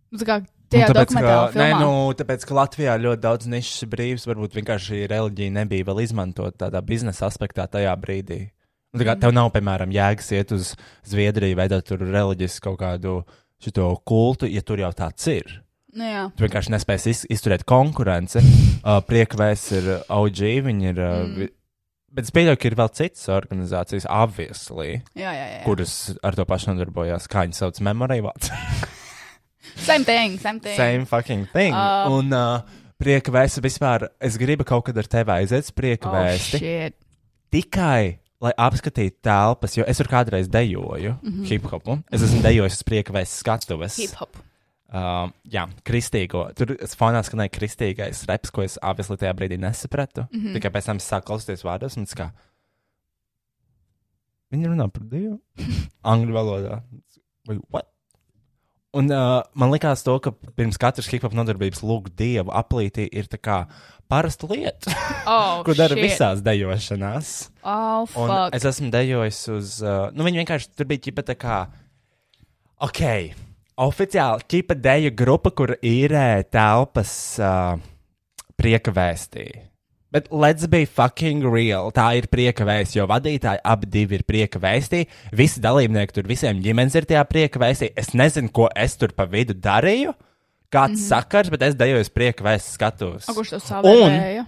Nu, 0.08 0.20
tā 0.22 0.28
kā 0.30 0.38
tajā 0.72 0.86
Nu, 0.88 0.94
tāpēc, 0.94 1.12
ka, 1.12 1.20
dokumentālā 1.20 1.50
nē, 1.52 1.66
filmā. 1.68 1.80
nu, 1.82 2.14
tāpēc, 2.22 2.46
ka 2.48 2.56
Latvijā 2.56 2.96
ļoti 3.04 3.24
daudz 3.26 3.50
nišas 3.52 3.84
ir 3.84 3.92
brīvas, 3.92 4.26
varbūt 4.30 4.56
vienkārši 4.56 5.02
reliģija 5.12 5.56
nebija 5.58 5.88
vēl 5.90 6.02
izmantota 6.06 6.64
tādā 6.64 6.80
biznesa 6.88 7.28
aspektā 7.28 7.68
tajā 7.68 7.92
brīdī. 8.00 8.46
Nu, 8.94 9.02
tā 9.02 9.10
kā 9.10 9.18
tev 9.20 9.36
nav, 9.36 9.52
piemēram, 9.52 9.92
jēgas 9.92 10.32
iet 10.32 10.56
uz 10.56 10.72
Zviedriju, 11.04 11.60
veidot 11.60 11.84
tur 11.84 12.00
reliģisku 12.08 12.70
kaut 12.70 12.80
kādu 12.80 13.18
šito 13.60 13.90
kultu, 14.08 14.48
ja 14.48 14.64
tur 14.64 14.80
jau 14.80 14.92
tāds 14.96 15.28
ir. 15.28 15.58
Nu, 15.96 16.04
jā. 16.04 16.24
Tu 16.36 16.44
vienkārši 16.44 16.72
nespēsi 16.74 17.12
iz, 17.14 17.22
izturēt 17.38 17.64
konkurenci. 17.68 18.42
Uh, 18.82 18.98
Priekvēs 19.08 19.62
ir 19.78 19.88
OG, 20.08 20.42
viņi 20.68 20.92
ir. 20.94 21.00
Uh, 21.04 21.22
Mm. 21.28 21.54
Bet 22.08 22.24
es 22.24 22.32
pieļauju, 22.32 22.56
ka 22.56 22.68
ir 22.70 22.74
vēl 22.74 22.88
citas 22.96 23.26
organizācijas, 23.28 24.06
obviously, 24.08 25.02
Jā, 25.12 25.28
jā, 25.36 25.42
jā. 25.52 25.58
kuras 25.66 25.92
ar 26.24 26.32
to 26.34 26.46
pašu 26.48 26.70
nodarbojās. 26.72 27.26
Kā 27.28 27.42
viņi 27.44 27.58
sauc, 27.58 27.76
memorīvāts. 27.84 28.48
Same 29.88 30.06
thing, 30.08 30.38
same 30.40 30.58
thing. 30.64 30.76
Same 30.80 31.04
fucking 31.06 31.44
thing. 31.52 31.76
Uh, 31.76 32.08
un 32.16 32.32
uh, 32.32 32.64
prieka 32.98 33.30
vēsti 33.34 33.60
vispār, 33.62 34.08
es 34.24 34.38
gribu 34.40 34.64
kaut 34.66 34.86
kad 34.88 34.96
ar 34.98 35.06
tevi 35.06 35.34
aiziet 35.36 35.68
uz 35.68 35.70
prieka 35.76 36.08
Oh, 36.08 36.16
vēsti. 36.16 36.58
shit. 36.62 36.96
tikai 37.52 38.18
lai 38.40 38.52
apskatītu 38.56 39.20
telpas, 39.28 39.76
jo 39.76 39.84
es 39.86 40.00
tur 40.00 40.08
kādreiz 40.10 40.48
dejoju 40.48 41.12
mm. 41.20 41.28
-hmm. 41.28 41.44
hip 41.52 41.68
hopu. 41.70 41.98
Es 42.10 42.22
esmu 42.22 42.40
dejojis 42.42 42.80
uz 42.80 42.82
prieka 42.88 43.12
vēsti 43.12 43.36
skatuves. 43.44 43.96
Hip 44.00 44.16
hop. 44.16 44.36
Uh, 44.88 45.28
jā, 45.44 45.66
kristīgo. 45.84 46.46
Tur 46.56 46.70
fonā 46.96 47.20
skanēja 47.20 47.52
kristīgais 47.52 48.22
reps, 48.30 48.52
ko 48.54 48.62
es 48.64 48.78
obviously 48.80 49.18
tajā 49.20 49.34
brīdī 49.36 49.58
nesapratu. 49.60 50.24
Mm. 50.32 50.40
-hmm. 50.40 50.54
Tikai 50.56 50.70
pēc 50.72 50.86
tam 50.88 50.98
sāku 50.98 51.28
klausīties 51.28 51.64
vārdos, 51.66 51.98
un 52.00 52.06
kā. 52.06 52.30
Viņi 54.48 54.70
runā 54.70 54.88
par 54.88 55.04
Dievu. 55.04 55.40
Angļu 56.12 56.32
valodā. 56.32 56.82
Vai 57.46 57.58
what? 57.70 57.86
Un 58.96 59.10
uh, 59.12 59.42
man 59.52 59.70
likās, 59.70 60.00
to, 60.02 60.14
ka 60.24 60.32
pirms 60.56 60.78
katras 60.80 61.10
hip 61.12 61.22
hop 61.22 61.34
nodarbības 61.36 61.82
lūgt 61.84 62.14
dievu 62.16 62.48
aplītī 62.56 63.04
ir 63.12 63.28
tā 63.28 63.36
kā 63.36 63.66
parasta 64.08 64.48
lieta, 64.48 64.94
Oh, 65.28 65.60
ko 65.66 65.74
dara 65.76 65.92
shit. 65.92 66.04
visās 66.06 66.40
dejošanās. 66.40 67.50
Oh, 67.62 68.08
Un 68.16 68.32
fuck. 68.32 68.56
es 68.56 68.64
esmu 68.64 68.88
dejojis 68.90 69.42
uz. 69.52 69.74
Uh, 69.84 70.08
nu, 70.16 70.24
viņi 70.24 70.40
vienkārši 70.40 70.72
tur 70.72 70.88
bija 70.88 71.04
ķipa 71.04 71.26
tā 71.28 71.36
kā. 71.36 71.58
Ok, 72.80 73.02
oficiāli 73.78 74.46
ķipa 74.50 74.76
deju 74.82 75.14
grupa, 75.16 75.50
kur 75.54 75.76
īrē 75.84 76.42
telpas 76.50 77.12
uh, 77.42 77.78
prieka 78.58 78.92
vēstī. 78.94 79.48
Bet 80.10 80.30
let's 80.32 80.64
be 80.72 80.86
fucking 80.88 81.44
real. 81.44 81.90
Tā 81.92 82.06
ir 82.16 82.30
prieka 82.32 82.64
vēsts, 82.64 82.96
jo 82.96 83.04
vadītāji 83.10 83.60
abi 83.60 83.88
divi 83.92 84.16
ir 84.16 84.24
prieka 84.24 84.60
vēstī. 84.62 85.02
Visi 85.36 85.60
dalībnieki 85.60 86.16
tur 86.16 86.30
visiem 86.30 86.62
ģimenes 86.64 86.96
ir 86.96 87.04
tajā 87.10 87.26
prieka 87.28 87.60
vēstī. 87.60 87.90
Es 87.92 88.14
nezinu, 88.16 88.48
ko 88.48 88.70
es 88.72 88.96
tur 88.96 89.12
pa 89.12 89.26
vidu 89.28 89.52
darīju. 89.52 90.14
Kāds 90.72 90.94
mm 90.94 90.96
-hmm. 90.96 91.08
sakars, 91.08 91.50
bet 91.50 91.62
es 91.62 91.76
dejoju 91.76 92.00
uz 92.00 92.08
prieka 92.08 92.44
vēsts 92.44 92.72
skatus. 92.76 93.28
A, 93.28 93.34
kurš 93.36 93.50
to 93.50 93.56
Un 93.56 93.60
savēja? 93.68 94.44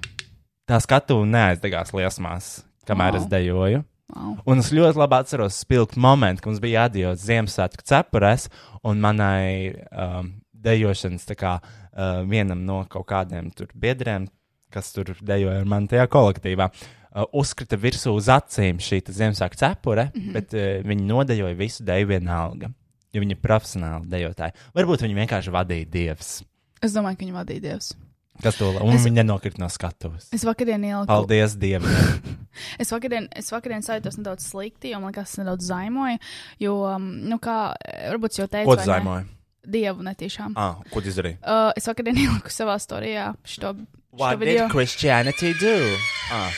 tā 0.68 0.81
skatu 0.81 1.24
neaizdegās 1.24 1.93
liesmās, 1.93 2.64
kamēr 2.87 3.12
Wow. 3.12 3.20
es 3.20 3.26
dejoju. 3.26 3.85
Wow. 4.11 4.34
Un 4.50 4.62
es 4.62 4.72
ļoti 4.74 5.00
labi 5.00 5.18
atceros 5.20 5.61
spilgtu 5.62 6.00
momentu, 6.02 6.42
kad 6.42 6.52
mums 6.52 6.62
bija 6.62 6.84
jādod 6.84 7.20
Ziemassvētku 7.22 7.86
cepures, 7.86 8.48
un 8.86 9.00
manai 9.02 9.72
um, 9.90 10.32
dejošanas 10.52 11.28
kā 11.38 11.56
uh, 11.61 12.22
vienam 12.28 12.64
no 12.66 12.82
kaut 12.90 13.08
kādiem 13.11 13.52
biedriem, 13.74 14.28
kas 14.70 14.92
tur 14.94 15.14
dejoja 15.20 15.61
ar 15.62 15.68
mani 15.68 15.90
tajā 15.90 16.08
kolektīvā. 16.11 16.70
Uh, 17.11 17.24
uzkrita 17.42 17.78
virsū 17.80 18.12
uz 18.14 18.28
acīm 18.30 18.82
šī 18.82 19.02
Ziemassvētku 19.08 19.58
cepure, 19.62 20.11
mm 20.11 20.20
-hmm. 20.20 20.32
bet 20.36 20.54
uh, 20.54 20.84
viņi 20.86 21.08
nodejoja 21.08 21.54
visu 21.58 21.84
deju 21.84 22.12
vienalga. 22.12 22.70
Jo 23.12 23.20
viņi 23.20 23.34
ir 23.34 23.42
profesionāli 23.42 24.06
dejotāji. 24.06 24.54
Varbūt 24.74 25.02
viņi 25.02 25.18
vienkārši 25.18 25.50
vadīja 25.50 25.90
dievs. 25.90 26.40
Es 26.80 26.94
domāju, 26.96 27.18
ka 27.18 27.26
viņi 27.26 27.36
vadīja 27.36 27.62
Dievs. 27.66 27.92
Kas 28.43 28.57
to 28.57 28.70
un 28.70 28.95
Es- 28.95 29.01
es... 29.03 29.07
viņi 29.07 29.20
nenokrita 29.20 29.61
no 29.61 29.68
skatuves. 29.68 30.28
Es 30.33 30.45
vakardien 30.49 30.85
ieliku. 30.85 31.07
Paldies 31.11 31.57
Dievam! 31.61 31.91
Es 32.83 32.91
vakardien, 32.91 33.28
es 33.39 33.47
vakardien 33.53 33.81
sajūtos 33.87 34.16
nedaudz 34.18 34.43
slikti, 34.51 34.91
jo 34.91 34.99
man 35.01 35.12
liekas, 35.12 35.31
tas 35.31 35.39
nedaudz 35.41 35.68
zaimoja. 35.68 36.18
Jo, 36.61 36.72
um, 36.97 37.05
nu, 37.31 37.39
kā 37.41 37.74
varbūt 38.11 38.41
jau 38.41 38.49
teicu, 38.51 38.66
Ko 38.68 38.74
tu 38.76 38.91
ne? 38.91 39.20
Dievu 39.70 40.03
netīšām. 40.05 40.57
Ah, 40.59 40.81
ko 40.91 41.01
tu 41.01 41.12
izdarīji? 41.12 41.39
Uh, 41.45 41.70
es 41.78 41.87
vakardien 41.89 42.18
ieliku 42.24 42.53
savā 42.53 42.74
storijā 42.83 43.31
šo, 43.45 43.70
šo 43.70 44.18
What 44.18 44.41
video. 44.43 44.66
did 44.66 44.74
Christianity 44.74 45.55
do? 45.61 45.76
Ah. 46.35 46.51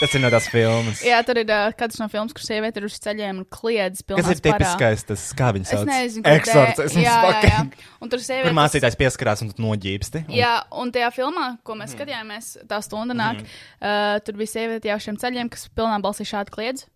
Tas 0.00 0.14
ir 0.16 0.22
no 0.24 0.28
tās 0.32 0.46
filmas. 0.50 1.00
Jā, 1.06 1.20
tur 1.26 1.38
ir 1.38 1.50
uh, 1.54 1.68
kāds 1.78 2.00
no 2.00 2.08
filmas, 2.10 2.34
kur 2.34 2.42
sieviete 2.42 2.80
ir 2.80 2.86
uz 2.88 2.96
ceļiem 3.02 3.38
un 3.44 3.46
kliedz 3.46 4.02
Kas 4.08 4.30
ir 4.32 4.40
tipiskais, 4.42 5.04
tas 5.06 5.26
kā 5.38 5.52
viņi 5.54 5.68
Es 5.68 5.70
sauc? 5.70 5.86
nezinu, 5.86 6.24
kur 6.26 6.38
Eksorcisms. 6.40 6.96
Jā, 6.98 7.12
jā, 7.14 7.20
jā. 7.22 7.60
fucking. 7.60 7.84
Un 8.02 8.10
tur 8.10 8.24
sieviete. 8.24 8.54
mācītājs 8.58 8.98
pieskarās 8.98 9.44
un 9.46 9.52
noģībsti. 9.64 10.24
Un- 10.26 10.34
Jā, 10.34 10.54
un 10.82 10.90
tajā 10.94 11.12
filmā, 11.14 11.46
ko 11.62 11.76
mēs 11.78 11.94
skatījāmies, 11.94 12.48
tā 12.70 12.80
stunda 12.82 13.14
nāk, 13.14 13.44
mm. 13.44 13.54
uh, 13.78 14.16
tur 14.26 14.40
bija 14.40 14.52
sieviete 14.56 14.90
jau 14.90 14.98
šiem 15.06 15.20
ceļiem, 15.22 15.52
kas 15.54 15.68
pilnā 15.70 16.00
balsī 16.02 16.26
šādi 16.26 16.50
kliedz. 16.54 16.88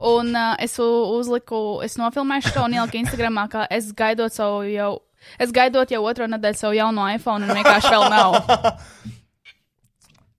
Un 0.00 0.32
uh, 0.32 0.56
es 0.60 0.78
uzliku, 0.80 1.82
es 1.84 2.00
nofilmēju 2.00 2.54
šo 2.54 2.64
un 2.66 2.78
ieliku 2.80 2.98
Instagramā, 3.04 3.46
ka 3.52 3.68
es 3.72 3.92
gaidot 3.96 4.32
savu 4.32 4.64
jau, 4.68 4.90
es 5.40 5.52
gaidot 5.52 5.92
jau 5.92 6.02
otro 6.08 6.24
nedēļu 6.28 6.60
savu 6.64 6.80
jauno 6.80 7.04
iPhone 7.12 7.44
un 7.44 7.56
vienkārši 7.60 7.92
vēl 7.94 8.08
nav. 8.16 8.40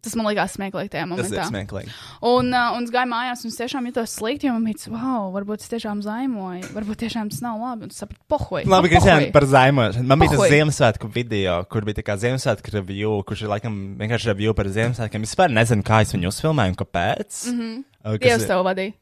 Tas 0.06 0.14
man 0.16 0.28
likās 0.30 0.54
smieklīgi 0.54 0.92
tajā 0.94 1.04
Tas 1.04 1.10
momentā. 1.10 1.42
ir 1.42 1.50
smieklīgi. 1.50 1.94
Un, 2.30 2.52
uh, 2.54 2.76
un 2.78 2.86
es 2.86 2.92
gāju 2.94 3.10
mājās, 3.12 3.42
un 3.44 3.52
es 3.52 3.58
tiešām 3.58 3.88
jutos 3.90 4.14
slikti, 4.14 4.48
jo 4.48 4.54
man 4.54 4.68
bija, 4.70 4.92
wow, 4.94 5.32
varbūt 5.34 5.66
es 5.66 5.72
tiešām 5.72 6.04
zaimoju, 6.06 6.70
varbūt 6.76 7.02
tiešām 7.02 7.32
tas 7.34 7.42
nav 7.42 7.58
labi. 7.60 7.88
Un 7.88 7.96
es 7.96 7.98
sapratu, 8.04 8.22
pohoji. 8.30 8.70
Labi, 8.70 8.92
Kristiāna, 8.94 9.32
par 9.34 9.48
zaimošanu. 9.50 10.08
Man 10.08 10.22
bija 10.22 10.36
tas. 10.36 10.54
Ziemassvētku 10.54 11.10
video, 11.16 11.58
kur 11.72 11.88
bija 11.88 11.98
tā 12.00 12.06
kā 12.06 12.16
Ziemassvētku 12.22 12.76
review, 12.78 13.18
kurš 13.28 13.44
ir 13.48 13.52
laikam 13.56 13.98
vienkārši 14.00 14.32
review 14.32 14.54
par 14.58 14.70
Ziemassvētkiem. 14.78 15.26
Es 15.26 15.34
vispār 15.34 15.52
nezinu, 15.52 15.84
kā 15.88 16.04
es 16.06 16.14
viņu 16.14 16.30
uzfilmēju 16.30 16.76
un 16.76 16.80
kāpēc. 16.84 17.44
Mm 17.50 17.60
-hmm. 17.60 17.84
Uh, 18.06 18.18
Dievs 18.22 18.48
tev 18.48 18.64
vadīja. 18.64 18.94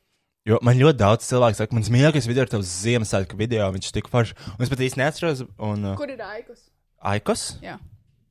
Jo 0.45 0.59
man 0.61 0.77
ļoti 0.77 0.97
daudz 0.97 1.25
cilvēku 1.25 1.57
saka, 1.57 1.75
mans 1.75 1.89
mīļākais 1.89 2.27
video 2.27 2.43
ir 2.45 2.49
tavs 2.49 2.69
Ziemassvētku 2.85 3.37
video, 3.37 3.71
viņš 3.73 3.91
tik 3.91 4.07
foršs. 4.07 4.33
Un 4.57 4.63
es 4.63 4.69
pat 4.69 4.79
īsti 4.79 4.97
neatceros, 5.01 5.43
un 5.57 5.85
uh, 5.85 5.95
Kur 5.97 6.09
ir 6.09 6.21
Aikus? 6.21 6.69
Aikos? 7.01 7.57
Jā. 7.61 7.79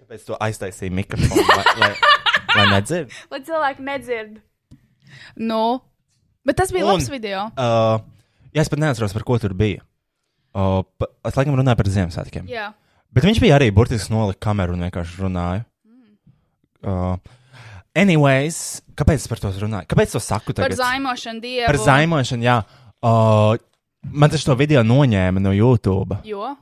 Kāpēc 0.04 0.24
to 0.28 0.36
aiztaisīja 0.44 0.92
mikrofonu, 0.92 1.44
lai, 1.48 1.64
lai, 1.80 1.90
lai 2.58 2.64
nedzird? 2.74 3.12
Lai 3.32 3.38
cilvēki 3.46 3.84
nedzird. 3.86 4.34
Nu, 5.40 5.60
bet 6.44 6.58
tas 6.60 6.74
bija 6.74 6.84
Un, 6.84 6.90
labs 6.92 7.08
video. 7.08 7.46
Uh, 7.56 8.02
jā, 8.52 8.60
es 8.66 8.68
pat 8.68 8.82
neatceros, 8.82 9.14
par 9.16 9.24
ko 9.24 9.38
tur 9.40 9.54
bija. 9.56 9.80
Uh, 10.52 10.82
pa, 11.00 11.08
es 11.24 11.38
laikam 11.38 11.56
runāju 11.56 11.80
par 11.80 11.88
Ziemassvētkiem. 11.94 12.50
Jā. 12.52 12.66
Bet 13.16 13.24
viņš 13.24 13.40
bija 13.40 13.56
arī 13.56 13.70
burtiski 13.72 14.12
nolika 14.12 14.42
kameru 14.50 14.76
un 14.76 14.84
vienkārši 14.84 15.22
runāja. 15.24 15.64
Uh, 16.84 17.16
anyways, 17.96 18.58
kāpēc 18.98 19.24
es 19.24 19.30
par 19.30 19.40
to 19.40 19.54
runāju? 19.62 19.88
Kāpēc 19.88 20.12
to 20.12 20.20
saku 20.20 20.52
Par 20.52 20.66
tagad? 20.66 20.82
zaimošanu 20.82 21.40
dievu. 21.40 21.64
Par 21.70 21.80
zaimošanu, 21.80 22.44
jā. 22.44 22.58
Uh, 23.00 23.56
man 24.12 24.34
taču 24.34 24.50
to 24.50 24.58
video 24.60 24.84
noņēma 24.84 25.40
no 25.40 25.54
YouTube. 25.56 26.20
Jo? 26.28 26.52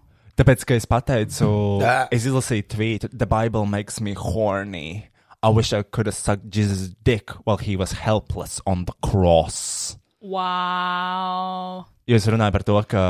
Tāpēc, 0.43 0.65
ka 0.67 0.75
es 0.75 0.87
pateicu, 0.91 1.49
es 2.11 2.25
izlasīju 2.27 2.65
tvītu, 2.75 3.09
The 3.15 3.29
Bible 3.31 3.63
makes 3.71 4.01
me 4.03 4.15
horny. 4.19 5.07
I 5.43 5.51
wish 5.55 5.73
I 5.73 5.83
could 5.83 6.07
have 6.07 6.15
sucked 6.19 6.51
Jesus' 6.51 6.91
dick 7.03 7.31
while 7.47 7.59
he 7.59 7.77
was 7.77 7.93
helpless 7.93 8.61
on 8.67 8.85
the 8.87 8.95
cross. 9.07 9.97
Wow. 10.23 11.85
Jo 12.11 12.19
es 12.19 12.27
runāju 12.31 12.55
par 12.55 12.65
to, 12.67 12.77
ka 12.91 13.05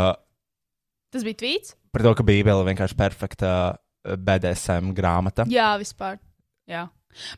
Tas 1.12 1.24
bija 1.24 1.40
tvīts? 1.40 1.74
par 1.92 2.04
to, 2.04 2.12
ka 2.16 2.24
Bībele 2.24 2.64
vienkārši 2.68 2.96
perfekta 2.96 3.50
uh, 3.72 4.16
BDSM 4.16 4.92
grāmata. 4.96 5.44
Jā, 5.48 5.72
vispār. 5.80 6.20
Jā. 6.68 6.86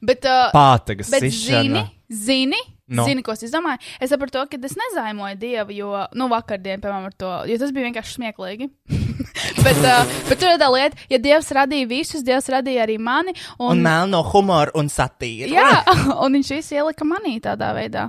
Bet, 0.02 0.26
uh, 0.30 0.50
Pātagas 0.54 1.10
bet 1.10 1.26
sišana. 1.26 1.62
zini, 1.62 1.84
zini, 2.10 2.62
No. 2.84 3.00
no. 3.00 3.04
zini, 3.08 3.22
ko 3.24 3.32
es 3.32 3.40
izdomāju? 3.46 3.80
Es 4.02 4.10
saprotu, 4.12 4.36
to, 4.36 4.42
ka 4.52 4.58
es 4.68 4.74
nezaimoju 4.76 5.38
dievu, 5.40 5.72
jo, 5.72 5.90
nu, 6.20 6.26
vakardien, 6.28 6.82
piemēram, 6.82 7.06
ar 7.08 7.14
to, 7.16 7.30
jo 7.48 7.56
tas 7.62 7.72
bija 7.72 7.86
vienkārši 7.88 8.18
smieklīgi. 8.18 8.68
bet, 9.64 9.78
uh, 9.80 10.04
bet 10.28 10.38
tur 10.40 10.50
ir 10.54 10.60
tā 10.60 10.68
lieta, 10.74 10.98
ja 11.12 11.18
dievs 11.22 11.50
radīja 11.54 11.88
visus, 11.90 12.24
dievs 12.26 12.48
radīja 12.52 12.84
arī 12.86 12.96
mani. 12.98 13.34
Un, 13.58 13.76
Un 13.76 13.82
melno 13.84 14.22
humoru 14.32 14.74
un 14.80 14.90
satīru. 14.92 15.50
jā, 15.54 15.68
un 16.24 16.38
viņš 16.38 16.52
visu 16.56 16.78
ielika 16.78 17.06
manī 17.08 17.36
tādā 17.44 17.72
veidā. 17.76 18.08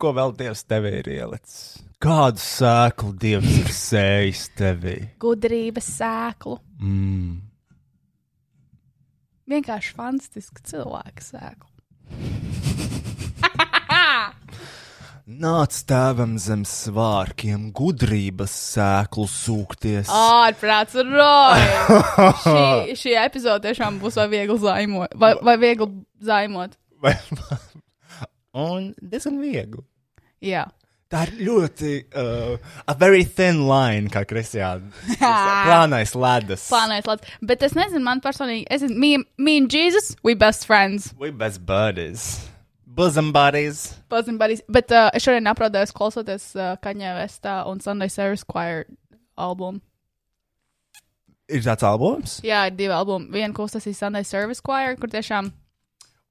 Ko 0.00 0.14
vēl 0.16 0.30
Dievs 0.38 0.62
tev 0.64 0.86
ir 0.88 1.08
ielicis? 1.12 1.56
Kādu 2.00 2.40
sēklu 2.40 3.10
Dievs 3.20 3.50
ir 3.60 3.72
sējis 3.76 4.46
tevī? 4.56 4.94
Gudrības 5.20 5.90
sēklu. 5.98 6.54
Mm. 6.80 7.34
Vienkārši 9.50 9.92
fantastiski 9.98 10.64
cilvēku 10.70 11.26
sēklu. 11.26 11.68
Nāc 15.30 15.76
tēvam 15.86 16.32
zem 16.42 16.64
svārkiem, 16.66 17.68
gudrības 17.76 18.50
sēklu 18.74 19.28
sūkties. 19.30 20.10
Ārprāts, 20.10 20.96
roja! 21.06 22.00
šī, 22.42 22.96
šī 22.98 23.14
epizode 23.20 23.68
tiešām 23.68 24.00
būs 24.02 24.18
vai 24.18 24.26
viegli 24.32 24.58
zaimot, 24.58 25.14
vai, 25.14 25.36
vai 25.46 25.54
viegli 25.62 25.86
zaimot. 26.26 26.74
Un 28.66 28.90
diezgan 28.98 29.38
viegli. 29.38 29.86
Jā. 30.42 30.66
Tā 31.10 31.28
ir 31.28 31.38
ļoti 31.46 31.94
uh, 32.10 32.58
a 32.90 32.98
very 32.98 33.22
thin 33.22 33.68
line, 33.70 34.10
kā 34.10 34.26
Kristiāna. 34.26 34.90
Plānais 35.20 36.18
ledus. 36.18 36.66
Plānojot, 36.72 37.06
labi. 37.06 37.38
Bet 37.46 37.62
es 37.70 37.78
nezinu, 37.78 38.02
man 38.02 38.22
personīgi, 38.24 38.66
es, 38.66 38.82
me, 38.90 39.20
me 39.38 39.60
and 39.62 39.70
Jesus, 39.70 40.16
we 40.26 40.34
best 40.34 40.66
friends. 40.66 41.12
We 41.22 41.30
best 41.30 41.62
buddies. 41.62 42.49
Bosom 43.00 43.30
buddies. 43.32 43.86
Bosom 44.12 44.36
buddies. 44.40 44.60
Bet 44.68 44.92
uh, 44.92 45.08
es 45.16 45.24
šodien 45.24 45.48
apradējos 45.48 45.94
klausoties 45.96 46.50
uh, 46.58 46.74
Kaņē 46.84 47.14
Vestā 47.16 47.62
un 47.70 47.80
Sunday 47.80 48.12
Service 48.12 48.44
Choir 48.44 48.84
albumu. 49.40 49.80
Ir 51.50 51.64
tāds 51.64 51.82
albums, 51.82 52.36
Jā, 52.46 52.66
ir 52.68 52.76
divi 52.78 52.94
albumi. 52.94 53.26
Vienu, 53.34 53.56
uztaisīja 53.64 54.04
Sunday 54.04 54.26
Service 54.28 54.62
Choir, 54.62 54.94
kur 55.00 55.10
tiešām 55.10 55.48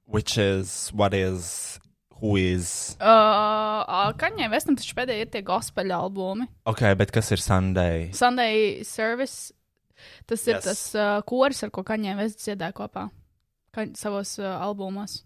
which 0.09 0.37
is 0.37 0.91
what 0.93 1.13
is, 1.13 1.79
who 2.21 2.35
is. 2.37 2.95
uh, 3.01 4.13
Kaņē 4.17 4.49
Vestam 4.53 4.77
taču 4.77 4.95
pēdējie 4.97 5.25
ir 5.25 5.31
tie 5.33 5.41
gospel 5.45 5.93
albumi. 5.93 6.47
Ok, 6.69 6.85
bet 6.97 7.13
kas 7.13 7.31
ir 7.33 7.41
Sunday? 7.43 8.09
Sunday 8.13 8.83
Service. 8.87 9.53
Tas 10.29 10.45
ir 10.47 10.57
yes. 10.57 10.65
tas 10.65 10.83
uh, 10.95 11.21
koris, 11.27 11.61
ar 11.65 11.73
ko 11.73 11.83
Kaņē 11.85 12.15
Vests 12.21 12.47
dziedāja 12.47 12.77
kopā 12.77 13.09
kaņ, 13.75 13.93
savos 13.99 14.37
uh, 14.41 14.53
albumos. 14.63 15.23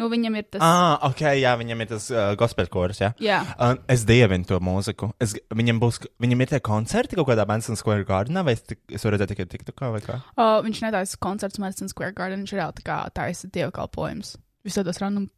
Nu, 0.00 0.08
viņam 0.08 0.38
ir 0.40 0.46
tas. 0.48 0.62
Ah, 0.64 0.94
ok, 1.10 1.22
jā, 1.36 1.52
viņam 1.60 1.84
ir 1.84 1.90
tas 1.90 2.06
uh, 2.14 2.30
gospel 2.40 2.70
koris, 2.72 3.02
jā. 3.02 3.10
Jā. 3.20 3.42
Uh, 3.60 3.74
es 3.92 4.06
dievinu 4.08 4.48
to 4.48 4.56
mūziku. 4.64 5.10
Es, 5.20 5.34
viņam, 5.52 5.82
būs, 5.82 6.00
viņam 6.22 6.44
ir 6.44 6.52
tie 6.54 6.62
koncerti 6.64 7.18
kaut 7.18 7.28
kādā 7.28 7.44
Madison 7.48 7.76
Square 7.76 8.06
Gardenā, 8.08 8.44
vai 8.46 8.56
es, 8.56 8.64
tik, 8.64 8.80
es 8.88 9.04
varu 9.04 9.18
redzēt 9.18 9.34
tikai 9.34 9.48
TikTokā 9.52 9.92
vai 9.92 10.00
kā? 10.04 10.16
Uh, 10.38 10.56
viņš 10.64 10.80
netaisa 10.86 11.20
koncerts 11.20 11.60
Madison 11.60 11.92
Square 11.92 12.16
Garden, 12.16 12.46
viņš 12.46 12.56
reāli 12.56 12.80
tā 12.80 12.86
kā 12.86 13.00
taisa 13.20 13.50
dievkalpojums 13.52 14.38
visos 14.64 15.02
random 15.02 15.28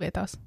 vietās. 0.00 0.38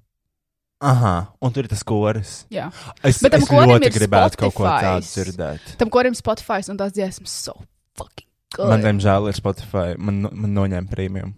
Aha, 0.79 1.13
un 1.43 1.51
tur 1.51 1.67
ir 1.67 1.71
tas 1.71 1.81
koris. 1.83 2.33
Jā. 2.53 2.69
Es, 3.03 3.19
Bet 3.19 3.33
tam 3.35 3.43
es 3.43 3.49
ļoti 3.51 3.91
gribētu 3.97 4.39
kaut 4.39 4.55
ko 4.55 4.65
tādu 4.65 5.03
dzirdēt. 5.03 5.73
Tam 5.81 5.91
korim 5.91 6.15
Spotify 6.15 6.63
un 6.71 6.79
tās 6.79 6.93
dziesmas 6.95 7.33
so 7.35 7.57
fucking 7.99 8.29
good. 8.55 8.71
Man, 8.71 8.85
diemžēl, 8.85 9.27
ir 9.27 9.35
Spotify. 9.35 9.97
Man, 9.99 10.23
man 10.31 10.55
noņēma 10.55 10.87
prēmiju. 10.89 11.33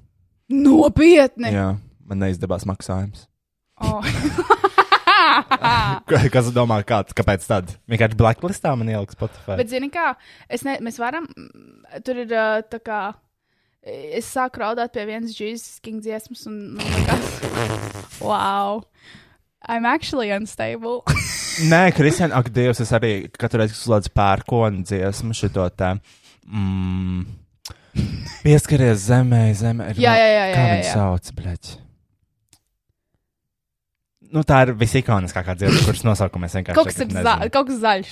Nopietni! 0.52 1.56
Jā, 1.56 1.72
man 2.12 2.22
neizdevās 2.28 2.68
maksājums. 2.70 3.26
Oh. 3.82 4.04
Ka- 6.12 6.28
Kas 6.34 6.50
domā, 6.54 6.82
kā, 6.88 7.02
kāpēc 7.16 7.44
tad? 7.48 7.70
Vienkārši 7.90 8.18
blacklistā 8.20 8.74
man 8.78 8.90
ieliks 8.92 9.16
Spotify. 9.18 9.58
Bet, 9.60 9.70
zini, 9.72 9.88
kā 9.94 10.12
es 10.52 10.64
ne, 10.68 10.78
mēs 10.84 10.98
varam, 11.02 11.28
mm, 11.30 12.02
tur 12.06 12.20
ir 12.24 12.32
tā 12.72 12.80
kā. 12.84 13.02
Es 13.82 14.28
sāku 14.30 14.62
raudāt 14.62 14.92
pie 14.94 15.08
vienas 15.10 15.34
Jesus 15.34 15.80
King 15.82 16.02
dziesmas, 16.06 16.44
un 16.50 16.76
man 16.78 16.86
liekas, 16.86 17.32
wow, 18.28 18.84
I'm 19.66 19.88
actually 19.90 20.30
unstable. 20.36 21.02
Nē, 21.72 21.88
Kristian, 21.98 22.32
ak, 22.38 22.52
Dievs, 22.54 22.80
es 22.86 22.92
arī 22.96 23.14
katru 23.34 23.62
reizi, 23.64 23.74
kad 23.76 23.82
slēdzu 23.88 24.14
pērkonu 24.18 24.84
dziesmu, 24.88 25.34
šito 25.38 25.66
te. 25.78 25.96
Mm, 26.46 27.26
pieskaries 28.44 29.08
zemē, 29.10 29.44
zemē. 29.58 29.90
ir 29.96 30.04
Jā, 30.06 30.14
vēl- 30.14 30.22
jā, 30.22 30.30
jā, 30.36 30.44
jā, 30.46 30.54
Kā 30.56 30.62
jā, 30.68 30.76
viņi 30.76 30.86
jā. 30.88 30.94
sauc, 31.00 31.34
bļaļ? 31.40 31.72
Nu, 34.32 34.44
tā 34.48 34.62
ir 34.66 34.74
visikoniskākā 34.80 35.56
dziesma, 35.60 35.82
kuras 35.88 36.04
nosaukumu 36.08 36.48
es 36.48 36.54
vienkārši 36.56 36.78
kaut, 36.78 36.92
kas 36.92 37.24
za, 37.26 37.34
kaut 37.52 37.68
kas 37.72 37.80
zaļš. 37.84 38.12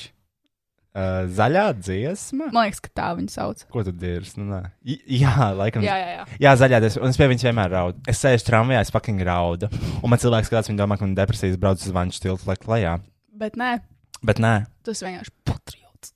Uh, 0.89 1.27
zaļā 1.37 1.63
dziesma? 1.77 2.47
Man 2.49 2.65
liekas, 2.65 2.81
ka 2.83 2.89
tā 2.97 3.09
viņa 3.15 3.31
sauc. 3.31 3.59
Ko 3.71 3.83
tu 3.85 3.91
dirzi? 3.95 4.39
Nu. 4.41 4.57
J- 4.83 4.97
jā, 5.21 5.33
laikam. 5.55 5.83
Jā, 5.85 5.95
jā, 6.01 6.07
jā. 6.17 6.23
Jā, 6.43 6.53
zaļā 6.59 6.79
dziesma. 6.81 7.03
Un 7.05 7.13
es 7.13 7.19
pie 7.21 7.27
viņas 7.29 7.45
vienmēr 7.45 7.69
raudu. 7.77 8.01
Es 8.09 8.19
sēžu 8.23 8.47
tramvajā, 8.49 8.81
es 8.87 8.91
fucking 8.95 9.21
raudu. 9.27 9.69
Un 10.01 10.09
man 10.11 10.19
cilvēks 10.19 10.49
skatās, 10.49 10.71
viņi 10.71 10.81
domā, 10.81 10.97
ka 10.99 11.05
man 11.05 11.13
depresijas 11.15 11.59
brauc 11.61 11.79
uz 11.85 11.93
vanšu 11.95 12.23
tiltu 12.25 12.49
lejā. 12.73 12.97
Bet 13.39 13.55
nē, 13.61 13.75
Bet 14.25 14.41
nē. 14.43 14.53
tas 14.83 15.05
vienkārši 15.05 15.31
patriots. 15.47 16.11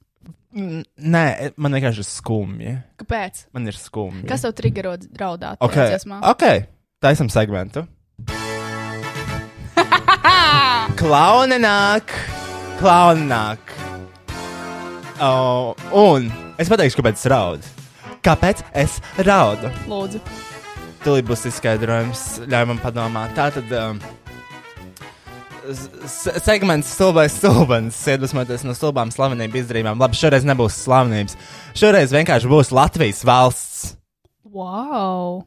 Nē, 0.58 1.26
man 1.56 1.78
vienkārši 1.78 2.04
ir 2.04 2.10
skumji. 2.10 2.74
Kāpēc? 2.99 3.45
Man 3.56 3.70
ir 3.70 3.78
skumji. 3.78 4.26
Kas 4.28 4.43
tev 4.43 4.58
triggerot 4.58 5.06
raudāt? 5.22 5.62
Ok, 5.64 5.78
ok. 6.34 6.47
Taisam 7.04 7.30
segmentu. 7.32 7.86
Klauna 10.99 11.59
nāk, 11.61 12.13
klauna 12.80 13.28
nāk. 13.28 13.74
Oh, 15.24 15.74
un 15.93 16.32
es 16.59 16.71
pateikšu, 16.71 16.99
kāpēc 16.99 17.19
es 17.19 17.30
raudu. 17.32 17.71
Kāpēc 18.24 18.63
es 18.80 18.97
raudu? 19.28 19.71
Lūdzu. 19.91 20.21
Tūlīt 21.03 21.28
būs 21.28 21.47
izskaidrojums, 21.49 22.24
ļauj 22.47 22.67
man 22.71 22.80
padomāt. 22.84 23.34
Tā 23.36 23.49
tad. 23.55 23.71
Um, 23.76 23.99
segments 26.43 26.91
stulbais 26.91 27.36
stulbens, 27.38 27.99
iedvesmoties 28.11 28.65
no 28.67 28.76
stulbām 28.76 29.11
slavenību 29.13 29.61
izdarījumiem. 29.61 29.99
Labi, 30.03 30.19
šoreiz 30.19 30.47
nebūs 30.47 30.82
slavenības. 30.84 31.38
Šoreiz 31.80 32.15
vienkārši 32.15 32.51
būs 32.51 32.74
Latvijas 32.76 33.24
valsts. 33.28 33.93
Wow! 34.43 35.43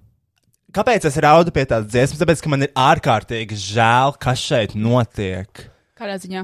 Kāpēc 0.77 1.07
es 1.09 1.17
raudu 1.25 1.53
pie 1.57 1.65
tādas 1.65 1.89
dziesmas? 1.89 2.21
Tāpēc, 2.21 2.43
ka 2.45 2.53
man 2.53 2.67
ir 2.67 2.75
ārkārtīgi 2.77 3.57
žēl, 3.57 4.17
kas 4.21 4.43
šeit 4.45 4.75
notiek. 4.77 5.63
Kādā 5.97 6.19
ziņā? 6.21 6.43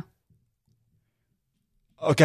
Ok, 2.13 2.23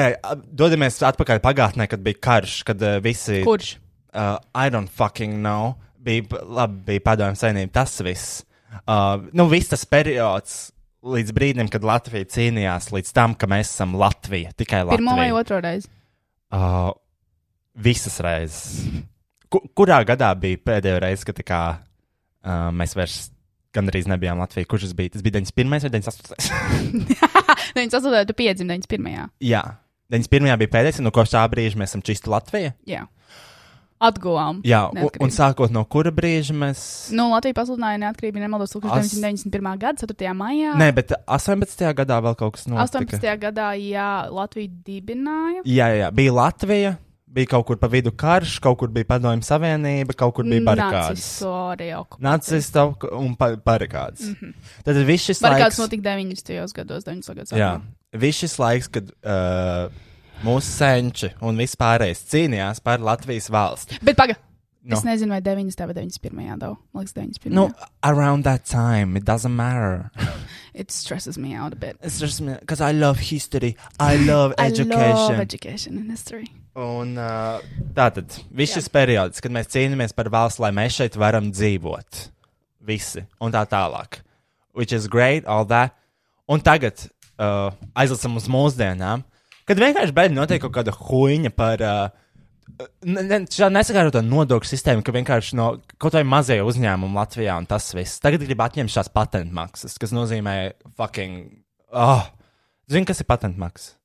dodamies 0.58 1.02
atpakaļ 1.06 1.42
pagātnē, 1.44 1.86
kad 1.92 2.02
bija 2.06 2.18
karš, 2.24 2.62
kad 2.66 2.82
uh, 2.82 2.96
visi. 3.04 3.42
Kurš? 3.46 3.76
Uh, 4.16 4.40
I 4.56 4.72
don't 4.74 4.90
fucking 4.90 5.42
know. 5.44 5.76
Bija, 6.02 6.40
labi, 6.42 6.80
bija 6.88 7.04
padomju 7.10 7.38
savienība, 7.38 7.76
tas 7.82 7.98
viss. 8.06 8.40
Uh, 8.88 9.28
nu, 9.36 9.46
viss 9.52 9.70
tas 9.74 9.84
periods 9.90 10.56
līdz 11.08 11.34
brīdim, 11.36 11.68
kad 11.72 11.86
Latvija 11.86 12.28
cīnījās, 12.32 12.90
līdz 12.96 13.12
tam, 13.16 13.36
ka 13.38 13.50
mēs 13.52 13.74
esam 13.76 13.94
Latvija, 14.00 14.54
tikai 14.58 14.86
Latvija. 14.86 14.98
Pirmo 14.98 15.18
vai 15.20 15.28
otro 15.36 15.60
reizi? 15.64 15.92
Uh, 16.56 16.90
visas 17.76 18.18
reizes. 18.24 18.88
Ku, 19.52 19.62
kurā 19.78 20.00
gadā 20.08 20.32
bija 20.40 20.60
pēdējā 20.72 21.04
reize, 21.04 21.28
kad 21.28 21.38
tā 21.38 21.46
kā, 21.48 21.62
uh, 22.46 22.70
mēs 22.76 22.96
vairs 22.98 23.18
gandrīz 23.78 24.08
nebijām 24.10 24.40
Latvija? 24.42 24.68
Kurš 24.70 24.88
tas 24.90 24.96
bija? 24.98 25.16
Tas 25.16 25.26
bija 25.26 25.40
91. 25.40 25.74
vai 25.74 25.80
98. 25.90 26.40
98. 27.76 28.26
tu 28.30 28.38
piedzimi 28.38 28.74
91. 28.78 29.30
Jā, 29.44 29.64
91. 30.14 30.58
bija 30.64 30.74
pēdējais, 30.78 31.04
no 31.04 31.14
kopš 31.16 31.36
tā 31.36 31.44
brīža 31.52 31.80
mēs 31.80 31.94
esam 31.94 32.04
čisti 32.06 32.32
Latvija. 32.32 32.74
Jā. 32.90 33.06
Atguvām. 33.98 34.60
Jā, 34.68 34.84
un, 34.94 35.08
un 35.26 35.32
sākot 35.34 35.72
no 35.74 35.82
kura 35.90 36.12
brīža 36.14 36.54
mēs. 36.54 36.82
Nu, 37.18 37.32
Latvija 37.32 37.56
pasludināja 37.58 37.98
neatkarību, 38.04 38.44
nemaldos, 38.44 38.76
As- 38.78 39.10
1991. 39.10 39.80
gada 39.82 40.06
4. 40.06 40.34
maijā. 40.38 40.76
Nē, 40.78 40.92
bet 40.94 41.16
18. 41.26 41.82
gadā 41.98 42.20
vēl 42.22 42.38
kaut 42.38 42.60
kas 42.60 42.68
notika. 42.70 43.02
18. 43.18 43.34
gadā, 43.42 43.72
jā, 43.82 44.10
Latvija 44.30 44.70
dibināja. 44.86 45.66
Jā, 45.66 45.90
jā, 45.98 46.12
bija 46.14 46.36
Latvija, 46.38 46.94
bija 47.28 47.52
kaut 47.52 47.66
kur 47.68 47.78
pa 47.78 47.88
vidu 47.92 48.12
karš, 48.12 48.58
kaut 48.64 48.78
kur 48.80 48.90
bija 48.94 49.06
padomju 49.10 49.44
savienība, 49.46 50.16
kaut 50.18 50.34
kur 50.38 50.48
bija 50.48 50.64
barikādas. 50.66 51.28
Nacistu 52.24 52.86
un 53.12 53.36
barikādas. 53.38 54.32
Mhm. 54.34 54.54
Tad 54.86 54.96
viss 55.06 55.28
šis 55.30 55.42
Barikādas 55.44 55.78
laiks. 55.78 55.84
notika 55.84 56.04
90. 56.10 56.74
gados, 56.74 57.04
90. 57.04 57.36
gados. 57.36 57.52
Jā, 57.52 57.82
viss 58.14 58.40
šis 58.46 58.58
laiks, 58.62 58.88
kad 58.92 59.12
uh, 59.24 59.90
mūsu 60.46 60.72
senči 60.72 61.32
un 61.42 61.58
vispārējais 61.58 62.26
cīnījās 62.32 62.84
par 62.84 63.00
Latvijas 63.00 63.50
valsti. 63.54 64.00
Bet 64.02 64.16
paga, 64.18 64.36
No. 64.88 64.96
Es 64.96 65.04
nezinu, 65.04 65.34
vai 65.34 65.42
90. 65.44 65.86
vai 65.86 65.94
91. 65.94 66.60
dau. 66.62 66.78
Man 66.94 67.04
liekas, 67.04 67.12
91. 67.14 67.52
Nu, 67.54 67.66
around 68.04 68.46
that 68.46 68.64
time, 68.64 69.18
it 69.18 69.26
doesn't 69.26 69.52
matter. 69.54 70.10
It 70.74 70.92
stresses 70.92 71.38
me 71.38 71.56
out 71.56 71.74
a 71.74 71.76
bit. 71.76 71.98
It's 72.04 72.20
just 72.20 72.40
because 72.46 72.80
I 72.80 72.94
love 72.94 73.20
history, 73.20 73.76
I 74.00 74.16
love 74.16 74.54
I 74.60 74.68
education. 74.68 75.16
love 75.16 75.40
education 75.42 75.98
and 75.98 76.10
history. 76.12 76.46
Un 76.78 77.16
uh, 77.18 77.58
tātad, 77.98 78.36
viss 78.54 78.76
šis 78.78 78.86
periods, 78.94 79.42
kad 79.42 79.54
mēs 79.54 79.72
cīnāmies 79.74 80.14
par 80.14 80.30
valsts, 80.30 80.62
lai 80.62 80.70
mēs 80.78 81.00
šeit 81.00 81.16
varam 81.18 81.48
dzīvot. 81.50 82.20
Visi. 82.86 83.24
Un 83.42 83.56
tā 83.56 83.64
tālāk. 83.70 84.20
Which 84.78 84.94
is 84.94 85.08
great, 85.10 85.48
all 85.50 85.66
that. 85.74 85.96
Un 86.48 86.62
tagad 86.62 87.02
uh, 87.42 87.74
aizlicam 87.98 88.38
uz 88.38 88.46
mūsdienām, 88.52 89.26
kad 89.68 89.82
vienkārši 89.82 90.16
beidz 90.16 90.38
notiek 90.38 90.62
kaut 90.64 90.76
kāda 90.78 90.94
huīņa 90.94 91.52
par. 91.58 91.82
Uh, 91.82 92.86
ne- 93.10 93.42
Šāda 93.50 93.74
nesakārtota 93.80 94.22
nodokļu 94.22 94.70
sistēma, 94.70 95.02
ka 95.02 95.16
vienkārši 95.18 95.58
no 95.58 95.72
kaut 95.98 96.14
vai 96.14 96.24
mazie 96.30 96.62
uzņēmumi 96.62 97.18
Latvijā 97.18 97.58
un 97.58 97.66
tas 97.68 97.90
viss. 97.98 98.22
Tagad 98.22 98.46
grib 98.46 98.62
atņemt 98.62 98.94
šās 98.94 99.10
patentmaksas, 99.18 99.98
kas 99.98 100.14
nozīmē 100.14 100.60
fucking. 100.94 101.50
Oh, 101.90 102.28
Zini, 102.88 103.08
kas 103.10 103.26
ir 103.26 103.28
patentmaksas? 103.34 103.97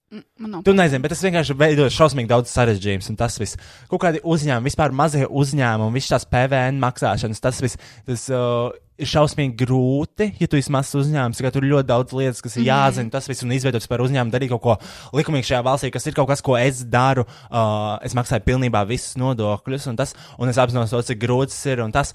Tu 0.67 0.75
nezini, 0.77 1.01
bet 1.01 1.15
tas 1.15 1.23
vienkārši 1.25 1.55
veido 1.57 1.87
šausmīgi 1.93 2.29
daudz 2.29 2.53
sarežģījumus, 2.53 3.09
un 3.09 3.17
tas 3.17 3.39
viss. 3.41 3.57
Kaut 3.89 4.03
kādi 4.03 4.21
uzņēmumi, 4.21 4.69
vispār 4.69 4.93
mazie 4.93 5.25
uzņēmumi, 5.25 5.97
visas 5.97 6.13
tās 6.13 6.27
PVN 6.29 6.81
maksāšanas, 6.83 7.41
tas 7.41 7.61
viss. 7.65 7.81
Tas 8.05 8.27
uh, 8.29 8.75
ir 9.01 9.09
šausmīgi 9.09 9.57
grūti, 9.63 10.29
ja 10.37 10.49
tu 10.51 10.59
esi 10.59 10.73
mazs 10.75 10.99
uzņēmums, 11.01 11.41
ka 11.41 11.53
tur 11.55 11.65
ir 11.65 11.73
ļoti 11.73 11.89
daudz 11.89 12.17
lietas, 12.19 12.43
kas 12.45 12.59
ir 12.59 12.67
jāzina, 12.69 13.09
tas 13.15 13.31
viss, 13.31 13.45
un 13.47 13.55
izveidot 13.57 13.87
par 13.89 14.05
uzņēmumu, 14.05 14.35
darīt 14.35 14.53
kaut 14.53 14.63
ko 14.67 14.77
likumīgu 15.17 15.49
šajā 15.49 15.63
valstī, 15.65 15.93
kas 15.95 16.07
ir 16.11 16.19
kaut 16.19 16.29
kas, 16.29 16.45
ko 16.45 16.59
es 16.61 16.85
daru. 16.93 17.25
Uh, 17.49 17.97
es 18.05 18.13
maksāju 18.19 18.45
pilnībā 18.51 18.85
visus 18.91 19.17
nodokļus, 19.21 19.89
un, 19.95 19.99
tas, 20.01 20.13
un 20.37 20.53
es 20.53 20.61
apzinos 20.61 20.93
cik 20.93 21.25
grūts 21.25 21.57
tas 21.57 21.73
ir, 21.73 21.83
un 21.87 21.95
tas. 21.95 22.13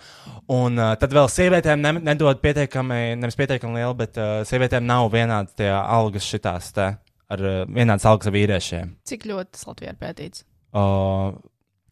Un 0.54 0.78
uh, 0.78 0.94
tad 1.02 1.18
vēl 1.18 1.34
sievietēm 1.34 1.82
ne, 1.82 1.98
nedod 2.12 2.46
pietiekami, 2.46 3.18
nevis 3.18 3.42
pietiekami 3.42 3.82
lielu, 3.82 3.98
bet 4.06 4.22
uh, 4.22 4.40
sievietēm 4.48 4.86
nav 4.86 5.10
vienādas 5.18 5.58
tie 5.58 5.74
algas 5.74 6.30
šitās 6.30 6.72
te. 6.78 6.94
Ar 7.34 7.44
uh, 7.44 7.62
vienādas 7.68 8.08
algas 8.08 8.32
vīriešiem. 8.32 8.94
Cik 9.08 9.26
ļoti 9.28 9.56
tas 9.58 9.66
Latvijā 9.68 9.94
ir 9.94 10.00
pētīts? 10.00 10.46
Uh, 10.76 11.36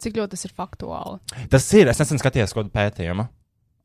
Cik 0.00 0.18
ļoti 0.18 0.32
tas 0.34 0.44
ir 0.48 0.52
faktuāli? 0.56 1.18
tas 1.52 1.66
ir. 1.76 1.90
Es 1.92 2.00
nesen 2.00 2.20
skatījos 2.20 2.54
kādu 2.56 2.72
pētījumu. 2.72 3.26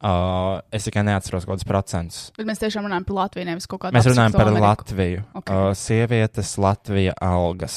Uh, 0.02 0.58
es 0.74 0.88
tikai 0.88 1.04
neatceros 1.06 1.45
kādus 1.45 1.68
procentus. 1.68 2.22
Bet 2.34 2.47
mēs 2.49 2.62
tiešām 2.64 2.88
runājam 2.88 3.04
par 3.06 3.18
Latviju, 3.20 3.45
nevis 3.52 3.68
kaut 3.70 3.84
kādu 3.84 3.93
Mēs 3.93 4.08
runājam 4.10 4.34
par 4.34 4.49
Ameriku. 4.49 4.66
Latviju. 4.66 5.26
Ok. 5.36 5.41
Okay. 5.43 5.58
Uh, 5.60 5.76
sievietes 5.78 6.54
Latvija 6.58 7.14
algas. 7.22 7.76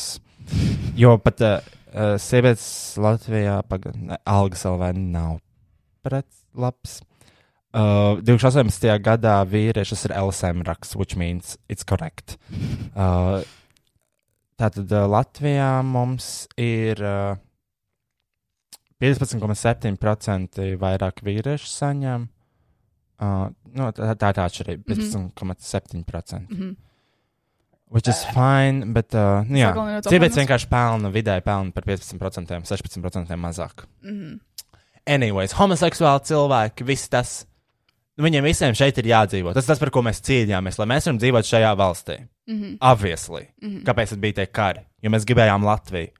Jo 0.96 1.18
pat 1.20 1.42
uh, 1.44 1.74
sievietes 2.22 2.68
Latvijā 3.02 3.58
paga, 3.68 3.92
ne, 3.98 4.16
algas 4.24 4.64
vēl 4.64 4.78
vai 4.80 4.92
nav 4.96 5.36
pret 6.06 6.30
labs. 6.56 7.02
Uh, 7.74 8.22
2018. 8.22 8.86
gadā 9.02 9.34
vīriešus 9.50 10.06
ir 10.06 10.14
LSM 10.14 10.62
raksts, 10.64 10.96
which 10.96 11.18
means 11.20 11.58
it's 11.68 11.84
correct. 11.84 12.38
Uh, 12.94 13.42
tātad 14.60 14.92
uh, 14.92 15.08
Latvijā 15.10 15.70
mums 15.86 16.46
ir 16.60 17.00
uh, 17.02 17.34
15,7% 19.02 20.70
vairāk 20.80 21.20
vīriešu 21.26 21.68
saņem. 21.68 22.28
Uh, 23.24 23.50
nu, 23.76 23.90
tā, 23.94 24.14
tā 24.18 24.32
ir 24.32 24.42
atšķirība. 24.44 24.86
15,7%. 24.90 26.48
Mhm. 26.48 26.74
Which 27.94 28.08
is 28.10 28.24
fine, 28.34 28.88
bet, 28.96 29.14
uh, 29.14 29.44
nu, 29.46 29.58
jā, 29.60 29.68
no 29.76 30.00
sievietes 30.02 30.38
vienkārši 30.40 30.66
pelna 30.66 31.12
vidēji 31.14 31.44
pelna 31.46 31.70
par 31.70 31.84
15%, 31.86 32.64
16% 32.66 33.38
mazāk. 33.38 33.84
Mhm. 34.02 34.40
Anyways, 35.04 35.52
homoseksuāli 35.58 36.24
cilvēki, 36.30 36.86
viss 36.88 37.10
tas, 37.12 37.42
nu, 38.16 38.26
viņiem 38.26 38.46
visiem 38.46 38.76
šeit 38.78 38.98
ir 39.02 39.10
jādzīvot. 39.12 39.54
Tas 39.56 39.66
ir 39.66 39.74
tas, 39.74 39.82
par 39.82 39.92
ko 39.94 40.02
mēs 40.06 40.22
cīnījāmies, 40.24 40.78
lai 40.80 40.88
mēs 40.94 41.08
varam 41.08 41.22
dzīvot 41.22 41.50
šajā 41.50 41.72
valstī. 41.78 42.18
Mhm. 42.50 42.76
Obviously. 42.80 43.48
Mhm. 43.62 43.80
Kāpēc 43.86 44.14
tad 44.14 44.22
bija 44.24 44.40
tie 44.40 44.46
kari? 44.46 44.84
Jo 45.02 45.10
mēs 45.10 45.26
gribējām 45.28 45.64
Latviju. 45.64 46.12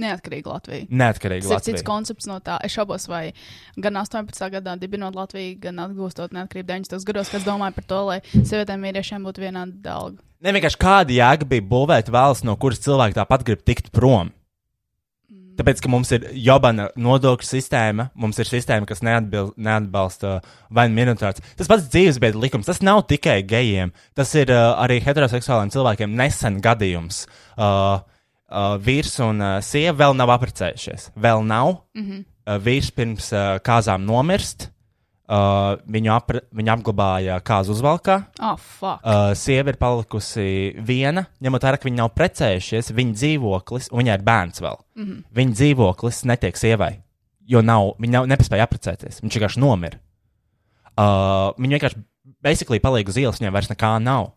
Neatkarīga 0.00 0.52
Latvija. 0.54 0.86
Neatkarīgi 0.88 1.48
Tas 1.48 1.66
ir 1.66 1.74
cits 1.74 1.84
koncepts 1.84 2.28
no 2.30 2.38
tā. 2.40 2.56
Es 2.64 2.72
šaubos, 2.72 3.08
vai 3.10 3.32
gan 3.76 3.98
18. 4.00 4.48
gadā 4.54 4.76
dibinot 4.80 5.16
Latviju, 5.18 5.58
gan 5.60 5.82
atgūstot 5.82 6.32
neatkarību 6.36 6.70
90. 6.70 7.04
gados, 7.10 7.30
kas 7.32 7.44
domāja 7.44 7.74
par 7.76 7.84
to, 7.90 8.00
lai 8.08 8.18
sievietēm 8.32 8.86
vīriešiem 8.86 9.26
būtu 9.26 9.44
vienāda 9.44 9.96
alga. 9.96 10.22
Ne 10.40 10.54
vienkārši 10.56 10.80
kāda 10.80 11.12
jēga 11.12 11.48
bija 11.50 11.66
būvēt 11.68 12.08
valsts, 12.08 12.46
no 12.48 12.54
kuras 12.56 12.80
cilvēki 12.80 13.18
tāpat 13.18 13.44
grib 13.44 13.64
tikt 13.66 13.90
prom. 13.92 14.30
Tāpēc, 15.60 15.82
ka 15.84 15.90
mums 15.92 16.10
ir 16.16 16.24
jobana 16.40 16.88
nodokļu 16.96 17.46
sistēma, 17.46 18.08
mums 18.16 18.40
ir 18.40 18.48
sistēma, 18.48 18.88
kas 18.88 19.02
neatbil, 19.04 19.52
neatbalsta 19.60 20.38
vai 20.72 20.86
nu 20.88 20.96
minoritātes. 20.96 21.44
Tas 21.58 21.68
pats 21.68 21.88
dzīvesbiedra 21.92 22.40
likums, 22.40 22.70
tas 22.70 22.80
nav 22.84 23.02
tikai 23.10 23.40
gejiem, 23.48 23.92
tas 24.16 24.32
ir 24.40 24.52
uh, 24.54 24.72
arī 24.80 25.00
heteroseksuāliem 25.04 25.72
cilvēkiem 25.74 26.16
nesen 26.16 26.58
gadījums. 26.64 27.26
Uh, 27.60 28.00
uh, 28.48 28.74
vīrs 28.80 29.18
un 29.26 29.44
uh, 29.44 29.54
sieva 29.64 29.98
vēl 30.04 30.16
nav 30.18 30.32
apprecējušies. 30.38 31.10
Vēl 31.20 31.46
nav. 31.46 31.80
Mhm. 31.98 32.26
Uh, 32.48 32.56
vīrs 32.64 32.88
pirms 32.96 33.28
uh, 33.36 33.58
kāzām 33.62 34.08
nomirst. 34.08 34.70
Uh, 34.70 34.79
viņu, 35.30 36.10
apre, 36.10 36.42
viņu 36.56 36.72
apglabāja 36.74 37.36
kāzu 37.46 37.74
uzvalkā. 37.76 38.16
Ah, 38.42 38.56
fuck. 38.58 39.04
Uh, 39.04 39.30
sieva 39.38 39.70
ir 39.70 39.78
palikusi 39.78 40.74
viena, 40.86 41.26
ņemot 41.42 41.66
vērā, 41.66 41.78
ka 41.78 41.86
viņi 41.86 42.00
nav 42.00 42.10
precējušies. 42.16 42.90
Viņa 42.96 43.16
dzīvoklis, 43.20 43.90
un 43.92 44.02
viņai 44.02 44.18
ir 44.18 44.26
bērns 44.26 44.62
vēl. 44.64 44.80
Mm. 44.98 45.04
-hmm. 45.06 45.24
Viņa 45.38 45.56
dzīvoklis 45.60 46.22
netiek 46.30 46.58
sievai, 46.58 46.92
jo 47.46 47.62
nav, 47.62 47.94
viņa 48.02 48.16
nav, 48.18 48.30
nepēja 48.32 48.66
apprecēties. 48.66 49.22
Viņš 49.22 49.38
vienkārši 49.38 49.62
nomira. 49.62 50.00
Uh, 50.98 51.54
viņa 51.56 51.78
vienkārši 51.78 52.02
basically 52.42 52.82
paliek 52.82 53.08
uz 53.08 53.16
ielas, 53.16 53.38
viņai 53.40 53.54
vairs 53.54 53.70
nekā 53.70 53.96
nav. 54.02 54.32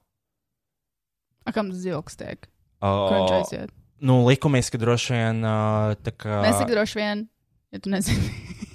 A, 1.43 1.51
kam 1.51 1.71
tas 1.73 1.81
zilgs 1.81 2.15
tiek? 2.15 2.45
Uh, 2.83 3.07
Kur 3.09 3.17
viņš 3.17 3.33
aiziet? 3.39 3.73
Nu, 4.03 4.25
likumiski 4.27 4.77
droši 4.77 5.15
vien. 5.15 5.41
Uh, 5.41 6.13
kā... 6.19 6.43
Nesaka 6.43 6.71
droši 6.75 6.99
vien, 6.99 7.27
ja 7.73 7.81
tu 7.81 7.89
nezini. 7.89 8.69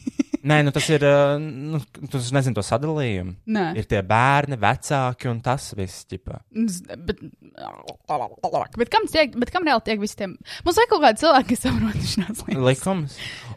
Nē, 0.48 0.58
nu 0.64 0.72
tas 0.72 0.86
ir. 0.94 1.02
Uh, 1.04 1.34
nu, 1.42 1.80
tu 2.08 2.20
nezini 2.34 2.56
to 2.56 2.62
sadalījumu. 2.64 3.34
Nē. 3.54 3.64
Ir 3.80 3.88
tie 3.90 4.00
bērni, 4.06 4.56
vecāki 4.62 5.28
un 5.30 5.40
tas 5.44 5.70
viss. 5.78 6.04
Ģipa. 6.10 6.40
Z- 6.70 6.96
Bet, 7.08 7.18
bet, 8.78 8.88
kam 8.92 9.06
tiek, 9.10 9.32
bet 9.38 9.50
kam 9.52 9.66
reāli 9.66 9.82
tiek 9.86 9.98
visiem? 10.00 10.36
Mums 10.64 10.78
vajag 10.78 10.90
kaut 10.92 11.02
kādu 11.04 11.20
cilvēku, 11.24 11.48
kas 11.50 11.62
saprot 11.66 11.98
šīs 11.98 12.16
lietas. 12.20 12.44
Likums. 12.68 13.16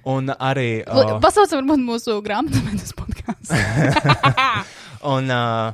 Un 0.10 0.34
arī. 0.36 0.68
Uh, 0.84 1.16
Pasaucam, 1.24 1.62
varbūt 1.62 1.84
mūsu 1.86 2.18
grāmatvedības 2.26 2.94
podkāstu. 3.00 3.62
Un 5.14 5.30
uh, 5.34 5.74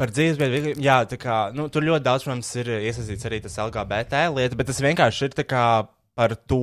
par 0.00 0.12
dzīvesveidu, 0.16 0.74
jā, 0.80 0.98
tā 1.08 1.18
kā, 1.20 1.38
nu, 1.56 1.68
tur 1.72 1.84
ļoti 1.84 2.04
daudz, 2.06 2.24
protams, 2.26 2.50
ir 2.60 2.70
iesaistīts 2.80 3.28
arī 3.28 3.42
tas 3.44 3.58
LGBT 3.60 4.24
lieta, 4.32 4.56
bet 4.56 4.70
tas 4.72 4.80
vienkārši 4.84 5.28
ir 5.28 5.36
tā 5.36 5.44
kā 5.48 5.64
par 6.16 6.34
to, 6.48 6.60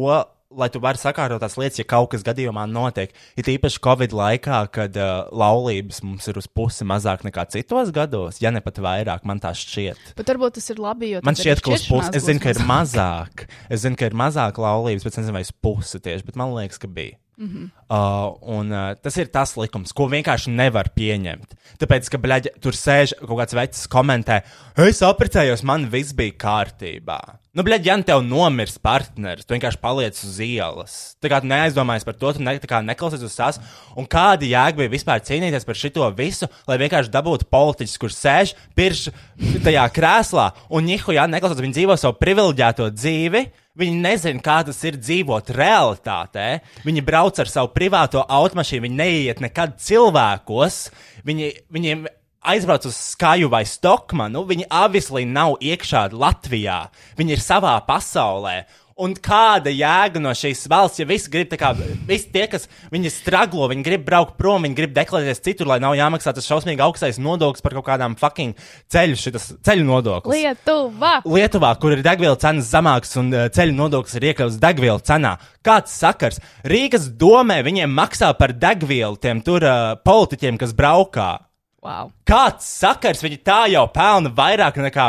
lai 0.56 0.70
tu 0.72 0.80
vari 0.84 1.00
sakārtot 1.00 1.42
tās 1.44 1.58
lietas, 1.60 1.80
ja 1.82 1.86
kaut 1.88 2.12
kas 2.14 2.24
gadījumā 2.26 2.64
notiek. 2.72 3.12
Ir 3.40 3.50
īpaši 3.58 3.82
Covid 3.84 4.16
laikā, 4.16 4.62
kad 4.74 4.96
uh, 5.00 5.28
laulības 5.36 6.02
mums 6.06 6.28
ir 6.32 6.40
uz 6.40 6.48
pusi 6.48 6.88
mazāk 6.88 7.26
nekā 7.28 7.48
citos 7.52 7.92
gados, 7.96 8.40
ja 8.44 8.54
ne 8.54 8.64
pat 8.64 8.80
vairāk, 8.84 9.28
man 9.28 9.42
tā 9.44 9.52
šķiet. 9.58 10.14
Bet 10.18 10.32
varbūt 10.32 10.58
tas 10.60 10.72
ir 10.74 10.82
labi, 10.84 11.12
jo 11.16 11.24
Man 11.28 11.38
šķiet, 11.38 11.64
ka 11.66 11.76
uz 11.76 11.88
pusi, 11.90 12.16
es 12.18 12.28
zinu, 12.30 12.44
ka 12.44 12.56
ir 12.56 12.64
mazāk. 12.68 13.48
Es 13.68 13.84
zinu, 13.84 14.00
ka 14.00 14.08
ir 14.08 14.18
mazāk 14.18 14.60
laulības, 14.62 15.08
bet 15.08 15.16
es 15.16 15.22
nezinu, 15.22 15.38
vai 15.40 15.48
uz 15.48 15.54
pusi 15.54 16.04
tieši, 16.04 16.28
bet 16.28 16.40
man 16.40 16.56
liekas, 16.56 16.80
ka 16.82 16.92
bija. 16.92 17.20
Mm 17.38 17.48
-hmm. 17.48 17.66
uh, 17.94 18.34
un 18.58 18.72
uh, 18.72 18.96
tas 19.02 19.18
ir 19.18 19.28
tas 19.28 19.58
likums, 19.58 19.94
ko 19.94 20.08
vienkārši 20.10 20.50
nevar 20.50 20.90
pieņemt. 20.96 21.54
Tāpēc, 21.78 22.10
ka, 22.10 22.18
bļaļ, 22.18 22.48
tur 22.62 22.74
sēž 22.74 23.14
kaut 23.20 23.38
kāds 23.40 23.54
vecs 23.54 23.88
komentē, 23.88 24.42
es 24.78 25.02
apprecējos, 25.02 25.64
man 25.64 25.86
viss 25.90 26.14
bija 26.14 26.34
kārtībā. 26.34 27.20
Nu, 27.58 27.64
bļaļ, 27.66 27.88
ja 27.88 27.96
nu 27.98 28.06
tev 28.06 28.20
nomirs 28.22 28.76
partneris, 28.78 29.48
tu 29.48 29.56
vienkārši 29.56 29.80
paliec 29.82 30.18
uz 30.22 30.36
ielas. 30.46 30.98
Tā 31.18 31.32
kā 31.32 31.40
tu 31.42 31.50
neaizdomājies 31.50 32.04
par 32.06 32.14
to, 32.14 32.30
tu 32.38 32.44
ne, 32.46 32.54
neklausies 32.86 33.24
uz 33.26 33.34
tās. 33.34 33.58
Un 33.98 34.06
kāda 34.06 34.46
jēga 34.46 34.78
bija 34.84 34.92
vispār 34.92 35.24
cīnīties 35.26 35.66
par 35.66 35.80
šito 35.80 36.06
visu, 36.14 36.46
lai 36.70 36.78
vienkārši 36.78 37.10
dabūtu 37.16 37.48
politiķus, 37.50 37.96
kurš 38.04 38.18
sēž 38.20 38.52
pirms 38.78 39.08
tajā 39.66 39.88
krēslā 39.96 40.52
un 40.70 40.86
nihu, 40.86 41.16
ja 41.18 41.26
neklausos, 41.26 41.64
viņi 41.66 41.80
dzīvo 41.80 41.98
savu 41.98 42.20
privileģēto 42.22 42.92
dzīvi. 42.94 43.44
Viņi 43.78 44.04
nezina, 44.06 44.42
kā 44.42 44.60
tas 44.66 44.78
ir 44.90 45.02
dzīvot 45.02 45.50
realitātē. 45.58 46.46
Viņi 46.86 47.06
brauc 47.10 47.42
ar 47.42 47.50
savu 47.50 47.74
privāto 47.74 48.22
automašīnu, 48.22 48.86
viņi 48.86 49.02
neiet 49.02 49.42
nekad 49.42 49.80
cilvēkos. 49.82 50.80
Viņi, 51.26 51.52
viņiem 51.74 52.06
aizbrauc 52.48 52.88
uz 52.90 52.98
skaju 53.14 53.52
vai 53.52 53.64
Stokmanu. 53.68 54.46
Viņi 54.48 54.68
avislī 54.72 55.28
nav 55.30 55.58
iekšā 55.62 56.10
Latvijā. 56.16 56.88
Viņi 57.20 57.38
ir 57.38 57.44
savā 57.44 57.78
pasaulē. 57.88 58.62
Un 58.98 59.12
kāda 59.14 59.70
jēga 59.70 60.18
no 60.18 60.32
šīs 60.34 60.64
valsts, 60.72 60.98
ja 60.98 61.06
visi 61.06 61.30
grib, 61.30 61.52
kā 61.62 61.70
visi 61.78 62.32
tie, 62.34 62.48
kas 62.50 62.64
viņi 62.90 63.12
straglo, 63.14 63.68
viņi 63.70 63.86
grib 63.86 64.08
braukt 64.08 64.40
prom, 64.40 64.66
viņi 64.66 64.78
grib 64.80 64.96
deklarēties 64.96 65.44
citur, 65.46 65.70
lai 65.70 65.78
nav 65.84 65.94
jāmaksā 66.00 66.34
tas 66.34 66.48
šausmīgi 66.50 66.82
augstais 66.82 67.22
nodoklis 67.22 67.62
par 67.62 67.78
kaut 67.78 67.86
kādām 67.92 68.18
fucking 68.18 68.58
ceļu, 68.90 69.20
šitas 69.22 69.52
ceļu 69.62 69.86
nodoklis. 69.86 70.34
Lietuva! 70.34 71.14
Lietuvā, 71.30 71.76
kur 71.78 71.94
ir 71.94 72.02
degvielas 72.10 72.42
cenas 72.42 72.74
zemākas 72.74 73.14
un 73.22 73.30
uh, 73.36 73.46
ceļu 73.54 73.78
nodoklis 73.78 74.18
ir 74.18 74.32
iekļauts 74.32 74.58
degvielas 74.66 75.06
cenā. 75.06 75.38
Kāds 75.62 75.94
sakars? 75.94 76.42
Rīgas 76.66 77.12
domē 77.22 77.62
viņiem 77.70 77.94
maksā 78.02 78.34
par 78.40 78.58
degvielu 78.58 79.22
tiem 79.22 79.46
tur 79.46 79.62
uh, 79.62 79.94
politiķiem, 80.02 80.58
kas 80.58 80.74
braukā. 80.74 81.36
Wow. 81.86 82.17
Kāds 82.28 82.66
sakars 82.82 83.22
viņi 83.24 83.38
tā 83.48 83.62
jau 83.72 83.86
pelna 83.94 84.28
vairāk 84.36 84.76
nekā 84.84 85.06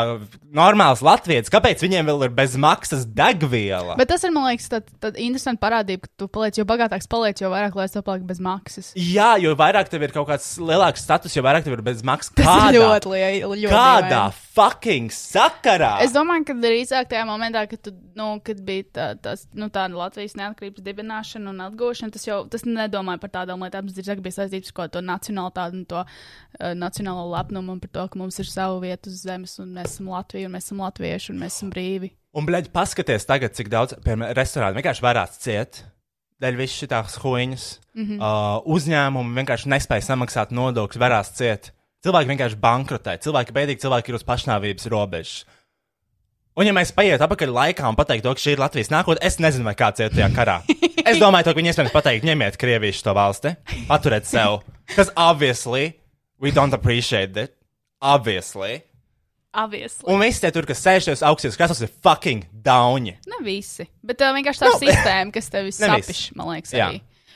normāls 0.55 1.01
latviečs? 1.03 1.51
Kāpēc 1.51 1.81
viņiem 1.83 2.07
vēl 2.07 2.25
ir 2.29 2.31
bez 2.35 2.55
maksas 2.59 3.03
degviela? 3.03 3.97
Bet 3.99 4.07
tas 4.13 4.23
ir, 4.23 4.31
man 4.31 4.47
liekas, 4.47 4.69
tad, 4.71 4.87
tad 5.03 5.19
interesanti 5.19 5.59
parādība, 5.59 6.07
ka 6.07 6.23
tu 6.23 6.29
paliec, 6.31 6.55
jo 6.61 6.65
bagātāks 6.69 7.09
paliec, 7.11 7.41
jo 7.43 7.51
vairāk 7.51 7.75
lai 7.75 7.89
tev 7.91 8.05
paliek 8.07 8.23
bez 8.29 8.39
maksas. 8.43 8.91
Jā, 8.95 9.33
jo 9.43 9.51
vairāk 9.59 9.91
tev 9.91 10.05
ir 10.07 10.13
kaut 10.15 10.29
kāds 10.31 10.47
lielāks 10.63 11.03
status, 11.03 11.35
jo 11.35 11.43
vairāk 11.43 11.67
tev 11.67 11.75
ir 11.75 11.83
bez 11.89 12.05
maksas. 12.07 12.31
Tas 12.39 12.47
Kādā, 12.47 12.71
ir 12.71 12.79
ļoti 12.79 13.11
lieli. 13.13 13.41
Ļoti 13.65 13.73
kādā 13.73 14.07
dīvaini. 14.07 14.39
fucking 14.55 15.11
sakarā? 15.15 15.91
Es 16.05 16.15
domāju, 16.15 16.47
ka 16.47 16.55
drīzāk 16.63 17.11
tajā 17.11 17.25
momentā, 17.27 17.65
kad, 17.69 17.83
tu, 17.83 17.93
nu, 18.15 18.29
kad 18.45 18.63
bija 18.63 18.87
tā, 18.95 19.09
tas, 19.27 19.43
nu, 19.59 19.67
tāda 19.67 19.99
Latvijas 19.99 20.37
neatkarības 20.39 20.87
dibināšana 20.87 21.51
un 21.51 21.65
atgūšana, 21.67 22.15
tas 22.15 22.27
jau 22.27 22.41
tas 22.51 22.63
nedomāja 22.63 23.19
par 23.19 23.35
tādām 23.41 23.67
lietām. 23.67 23.91
Tas 23.91 23.99
drīzāk 23.99 24.23
bija 24.23 24.39
saistīts 24.39 24.71
ar 24.79 24.91
to 24.93 25.03
nacionālitāti 25.03 25.81
un 25.81 25.85
to 25.89 26.01
uh, 26.05 26.73
nacionālo 27.09 27.29
lepnumu 27.33 27.73
un 27.73 27.79
par 27.79 27.89
to, 27.89 28.07
ka 28.07 28.19
mums 28.19 28.39
ir 28.39 28.47
sava 28.49 28.79
vieta 28.79 29.09
uz 29.09 29.23
zemes 29.23 29.57
un 29.59 29.73
mēs 29.73 29.95
esam 29.95 30.09
Latvija 30.13 30.47
un 30.47 30.53
mēs 30.53 30.65
esam 30.69 30.81
latvieši 30.83 31.33
un 31.33 31.39
mēs 31.39 31.57
esam 31.57 31.69
brīvi. 31.73 32.11
Un, 32.33 32.45
blēģi, 32.45 32.69
paskaties 32.71 33.25
tagad, 33.25 33.55
cik 33.57 33.69
daudz, 33.69 33.95
piemēram, 34.05 34.35
restorāni 34.37 34.77
vienkārši 34.77 35.01
varētu 35.01 35.41
ciet. 35.41 35.83
Dēļ 36.39 36.55
visas 36.55 36.77
šīs 36.79 37.17
huīņas. 37.19 37.63
Mm. 37.95 38.05
-hmm. 38.05 38.19
uh, 38.21 38.61
uzņēmumi 38.69 39.35
vienkārši 39.41 39.71
nespēja 39.73 40.05
samaksāt 40.05 40.53
nodokļus, 40.55 41.01
varās 41.01 41.33
ciet. 41.35 41.73
Cilvēki 42.05 42.29
vienkārši 42.29 42.59
bankrotē, 42.61 43.17
cilvēki 43.19 43.55
bēdīgi, 43.55 43.81
cilvēki 43.81 44.13
ir 44.13 44.15
uz 44.15 44.23
pašnāvības 44.23 44.87
robežas. 44.87 45.41
Un, 46.55 46.67
ja 46.67 46.73
mēs 46.75 46.93
paietu 46.95 47.23
atpakaļ 47.25 47.51
laikā 47.55 47.89
un 47.89 47.97
pateiktu, 47.97 48.27
to, 48.27 48.35
ka 48.35 48.43
šī 48.43 48.53
ir 48.55 48.61
Latvijas 48.61 48.91
nākotne, 48.91 49.25
es 49.25 49.39
nezinu, 49.39 49.65
vai 49.67 49.75
kāds 49.79 49.99
iet 49.99 50.15
tajā 50.15 50.29
karā. 50.35 50.61
Es 51.09 51.17
domāju, 51.17 51.47
to, 51.47 51.53
ka 51.55 51.57
viņi 51.57 51.71
iespējams 51.71 51.93
pateikt, 51.95 52.25
ņemiet 52.27 52.57
Krieviju 52.59 52.93
šo 52.93 53.13
valsti, 53.17 53.55
paturiet 53.87 54.27
sev. 54.29 54.59
Kas, 54.91 55.09
obviously, 55.17 55.98
we 56.39 56.51
don't 56.51 56.73
appreciate 56.73 57.35
it. 57.37 57.55
Obviously. 58.01 58.83
Obviously. 59.53 60.05
Un 60.13 60.21
visi 60.21 60.43
tie 60.43 60.51
tur, 60.53 60.67
kas 60.69 60.81
sēž 60.85 61.07
tajos 61.09 61.23
augstajos 61.25 61.57
krēslos, 61.57 61.81
ir 61.81 61.91
fucking 62.05 62.43
dauņi. 62.65 63.15
Ne 63.31 63.39
visi, 63.43 63.87
bet 64.05 64.21
uh, 64.21 64.33
vienkārši 64.37 64.61
tā 64.61 64.69
Nu, 64.69 64.77
sistēma, 64.83 65.33
kas 65.33 65.49
tev 65.49 65.65
ne 65.69 65.73
sapiš, 65.73 66.21
man 66.37 66.51
liekas, 66.53 66.75
Jā. 66.77 66.91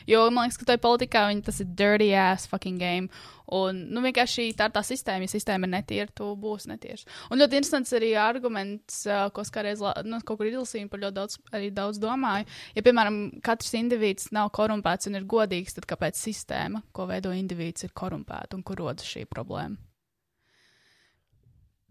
Jo 0.09 0.25
man 0.33 0.47
liekas, 0.47 0.59
ka 0.59 0.67
tajā 0.71 0.81
politikā 0.83 1.27
viņi, 1.29 1.45
tas 1.45 1.61
ir 1.63 1.71
dirty 1.79 2.09
ass 2.17 2.49
fucking 2.49 2.81
game. 2.81 3.09
Un, 3.53 3.83
nu, 3.91 4.01
vienkārši 4.05 4.49
tā 4.57 4.69
ir 4.69 4.73
tā 4.75 4.83
sistēma. 4.87 5.27
Ja 5.27 5.33
sistēma 5.33 5.67
ir 5.67 5.73
netīra, 5.75 6.07
tu 6.15 6.29
būsi 6.39 6.71
netīrs. 6.71 7.05
Un 7.29 7.41
ļoti 7.41 7.59
interesants 7.59 7.93
arī 7.97 8.13
arguments, 8.19 9.03
ko 9.35 9.43
es 9.43 9.53
kādreiz 9.53 9.83
nu, 10.07 10.19
kaut 10.25 10.39
kur 10.39 10.49
izlasīju, 10.49 10.89
par 10.91 11.03
ļoti 11.03 11.17
daudz, 11.19 11.39
arī 11.53 11.71
daudz 11.75 12.01
domāju. 12.01 12.47
Ja, 12.77 12.85
piemēram, 12.85 13.23
katrs 13.45 13.75
indivīds 13.79 14.31
nav 14.35 14.53
korumpēts 14.55 15.11
un 15.11 15.19
ir 15.19 15.29
godīgs, 15.29 15.75
tad 15.77 15.89
kāpēc 15.91 16.19
sistēma, 16.19 16.85
ko 16.95 17.09
veido 17.11 17.35
indivīds, 17.35 17.85
ir 17.85 17.95
korumpēta 17.95 18.57
un 18.57 18.63
kur 18.65 18.79
rodas 18.85 19.09
šī 19.09 19.27
problēma? 19.29 19.92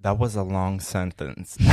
That 0.02 0.18
was 0.18 0.36
a 0.36 0.42
long 0.42 0.80
sentence. 0.80 1.56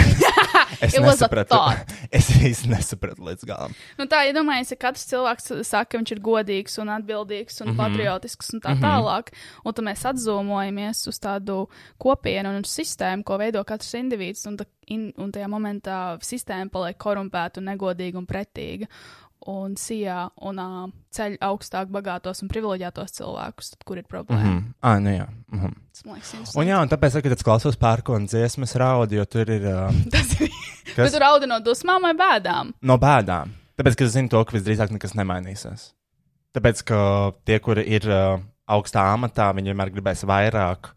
It 0.82 1.01
was 1.01 1.21
a 1.21 1.27
thought. 1.43 1.91
es 2.11 2.30
īsti 2.30 2.69
nesapratu 2.71 3.25
līdz 3.25 3.45
galam. 3.49 3.73
Nu, 3.97 4.05
tā, 4.09 4.21
iedomājieties, 4.30 4.73
ja 4.75 4.80
katrs 4.80 5.05
cilvēks 5.09 5.51
saka, 5.67 5.89
ka 5.91 5.99
viņš 5.99 6.13
ir 6.15 6.21
godīgs 6.23 6.77
un 6.80 6.91
atbildīgs 6.93 7.59
un 7.61 7.71
mm 7.71 7.73
-hmm. 7.73 7.82
patriotisks 7.82 8.53
un 8.53 8.61
tā 8.61 8.75
Mhm. 8.75 8.84
tālāk, 8.86 9.34
un 9.65 9.73
tad 9.73 9.86
mēs 9.86 10.05
atzīmojamies 10.11 11.07
uz 11.07 11.19
tādu 11.19 11.67
kopienu 11.97 12.55
un 12.55 12.63
sistēmu, 12.63 13.23
ko 13.23 13.38
veido 13.38 13.63
katrs 13.63 13.93
indivīds, 13.93 14.45
un, 14.47 14.57
ta, 14.57 14.65
in, 14.88 15.11
un 15.17 15.32
tajā 15.32 15.47
momentā 15.47 16.19
sistēma 16.21 16.69
paliek 16.69 16.97
korumpēta 16.97 17.57
un 17.57 17.65
negodīga 17.65 18.17
un 18.17 18.25
pretīga. 18.27 18.88
Un 19.48 19.76
sijā 19.80 20.30
un 20.44 20.60
uh, 20.60 20.90
ceļ 21.16 21.38
augstāk, 21.48 21.88
bagātos 21.88 22.42
un 22.44 22.50
privileģētos 22.52 23.14
cilvēkus, 23.16 23.70
tad 23.72 23.86
kur 23.88 23.98
ir 23.98 24.04
problēma? 24.04 24.44
Mm 24.44 24.50
-hmm. 24.50 24.66
Mm. 24.66 24.74
Ah, 24.82 25.00
nu 25.00 25.10
jā. 25.10 25.28
Mm 25.52 25.60
-hmm. 25.60 25.74
Tas 25.92 26.06
man 26.06 26.14
liekas, 26.16 26.34
Un 26.34 26.40
interesanti. 26.40 26.70
jā, 26.70 26.82
un 26.82 26.90
tāpēc, 26.90 27.22
kad 27.24 27.32
es 27.32 27.44
klausos 27.44 27.78
pērkona 27.78 28.28
dziesmas, 28.28 28.76
raudu, 28.76 29.16
jo 29.16 29.26
tur 29.26 29.50
ir 29.50 29.62
uh, 29.62 29.94
Tas 30.12 30.42
ir. 30.42 30.50
Kas? 30.96 30.96
Bet 30.96 31.14
tu 31.14 31.20
raudi 31.20 31.48
no 31.48 31.60
dusmām 31.60 32.02
vai 32.02 32.14
bēdām? 32.14 32.74
no 32.82 32.98
bēdām. 32.98 33.50
Tāpēc, 33.78 33.96
ka 33.96 34.04
es 34.04 34.12
zinu 34.12 34.30
to, 34.30 34.44
ka 34.46 34.58
visdrīzāk 34.58 34.92
nekas 34.92 35.14
nemainīsies. 35.16 35.94
Tāpēc, 36.54 36.84
ka 36.84 37.32
tie, 37.46 37.60
kuri 37.60 37.84
ir 37.88 38.04
uh, 38.10 38.40
augstā 38.68 39.14
amatā, 39.14 39.54
viņi 39.56 39.70
vienmēr 39.72 39.90
gribēs 39.90 40.26
vairāk, 40.26 40.90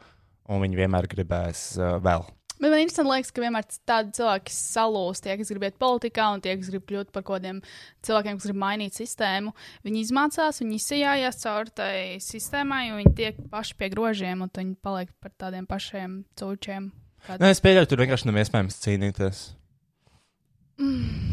un 0.49 0.61
viņi 0.61 0.76
vienmēr 0.76 1.07
gribēs 1.07 1.78
uh, 1.78 2.01
vēl. 2.03 2.24
Bet 2.62 2.70
man 2.70 2.78
interesanti 2.78 3.10
liekas, 3.10 3.32
ka 3.34 3.42
vienmēr 3.42 3.64
tādi 3.90 4.12
cilvēki 4.20 4.52
salūst, 4.54 5.24
tie, 5.24 5.34
kas 5.40 5.48
grib 5.50 5.64
iet 5.66 5.78
politikā, 5.82 6.28
un 6.36 6.42
tie, 6.44 6.52
kas 6.60 6.68
grib 6.70 6.84
kļūt 6.86 7.08
par 7.10 7.24
kaut 7.26 7.40
kādiem 7.40 7.58
cilvēkiem, 8.06 8.36
kas 8.38 8.46
grib 8.46 8.60
mainīt 8.62 8.94
sistēmu. 8.94 9.50
Viņi 9.82 10.04
izmācās, 10.06 10.60
viņi 10.62 10.78
izsijājās 10.78 11.40
caur 11.42 11.72
tai 11.74 11.94
sistēmai, 12.22 12.84
un 12.92 13.00
viņi 13.02 13.14
tiek 13.18 13.40
paši 13.50 13.74
pie 13.80 13.88
grožiem, 13.90 14.44
un 14.46 14.52
viņi 14.54 14.76
paliek 14.78 15.10
par 15.18 15.34
tādiem 15.42 15.66
pašiem 15.66 16.20
cūčiem. 16.38 16.92
Kād... 17.26 17.42
Nē, 17.42 17.50
es 17.54 17.62
pieļauju, 17.62 17.90
tur 17.90 18.02
vienkārši 18.04 18.30
nav 18.30 18.38
iespējams 18.44 18.78
cīnīties. 18.82 19.42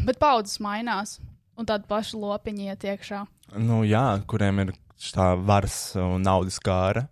Bet 0.06 0.18
paudzes 0.22 0.58
mainās, 0.62 1.16
un 1.58 1.66
tādi 1.68 1.88
paši 1.90 2.18
lopiņi 2.20 2.68
iet 2.70 2.86
iekšā. 2.90 3.22
Nu, 3.58 3.80
jā, 3.86 4.04
kuriem 4.30 4.64
ir 4.64 4.74
tā 5.14 5.32
varas 5.38 5.78
un 5.98 6.22
naudas 6.26 6.58
kāra. 6.62 7.06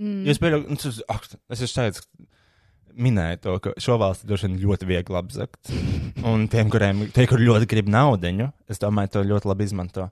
Mm. 0.00 0.22
Es 0.28 0.40
pieļauju, 0.40 0.68
nu, 0.68 0.78
tas- 0.80 1.02
ak, 1.12 1.26
es 1.52 1.64
jau 1.64 1.68
teicu, 1.74 2.04
minēju 2.96 3.40
to, 3.42 3.58
ka 3.62 3.72
šo 3.80 3.98
valsti 4.00 4.28
droši 4.28 4.48
vien 4.48 4.58
ļoti 4.62 4.88
viegli 4.88 5.18
apzakt. 5.18 5.72
Un 6.28 6.46
tiem, 6.52 6.70
kuriem 6.72 7.06
tie, 7.14 7.26
kur 7.30 7.42
ļoti 7.42 7.68
grib 7.70 7.88
naudiņu, 7.92 8.50
es 8.70 8.82
domāju, 8.82 9.12
to 9.14 9.24
ļoti 9.26 9.50
labi 9.50 9.68
izmanto. 9.68 10.08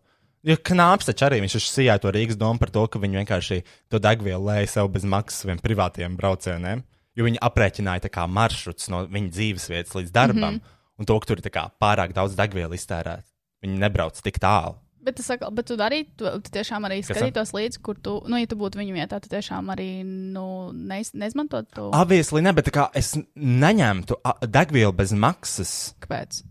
Jo 0.46 0.56
knāps 0.56 1.10
taču 1.10 1.26
arī 1.26 1.42
viņš 1.42 1.58
sijāja 1.68 2.00
to 2.00 2.12
Rīgas 2.14 2.38
domu 2.40 2.60
par 2.62 2.72
to, 2.72 2.86
ka 2.88 3.00
viņi 3.02 3.20
vienkārši 3.20 3.58
to 3.92 4.00
degvielu 4.00 4.40
lēja 4.46 4.70
sev 4.76 4.88
bez 4.94 5.04
maksas 5.04 5.44
saviem 5.44 5.60
privātiem 5.60 6.16
braucieniem. 6.16 6.84
Jo 7.18 7.26
viņi 7.26 7.42
aprēķināja 7.44 8.26
maršruts 8.30 8.88
no 8.88 9.04
viņa 9.10 9.34
dzīves 9.34 9.68
vietas 9.68 9.96
līdz 9.98 10.12
darbam, 10.14 10.54
mm 10.54 10.58
-hmm. 10.58 10.78
un 10.98 11.04
to, 11.04 11.18
ka 11.20 11.26
tur 11.26 11.38
ir 11.38 11.50
pārāk 11.80 12.14
daudz 12.16 12.36
degvielu 12.36 12.74
iztērēt. 12.74 13.26
Viņi 13.60 13.78
nebrauc 13.78 14.22
tik 14.22 14.38
tālu. 14.38 14.78
Bet, 15.00 15.20
saka, 15.24 15.48
bet 15.54 15.64
tu 15.70 15.78
arī, 15.80 16.02
tu, 16.18 16.28
tu 16.44 16.52
tiešām 16.52 16.84
arī 16.84 17.00
skatītos 17.06 17.54
līdzi, 17.56 17.80
kur 17.84 17.96
tu, 17.96 18.18
nu, 18.28 18.36
ja 18.36 18.48
tu 18.50 18.58
būtu 18.60 18.80
viņu 18.82 18.98
vietā, 18.98 19.16
tu 19.22 19.30
tiešām 19.32 19.72
arī, 19.72 19.88
nu, 20.04 20.44
neiz, 20.76 21.14
neizmantot 21.16 21.70
to. 21.72 21.88
Obviously, 21.96 22.42
ne, 22.44 22.52
bet 22.56 22.68
kā 22.74 22.90
es 22.96 23.14
neņemtu 23.34 24.20
degvielu 24.44 24.92
bez 24.96 25.14
maksas. 25.16 25.72
Kāpēc? 26.04 26.42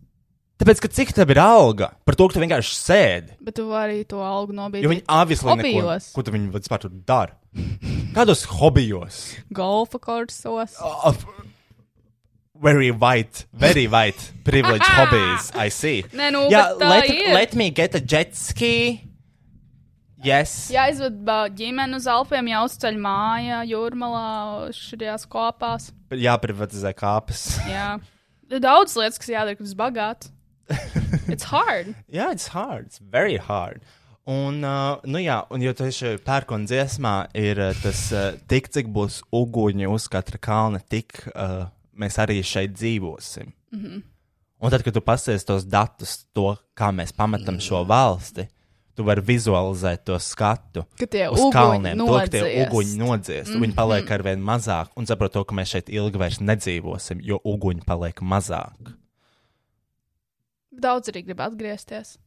Tāpēc, 0.60 0.82
ka 0.84 0.90
cik 0.92 1.14
tev 1.16 1.30
ir 1.32 1.40
alga 1.40 1.94
par 2.04 2.18
to, 2.20 2.26
ka 2.28 2.36
tu 2.36 2.42
vienkārši 2.44 2.74
sēdi. 2.76 3.38
Bet 3.48 3.56
tu 3.62 3.70
vari 3.70 4.02
to 4.10 4.20
algu 4.26 4.58
nobīt. 4.58 4.84
Jo 4.84 4.92
viņi 4.92 5.06
obviously 5.08 5.56
neko, 5.62 5.94
ko 6.18 6.26
tu 6.26 6.34
viņi 6.36 6.50
vispār 6.58 6.82
tur 6.84 6.92
dara. 7.08 7.38
Kādos 8.18 8.44
hobijos? 8.58 9.22
Golfa 9.56 10.02
kursos. 10.04 10.76
Uh, 10.84 11.14
very 12.62 12.92
white, 12.92 13.46
very 13.54 13.88
white 13.88 14.32
privileged 14.44 14.84
hobbies, 14.84 15.52
I 15.56 15.70
see. 15.70 16.04
Nē, 16.14 16.32
nu, 16.36 16.48
Jā, 16.52 16.74
bet 16.76 16.82
tā 16.82 16.90
let, 16.90 17.10
ir. 17.14 17.34
let 17.34 17.56
me 17.56 17.70
get 17.72 17.96
a 17.96 18.02
jet 18.02 18.36
ski. 18.36 19.06
Yes. 20.20 20.68
Jā, 20.68 20.90
aizved 20.90 21.22
ģimeni 21.56 21.96
uz 21.96 22.08
Alpiem, 22.12 22.50
jau 22.52 22.66
uzceļ 22.68 22.98
mājā, 23.00 23.62
jūrmalā, 23.70 24.72
šajās 24.76 25.24
kopās. 25.32 25.94
Jāprivatizē 26.12 26.92
kāpes. 26.98 27.46
Jā. 27.72 27.94
Ir 28.50 28.60
daudz 28.64 28.98
lietas, 29.00 29.22
kas 29.22 29.32
jādara, 29.32 29.56
kad 29.56 29.70
esi 29.70 29.78
bagāts. 29.80 30.34
It's 31.30 31.48
hard. 31.48 31.96
Jā, 32.12 32.34
it's 32.36 32.50
hard. 32.52 32.90
It's 32.90 33.00
very 33.00 33.38
hard. 33.38 33.86
Un, 34.30 34.60
uh, 34.62 35.00
nu 35.10 35.18
jā, 35.24 35.40
un 35.50 35.64
jo 35.64 35.72
tieši 35.74 36.20
pērkona 36.22 36.68
dziesmā 36.70 37.14
ir 37.40 37.58
uh, 37.64 37.72
tas, 37.82 38.02
uh, 38.14 38.36
tik 38.52 38.68
cik 38.70 38.92
būs 38.94 39.24
uguņi 39.34 39.88
uz 39.90 40.06
katra 40.12 40.38
kalna, 40.38 40.82
tik 40.86 41.24
uh, 41.32 41.64
mēs 42.00 42.20
arī 42.22 42.40
šeit 42.44 42.74
dzīvosim. 42.78 43.52
Mm 43.72 43.84
-hmm. 43.84 44.02
Un 44.60 44.72
tad, 44.72 44.84
kad 44.84 44.94
tu 44.94 45.02
pasies 45.02 45.46
tos 45.48 45.64
datus, 45.64 46.26
to, 46.36 46.56
kā 46.76 46.92
mēs 46.92 47.14
pametam 47.16 47.60
šo 47.60 47.84
valsti, 47.88 48.48
tu 49.00 49.06
vari 49.08 49.22
vizualizēt 49.24 50.04
to 50.04 50.20
skatu 50.20 50.84
uz 51.32 51.44
kalniem, 51.54 51.98
to, 51.98 52.08
ka 52.12 52.28
tie 52.28 52.42
nodziest. 52.42 52.66
uguņi 52.66 52.98
nodziest. 53.00 53.50
Mm 53.50 53.56
-hmm. 53.56 53.62
Viņi 53.62 53.76
paliek 53.76 54.12
ar 54.12 54.24
vien 54.24 54.44
mazāk, 54.44 54.88
un 54.96 55.06
saprot 55.06 55.32
to, 55.32 55.44
ka 55.44 55.56
mēs 55.56 55.72
šeit 55.72 55.90
ilgi 55.90 56.18
vairs 56.18 56.40
nedzīvosim, 56.40 57.22
jo 57.24 57.40
uguņi 57.44 57.86
paliek 57.86 58.22
mazāk. 58.22 58.92
Daudz 60.72 61.10
arī 61.10 61.24
grib 61.26 61.40
atgriezties. 61.40 62.18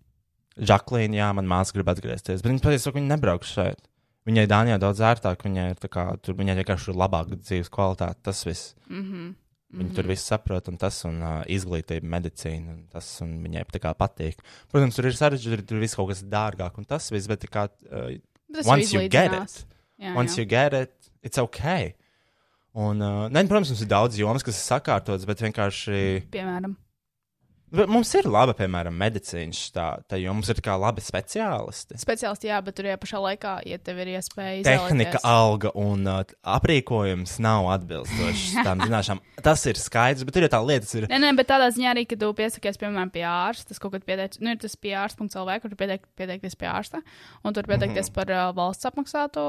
Žaklīna, 0.57 1.16
jā, 1.16 1.33
man 1.35 1.47
māsa 1.47 1.73
grib 1.73 1.89
atgriezties. 1.89 2.43
Bet 2.43 2.53
viņa 2.53 2.64
patiesībā 2.64 2.95
viņa 2.99 3.14
nebrauks 3.14 3.53
šeit. 3.53 3.81
Viņai 4.29 4.47
Dānijā 4.47 4.79
daudz 4.79 5.01
ērtāk, 5.01 5.43
viņai 5.43 5.70
ir 5.70 5.79
tā 5.83 5.89
kā 5.91 6.05
tur, 6.23 6.37
viņai 6.39 6.57
vienkārši 6.61 6.93
ir 6.93 6.99
labāka 7.01 7.37
dzīves 7.37 7.70
kvalitāte. 7.73 8.20
Tas 8.23 8.45
viss. 8.47 8.75
Mhm. 8.89 9.33
Viņa 9.73 9.89
mm. 9.89 9.95
tur 9.97 10.09
viss 10.11 10.29
saprot, 10.29 10.66
un 10.68 10.77
tas 10.81 10.99
un 11.09 11.23
uh, 11.25 11.39
izglītība, 11.49 12.05
medicīna, 12.12 12.75
un 12.75 12.83
tas 12.93 13.07
un 13.25 13.39
viņai 13.41 13.64
tā 13.73 13.81
kā 13.81 13.95
patīk. 13.97 14.43
Protams, 14.68 14.99
tur 14.99 15.09
ir 15.09 15.16
sarežģīti, 15.16 15.64
tur 15.70 15.81
viss 15.81 15.97
kaut 15.97 16.11
kas 16.11 16.20
dārgāk, 16.29 16.77
un 16.77 16.89
tas 16.89 17.09
viss, 17.14 17.31
bet 17.31 17.47
kā 17.49 17.64
uh, 17.70 18.11
Tas 18.53 18.68
once 18.68 18.93
you 18.93 19.09
get 19.09 19.33
it, 19.33 19.64
Jā, 20.03 20.12
once 20.16 20.37
jā. 20.37 20.43
you 20.43 20.49
get 20.49 20.77
it, 20.77 20.93
it's 21.25 21.41
ok. 21.41 21.95
Un, 22.73 23.01
uh, 23.01 23.29
ne, 23.33 23.45
protams, 23.49 23.73
mums 23.73 23.85
ir 23.85 23.89
daudz 23.89 24.18
jomas, 24.20 24.45
kas 24.45 24.59
ir 24.59 24.64
sakārtotas, 24.66 25.25
bet 25.29 25.41
vienkārši 25.45 25.97
Piemēram, 26.33 26.77
mums 27.73 28.11
ir 28.14 28.27
laba, 28.29 28.53
piemēram, 28.55 28.95
medicīna, 29.01 29.53
tā, 29.73 29.87
tā, 30.09 30.18
jo 30.20 30.33
mums 30.37 30.49
ir 30.53 30.61
kā 30.64 30.75
labi 30.79 31.01
speciālisti. 31.01 31.97
speciālisti, 31.99 32.49
jā, 32.51 32.59
bet 32.64 32.75
tur 32.77 32.85
jau 32.91 32.97
pašā 33.01 33.20
laikā, 33.25 33.53
ja 33.66 33.79
tev 33.79 33.99
ir 34.05 34.07
iespēja 34.16 34.62
Tehnika, 34.66 35.18
izvēlēties- 35.18 35.25
alga 35.25 35.70
un 35.75 36.07
uh, 36.07 36.23
aprīkojums 36.45 37.39
nav 37.43 37.68
atbilstošs 37.77 38.53
tam 38.66 38.81
zināšanām. 38.85 39.20
Tas 39.43 39.64
ir 39.66 39.75
skaidrs, 39.81 40.25
bet 40.29 40.35
tur 40.37 40.43
jau 40.47 40.51
tā 40.53 40.61
lieta 40.66 40.87
ir. 41.01 41.07
Nē, 41.11 41.18
nē, 41.25 41.33
bet 41.37 41.49
tādā 41.51 41.70
ziņā 41.75 41.91
arī, 41.95 42.05
ka 42.11 42.16
tu 42.20 42.29
piesakies, 42.39 42.79
piemēram, 42.79 43.11
pie 43.14 43.25
ārsta, 43.27 43.68
tas 43.73 43.79
kaut 43.83 43.93
kad 43.97 44.05
pieteic, 44.05 44.39
nu, 44.41 44.53
ir 44.55 44.61
tas 44.62 44.77
pie 44.77 44.95
ārsta.lv, 44.99 45.59
kur 45.64 45.73
tu 45.73 45.77
pieteik, 45.81 46.07
pieteikties 46.18 46.57
pie 46.61 46.68
ārsta, 46.70 47.03
un 47.45 47.53
tur 47.57 47.62
pieteikties 47.70 48.11
Mhm. 48.12 48.14
par 48.14 48.31
uh, 48.31 48.53
valsts 48.57 48.85
apmaksāto 48.91 49.43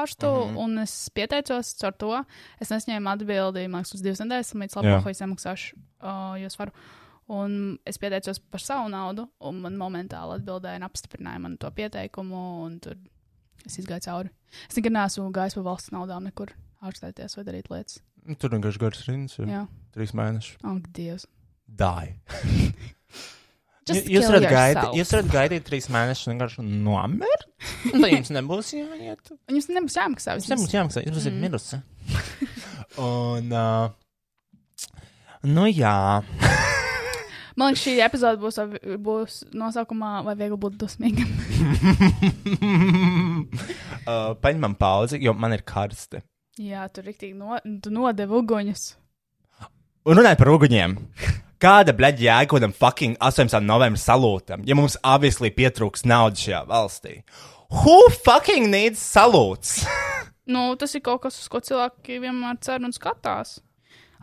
ārstu, 0.00 0.26
mm 0.28 0.54
-hmm. 0.54 0.58
un 0.64 0.78
es 0.84 1.10
pieteicos 1.14 1.74
ar 1.84 1.92
to. 1.92 2.24
Es 2.60 2.68
nesaņēmu 2.70 3.08
atbildi, 3.14 3.68
man 3.68 3.82
liekas, 3.82 3.94
uz 3.94 4.02
divas 4.02 4.20
nedēļas, 4.20 4.54
līdz 4.54 4.74
Jā. 4.74 4.82
labāk, 4.82 5.02
ko 5.04 5.10
es 5.10 5.18
samaksāšu, 5.22 5.74
uh, 6.02 6.36
jo 6.40 6.46
es 6.46 6.56
varu. 6.58 6.72
Un 7.28 7.78
es 7.84 7.98
pieteicos 8.00 8.38
par 8.40 8.60
savu 8.64 8.88
naudu, 8.88 9.26
un 9.44 9.58
man 9.60 9.74
momentāli 9.76 10.38
atbildēja 10.38 10.80
un 10.80 10.86
apstiprināja 10.86 11.40
man 11.44 11.58
to 11.60 11.68
pieteikumu, 11.76 12.42
un 12.64 12.78
tur 12.80 12.94
es 13.66 13.76
izgāju 13.82 14.06
cauri. 14.06 14.30
Es 14.70 14.78
nekad 14.78 14.94
neesmu 14.96 15.26
gājis 15.36 15.58
pa 15.58 15.64
valsts 15.66 15.92
naudām 15.92 16.24
nekur 16.24 16.54
ārstēties 16.88 17.36
vai 17.36 17.44
darīt 17.44 17.68
lietas. 17.72 17.98
Nu, 18.24 18.36
Tur 18.40 18.50
vienkārši 18.54 18.80
garas 18.80 19.04
rindas, 19.08 19.36
jau 19.40 19.66
trīs 19.96 20.14
mēnešus. 20.16 20.56
Ak, 20.64 20.88
Dievs. 20.96 21.26
Dāj. 21.68 22.14
Just 23.88 24.04
Jūs 24.12 24.26
varat, 24.28 24.44
gaidīt, 24.52 24.96
jūs 24.98 25.12
varat 25.14 25.28
gaidīt 25.32 25.62
trīs 25.64 25.86
mēnešus 25.92 26.26
un 26.28 26.34
vienkārši 26.34 26.64
nomirt. 26.84 27.46
Tad 27.86 28.04
jums 28.12 28.32
nebūs 28.36 28.72
jāiet. 28.76 29.30
Un 29.48 29.56
jums 29.56 29.68
nebūs 29.72 29.96
jāmaksā. 29.96 30.34
Jums 30.36 30.50
nebūs 30.52 30.74
jāmaksā, 30.76 31.04
jums 31.06 31.24
ir 31.24 31.32
Mm. 31.32 31.40
mirusi. 31.46 31.78
Un, 33.00 33.48
uh, 33.52 33.88
nu 35.48 35.64
jā. 35.72 35.94
Man 37.58 37.72
liekas, 37.72 37.82
šī 37.82 37.92
epizode 38.04 38.38
būs, 38.38 38.58
būs 39.02 39.38
nosaukumā, 39.58 40.20
vai 40.26 40.36
viegli 40.38 40.58
būt 40.62 40.76
dusmīgam. 40.78 41.26
uh, 44.06 44.36
paņemam 44.38 44.76
pauzi, 44.78 45.18
jo 45.24 45.34
man 45.34 45.56
ir 45.56 45.64
karsti. 45.66 46.22
Jā, 46.62 46.86
tur 46.94 47.08
rīktīgi 47.08 47.34
no, 47.38 47.58
tu 47.82 47.90
nodevi 47.94 48.38
uguņus. 48.38 48.84
Un 50.06 50.20
runājot 50.20 50.40
par 50.40 50.52
uguņiem. 50.54 50.94
Kāda 51.58 51.90
bleģa 51.98 52.22
jēga 52.22 52.46
kaut 52.46 52.60
kādam 52.60 52.74
fucking 52.78 53.18
18. 53.18 53.58
novembra 53.66 53.98
salūtam, 53.98 54.62
ja 54.66 54.78
mums 54.78 54.94
obviously 55.02 55.50
pietrūks 55.54 56.06
naudas 56.06 56.44
šajā 56.46 56.62
valstī? 56.70 57.16
Who 57.74 57.96
fucking 58.22 58.70
needs 58.70 59.02
salūts? 59.02 59.80
Nu, 60.48 60.72
tas 60.80 60.94
ir 60.96 61.02
kaut 61.04 61.20
kas, 61.26 61.34
uz 61.42 61.48
ko 61.52 61.60
cilvēki 61.60 62.22
vienmēr 62.22 62.56
cer 62.64 62.80
un 62.80 62.94
skatās. 62.96 63.58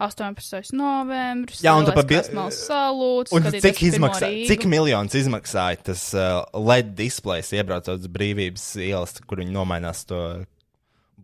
18. 0.01 0.73
novembris, 0.75 1.61
Jā, 1.63 1.75
un 1.79 1.85
bil- 1.87 2.03
Krasnals 2.09 2.57
salūts. 2.67 3.31
Un 3.35 3.47
cik, 3.47 3.79
izmaksā, 3.87 4.27
cik 4.49 4.65
miljonus 4.67 5.15
izmaksāja 5.15 5.79
tas 5.91 6.03
uh, 6.17 6.43
LED 6.57 6.91
displejs, 6.97 7.53
iebraucot 7.55 8.01
uz 8.03 8.09
brīvības 8.11 8.65
ielas, 8.83 9.15
kur 9.23 9.39
viņi 9.39 9.55
nomainās 9.55 10.03
to 10.09 10.19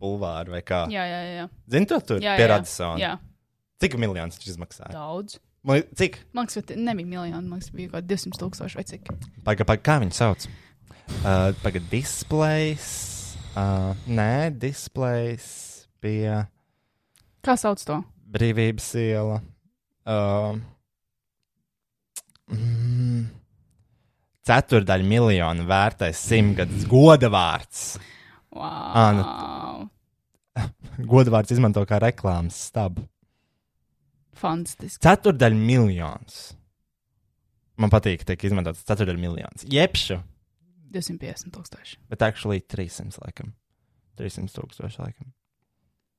bulvāru 0.02 0.56
vai 0.56 0.62
kā? 0.66 0.86
Jā, 0.92 1.04
jā, 1.06 1.20
jā. 1.36 1.46
Zini 1.70 1.90
to 1.90 2.00
tur 2.00 2.22
Jā, 2.24 2.36
pie 2.38 2.46
jā. 2.46 2.50
Radisona? 2.56 2.98
Jā. 3.02 3.12
Cik 3.82 3.98
miljonus 4.00 4.38
viņš 4.40 4.54
izmaksāja? 4.54 4.92
Daudz. 4.94 5.38
Man, 5.62 5.84
cik? 5.94 6.18
Man 6.34 6.48
liekas, 6.48 6.64
ka 6.66 6.74
nebija 6.74 7.06
miljoni, 7.06 7.46
man 7.46 7.60
liekas, 7.60 7.70
bija 7.76 7.92
kaut 7.92 8.00
kādi 8.00 8.16
200 8.16 8.40
tūkstoši 8.40 8.78
vai 8.80 8.84
cik. 8.88 9.10
Pagaid, 9.46 9.66
pagaid, 9.68 9.84
kā 9.86 9.98
viņi 10.02 10.16
sauc? 10.16 10.46
Uh, 11.22 11.52
Pagaid, 11.62 11.84
displejs. 11.92 12.88
Uh, 13.52 13.92
nē, 14.08 14.48
displejs 14.56 15.84
pie 16.00 16.24
Kā 17.42 17.56
sauc 17.58 17.82
to? 17.84 17.98
Brīvības 18.32 18.88
iela. 19.00 19.38
Uh, 20.02 20.56
mm, 22.50 23.20
ceturdaļa 24.48 25.06
miljonu 25.06 25.66
vērtais 25.68 26.22
simtgadus 26.30 26.86
goda 26.90 27.30
vārds. 27.32 27.84
Wow. 28.52 28.96
Ā, 28.98 29.04
nu, 29.16 30.66
goda 31.12 31.36
vārds 31.36 31.54
izmanto 31.54 31.84
kā 31.88 32.00
reklāmas 32.02 32.58
stabu. 32.68 33.06
Fantastiski. 34.42 35.00
Ceturdaļa 35.04 35.58
miljons. 35.58 36.42
Man 37.80 37.92
patīk, 37.92 38.22
ka 38.22 38.32
tiek 38.32 38.48
izmantots 38.50 38.82
ceturdaļa 38.88 39.20
miljons. 39.22 39.64
Jebšu, 39.70 40.18
250 40.92 41.54
tūkstoši. 41.54 41.96
bet 42.10 42.24
actually 42.26 42.60
300 42.60 43.22
laikam. 43.22 43.54
300 44.20 44.52
tūkstoši 44.58 45.00
laikam. 45.00 45.32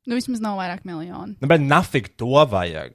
Nu, 0.04 0.18
vismaz 0.18 0.42
nav 0.44 0.58
vairāk 0.60 0.84
miljonu. 0.88 1.38
Nu, 1.40 1.48
bet 1.48 1.64
nafig 1.64 2.10
to 2.20 2.44
vajag. 2.52 2.94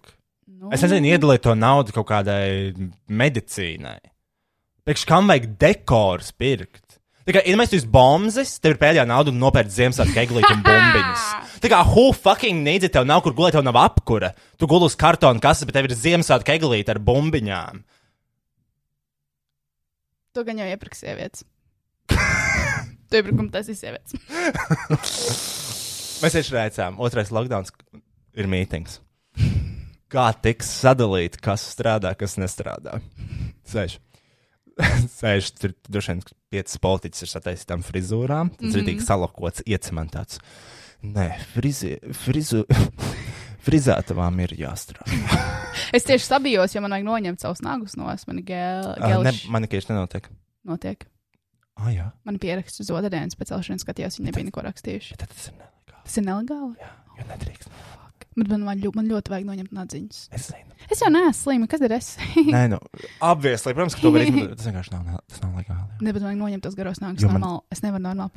Nu, 0.59 0.73
Es 0.75 0.83
nezinu, 0.83 1.09
iedalīt 1.13 1.45
to 1.45 1.55
naudu 1.57 1.95
kaut 1.95 2.09
kādai 2.11 2.75
medicīnai. 3.09 4.01
Priekš 4.85 5.05
kam 5.09 5.29
vajag 5.31 5.51
dekors 5.61 6.33
pirkt? 6.37 6.99
Tā 7.29 7.35
kā 7.37 7.43
investēs 7.45 7.85
bombas, 7.85 8.55
tev 8.57 8.73
ir 8.73 8.79
pēdējā 8.81 9.05
nauda 9.09 9.29
un 9.29 9.37
nopērts 9.37 9.77
Ziemassvētku 9.77 10.17
eglīti 10.23 10.49
un 10.55 10.63
bumbiņas. 10.65 11.25
Tā 11.63 11.69
kā 11.69 11.83
who 11.85 12.07
fucking 12.17 12.65
needs 12.65 12.89
it, 12.89 12.95
tev 12.97 13.05
nav 13.05 13.21
kur 13.27 13.37
gulēt, 13.37 13.53
tev 13.53 13.67
nav 13.67 13.77
apkura. 13.77 14.31
Tu 14.57 14.69
guli 14.71 14.89
uz 14.89 14.97
kartona 14.97 15.43
kases, 15.45 15.69
bet 15.69 15.77
tev 15.77 15.91
ir 15.91 15.97
Ziemassvētku 15.99 16.55
eglīti 16.57 16.95
ar 16.95 17.03
bumbiņām. 17.05 17.83
To 20.33 20.45
gan 20.49 20.65
jau 20.65 20.73
iepirks 20.73 21.05
sievietes. 21.05 21.45
tu 22.09 23.21
iepirkumi 23.21 23.53
tas 23.53 23.69
ir 23.69 23.77
sievietes. 23.77 24.17
Mēs 26.19 26.35
tieši 26.35 26.55
redzējām, 26.57 26.97
otrais 27.05 27.31
lockdown 27.35 27.69
ir 28.39 28.49
mītings. 28.51 28.99
Kā 30.11 30.31
tiks 30.35 30.71
sadalīt, 30.81 31.37
kas 31.45 31.63
strādā, 31.75 32.15
kas 32.19 32.39
nestrādā? 32.41 32.99
Sēž. 33.69 33.99
Sēž 35.19 35.53
tur 35.59 35.75
droši 35.87 36.15
vien 36.15 36.23
piecas 36.55 36.81
politiķis 36.83 37.27
ar 37.27 37.33
sataisītām 37.35 37.85
frizūrām. 37.87 38.51
Tas 38.55 38.63
mm 38.63 38.73
-hmm. 38.73 38.81
ir 38.81 38.89
tik 38.89 39.05
salakots, 39.05 39.63
iecementāts. 39.67 40.41
Nē, 41.03 41.29
frizi, 41.53 41.99
frizu, 42.25 42.65
frizētavām 43.67 44.41
ir 44.47 44.57
jāstrādā. 44.65 45.45
Es 45.95 46.03
tieši 46.05 46.25
sabijos, 46.27 46.75
jo 46.75 46.81
man 46.83 46.91
vajag 46.91 47.05
noņemt 47.07 47.41
savus 47.41 47.61
nagus 47.63 47.95
no 47.97 48.11
es. 48.13 48.27
Man 48.27 48.39
ir 48.39 48.45
gēl, 48.45 48.89
Uh, 48.97 48.99
ne, 48.99 49.15
gēlišs. 49.15 49.47
manikīrs 49.49 49.89
nenotiek. 49.89 50.29
Notiek. 50.65 51.07
Ah, 51.77 51.93
jā. 51.95 52.11
Man 52.25 52.39
pieraksts 52.39 52.81
uz 52.81 52.91
otrdienas 52.91 53.37
pēc 53.39 53.53
celšanas 53.53 53.85
skatījos, 53.87 54.19
viņi 54.19 54.27
nebija 54.27 54.45
neko 54.49 54.65
rakstījuši. 54.67 55.17
Tad 55.17 55.29
tas 55.29 55.47
ir 55.47 55.55
nelegāli. 55.55 55.68
Tas 56.09 56.17
ir 56.21 56.25
nelegāli. 56.25 56.75
Jā, 56.81 56.91
jo 57.21 57.29
nedrīkst. 57.29 57.69
Bet 58.39 58.47
man, 58.53 58.63
man, 58.69 58.79
ļo- 58.81 58.93
man 58.95 59.09
ļoti 59.11 59.33
vajag 59.33 59.47
noņemt 59.49 59.73
nadziņas. 59.75 60.19
Es 60.37 60.45
zinu. 60.53 60.75
Es 60.95 61.01
jau 61.03 61.09
neesmu 61.11 61.35
slima, 61.35 61.67
kas 61.69 61.83
ir 61.83 61.93
es? 61.97 62.09
Nē, 62.55 62.61
nu, 62.71 62.79
obviously, 63.27 63.75
protams, 63.75 63.97
ka 63.99 64.05
to 64.05 64.13
var 64.15 64.23
izmantot. 64.25 64.55
Tas 64.61 64.69
vienkārši 64.71 64.93
nav, 64.95 65.09
tas 65.29 65.41
nav 65.43 65.57
legāli. 65.59 65.89
ne, 66.07 66.13
bet 66.15 66.23
man 66.23 66.39
noņemt 66.39 66.63
tos 66.65 66.77
garos 66.79 67.01
nagus. 67.03 67.25
Jo 67.25 67.33
man- 67.33 67.43
Normāli, 67.43 67.65
es 67.75 67.83
nevaru 67.83 68.05
normāli 68.07 68.31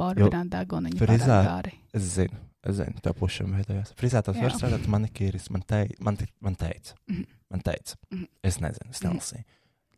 Frizē, 0.98 1.30
pārāk 1.30 1.48
gari. 1.52 1.74
es 1.94 2.10
zinu, 2.18 2.42
es 2.66 2.76
zinu, 2.82 2.98
tā 3.06 3.14
pušam 3.14 3.54
veidojās. 3.56 3.94
Frizētos 4.02 4.36
Jā. 4.42 4.48
var 4.48 4.58
strādāt 4.58 4.90
manikīris, 4.90 5.48
man, 5.54 5.62
te, 5.70 5.84
man, 6.02 6.18
te, 6.18 6.28
man 6.42 6.56
teica. 6.60 6.98
Mhm. 7.08 7.24
Man 7.54 7.62
teica. 7.70 7.96
Mhm. 8.12 8.26
Es 8.44 8.58
nezinu, 8.64 8.90
es 8.90 9.04
nelasīju. 9.06 9.46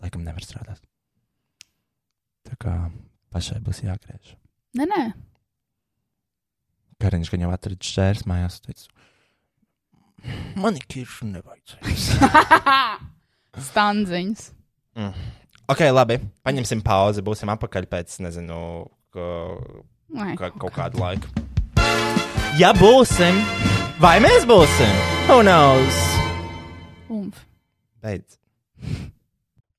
Laikam 0.04 0.28
nevar 0.28 0.44
strādāt. 0.44 0.84
Tā 2.44 2.58
kā 2.60 2.76
pašai 3.32 3.62
būs 3.64 3.80
jāgriež. 3.88 4.36
Nē, 4.78 4.84
nē. 4.92 5.04
Kariņš, 7.04 7.32
ka 7.34 7.40
jau 7.42 7.52
atrada 7.54 7.90
šķērs 7.90 8.26
mājās, 8.30 8.60
teica, 8.64 8.90
manikīršu 10.64 11.30
nevajadzēs. 11.34 12.10
Stanziņas. 13.70 14.50
mm. 15.00 15.32
Ok, 15.72 15.80
labi, 15.96 16.18
paņemsim 16.44 16.82
pauzi, 16.84 17.24
būsim 17.24 17.48
apakaļ 17.54 17.86
pēc, 17.92 18.18
nezinu, 18.26 18.58
ka, 19.16 19.28
Nē, 20.14 20.34
ka, 20.40 20.50
kaut 20.60 20.76
kādu 20.76 21.00
laiku. 21.00 21.30
Ja 22.60 22.74
būsim, 22.78 23.40
vai 24.04 24.18
mēs 24.22 24.44
būsim? 24.50 24.92
Who 25.30 25.40
knows? 25.46 26.02
Umf. 27.10 27.46
Beidz. 28.04 28.36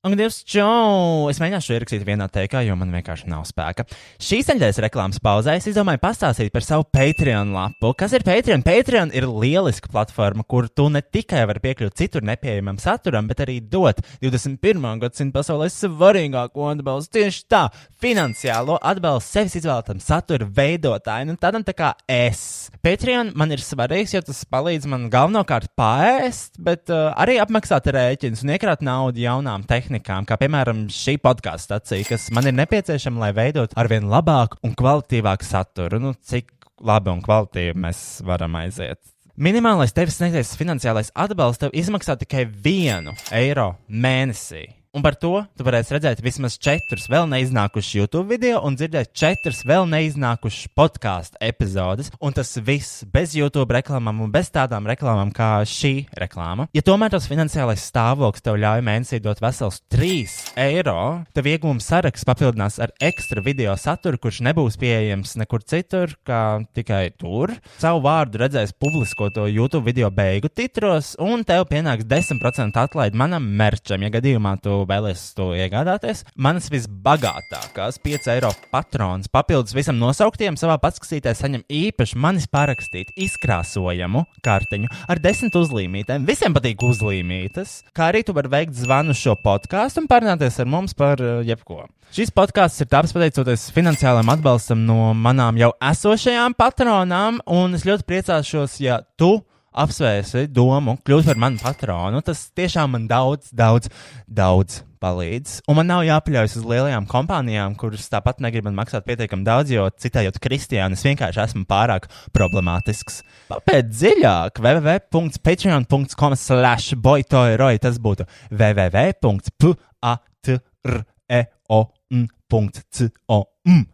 Un, 0.05 0.13
Dievs, 0.13 0.43
čau! 0.45 1.25
Es 1.31 1.39
mēģināšu 1.41 1.71
ierakstīt 1.73 2.03
vienā 2.05 2.27
teikā, 2.29 2.59
jo 2.61 2.75
man 2.77 2.91
vienkārši 2.93 3.25
nav 3.25 3.47
spēka. 3.49 3.87
Šīs 4.21 4.51
nedēļas 4.51 4.77
reklāmas 4.85 5.17
pauzē 5.17 5.55
es 5.57 5.65
izdomāju 5.71 5.97
pastāstīt 6.03 6.51
par 6.53 6.61
savu 6.61 6.83
Patreon 6.93 7.49
lapu. 7.55 7.89
Kas 7.97 8.13
ir 8.13 8.21
Patreon? 8.21 8.61
Patreon 8.61 9.09
ir 9.17 9.25
lieliska 9.25 9.89
platforma, 9.89 10.45
kur 10.45 10.67
tu 10.69 10.85
ne 10.93 11.01
tikai 11.01 11.47
vari 11.49 11.63
piekļūt 11.63 11.97
citur 11.97 12.27
nepieejamam 12.29 12.77
saturam, 12.77 13.25
bet 13.31 13.41
arī 13.47 13.55
dot 13.65 14.03
21. 14.21 14.85
gadsimta 15.01 15.39
pasaulē 15.39 15.71
svarīgāko 15.73 16.69
atbalstu 16.75 17.17
tieši 17.17 17.41
tā- 17.49 17.63
finansiālo 18.05 18.77
atbalstu 18.77 19.39
sevis 19.39 19.57
izvēlētam 19.63 19.97
satura 20.05 20.45
veidotājam, 20.45 21.33
un 21.33 21.41
tādam 21.41 21.65
tā 21.65 21.73
kā 21.73 21.95
es. 22.05 22.69
Patreon 22.85 23.33
man 23.33 23.49
ir 23.49 23.57
svarīgs, 23.57 24.13
jo 24.13 24.21
tas 24.21 24.45
palīdz 24.45 24.85
man 24.85 25.09
galvenokārt 25.09 25.73
pāriest, 25.73 26.61
bet 26.61 26.93
uh, 26.93 27.09
arī 27.17 27.41
apmaksāt 27.41 27.89
rēķinus 27.89 28.45
un 28.45 28.53
iekrāt 28.53 28.85
naudu 28.85 29.25
jaunām 29.25 29.65
tehnikām, 29.65 29.94
kā 30.03 30.37
piemēram 30.41 30.85
šī 30.91 31.17
podkāstu 31.23 31.69
stacija, 31.69 32.07
kas 32.09 32.29
man 32.35 32.49
ir 32.49 32.55
nepieciešama, 32.57 33.27
lai 33.27 33.31
veidotu 33.37 33.77
arvien 33.79 34.07
labāku 34.11 34.59
un 34.65 34.75
kvalitīvāku 34.77 35.47
saturu. 35.47 36.01
Nu, 36.01 36.13
cik 36.13 36.51
labi 36.85 37.13
un 37.13 37.21
kvalitīvi 37.25 37.75
mēs 37.85 38.01
varam 38.25 38.57
aiziet. 38.59 39.01
Minimālais 39.35 39.91
tevis 39.91 40.15
sniegtais 40.15 40.53
finansiālais 40.55 41.11
atbalsts 41.11 41.65
tev 41.65 41.73
izmaksā 41.75 42.15
tikai 42.21 42.45
vienu 42.47 43.11
eiro 43.35 43.73
mēnesī. 43.91 44.69
Un 44.95 45.03
par 45.03 45.17
to 45.19 45.41
tu 45.59 45.65
varēsi 45.67 45.91
redzēt 45.91 46.21
vismaz 46.23 46.53
četrus 46.55 47.09
vēl 47.11 47.25
neiznākušus 47.27 47.97
YouTube 47.97 48.29
video 48.29 48.61
un 48.63 48.77
dzirdēt 48.79 49.09
četras 49.11 49.57
vēl 49.67 49.83
neiznākušas 49.91 50.69
podkāstu 50.71 51.35
epizodes. 51.43 52.13
Un 52.23 52.31
tas 52.31 52.53
viss 52.63 53.01
bez 53.11 53.33
YouTube 53.35 53.75
reklāmām 53.75 54.21
un 54.23 54.31
bez 54.31 54.47
tādām 54.55 54.87
reklāmām 54.87 55.33
kā 55.35 55.49
šī 55.67 56.05
reklāma. 56.15 56.69
Ja 56.71 56.83
tomēr 56.87 57.11
tas 57.11 57.27
finansiālais 57.27 57.83
stāvoklis 57.83 58.45
tev 58.45 58.55
ļauj 58.63 58.85
mēnesī 58.87 59.19
dot 59.19 59.41
vesels 59.43 59.81
3 59.91 60.37
eiro, 60.63 60.95
tev 61.35 61.51
iegūma 61.51 61.83
saraksts 61.83 62.29
papildinās 62.31 62.79
ar 62.79 62.95
ekstra 63.03 63.43
video 63.43 63.75
saturu, 63.75 64.21
kurš 64.23 64.45
nebūs 64.47 64.79
pieejams 64.79 65.35
nekur 65.43 65.67
citur, 65.67 66.15
kā 66.23 66.63
tikai 66.71 67.09
tur. 67.19 67.51
Savu 67.83 67.99
vārdu 68.07 68.45
redzēs 68.45 68.71
publiskoto 68.79 69.43
YouTube 69.51 69.83
video 69.91 70.07
beigu 70.07 70.47
titros, 70.47 71.17
un 71.19 71.43
tev 71.43 71.67
pienāks 71.67 72.07
10% 72.07 72.79
atlaide 72.79 73.19
manam 73.19 73.51
merčam, 73.59 73.99
ja 74.07 74.15
gadījumā 74.15 74.55
tu 74.63 74.84
vēlēsies 74.89 75.33
to 75.37 75.49
iegādāties. 75.57 76.23
Manas 76.35 76.69
visbagātākās 76.73 77.99
5 78.03 78.29
eiro 78.35 78.51
patrons 78.73 79.31
papildus 79.31 79.75
visam 79.77 79.99
nosauktiem 80.01 80.57
savā 80.59 80.77
patskatītē 80.83 81.35
saņem 81.37 81.65
īpaši 81.69 82.19
manis 82.21 82.47
parakstītu 82.51 83.15
izkrāsojamu 83.27 84.25
kartiņu 84.45 84.91
ar 85.09 85.21
10 85.23 85.59
uzlīmītēm. 85.61 86.27
Visiem 86.29 86.55
patīk 86.55 86.85
uzlīmītas, 86.85 87.81
kā 87.95 88.11
arī 88.11 88.25
tu 88.25 88.35
vari 88.37 88.53
veikt 88.57 88.77
zvanu 88.77 89.15
šo 89.17 89.37
podkāstu 89.41 90.03
un 90.03 90.11
parunāties 90.11 90.61
ar 90.61 90.69
mums 90.69 90.97
par 90.97 91.21
uh, 91.23 91.41
jebko. 91.45 91.85
Šis 92.15 92.29
podkāsts 92.31 92.83
ir 92.83 92.87
taps 92.91 93.15
pateicoties 93.15 93.65
finansiālam 93.75 94.29
atbalstam 94.31 94.85
no 94.87 95.09
manām 95.17 95.57
jau 95.59 95.71
esošajām 95.83 96.53
patronām, 96.55 97.41
un 97.49 97.75
es 97.75 97.83
ļoti 97.87 98.05
priecāšos, 98.07 98.77
ja 98.83 99.01
tu 99.19 99.39
apsvērsi 99.75 100.47
domu 100.51 100.97
kļūt 101.05 101.29
par 101.29 101.39
manu 101.41 101.61
patronu. 101.61 102.21
Tas 102.25 102.47
tiešām 102.55 102.95
man 102.95 103.07
daudz, 103.11 103.51
daudz, 103.55 103.89
daudz 104.25 104.81
palīdz. 105.03 105.59
Un 105.69 105.79
man 105.79 105.89
nav 105.91 106.03
jāpaļaujas 106.07 106.57
uz 106.59 106.65
lielajām 106.65 107.05
kompānijām, 107.09 107.75
kuras 107.79 108.07
tāpat 108.11 108.41
negrib 108.43 108.65
man 108.67 108.77
maksāt 108.79 109.05
pietiekami 109.07 109.45
daudz, 109.45 109.73
jo 109.75 109.83
citējot 110.01 110.39
Kristiānu, 110.41 110.97
es 110.97 111.05
vienkārši 111.05 111.43
esmu 111.43 111.63
pārāk 111.69 112.07
problemātisks. 112.35 113.21
Pēc 113.67 113.85
dziļāk, 113.91 114.61
www.patreon.com 114.63 116.37
slash 116.39 116.95
boytoiroi, 116.97 117.75
tas 117.83 117.99
būtu 118.01 118.23
www.patreon.com 118.51 119.83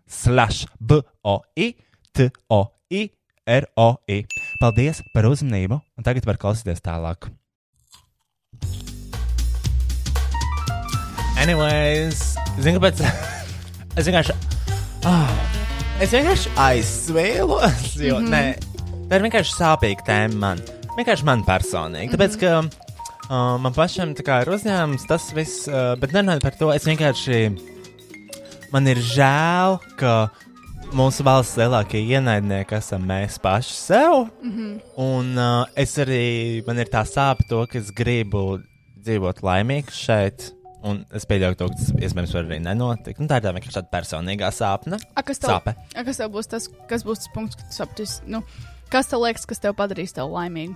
slash 0.07 0.67
boi 0.79 1.01
toi 2.13 3.20
ROI. 3.49 4.25
Paldies 4.61 5.01
par 5.13 5.25
uzmanību, 5.25 5.79
un 5.81 6.05
tagad 6.05 6.27
var 6.29 6.37
klausīties 6.41 6.83
tālāk. 6.85 7.31
Anyways, 11.41 12.35
zinu, 12.61 12.77
kāpēc. 12.77 13.01
es 13.97 14.05
vienkārši. 14.05 14.35
Ah, 15.09 15.31
es 15.97 16.13
vienkārši 16.13 16.51
aizsvēlos, 16.61 17.95
jo 17.97 18.19
mm 18.19 18.27
-hmm. 18.27 18.29
nē, 18.29 19.07
tā 19.09 19.17
ir 19.17 19.25
vienkārši 19.25 19.57
sāpīga 19.57 20.05
tēma 20.05 20.37
man. 20.43 20.61
Vienkārši 20.99 21.25
man 21.25 21.41
personīgi. 21.47 22.13
Tāpēc, 22.13 22.37
ka 22.37 22.59
uh, 22.61 23.57
man 23.57 23.73
pašam 23.73 24.13
kā, 24.13 24.41
ir 24.43 24.53
uzņēmums 24.53 25.07
tas 25.09 25.31
viss, 25.33 25.65
uh, 25.71 25.95
bet 25.97 26.13
nerunājot 26.13 26.45
par 26.45 26.57
to, 26.59 26.71
es 26.75 26.85
vienkārši. 26.85 27.41
Man 28.71 28.87
ir 28.87 29.01
žēl, 29.03 29.79
ka 29.97 30.29
mūsu 30.97 31.23
valsts 31.23 31.57
lielākie 31.59 32.01
ienaidnieki 32.13 32.75
esam 32.77 33.05
mēs 33.07 33.37
paši 33.41 33.75
sev. 33.75 34.15
Mm 34.43 34.51
-hmm. 34.51 34.79
Un 34.97 35.37
uh, 35.37 35.65
es 35.75 35.97
arī, 35.97 36.63
man 36.67 36.79
ir 36.79 36.89
tā 36.91 37.03
sāpe 37.07 37.47
to, 37.47 37.65
ka 37.67 37.77
es 37.79 37.91
gribu 37.91 38.61
dzīvot 39.03 39.41
laimīgs 39.41 39.95
šeit. 40.05 40.51
Un 40.83 41.05
es 41.13 41.25
pieļauju, 41.25 41.55
ka 41.55 41.67
tas 41.67 41.91
iespējams 41.93 42.33
var 42.33 42.43
arī 42.43 42.59
nenotikt. 42.59 43.19
Nu, 43.19 43.27
tā 43.27 43.37
ir 43.37 43.43
tā 43.45 43.53
vienkārši 43.53 43.77
tāda 43.77 43.91
personīgā 43.93 44.49
sāpne. 44.51 44.97
A, 45.15 45.21
kas, 45.21 45.39
tev, 45.39 45.49
Sāpe. 45.49 45.75
a, 45.95 46.03
kas 46.03 46.17
tev 46.17 46.31
būs 46.33 46.47
tas, 46.47 46.69
kas 46.89 47.03
būs 47.05 47.19
tas 47.19 47.33
punkts, 47.33 47.55
kad 47.55 47.67
tu 47.69 47.75
sapratīsi, 47.75 48.21
nu, 48.25 48.41
kas 48.89 49.07
tev 49.07 49.21
liekas, 49.21 49.45
kas 49.45 49.59
tev 49.59 49.75
padarīs 49.77 50.13
tev 50.13 50.31
laimīgu? 50.33 50.75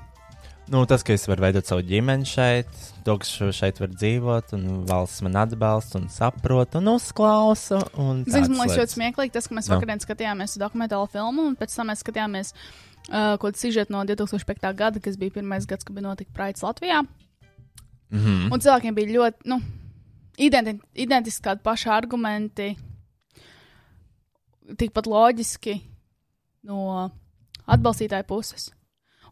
Nu, 0.69 0.85
tas, 0.85 1.03
ka 1.03 1.13
es 1.13 1.27
varu 1.27 1.41
veidot 1.41 1.65
savu 1.65 1.81
ģimeni 1.81 2.25
šeit, 2.25 2.69
to, 3.05 3.15
ka 3.21 3.51
šeit 3.55 3.79
var 3.81 3.91
dzīvot, 3.93 4.53
un 4.57 4.65
valsts 4.89 5.21
man 5.25 5.37
atbalsta 5.43 5.99
un 6.01 6.07
saprot 6.13 6.75
un 6.79 6.89
uzklausa. 6.95 7.79
un 8.01 8.23
tādas 8.25 8.49
man 8.49 8.65
liekas 8.65 8.81
ļoti 8.81 8.95
smieklīgi 8.97 9.35
tas, 9.35 9.47
ka 9.47 9.55
mēs 9.57 9.69
Nu. 9.69 9.77
vakarā 9.77 9.97
skatījāmies 10.01 10.57
dokumentālu 10.61 11.07
filmu, 11.13 11.47
un 11.51 11.55
pēc 11.59 11.75
tam 11.75 11.91
mēs 11.91 12.01
skatījāmies 12.03 12.53
uh, 12.55 13.35
kaut 13.37 13.45
kādu 13.51 13.61
sižetu 13.61 13.93
no 13.93 14.03
2005. 14.09 14.73
gada, 14.75 14.99
kas 14.99 15.17
bija 15.21 15.37
pirmais 15.37 15.65
gads, 15.69 15.85
kad 15.85 15.95
bija 15.95 16.07
notika 16.09 16.33
Praids 16.33 16.65
Latvijā. 16.65 17.03
Mhm. 18.11 18.51
Un 18.53 18.59
cilvēkiem 18.59 18.95
bija 18.95 19.13
ļoti, 19.19 19.49
nu, 19.49 19.59
identi 20.37 20.79
identiski 21.05 21.45
tādi 21.47 21.63
paši 21.63 21.89
argumenti, 21.89 22.75
tikpat 24.77 25.07
loģiski 25.07 25.81
no 26.65 27.11
atbalstītāja 27.67 28.25
puses. 28.27 28.71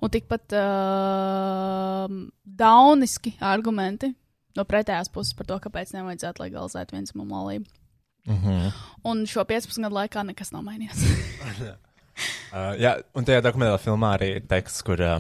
Un 0.04 0.12
tikpat 0.12 0.54
uh, 0.60 2.12
dauniski 2.44 3.36
argumenti 3.40 4.10
no 4.58 4.66
pretējās 4.68 5.10
puses 5.14 5.34
par 5.38 5.48
to, 5.50 5.58
kāpēc 5.64 5.94
nevajadzētu 5.96 6.44
legalizēt 6.44 6.92
viensmumu 6.94 7.34
laulību. 7.38 7.70
Mhm. 8.30 8.68
Un 9.10 9.24
šo 9.28 9.44
15 9.48 9.84
gadu 9.84 9.98
laikā 10.02 10.24
nekas 10.28 10.54
nav 10.56 10.66
mainījies. 10.68 11.02
Uh, 12.54 12.76
jā, 12.78 12.92
un 13.18 13.26
tajā 13.26 13.42
dokumentālā 13.42 13.80
filmā 13.82 14.12
arī 14.14 14.28
ir 14.36 14.44
teksts, 14.46 14.84
kur 14.86 15.02
uh, 15.02 15.16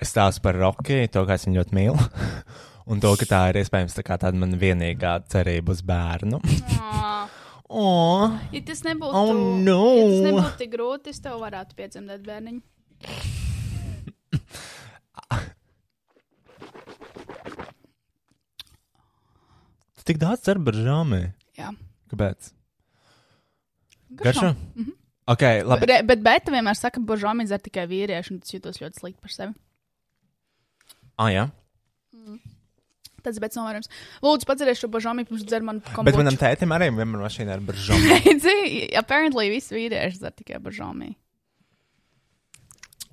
es 0.00 0.08
stāstu 0.08 0.40
par 0.46 0.56
Rocky, 0.56 1.02
to, 1.12 1.26
kā 1.28 1.36
es 1.36 1.44
viņu 1.44 1.58
ļoti 1.58 1.76
mīlu. 1.76 2.06
un 2.90 3.02
to, 3.04 3.10
ka 3.20 3.28
tā 3.28 3.40
ir 3.50 3.58
iespējams 3.60 3.98
tā 3.98 4.16
tāda 4.16 4.32
man 4.40 4.56
vienīgā 4.56 5.18
cerība 5.28 5.76
uz 5.76 5.82
bērnu. 5.84 6.40
oh, 7.68 8.32
ja 8.56 8.64
tas 8.64 8.80
nebūtu, 8.88 9.12
Oh, 9.12 9.34
no. 9.60 9.82
ja 9.92 10.08
tas 10.08 10.24
nebūtu 10.30 10.56
tik 10.62 10.72
grūti, 10.72 11.12
es 11.12 11.20
tev 11.20 11.36
varētu 11.44 11.76
piedzemdēt 11.76 12.24
bērniņu. 12.24 13.44
Tu 19.96 20.02
tik 20.06 20.18
daudz 20.22 20.44
cer 20.46 20.60
par 20.62 20.74
žāmi. 20.78 21.22
Jā. 21.58 21.72
Kāpēc? 22.12 22.52
Garšo? 24.22 24.54
Mhm. 24.76 24.92
Ok, 25.26 25.42
labi. 25.66 25.86
Bet, 25.90 26.06
bet 26.06 26.20
Bēta 26.22 26.52
vienmēr 26.54 26.78
saka, 26.78 27.00
ka 27.00 27.06
božāmi 27.06 27.48
dzer 27.48 27.58
tikai 27.58 27.88
vīrieši, 27.90 28.30
un 28.30 28.42
tas 28.44 28.52
jūtos 28.54 28.78
ļoti 28.78 29.00
slikti 29.00 29.18
par 29.24 29.32
sevi. 29.34 29.56
Ah, 31.18 31.32
jā. 31.34 31.48
Tas 33.26 33.40
ir 33.40 33.42
novērojams. 33.42 33.90
Lūdzu, 34.22 34.46
padzeries 34.46 34.78
šo 34.78 34.86
božāmi, 34.92 35.24
pirms 35.26 35.42
dzer 35.42 35.64
man 35.66 35.80
kombuču. 35.82 36.06
Bet 36.12 36.20
manam 36.20 36.36
tētim 36.38 36.70
arī 36.76 36.92
vienmēr 36.94 37.24
mašīnā 37.24 37.56
ir 37.58 37.64
baržoma. 37.66 38.18
Redzi, 38.22 38.54
apparently 39.00 39.48
visi 39.50 39.74
vīrieši 39.74 40.20
dzer 40.20 40.36
tikai 40.36 40.60
božāmi. 40.62 41.16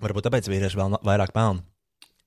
Varbūt 0.03 0.27
tāpēc 0.27 0.51
vīrieši 0.51 0.77
vēl 0.77 0.99
vairāk 1.01 1.33
pelna. 1.33 1.65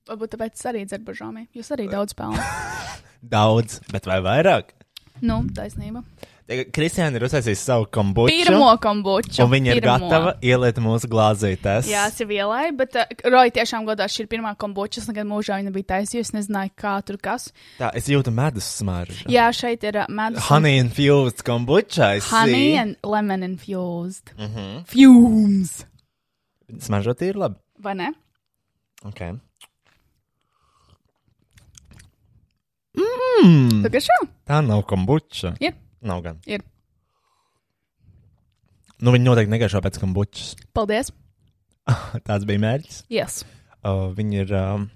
Varbūt 0.07 0.37
tāpēc 0.37 0.67
arī 0.71 0.87
dzeru 0.87 1.07
božāmi. 1.09 1.49
Jūs 1.57 1.73
arī 1.75 1.89
daudz 1.91 2.15
pelnāt. 2.15 2.43
Daudz, 3.37 3.81
bet 3.91 4.07
vai 4.07 4.21
vairāk? 4.23 4.77
nu, 5.25 5.43
taisnība. 5.55 6.03
Kristiāna 6.47 7.19
ir 7.19 7.25
uztaisījusi 7.27 7.59
savu 7.59 7.89
kombuču. 7.91 8.31
Pirmo 8.31 8.69
kombuču. 8.79 9.41
Un 9.43 9.49
viņa 9.51 9.73
ir 9.73 9.81
pirmo. 9.81 9.97
gatava 9.97 10.35
ieliet 10.47 10.77
mūsu 10.83 11.09
glāzītēs. 11.11 11.89
Jā, 11.91 12.05
es 12.07 12.21
jau 12.23 12.29
ielēju, 12.31 12.75
bet 12.79 12.99
uh, 13.01 13.15
Roja 13.27 13.51
tiešām 13.57 13.89
godās 13.89 14.15
šī 14.15 14.23
ir 14.25 14.29
pirmā 14.31 14.53
kombuča. 14.61 15.01
Es 15.03 15.09
nekad 15.11 15.27
mūžā 15.27 15.59
viņa 15.59 15.73
nebija 15.73 15.89
taisījusi, 15.97 16.29
es 16.29 16.35
nezināju, 16.37 16.71
kā 16.79 16.93
tur 17.09 17.19
kas. 17.23 17.49
Tā, 17.81 17.91
es 17.99 18.07
jūtu 18.13 18.31
medus 18.35 18.69
smaržu. 18.79 19.27
Jā, 19.33 19.49
šeit 19.59 19.89
ir 19.91 19.99
uh, 20.05 20.07
medus. 20.07 20.45
Honey 20.47 20.79
infused 20.85 21.43
kombucha. 21.47 22.13
I 22.15 22.23
Honey 22.29 22.79
and 22.79 22.95
lemon 23.03 23.43
infused. 23.43 24.31
Mm 24.39 24.55
-hmm. 24.55 24.87
Fumes. 24.93 25.83
Smaržot 26.79 27.27
ir 27.27 27.35
labi. 27.35 27.59
Vai 27.83 27.95
ne? 27.95 28.13
Okay. 29.03 29.35
Mm. 32.97 33.17
Mm, 33.47 33.85
Tā 34.49 34.63
nav 34.65 34.83
kombuča. 34.89 35.53
Ir. 35.61 35.77
Nav 36.07 36.23
gan. 36.25 36.41
Ir. 36.49 36.65
Nu, 38.97 39.13
viņi 39.13 39.27
noteikti 39.27 39.53
negaršo 39.53 39.83
pēc 39.85 39.99
kombučas. 40.01 40.55
Paldies. 40.77 41.13
Tāds 42.29 42.47
bija 42.49 42.63
mērķis. 42.63 43.03
Yes. 43.13 43.43
Uh, 43.85 44.09
viņi 44.17 44.41
ir 44.47 44.55
um, 44.57 44.87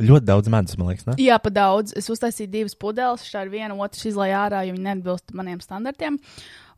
ļoti 0.00 0.28
daudz 0.28 0.50
medus, 0.52 0.78
man 0.78 0.92
liekas. 0.92 1.08
Ne? 1.10 1.16
Jā, 1.20 1.40
pa 1.42 1.50
daudz. 1.52 1.94
Es 1.98 2.08
uztaisīju 2.12 2.52
divas 2.52 2.76
pudeles, 2.78 3.26
šā 3.26 3.44
ir 3.46 3.52
viena, 3.52 3.74
otrs 3.82 4.06
izlaiž 4.12 4.36
ārā, 4.44 4.62
jo 4.68 4.76
viņi 4.76 4.86
neatbilst 4.86 5.34
maniem 5.36 5.58
standartiem. 5.64 6.20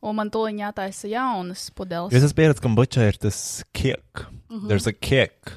Un 0.05 0.17
man 0.17 0.29
tūlīt 0.33 0.59
jātaisa 0.61 1.09
jaunas 1.09 1.67
pudeles. 1.77 2.13
Es 2.13 2.25
esmu 2.25 2.41
pieredzējis, 2.41 2.61
ka 2.61 2.67
kombuča 2.67 3.05
ir 3.09 3.21
tas 3.21 3.39
kick. 3.77 4.25
Mm. 4.25 4.57
-hmm. 4.57 4.67
There's 4.69 4.89
a 4.89 4.93
kick. 4.93 5.55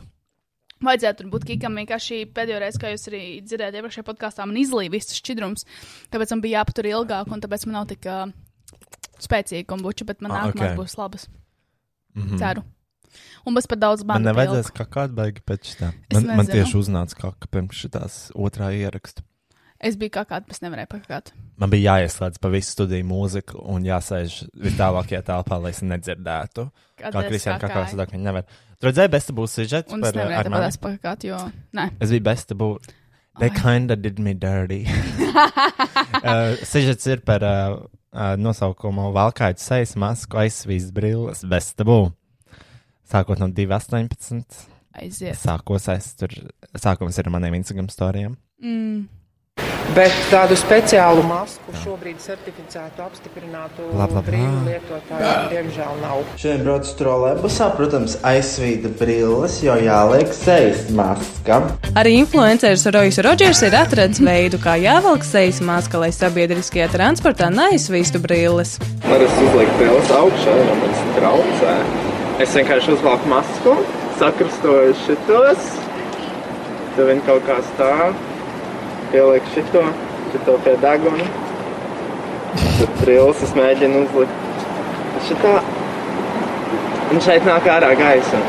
Vajadzētu 0.85 1.27
būt 1.33 1.45
kikam, 1.49 1.75
vienkārši 1.81 2.21
pēdējo 2.35 2.59
reizi, 2.63 2.79
kā 2.79 2.93
jūs 2.93 3.09
arī 3.11 3.23
dzirdējāt, 3.43 3.79
iepriekšējā 3.81 4.07
podkāstā 4.07 4.47
man 4.47 4.61
izlīja 4.61 4.93
viss 4.93 5.11
tas 5.11 5.19
šķidrums. 5.19 5.65
Tāpēc 6.13 6.35
man 6.35 6.43
bija 6.45 6.61
jāpatur 6.61 6.87
ilgāk, 6.93 7.33
un 7.35 7.43
tāpēc 7.43 7.67
man 7.67 7.81
nav 7.81 7.89
tik 7.91 8.07
uh, 8.07 8.31
spēcīga 9.19 9.67
kombuča, 9.73 10.07
bet 10.07 10.23
man 10.23 10.33
Ah, 10.33 10.47
nākamā 10.47 10.73
ok. 10.73 10.79
būs 10.79 10.99
labas. 11.01 11.29
Mm 12.15 12.23
-hmm. 12.23 12.39
Ceru. 12.39 12.63
Un 13.47 13.55
bez 13.55 13.67
pat 13.67 13.79
daudz 13.79 14.05
Man 14.05 14.23
banu 14.23 14.31
nevajadzēs 14.31 14.71
kakāt 14.77 15.15
baigi 15.17 15.41
pēc 15.41 15.73
tā. 15.81 15.93
Es 16.11 16.21
Man, 16.21 16.37
man 16.37 16.47
tieši 16.47 16.77
uznāca 16.77 17.17
kaka 17.17 17.49
pirms 17.51 17.75
šitās 17.75 18.31
otrā 18.35 18.71
ieraksta. 18.77 19.23
Es 19.79 19.95
biju 19.99 20.11
kā 20.17 20.25
kāda, 20.27 20.47
bet 20.49 20.59
nevarēju 20.65 20.91
pakāt. 20.91 21.31
Man 21.59 21.71
bija 21.71 21.95
jāieslēdz 21.95 22.41
pa 22.43 22.51
visu 22.51 22.73
studiju 22.75 23.07
mūziku 23.07 23.61
un 23.71 23.85
jāsēž 23.87 24.41
vitālākajā 24.59 25.21
telpā, 25.27 25.59
lai 25.63 25.71
es 25.71 25.83
nedzirdētu. 25.87 26.65
Kad 26.99 27.15
Kā 27.15 27.23
es 27.23 27.29
Kristiāna 27.31 27.61
kakāju. 27.63 27.85
kakā 27.85 27.93
sadāk, 27.93 28.15
viņa 28.15 28.25
nevar. 28.25 28.57
Tur 28.79 28.91
redzēja, 28.91 29.11
besta 29.13 29.35
būs 29.35 29.55
sižets 29.55 29.95
Un 29.95 30.03
es 30.03 30.09
par 30.09 30.19
uh, 30.19 30.23
nevarēju 30.25 30.55
tāpēc 30.55 30.79
pakāt, 30.83 31.27
jo. 31.29 31.39
Nē. 31.79 31.85
Es 32.03 32.15
biju 32.15 32.25
besta 32.27 32.57
būt. 32.59 32.91
They 33.39 33.55
kinda 33.55 33.95
did 33.95 34.19
me 34.19 34.35
dirty. 34.35 34.81
uh, 36.27 36.59
sižets 36.67 37.07
ir 37.07 37.23
par 37.27 37.47
uh, 37.47 37.77
uh, 38.11 38.35
nosaukumu 38.39 39.13
valkājas 39.15 39.63
sejas 39.63 39.95
masku 39.95 40.41
aizsvīst 40.43 40.91
brilles 40.95 41.45
besta 41.47 41.87
bū. 41.87 42.01
Sākot 43.09 43.39
no 43.39 43.47
2.18. 43.55 44.59
Aiziet. 44.99 45.39
Sākos 45.39 45.87
es 45.95 46.11
tur, 46.19 46.35
sākums 46.75 47.19
ir 47.19 47.31
ar 47.31 47.35
maniem 47.39 47.61
Instagram 47.61 47.87
storijiem. 47.95 48.35
Mm. 48.59 49.07
Bet 49.97 50.15
tādu 50.29 50.55
speciālu 50.55 51.23
masku 51.27 51.73
šobrīd 51.81 52.21
certificētu, 52.23 53.01
apstiprinātu 53.03 53.87
brīvu 54.27 54.61
lietotāju 54.67 55.31
diemžēl 55.51 55.97
nav. 56.03 56.21
Šodien 56.39 56.63
braucu 56.67 56.93
trolēbusā, 57.01 57.71
protams, 57.75 58.19
aizsvīda 58.29 58.93
brilles, 59.01 59.57
jo 59.65 59.75
jāliek 59.81 60.31
sejas 60.37 60.85
maska. 60.95 61.63
Arī 61.99 62.19
influenceris 62.21 62.85
Rojas 62.95 63.19
Rodžers 63.25 63.65
ir 63.67 63.79
atradis 63.81 64.23
veidu, 64.23 64.61
kā 64.63 64.77
jāvelk 64.79 65.27
sejas 65.27 65.63
maska, 65.65 66.05
lai 66.05 66.13
sabiedriskajā 66.15 66.91
transportā 66.93 67.49
neaizsvīstu 67.57 68.23
brilles. 68.23 68.77
Var 69.09 69.27
es 69.27 69.43
uzliku 69.49 69.81
brilles 69.81 70.15
augšā, 70.21 70.59
jo 70.61 70.71
man 70.71 70.85
tas 70.85 71.05
traucē. 71.19 71.77
Es 72.45 72.55
vienkārši 72.55 72.95
uzvelku 72.95 73.35
masku, 73.35 73.77
sakrustoju 74.21 74.95
šitos, 75.07 75.71
tad 76.95 77.07
viņi 77.09 77.25
kaut 77.27 77.49
kā 77.49 77.63
stāv, 77.73 78.28
pieliek 79.13 79.51
šito, 79.55 79.85
šito 80.33 80.57
pie 80.65 80.77
deguna. 80.83 81.27
Tad 82.79 82.95
brilles 83.03 83.43
es 83.47 83.55
mēģinu 83.59 84.05
uzlikt 84.07 84.65
šitā. 85.29 85.59
Un 87.09 87.23
šeit 87.25 87.47
nāk 87.49 87.69
ārā 87.73 87.95
gaisa. 87.99 88.41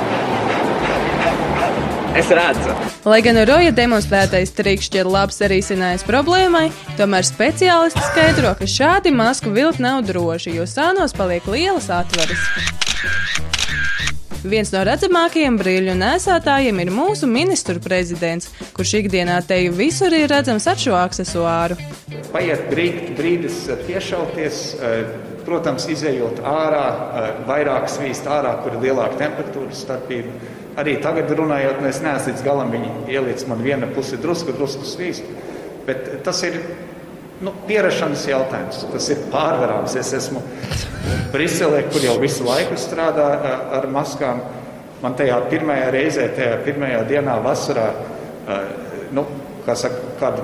Es 2.20 2.32
redzu. 2.36 2.74
Lai 3.08 3.22
gan 3.24 3.38
Roja 3.48 3.72
demonstrētais 3.72 4.52
triks 4.58 4.90
šķiet 4.90 5.08
labs 5.08 5.40
risinājums 5.52 6.04
problēmai, 6.08 6.66
tomēr 7.00 7.24
speciālisti 7.28 8.04
skaidro, 8.10 8.52
ka 8.60 8.68
šādi 8.68 9.14
masku 9.16 9.54
vilkt 9.56 9.80
nav 9.84 10.04
droši, 10.10 10.58
jo 10.58 10.68
sānos 10.68 11.16
paliek 11.16 11.48
lielas 11.48 11.88
atveres. 11.94 12.44
Viens 14.40 14.70
no 14.72 14.80
redzamākajiem 14.88 15.58
brīļu 15.60 15.94
nesētājiem 16.00 16.78
ir 16.80 16.90
mūsu 16.96 17.28
ministru 17.28 17.76
prezidents, 17.84 18.48
kurš 18.72 18.94
ikdienā 19.02 19.42
teju 19.44 19.74
visur 19.76 20.14
ir 20.16 20.30
redzams 20.32 20.64
ar 20.72 20.80
šo 20.80 20.94
aksesuāru. 20.96 21.76
Paiet 22.32 22.70
brīd, 22.72 23.02
brīdis 23.18 23.66
eh, 23.68 23.82
piešauties, 23.84 24.62
eh, 24.80 25.12
protams, 25.44 25.90
izējot 25.92 26.40
ārā, 26.40 26.86
eh, 26.88 27.28
vairāk 27.50 27.90
svīst 27.92 28.32
ārā, 28.32 28.56
kur 28.64 28.78
ir 28.78 28.86
lielāka 28.88 29.20
temperatūras 29.26 29.84
starpība. 29.84 30.32
Arī 30.80 30.96
tagad 31.04 31.36
runājot, 31.36 31.82
nu, 31.84 31.92
es 31.92 32.00
neesmu 32.06 32.32
līdz 32.32 32.46
galam 32.46 32.72
ielicis, 33.12 33.48
man 33.52 33.66
viena 33.66 33.92
puse 33.92 34.22
drusku, 34.24 34.56
drusku 34.56 34.88
svīst, 34.88 35.28
bet 35.90 36.14
tas 36.24 36.40
ir 36.48 36.62
nu, 37.44 37.54
pierašanas 37.68 38.26
jautājums, 38.30 38.84
tas 38.92 39.10
ir 39.14 39.26
pārvarāms. 39.34 39.96
Es 40.00 40.14
esmu 40.18 40.44
Briselē, 41.34 41.84
kur 41.92 42.04
jau 42.04 42.18
visu 42.22 42.48
laiku 42.48 42.78
strādā 42.80 43.30
ar 43.80 43.90
maskām. 43.92 44.44
Man 45.00 45.16
tajā 45.16 45.38
pirmajā 45.52 45.92
reizē, 45.96 46.26
tajā 46.36 46.58
pirmajā 46.66 47.04
dienā 47.08 47.38
vasarā, 47.44 47.88
nu, 49.16 49.24
kā 49.64 49.76
saka, 49.80 50.02
kādu 50.20 50.44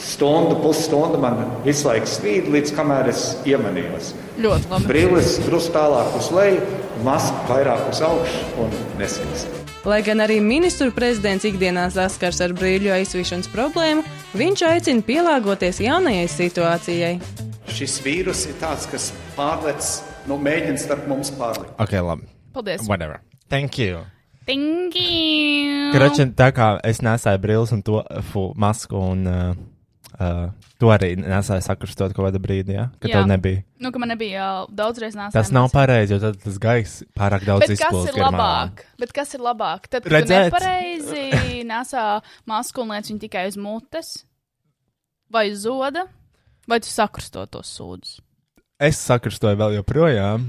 stundu, 0.00 0.56
pusstundu 0.62 1.20
man 1.20 1.42
visu 1.66 1.90
laiku 1.90 2.08
svīd, 2.08 2.48
līdz 2.54 2.72
kamēr 2.78 3.12
es 3.12 3.26
iemanījos. 3.48 4.14
Ļoti 4.40 4.72
labi. 4.72 4.88
Brilles 4.88 5.36
drusku 5.44 5.76
tālāk 5.76 6.16
uz 6.16 6.30
leju, 6.32 6.62
maska 7.04 7.50
vairāk 7.50 7.90
uz 7.92 8.00
augšu 8.08 8.46
un 8.64 8.80
nesvīst. 9.02 9.61
Lai 9.82 9.98
gan 10.06 10.22
arī 10.22 10.36
ministru 10.38 10.92
prezidents 10.94 11.42
ikdienā 11.42 11.88
saskars 11.90 12.38
ar 12.44 12.52
brīļu 12.54 12.92
aizsvīšanas 12.94 13.48
problēmu, 13.50 14.04
viņš 14.38 14.60
aicina 14.68 15.02
pielāgoties 15.02 15.80
jaunajai 15.82 16.28
situācijai. 16.30 17.16
Šis 17.66 17.96
vīrus 18.04 18.44
ir 18.46 18.54
tāds, 18.60 18.86
kas 18.86 19.08
pārlec, 19.34 19.88
nu, 20.30 20.38
mēģina 20.38 20.78
starp 20.78 21.08
mums 21.10 21.32
pārlikt. 21.34 21.74
Ok, 21.82 21.96
labi. 21.98 22.30
Paldies. 22.54 22.86
Whatever. 22.86 23.18
Thank 23.50 23.80
you. 23.82 24.04
Thank 24.46 24.94
you. 24.94 25.90
Kračin, 25.96 26.30
tā 26.38 26.52
kā 26.54 26.76
es 26.86 27.02
nesāju 27.02 27.42
brilles 27.42 27.74
un 27.74 27.82
to 27.82 28.04
fu, 28.30 28.52
masku, 28.54 29.02
un 29.02 29.26
uh, 29.26 29.50
uh, 30.22 30.70
to 30.80 30.90
arī 30.94 31.12
nesāju 31.18 31.64
sakrstot 31.66 32.14
kaut 32.14 32.28
kādā 32.28 32.40
brīdī, 32.42 32.76
ja? 32.78 32.88
kad 33.02 33.12
tev 33.12 33.28
nebija. 33.30 33.62
Nu, 33.82 33.90
ka 33.94 34.00
man 34.02 34.12
nebija 34.14 34.46
uh, 34.62 34.72
daudzreiz 34.72 35.16
nāsā. 35.18 35.34
Tas 35.34 35.52
nav 35.54 35.68
pareizi, 35.74 36.14
jo 36.14 36.20
tad 36.22 36.38
tas 36.42 36.58
gaiss 36.62 37.02
pārāk 37.18 37.46
daudz 37.48 37.66
Bet 37.66 37.74
kas 37.74 37.82
izplūst 37.82 38.12
ir 38.12 38.18
garumā. 38.20 38.38
labāk? 38.38 38.84
Bet 39.02 39.14
kas 39.16 39.34
ir 39.36 39.44
labāk? 39.44 39.88
Tad, 39.90 40.06
kad 40.06 40.16
Redzēt. 40.16 40.48
tu 40.48 40.50
nepareizi 40.50 41.62
nesā 41.72 42.06
masku 42.48 42.84
un 42.84 42.94
liec 42.94 43.10
viņu 43.10 43.24
tikai 43.26 43.46
uz 43.50 43.58
mutes, 43.60 44.12
vai 45.32 45.48
uz 45.52 45.64
zoda, 45.66 46.06
vai 46.70 46.78
tu 46.82 46.90
sakrusto 46.92 47.44
tos 47.50 47.74
sūdus. 47.78 48.20
Es 48.82 48.98
sakarstoju 49.06 49.58
vēl 49.60 49.76
joprojām, 49.78 50.48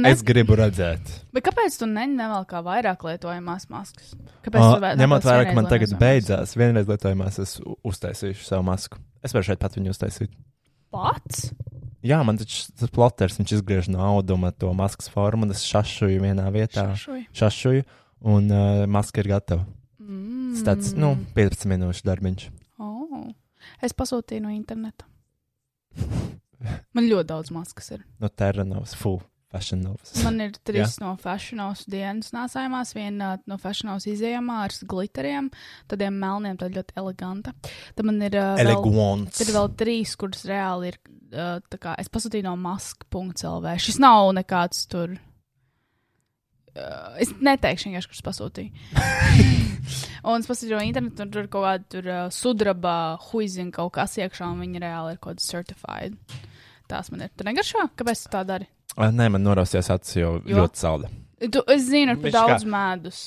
Ne- 0.00 0.10
es 0.10 0.22
gribu 0.26 0.56
redzēt. 0.58 1.12
Bet 1.34 1.44
kāpēc 1.46 1.76
tu 1.78 1.86
ne, 1.86 2.06
nevelk 2.10 2.48
kā 2.50 2.62
vairāk 2.66 3.04
lietojamās 3.06 3.68
maskas? 3.70 4.14
Kāpēc 4.42 4.62
Uh, 4.62 4.74
tu 4.80 5.02
ņemot 5.02 5.26
vērā, 5.26 5.44
ka 5.48 5.54
man 5.54 5.68
tagad 5.70 5.92
beidzās, 6.00 6.56
vienreiz 6.58 6.88
lietojamās, 6.90 7.38
es 7.42 7.56
uztaisīšu 7.86 8.46
savu 8.46 8.66
masku. 8.66 8.98
Es 9.22 9.34
varu 9.36 9.46
šeit 9.46 9.62
pat 9.62 9.78
viņu 9.78 9.94
uztaisīt. 9.94 10.34
Pats? 10.94 11.50
Jā, 12.06 12.20
man 12.26 12.38
taču 12.38 12.66
tas 12.78 12.90
ploters, 12.94 13.38
viņš 13.38 13.54
izgriež 13.58 13.88
no 13.90 14.02
auduma 14.04 14.52
to 14.54 14.72
maskas 14.76 15.10
formu, 15.10 15.46
un 15.46 15.54
es 15.54 15.64
šašuju 15.66 16.22
vienā 16.22 16.46
vietā. 16.54 16.88
Šašuj? 16.94 17.24
Šašuju, 17.34 17.86
un 18.26 18.50
uh, 18.50 18.84
maska 18.90 19.22
ir 19.22 19.30
gatava. 19.34 19.66
Mm. 20.02 20.52
Tas 20.54 20.66
tāds, 20.70 20.92
nu, 20.98 21.14
15 21.38 21.70
minūšu 21.70 22.06
darbiņš. 22.06 22.48
Oh. 22.82 23.30
Es 23.82 23.94
pasūtīju 23.96 24.46
no 24.46 24.52
interneta. 24.54 25.06
Man 26.94 27.08
ļoti 27.10 27.30
daudz 27.30 27.50
maskas 27.54 27.90
ir. 27.94 28.04
No 28.22 28.30
Terranovas, 28.30 28.94
full 28.98 29.22
fashion 29.56 29.82
novas. 29.84 30.12
Man 30.24 30.40
ir 30.44 30.54
trīs 30.66 30.96
Jā. 30.96 31.02
no 31.04 31.12
fashionos 31.20 31.84
dienas 31.90 32.32
nāsājumās, 32.36 32.92
viena 32.96 33.34
no 33.48 33.58
fashionos 33.60 34.06
izējamā 34.10 34.62
ar 34.66 34.74
glitteriem, 34.90 35.50
tādiem 35.90 36.18
melniem, 36.22 36.58
tāda 36.60 36.80
ļoti 36.80 36.96
eleganta. 37.02 37.54
Tad 37.96 38.08
man 38.08 38.20
ir 38.22 38.36
uh, 38.36 38.54
vēl, 38.58 38.72
Elegants. 38.74 39.38
tad 39.38 39.48
ir 39.48 39.56
vēl 39.58 39.70
trīs, 39.82 40.16
kuras 40.20 40.44
reāli 40.48 40.92
ir, 40.92 41.00
uh, 41.32 41.56
tā 41.72 41.80
kā 41.82 41.94
es 42.02 42.12
pasūtīju 42.12 42.48
no 42.48 42.56
mask.lv. 42.60 43.72
Šis 43.82 44.00
nav 44.02 44.32
nekāds 44.36 44.84
tur. 44.92 45.16
Uh, 46.76 47.14
es 47.22 47.32
neteikšu 47.40 47.88
vienkārši, 47.88 48.12
kurš 48.12 48.24
pasūtīju. 48.26 49.04
un 50.28 50.42
es 50.42 50.50
pasūtīju 50.50 50.76
no 50.76 50.84
interneta, 50.84 51.24
un 51.24 51.32
tur 51.32 51.46
ir 51.46 51.52
kaut 51.52 51.64
kāda 51.64 51.90
tur, 51.96 52.10
uh, 52.12 52.26
sudraba, 52.34 52.96
huizina 53.30 53.72
kaut 53.72 53.94
kas 53.96 54.18
iekšā, 54.20 54.50
un 54.52 54.60
viņi 54.66 54.84
reāli 54.84 55.16
ir 55.16 55.22
kaut 55.22 55.38
kāda 55.38 55.46
certified. 55.46 56.20
Tās 56.86 57.08
man 57.10 57.24
ir. 57.24 57.32
Tu 57.34 57.46
negaršo? 57.48 57.88
Kāpēc 57.98 58.26
tu 58.26 58.30
tā 58.36 58.44
dari? 58.46 58.68
Uh, 58.96 59.10
nē, 59.12 59.30
man 59.30 59.42
norausties 59.44 59.90
acis, 59.92 60.16
jo, 60.16 60.40
Jo? 60.46 60.62
ļoti 60.64 60.80
salda. 60.80 61.10
Tu, 61.52 61.60
es 61.68 61.82
zinu, 61.90 62.14
ir 62.16 62.22
par 62.22 62.30
daudz 62.32 62.64
kā- 62.64 62.70
medus. 62.72 63.18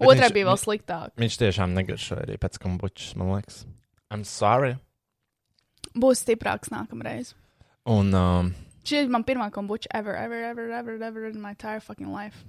Otrā 0.00 0.28
viņš- 0.28 0.32
bija 0.34 0.46
vēl 0.46 0.58
sliktāk. 0.62 1.10
Viņš 1.18 1.36
tiešām 1.42 1.74
negaršo 1.76 2.16
arī 2.22 2.38
pēc 2.38 2.58
kombučas, 2.62 3.16
man 3.16 3.28
liekas. 3.34 3.64
I'm 4.10 4.24
sorry. 4.24 4.76
Būs 5.94 6.22
stiprāks 6.24 6.70
nākamreiz. 6.72 7.34
Un 7.86 8.14
um, 8.14 8.54
Šī 8.84 9.02
ir 9.04 9.08
man 9.12 9.24
pirmā 9.24 9.50
kombuča 9.52 9.86
ever, 9.92 10.14
ever, 10.16 10.42
ever, 10.44 10.70
ever, 10.72 11.02
ever 11.02 11.26
in 11.26 11.40
my 11.42 11.50
entire 11.50 11.80
fucking 11.80 12.10
life. 12.12 12.44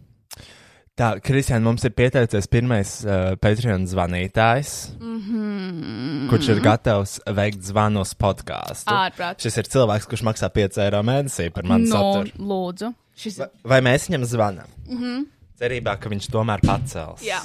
Tā, 0.99 1.13
Kristiāna, 1.23 1.63
mums 1.63 1.85
ir 1.87 1.93
pieteicies 1.95 2.47
pirmais 2.51 2.89
uh, 3.07 3.31
Patreon 3.39 3.85
zvanītājs, 3.87 4.71
Mhm. 4.99 6.25
kurš 6.31 6.49
ir 6.51 6.59
gatavs 6.65 7.13
veikt 7.37 7.63
zvanus 7.63 8.11
podkāstu. 8.19 8.91
Ārprāt. 8.91 9.39
Šis 9.39 9.57
ir 9.61 9.69
cilvēks, 9.71 10.07
kurš 10.11 10.23
maksā 10.27 10.49
5 10.51 10.77
eiro 10.83 10.99
mēnesī 11.07 11.47
par 11.55 11.63
manu 11.63 11.87
Nu, 11.87 11.93
saturu. 11.93 12.33
lūdzu. 12.51 12.91
Šis 13.15 13.39
ir. 13.39 13.49
Vai 13.63 13.79
mēs 13.85 14.09
viņam 14.09 14.27
zvanām? 14.27 14.67
Mhm. 14.89 15.25
Cerībā, 15.59 15.95
ka 15.99 16.09
viņš 16.11 16.27
tomēr 16.31 16.59
pacels. 16.63 17.23
Jā. 17.23 17.39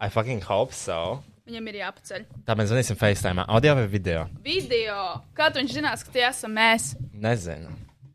I 0.00 0.08
fucking 0.08 0.40
hope 0.42 0.72
so. 0.74 1.22
Viņam 1.48 1.68
ir 1.68 1.74
jāpaceļ. 1.82 2.24
Tā 2.46 2.54
mēs 2.58 2.70
zvanīsim 2.70 2.96
FaceTime, 2.98 3.44
audio 3.48 3.74
vai 3.74 3.86
video? 3.90 4.28
Video. 4.44 5.22
Kā 5.34 5.50
tu 5.52 5.58
viņš 5.58 5.74
zinās, 5.74 6.04
ka 6.06 6.10
tie 6.12 6.22
esam 6.28 6.54
mēs? 6.54 6.94
Nezinu. 7.14 7.70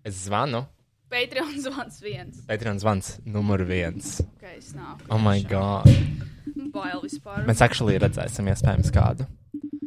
Es 0.05 0.15
zvanu. 0.29 0.65
Patreon 1.09 1.55
zvans 1.65 2.01
viens. 2.03 2.39
Patreon 2.47 2.79
zvans 2.83 3.17
numur 3.25 3.63
viens. 3.67 4.19
Ok, 4.35 4.47
es 4.57 4.73
nāku. 4.75 5.07
Oh 5.09 5.19
my 5.21 5.39
god. 5.47 5.87
Bail 6.73 6.99
vispār. 7.03 7.45
Mēs 7.47 7.63
actually 7.63 7.95
redzēsim, 8.01 8.49
iespējams, 8.51 8.91
kādu. 8.93 9.27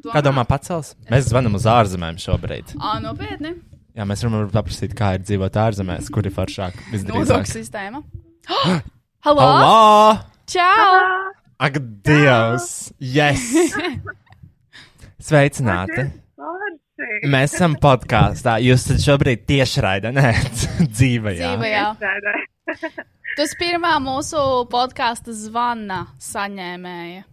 Domā? 0.01 0.15
Kā 0.15 0.23
domā, 0.25 0.47
pacels? 0.49 0.95
Mēs 1.13 1.29
zvanām 1.29 1.59
uz 1.59 1.67
ārzemēm 1.69 2.17
šobrīd. 2.21 2.73
Ā, 2.81 2.97
nopietni. 3.05 3.53
Jā, 3.99 4.07
mēs 4.09 4.25
varam 4.25 4.49
paprasīt, 4.55 4.95
kā 4.97 5.13
ir 5.19 5.27
dzīvot 5.27 5.59
ārzemēs, 5.61 6.09
kur 6.15 6.25
ir 6.25 6.33
foršāk. 6.35 6.79
Nodokļu 7.11 7.53
sistēma. 7.53 8.01
Halo! 9.27 9.45
Halo! 9.45 10.17
Čau! 10.49 10.97
Ak, 11.61 11.77
Dievs! 12.07 12.95
Yes! 12.97 13.45
Sveicināti! 15.29 16.09
Mēs 17.31 17.55
esam 17.57 17.75
podkāstā. 17.81 18.59
Jūs 18.65 18.85
esat 18.87 19.03
šobrīd 19.05 19.43
tieši 19.49 19.83
raidē, 19.85 20.13
nē, 20.17 20.31
dzīvajā. 20.97 21.51
Dzīvajā. 21.57 21.85
Tas 23.39 23.53
pirmā 23.61 23.97
mūsu 24.03 24.41
podkāstu 24.71 25.35
zvana 25.37 26.05
saņēmēja. 26.23 27.25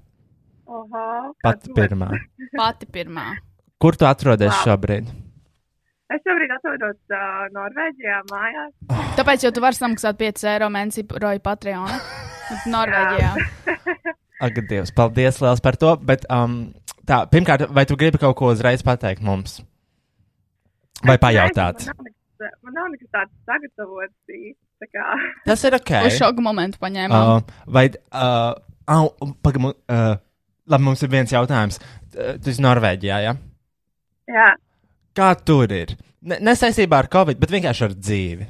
Oho, 0.67 1.05
Pati 1.45 1.71
pirmā. 1.77 2.09
Pati 2.57 2.89
pirmā. 2.91 3.29
Kur 3.79 3.95
tu 3.95 4.07
atrodies 4.09 4.51
Wow. 4.51 4.63
šobrīd? 4.67 5.07
es 6.07 6.21
šobrīd 6.23 6.51
atrodos 6.55 6.95
uh, 7.11 7.47
Norvēģijā 7.51 8.17
mājās. 8.31 8.69
Tāpēc 9.17 9.43
jau 9.43 9.51
tu 9.55 9.63
vari 9.63 9.75
samaksāt 9.75 10.15
5 10.21 10.45
eiro 10.53 10.69
mēnesī 10.71 11.03
roju 11.19 11.41
Patreon. 11.43 11.91
Norvēģijā. 12.75 13.31
Ak, 14.47 14.59
Dievs, 14.69 14.93
paldies 14.95 15.41
liels 15.43 15.59
par 15.65 15.75
to. 15.81 15.95
Bet, 16.07 16.23
um, 16.31 16.69
tā, 17.07 17.21
pirmkārt, 17.31 17.65
vai 17.73 17.85
tu 17.89 17.97
gribi 17.99 18.19
kaut 18.21 18.35
ko 18.39 18.51
uzreiz 18.53 18.83
pateikt 18.85 19.23
mums? 19.25 19.59
Vai 21.05 21.17
pajautāt? 21.21 21.85
Man 21.87 21.97
nav 21.97 22.07
nekas, 22.07 22.55
man 22.65 22.77
nav 22.77 22.87
nekas 22.93 23.09
tāds 23.13 23.33
sagatavots 23.45 24.15
tā 24.77 24.87
kā. 24.93 25.05
Tas 25.45 25.63
ir 25.65 25.77
ok. 25.77 25.91
Uz 26.09 26.17
šoku 26.19 26.43
momentu 26.45 26.79
paņēmām. 26.81 27.27
Uh, 27.41 27.65
vai, 27.73 27.87
uh, 28.13 28.53
au, 28.93 29.11
pagamu, 29.45 29.73
uh, 29.89 30.17
labi, 30.69 30.85
mums 30.89 31.01
ir 31.05 31.11
viens 31.13 31.33
jautājums. 31.33 31.79
Uh, 31.81 32.35
Tu 32.41 32.49
esi 32.53 32.63
Norvēģijā, 32.65 33.17
jā? 33.27 33.33
Ja? 33.37 34.37
Jā, 34.37 34.47
Kā 35.17 35.31
tur 35.41 35.71
ir? 35.73 35.95
Ne, 36.29 36.37
nesaistībā 36.45 36.99
ar 37.03 37.07
Covid, 37.13 37.39
bet 37.41 37.49
vienkārši 37.53 37.83
ar 37.87 37.93
dzīvi. 37.97 38.45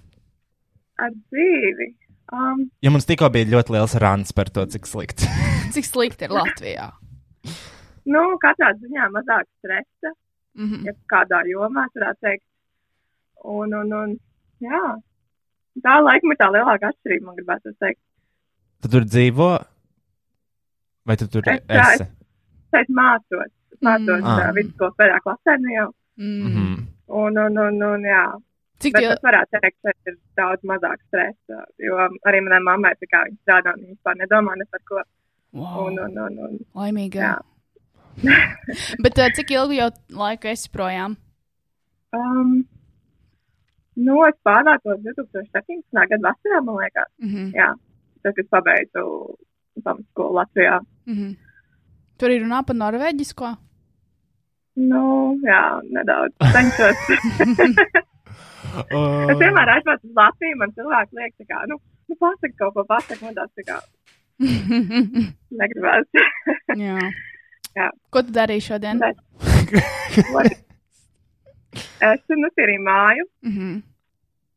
ar 1.03 1.11
dzīvi. 1.15 1.88
Um, 2.35 2.65
Jo 2.84 2.91
mums 2.91 3.05
tikko 3.07 3.29
bija 3.31 3.47
ļoti 3.47 3.71
liels 3.75 3.93
rāns 4.03 4.34
par 4.35 4.49
to, 4.51 4.65
cik 4.67 4.88
slikti. 4.89 5.27
Cik 5.75 5.88
slikti 5.88 6.27
ir 6.27 6.34
Latvijā? 6.35 6.89
nu, 8.13 8.23
katrā 8.43 8.71
ziņā 8.81 9.09
mazāk 9.17 9.45
stresa, 9.59 10.13
Mm 10.57 10.65
-hmm. 10.71 10.85
ja 10.88 10.91
kādā 11.11 11.43
jomā, 11.45 11.84
varētu 11.95 12.19
teikt. 12.25 12.43
Un, 13.43 13.73
un, 13.77 13.91
un, 13.93 14.15
jā. 14.61 14.79
Tā 15.85 15.97
laikam 16.01 16.31
ir 16.34 16.38
tā 16.39 16.47
lielākā 16.55 16.89
atšķirība, 16.89 17.25
man 17.25 17.35
gribētu 17.38 17.73
teikt. 17.79 17.99
Tu 18.81 18.88
tur 18.89 19.03
dzīvo? 19.05 19.49
Vai 21.05 21.15
tu 21.15 21.27
tur 21.27 21.43
Es, 21.45 21.61
esi? 21.67 22.03
es 22.03 22.09
šeit 22.73 22.89
mācos, 22.89 23.51
mācos 23.81 24.21
Ah. 24.23 24.49
mm. 24.49 24.55
vidusskolas 24.55 24.95
pēdējā 24.97 25.19
klasē, 25.25 25.57
nu 25.61 25.69
jau. 25.75 25.89
Mm. 26.17 26.47
Mhm. 26.47 26.88
Un, 27.07 27.38
un, 27.38 27.57
un, 27.57 27.84
un 27.84 28.01
jā. 28.03 28.23
Cik 28.79 28.93
tie- 28.97 29.11
es 29.13 29.19
varētu 29.23 29.59
teikt, 29.61 29.77
ka 29.84 29.91
ir 30.09 30.17
daudz 30.38 30.61
mazāk 30.63 30.97
stresa, 31.07 31.63
jo 31.77 31.95
arī 32.27 32.41
manai 32.41 32.59
mammai 32.65 32.93
tā 32.97 33.07
kā 33.13 33.23
viņa 33.25 33.38
strādā, 33.43 33.73
un 33.73 33.79
viņa 33.85 33.93
vispār 33.95 34.15
nedomā 34.17 34.57
ne 34.57 34.65
par 34.71 34.79
ko. 34.89 35.01
Wow. 35.53 35.85
Un, 35.88 35.99
un, 35.99 36.17
un, 36.25 36.39
un, 36.39 36.57
Laimīga. 36.75 37.21
jā. 37.21 37.38
Bet 39.03 39.19
uh, 39.22 39.30
cik 39.35 39.53
ilgi 39.53 39.80
jau 39.81 39.89
laika 40.18 40.49
esi 40.52 40.72
projām? 40.73 41.15
Um, 42.15 42.64
nu, 43.99 44.15
es 44.27 44.38
pārvācos 44.48 45.03
2017. 45.06 45.84
gada 45.94 46.23
vasarā, 46.30 46.61
man 46.65 46.80
liekas. 46.81 47.11
Mhm. 47.23 47.52
Jā, 47.57 47.73
tad, 48.23 48.34
kad 48.39 48.49
pabeidzu 48.56 49.06
pamatskolu 49.84 50.39
Latvijā. 50.39 50.80
Mhm. 51.10 51.35
Tur 52.18 52.34
ir 52.34 52.41
runā 52.41 52.64
par 52.65 52.77
norvēģisko. 52.77 53.53
Nu, 54.77 55.03
jā, 55.45 55.61
nedaudz. 55.94 56.34
Cenšos. 56.53 57.06
Uh, 58.77 59.26
es 59.31 59.38
vienmēr 59.41 59.72
aizbraucu 59.77 60.10
uz 60.10 60.18
Latviju, 60.18 60.57
man 60.61 60.73
cilvēki 60.77 61.18
liek, 61.18 61.34
tā 61.38 61.48
kā, 61.49 61.64
nu, 61.69 61.80
nu 62.10 62.18
pasaka 62.22 62.53
kaut 62.60 62.76
ko, 62.76 62.85
pasaka, 62.89 63.22
man 63.26 63.38
tāds 63.38 63.53
tā 63.57 63.65
kā 63.65 63.77
negribas. 65.61 66.10
Jā. 66.77 66.99
Jā. 67.77 67.89
Ko 68.13 68.23
tu 68.25 68.33
darīji 68.35 68.65
šodien? 68.69 69.01
Bet, 69.01 69.19
es 72.11 72.21
notīrīju 72.33 72.83
māju. 72.87 73.29
Mhm. 73.45 73.77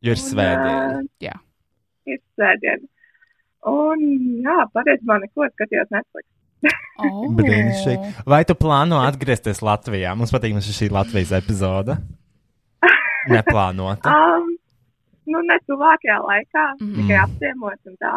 Jo 0.00 0.16
ir 0.16 0.20
svētdiena. 0.20 1.00
Jā. 1.20 1.36
Ir 2.08 2.18
svētdiena. 2.34 2.86
Un, 3.68 4.04
jā, 4.40 4.60
patiesībā 4.72 5.18
neko 5.26 5.48
skatījos 5.54 5.90
Netflix. 5.94 6.28
Oh. 7.00 7.30
Brīnišķīgi. 7.32 8.26
Vai 8.28 8.42
tu 8.44 8.52
plāno 8.60 8.98
atgriezties 9.00 9.62
Latvijā? 9.64 10.10
Mums 10.12 10.34
patīk, 10.34 10.58
šī 10.60 10.90
ir 10.90 10.92
Latvijas 10.92 11.30
epizode. 11.38 11.94
Neplānota. 13.32 14.12
Um, 14.12 14.50
nu, 15.32 15.40
ne 15.48 15.56
tuvākajā 15.64 16.18
laikā, 16.20 16.64
mm. 16.76 16.90
Tikai 16.98 17.16
apciemot 17.22 17.88
un 17.88 17.96
tā. 18.04 18.12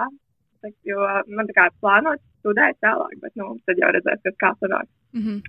Tak, 0.64 0.74
jo 0.88 1.04
man 1.36 1.50
tā 1.50 1.56
kā 1.58 1.66
plānot 1.84 2.22
studēt 2.40 2.78
tālāk, 2.84 3.18
bet, 3.20 3.34
nu, 3.40 3.50
tad 3.68 3.80
jau 3.82 3.90
redzēs, 3.92 4.22
kas 4.24 4.38
kā 4.40 4.54
sanāk. 4.62 4.88
Mhm. 5.16 5.42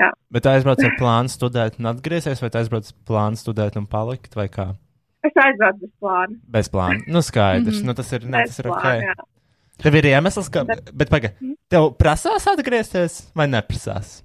Jā. 0.00 0.08
Bet 0.32 0.42
tu 0.46 0.48
aizbrauc 0.50 0.80
ar 0.86 0.94
plānu 0.98 1.30
studēt 1.32 1.76
un 1.80 1.90
atgriezties, 1.90 2.40
vai 2.40 2.48
tu 2.50 2.58
aizbrauc 2.60 2.86
ar 2.88 2.96
plānu 3.10 3.38
studēt 3.40 3.76
un 3.76 3.86
palikt, 3.90 4.34
vai 4.38 4.46
kā? 4.52 4.70
Es 5.26 5.34
aizbraucu 5.36 5.82
bez 5.84 5.92
plāna. 6.00 6.38
Bez 6.56 6.70
plāna. 6.72 7.02
Nu, 7.06 7.20
skaidrs. 7.20 7.80
Mhm. 7.82 7.86
nu, 7.90 7.94
tas 7.98 8.12
ir, 8.16 8.24
ne, 8.24 8.38
Bez 8.42 8.54
tas 8.54 8.62
ir 8.62 8.70
plāna, 8.70 8.94
ok. 8.96 9.04
jā. 9.10 9.14
Tev 9.80 9.94
ir 9.96 10.08
iemesls, 10.10 10.48
ka. 10.52 10.64
Bet, 10.68 11.08
pagaidi, 11.12 11.54
tev 11.72 11.90
prasās 12.00 12.46
atgriezties 12.50 13.20
vai 13.36 13.46
neprasās? 13.48 14.18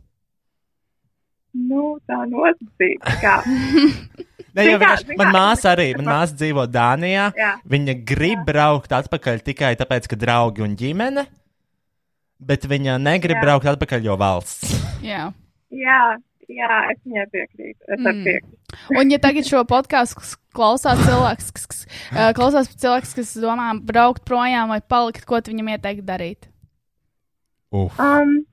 Nu, 1.55 1.95
tā 2.07 2.17
nosacīta. 2.27 3.35
Ne, 4.55 4.65
jau 4.69 4.75
kā- 4.79 4.85
vienkārši, 4.85 5.17
man 5.19 5.33
māsa 5.35 5.71
arī, 5.75 5.87
man 5.99 6.07
māsa 6.13 6.37
dzīvo 6.39 6.63
Dānijā. 6.71 7.25
Jā. 7.35 7.49
Viņa 7.67 7.95
grib 8.07 8.45
braukt 8.47 8.93
atpakaļ 8.95 9.41
tikai 9.43 9.73
tāpēc, 9.79 10.07
ka 10.11 10.15
draugi 10.19 10.63
un 10.63 10.77
ģimene, 10.79 11.25
bet 12.39 12.63
viņa 12.71 12.95
negrib 13.01 13.35
Jā. 13.35 13.43
braukt 13.43 13.67
atpakaļ, 13.73 14.07
jo 14.07 14.15
valsts. 14.19 14.71
Jā. 15.03 15.27
Jā, 15.75 15.99
jā, 16.47 16.79
es 16.93 16.99
viņai 17.03 17.27
piekrītu. 17.33 17.79
Es 17.89 17.99
mm. 17.99 18.23
Piekrītu. 18.23 18.81
Un, 18.95 19.11
ja 19.11 19.19
tagad 19.19 19.47
šo 19.47 19.63
podkāstu 19.67 20.23
klausās 20.55 21.01
cilvēks, 21.03 21.51
kas, 21.51 21.65
kas, 21.67 21.85
klausās 22.37 22.71
cilvēks, 22.79 23.15
kas 23.17 23.35
domā 23.43 23.73
braukt 23.83 24.23
projām 24.27 24.71
vai 24.71 24.79
palikt, 24.79 25.25
ko 25.27 25.41
tu 25.43 25.51
viņam 25.51 25.73
ieteiktu 25.75 26.05
darīt? 26.07 26.47
Uf. 27.75 27.97
Um, 27.99 28.45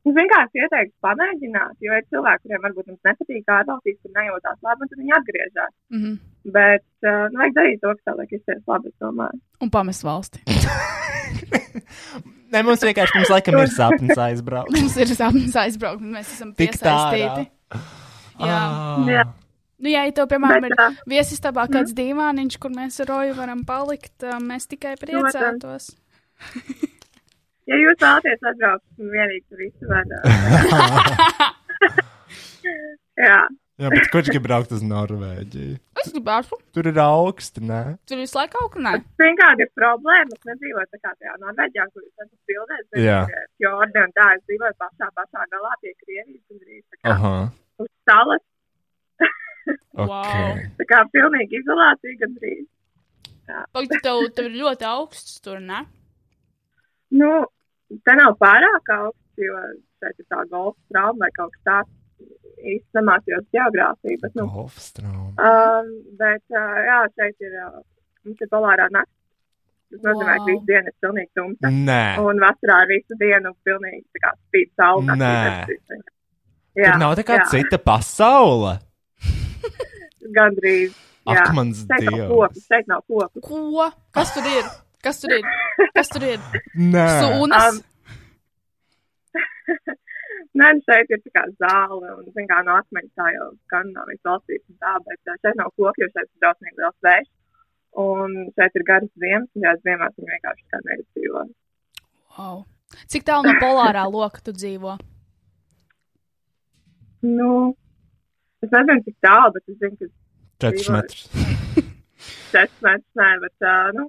Nu, 0.00 0.14
vienkārši 0.16 0.62
ieteiktu 0.64 0.94
pamēģināt, 1.04 1.74
jo 1.84 1.92
ir 1.92 2.04
cilvēki, 2.08 2.46
kuriem 2.46 2.62
varbūt 2.64 2.86
nepatīk 3.04 3.50
ārvalstīs, 3.52 3.98
kur 4.00 4.14
nejūtās 4.16 4.62
labi, 4.64 4.86
un 4.86 4.90
tad 4.90 5.00
viņi 5.02 5.16
atgriežas. 5.18 5.72
Mm 5.92 6.00
-hmm. 6.00 6.14
Bet, 6.56 6.86
uh, 7.04 7.26
nu, 7.28 7.42
vajag 7.42 7.56
darīt 7.58 7.82
to, 7.82 7.92
kas 7.92 8.06
tev 8.08 8.22
liekas, 8.22 8.44
ir 8.48 8.62
labi, 8.72 8.88
es 8.88 8.96
domāju. 9.04 9.40
Un 9.60 9.70
pamest 9.70 10.04
valsti. 10.04 10.40
Nē, 12.52 12.62
mums 12.66 12.82
vienkārši, 12.82 13.18
mums 13.18 13.30
laikam 13.30 13.58
ir 13.60 13.68
sapnis 13.74 14.18
aizbraukt. 14.18 14.72
Mums 14.74 14.96
ir 14.96 15.12
sapnis 15.14 15.56
aizbraukt, 15.56 16.00
un 16.00 16.16
mēs 16.16 16.32
esam 16.32 16.54
piesaistīti. 16.56 17.50
Jā. 18.40 18.40
Ah. 18.40 19.04
Jā. 19.06 19.24
Nu, 19.80 19.88
ja 19.88 20.04
tev, 20.12 20.26
piemēram, 20.32 20.64
Bet, 20.64 20.72
ir 20.76 20.80
viesistabā 21.12 21.66
kāds 21.72 21.92
dīvāniņš, 21.96 22.56
kur 22.60 22.70
mēs 22.72 23.00
ar 23.04 23.08
Roju 23.12 23.36
varam 23.36 23.64
palikt, 23.68 24.16
mēs 24.44 24.66
tikai 24.68 24.96
priecātos. 25.00 25.92
Ja 27.70 27.78
jūs 27.78 27.98
vēlaties 28.02 28.46
atbraukt, 28.50 28.84
tad 28.98 29.14
vienīgi 29.14 29.44
tur 29.46 29.58
visu 29.62 29.90
var. 29.90 30.04
Jā, 33.20 33.40
Jā, 33.80 33.88
bet 33.88 34.10
kurš 34.12 34.28
grib 34.28 34.42
braukt 34.44 34.72
uz 34.76 34.82
Norvēģiju? 34.84 35.78
Es 36.02 36.10
gribētu. 36.12 36.58
Tur 36.76 36.88
ir 36.90 36.98
augsti, 37.00 37.62
nē? 37.64 37.78
Tur 38.10 38.18
visu 38.20 38.36
laiku 38.36 38.58
kaut 38.58 38.74
kā 38.74 38.82
nē. 38.84 38.90
zinu, 39.16 39.36
kāda 39.38 39.64
ir 39.64 39.70
problēma. 39.72 40.36
Es 40.36 40.48
nedzīvoju 40.50 40.88
tā 40.92 40.98
kā 41.00 41.12
tajā 41.14 41.36
Norvēģijā, 41.40 41.86
kur 41.94 42.04
jūs 42.04 42.24
esat 42.26 42.50
bildēs. 42.50 42.82
bet 42.90 43.00
Jā. 43.06 43.20
ir 43.24 43.46
Fjordi 43.56 44.02
un 44.02 44.12
tā, 44.18 44.26
es 44.36 44.42
dzīvoju 44.50 44.76
pašā, 44.84 45.08
pašā 45.16 45.46
galā 45.54 45.72
pie 45.80 45.94
Krievijas 46.02 46.52
un 46.52 46.60
drīz 46.60 46.82
tā 46.82 47.00
kā 47.00 47.14
Aha. 47.14 47.32
uz 47.80 47.90
salas. 48.10 48.44
Ok. 50.00 50.36
Tā 50.80 50.84
kā 50.90 51.00
pilnīgi 51.14 51.58
izolācija 51.60 52.20
gandrīz. 52.20 52.66
Pagaid, 53.72 53.96
tev, 54.04 54.20
tev 54.36 54.50
ir 54.50 54.60
ļoti 54.60 54.86
augsts 54.88 55.40
tur, 55.44 55.58
ne? 55.60 55.82
Nu, 57.16 57.32
tā 58.06 58.14
nav 58.18 58.36
pārāk 58.40 58.92
augsts, 58.96 59.40
jo 59.40 59.56
šeit 60.00 60.18
ir 60.22 60.26
tā 60.30 60.44
golfa 60.50 60.78
trauma 60.92 61.24
vai 61.26 61.30
kaut 61.36 61.52
kas 61.56 61.64
tāds. 61.70 61.96
Īsti 62.60 62.92
nemācījos 62.98 63.46
geogrāfiju, 63.56 64.18
bet, 64.20 64.34
nu, 64.36 64.44
Golfs 64.52 64.90
trauma. 64.92 65.30
um, 65.40 65.86
bet, 66.20 66.42
uh, 66.52 66.76
jā, 66.84 66.98
šeit 67.16 67.46
ir, 67.46 67.54
uh, 67.56 67.78
mums 68.26 68.42
ir 68.44 68.50
polārā 68.52 68.90
nakts. 68.92 69.14
Tas 69.90 70.02
nozīmē, 70.04 70.34
ka 70.36 70.42
Wow. 70.44 70.50
visu 70.50 70.66
dienu 70.68 70.86
ir 70.92 70.96
pilnīgi 71.02 71.30
tumsa. 71.34 71.70
Nē. 71.88 72.02
Un 72.22 72.38
vasarā 72.44 72.76
ir 72.84 72.90
visu 72.92 73.16
dienu 73.18 73.54
pilnīgi 73.66 74.04
tā 74.14 74.20
kā 74.26 74.30
spīd 74.36 74.68
saule. 74.78 75.16
Nē. 75.18 75.32
Jā, 76.76 76.92
Tur 76.92 77.00
nav 77.00 77.16
tā 77.18 77.24
kā 77.26 77.38
jā. 77.40 77.48
cita 77.50 77.78
pasaule. 77.82 78.76
Gandrīz. 80.36 80.92
Ak, 81.30 81.50
mans 81.54 81.82
Dievs. 81.86 82.66
šeit 82.68 82.86
nav 82.90 83.02
koku. 83.08 83.40
Ko? 83.44 83.88
Kas 84.14 84.32
tur 84.34 84.46
ir? 84.48 84.64
Kas 85.04 85.20
tur 85.22 85.32
ir? 85.32 85.46
Kas 85.96 86.08
tur 86.12 86.24
ir? 86.28 86.40
Nē. 86.76 87.06
Sunas? 87.24 87.78
Nē, 90.58 90.66
nu 90.74 90.82
šeit 90.82 91.12
ir 91.14 91.20
tā 91.22 91.30
kā 91.36 91.42
zāle, 91.62 92.08
un, 92.18 92.24
zin 92.34 92.48
kā, 92.50 92.56
no 92.66 92.74
akmeņa 92.80 93.10
tā 93.16 93.28
jau 93.36 93.44
skan 93.68 93.92
no 93.94 94.02
visas 94.08 94.26
valstīs 94.26 94.62
un 94.66 94.76
tā, 94.82 94.96
bet 95.06 95.30
uh, 95.30 95.36
šeit 95.44 95.56
nav 95.60 95.70
koku, 95.78 96.02
jo 96.02 96.08
šeit 96.10 96.26
ir 96.26 96.42
drausmīgi 96.42 96.80
liels 96.80 96.98
vējš. 97.06 97.28
Un 98.02 98.34
šeit 98.58 98.76
ir 98.78 98.84
garas 98.88 99.12
ziemas, 99.22 99.48
un 99.54 99.64
jā, 99.66 99.72
ziemās 99.86 100.16
viņi 100.18 100.32
vienkārši 100.34 100.66
kā 100.74 100.80
nedzīvo. 100.88 101.44
Wow. 102.36 102.60
Cik 103.10 103.22
tālu 103.28 103.46
no 103.46 103.54
polārā 103.62 104.04
loka 104.10 104.42
tu 104.48 104.52
dzīvo? 104.56 104.96
Nu, 107.20 107.76
es 108.64 108.70
nezinu, 108.72 109.02
cik 109.04 109.16
tālu, 109.20 109.50
bet 109.52 109.66
es 109.68 109.76
zinu, 109.76 109.96
ka 110.00 110.06
Četrus 110.64 110.86
dzīvo- 110.86 110.94
metrus. 110.96 111.22
Četrus 112.54 112.80
metrus, 112.86 113.10
nē, 113.20 113.26
bet, 113.42 113.56
uh, 113.60 113.90
nu, 113.98 114.06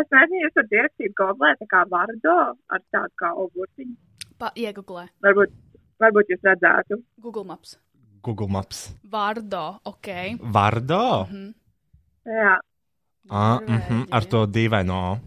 es 0.00 0.08
nezinu, 0.14 0.40
jūs 0.44 0.56
varat 0.58 0.74
ierakstīt 0.78 1.14
googlē 1.18 1.52
tā 1.60 1.66
kā 1.70 1.82
vardo 1.90 2.36
ar 2.74 2.82
tādu 2.94 3.14
kā 3.20 3.30
ogurtiņu. 3.44 3.94
Pa, 4.38 4.50
iegooglē. 4.58 5.06
Varbūt, 5.24 5.52
varbūt 6.02 6.32
jūs 6.34 6.42
redzētu. 6.48 6.98
Google 7.22 7.44
Maps. 7.52 7.76
Google 8.24 8.48
Maps. 8.48 8.86
Vārdo, 9.12 9.64
ok. 9.84 10.08
Vardo? 10.40 11.02
Mhm. 11.30 11.54
Jā. 12.26 12.56
Ah, 13.30 13.58
mhm, 13.60 14.06
ar 14.12 14.24
to 14.28 14.46
dīvaino. 14.46 15.18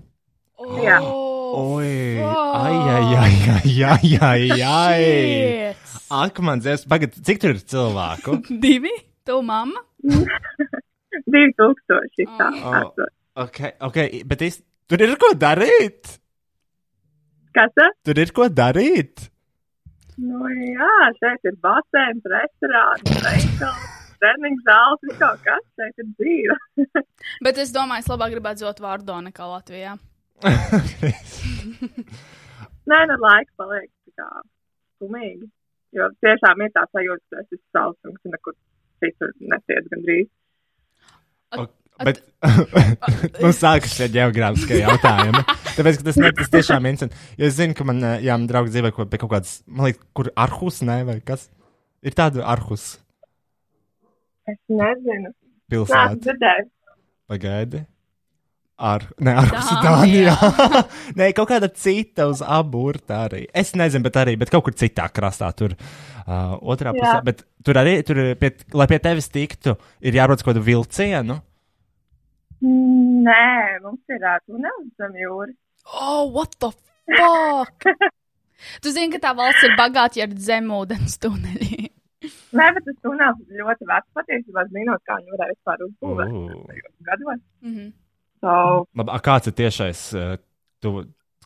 Jā. 0.84 0.98
Oi, 1.02 2.20
ai, 2.22 2.78
ai, 2.94 3.06
ai, 3.24 3.36
ai, 3.56 3.74
ai, 3.88 4.18
ai, 4.22 4.62
ai. 4.68 5.76
Ak, 6.12 6.40
man 6.44 6.60
dzies, 6.60 6.84
pagad, 6.90 7.14
cik 7.16 7.40
tur 7.42 7.54
ir 7.56 7.62
cilvēku? 7.64 8.42
Divi? 8.66 8.92
Tu 9.26 9.38
mamma? 9.46 9.82
Divi 11.32 11.54
tūkstoši. 11.58 12.28
Tā, 12.38 12.50
Oh, 12.68 12.92
ok, 13.44 13.60
ok, 13.90 13.98
bet 14.30 14.44
es, 14.48 14.62
tur 14.90 15.04
ir 15.04 15.16
ko 15.22 15.34
darīt. 15.38 16.18
Kas 17.58 17.74
tas? 17.78 17.96
Tur 18.06 18.20
ir 18.22 18.34
ko 18.36 18.48
darīt. 18.54 19.28
Nu, 20.18 20.50
jā, 20.50 20.94
šeit 21.20 21.46
ir 21.46 21.56
basēns, 21.62 22.24
restorāns, 22.32 23.18
veikals, 23.22 23.98
treniņš 24.22 24.64
zāles, 24.66 25.04
viss 25.06 25.20
kaut 25.22 25.44
kas. 25.46 25.66
Šeit 25.78 26.04
ir 26.04 26.08
dzīve. 26.18 26.58
Bet 27.46 27.60
es 27.62 27.74
domāju, 27.76 28.06
es 28.06 28.10
labāk 28.10 28.34
gribētu 28.34 28.64
dzīvot 28.64 28.82
Vārdo 28.82 29.20
nekā 29.28 29.50
Latvijā. 29.52 29.94
Nē, 32.90 33.00
nu 33.10 33.16
laika 33.22 33.52
paliek 33.62 33.90
tā 33.92 34.24
kā 34.24 34.28
skumīgi. 34.98 35.46
Jo 35.98 36.10
tiešām 36.26 36.66
ir 36.66 36.74
tā 36.74 36.84
sajūta, 36.90 37.24
ka 37.30 37.42
tas 37.42 37.54
ir 37.54 37.62
savs 37.76 38.10
un 38.10 38.18
ka 38.18 38.34
nekur 38.34 38.58
citur 39.04 39.34
netiec 39.54 39.86
gandrīz. 39.94 40.30
Bet 42.06 42.20
mums 43.42 43.58
sākas 43.64 43.96
šie 43.98 44.08
geogrāfiskie 44.14 44.82
jautājumi. 44.84 45.42
Tāpēc, 45.78 45.98
ka 46.02 46.06
tas, 46.10 46.20
ne, 46.22 46.32
tas 46.38 46.52
tiešām 46.54 46.86
ir 46.86 46.94
interesanti. 46.96 47.18
Jo 47.42 47.50
es 47.50 47.58
zinu, 47.58 47.74
ka 47.78 47.88
man, 47.90 48.04
eh, 48.06 48.20
jā, 48.28 48.38
draugi 48.50 48.74
dzīvo 48.76 48.92
kaut- 48.94 49.10
pie 49.14 49.20
kaut 49.24 49.32
kādas, 49.34 49.56
man 49.66 49.90
liekas, 49.90 50.04
kur 50.18 50.30
Arhus, 50.38 50.82
ne, 50.86 51.00
vai 51.08 51.18
kas? 51.26 51.48
Ir 52.06 52.14
tāda 52.18 52.46
Arhus 52.46 52.98
Es 54.48 54.58
nezinu. 54.72 55.34
pilsēta. 55.72 56.38
Pagaidi. 57.28 57.82
Ar, 58.78 59.02
ne, 59.20 59.34
Arhus 59.42 59.72
ir 59.74 59.80
Dānijā. 59.84 60.36
Nē, 61.18 61.32
kaut 61.38 61.50
kāda 61.50 61.68
cita 61.74 62.28
uz 62.30 62.44
aburta 62.46 63.24
arī. 63.26 63.48
Es 63.58 63.74
nezinu, 63.74 64.06
bet 64.06 64.20
arī, 64.22 64.36
bet 64.38 64.52
kaut 64.54 64.68
kur 64.68 64.76
citā 64.78 65.10
krastā 65.10 65.50
tur. 65.58 65.74
Uh, 66.28 66.54
otrā 66.62 66.92
pusē, 66.94 67.18
bet 67.26 67.42
tur 67.66 67.80
arī, 67.82 67.98
tur, 68.06 68.20
pie, 68.40 68.52
lai 68.78 68.86
pie 68.92 69.00
tevis 69.02 69.30
tiktu, 69.34 69.74
ir 70.04 70.18
jārodas 70.20 70.44
kaut 70.46 70.54
kādu 70.54 70.64
vilcienu. 70.68 71.40
Nē, 72.62 73.80
mums 73.84 74.14
ir 74.16 74.24
ā, 74.26 74.38
tunelis 74.46 74.90
zem 74.98 75.14
jūras. 75.22 75.56
Oh, 75.94 76.26
what 76.34 76.56
the 76.60 76.72
fuck? 76.72 77.86
tu 78.84 78.92
zini, 78.92 79.12
ka 79.14 79.22
tā 79.28 79.36
valsts 79.38 79.68
ir 79.68 79.76
bagāta 79.80 80.24
ar 80.26 80.34
zemūdens 80.48 81.20
tuneļiem. 81.24 81.94
Nē, 82.58 82.66
bet 82.74 82.84
tas 82.88 82.98
tunelis 83.06 83.44
ir 83.46 83.62
ļoti 83.62 83.88
vecs 83.88 84.10
patiesībā 84.18 84.66
zinot, 84.74 85.04
kā 85.06 85.20
viņi 85.22 85.36
varēja 85.36 85.54
vispār 85.54 85.86
uzbūvēt 85.86 86.82
gados. 87.12 87.44
Mhm. 87.62 87.94
So, 88.42 88.50
Labi, 88.98 89.14
a, 89.14 89.20
kāds 89.26 89.50
ir 89.50 89.56
tiešais? 89.58 90.02
uh, 90.18 90.36
Tu, 90.82 90.92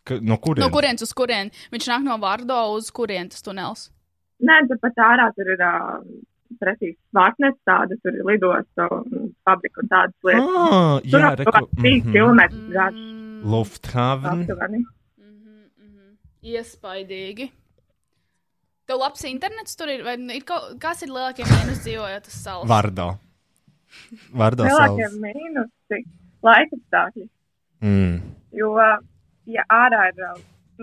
ka, 0.03 0.17
no 0.19 0.35
kurienes? 0.43 0.65
No 0.65 0.71
kurienes 0.73 1.05
uz 1.05 1.13
kurieni? 1.15 1.53
Viņš 1.71 1.87
nāk 1.87 2.03
no 2.03 2.17
Vārdo 2.19 2.57
uz 2.75 2.89
kurienes 2.91 3.37
tas 3.37 3.45
tunels. 3.45 3.85
Nē, 4.43 4.57
tur 4.67 4.79
pat 4.81 4.99
ārā 5.05 5.29
tur 5.37 5.51
ir 5.53 5.61
uh, 5.63 6.01
precīzi 6.59 6.97
svārtnes, 7.11 7.55
tāda 7.67 7.97
tur 8.03 8.17
ir 8.17 8.27
lidosta 8.27 8.87
un 8.97 9.31
fabrika 9.47 9.83
un 9.83 9.91
tādas 9.91 10.27
lietas. 10.27 10.51
Ah, 10.57 10.99
tur 11.05 11.19
jā, 11.19 11.23
jau 11.23 11.39
reku- 11.39 11.51
kaut 11.51 11.69
kāds 11.69 11.81
trīs 11.81 12.03
mhm. 12.03 12.13
kilometrus 12.17 12.69
garš. 12.75 13.01
Lufthaven. 13.51 14.43
aptuveni. 14.43 14.83
Iespaidīgi. 16.41 17.51
Tev 18.89 18.97
labs 18.99 19.23
internets 19.29 19.77
tur 19.77 19.91
ir, 19.93 20.03
vai 20.03 20.17
ir 20.35 20.45
kaut, 20.45 20.73
kas 20.81 21.03
ir 21.05 21.11
lielākie 21.13 21.45
mīnus 21.47 21.83
dzīvojot 21.85 22.27
uz 22.27 22.37
salas? 22.37 22.69
Vardo. 22.69 23.11
Vardo 24.33 24.65
Lielākie 24.65 25.07
salas. 25.07 25.19
mīnusi 25.21 26.01
laika 26.43 26.77
apstākļi. 26.77 27.27
Mm. 27.85 28.17
Jo, 28.57 28.73
ja 29.49 29.65
ārā 29.71 30.07
ir, 30.11 30.25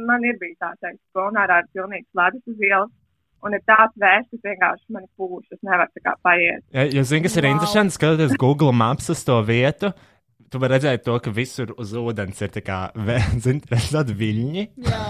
man 0.08 0.24
ir 0.24 0.38
bijis 0.40 0.58
tā 0.62 0.72
teikt, 0.82 1.00
ka 1.14 1.26
un 1.28 1.38
ārā 1.42 1.60
ir 1.62 1.70
pilnīgs 1.76 2.08
ledus 2.18 2.54
uz 2.54 2.64
ielas, 2.64 2.92
un 3.46 3.56
ir 3.56 3.62
tāds 3.68 3.96
vējš, 4.00 4.28
kas 4.32 4.44
vienkārši 4.46 4.94
mani 4.94 5.08
pūš, 5.18 5.46
es 5.54 5.60
nevaru 5.66 5.92
tā 5.94 6.04
kā 6.04 6.14
paiet. 6.26 6.64
Ja, 6.74 6.86
ja 6.98 7.04
zini, 7.06 7.24
kas 7.26 7.38
ir 7.38 7.46
wow. 7.46 7.56
interesanti, 7.56 7.96
skatoties 7.96 8.38
Google 8.40 8.74
Maps 8.76 9.10
uz 9.14 9.22
to 9.26 9.38
vietu, 9.46 9.92
tu 10.48 10.62
vari 10.62 10.76
redzēt 10.76 11.04
to, 11.06 11.16
ka 11.22 11.32
visur 11.34 11.74
uz 11.78 11.94
ūdens 11.98 12.42
ir 12.44 12.52
tā 12.54 12.64
kā, 12.64 12.80
zini, 13.44 13.62
tādi 13.68 14.18
viļņi. 14.18 14.66
Jā. 14.88 15.06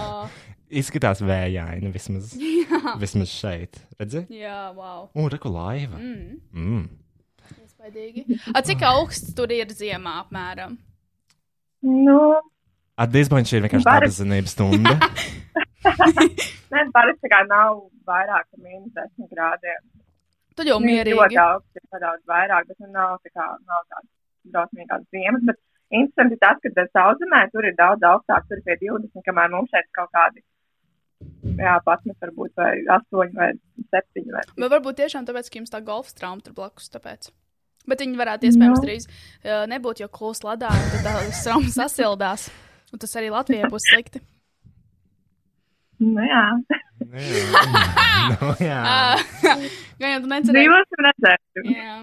Izskatās 0.69 1.23
vējaini 1.25 1.91
vismaz, 1.95 2.35
Jā. 2.69 2.97
vismaz 3.01 3.33
šeit. 3.33 3.81
Redzi? 4.01 4.27
Jā, 4.37 4.69
wow. 4.77 5.09
Un 5.17 5.31
reku 5.33 5.53
laiva. 5.53 5.97
Mm. 5.97 6.41
Mm. 6.53 6.89
A, 8.53 8.61
cik 8.61 8.83
augsts 8.85 9.33
tur 9.33 9.49
ir 9.55 9.71
ziemā 9.73 10.19
apmēram? 10.27 10.75
Nu, 11.89 12.19
Atdīsbaņš 12.99 13.53
ir 13.55 13.65
vienkārši 13.65 13.87
dabas 13.87 14.17
zinības 14.19 14.57
stunda. 14.57 14.97
Nē, 16.75 16.85
parasti 16.95 17.25
tā 17.25 17.31
kā 17.33 17.41
nav 17.49 17.81
vairāk 18.09 18.45
par 18.51 18.61
mīnus 18.65 18.93
10 18.97 19.31
grādiem. 19.33 19.81
Tad 20.59 20.69
jau 20.69 20.79
Nu, 20.83 20.91
mierīgi. 20.91 21.17
Ļoti 21.17 21.41
augsts, 21.43 21.79
ir 21.79 21.87
nedaudz 21.95 22.23
vairāk, 22.29 22.69
bet 22.69 22.79
nu 22.83 22.91
nav 22.93 23.17
tā 23.25 23.33
kā, 23.33 23.49
nav 23.71 23.83
tādas 23.89 24.11
drausmīgās 24.53 25.05
ziemas. 25.15 25.45
Bet 25.49 25.59
interesanti 25.95 26.37
ir 26.37 26.43
tas, 26.43 26.61
ka 26.65 26.87
sauszemē 26.99 27.43
tur 27.53 27.69
ir 27.69 27.77
daudz 27.79 28.07
augstāk, 28.11 28.47
tur 28.49 28.61
ir 28.61 28.65
pie 28.67 28.79
20, 28.85 29.25
kamēr 29.27 29.53
mums 29.55 29.75
šeit 29.75 29.89
kaut 29.97 30.11
kādi, 30.15 30.43
jā, 31.59 31.77
11 31.87 32.25
varbūt, 32.27 32.55
vai 32.59 32.73
8 32.99 33.37
vai 33.39 33.53
7 33.95 34.33
vai 34.35 34.47
Vai 34.59 34.73
varbūt 34.77 34.99
tiešām 35.03 35.29
tāpēc, 35.29 35.51
ka 35.51 35.63
jums 35.63 35.75
tā 35.75 35.83
golfa 35.85 36.17
trauma 36.19 36.45
tur 36.45 36.57
blakus 36.59 36.91
tāpēc? 36.95 37.31
Bet 37.89 38.03
viņi 38.05 38.19
varētu 38.21 38.51
iespējams 38.51 38.81
Nu. 38.81 38.85
drīz 38.85 39.07
uh, 39.09 39.65
nebūt, 39.71 40.03
jo 40.03 40.09
klūs 40.13 40.43
ladā, 40.45 40.69
tad 40.69 41.07
tā 41.07 41.15
trauma 41.45 41.71
sasildās. 41.73 42.51
Un 42.93 43.01
tas 43.01 43.15
arī 43.21 43.31
Latvijai 43.33 43.69
būs 43.73 43.87
slikti. 43.93 44.21
Nu, 45.99 46.23
jā. 46.23 46.43
nu, 48.31 48.51
jā. 48.63 48.83
Gan 49.99 50.13
jau 50.13 50.21
tu 50.23 50.31
necerēji. 50.31 50.69
Dzīvosim, 50.69 51.01
redzēsim. 51.09 51.71
Jā. 51.75 51.97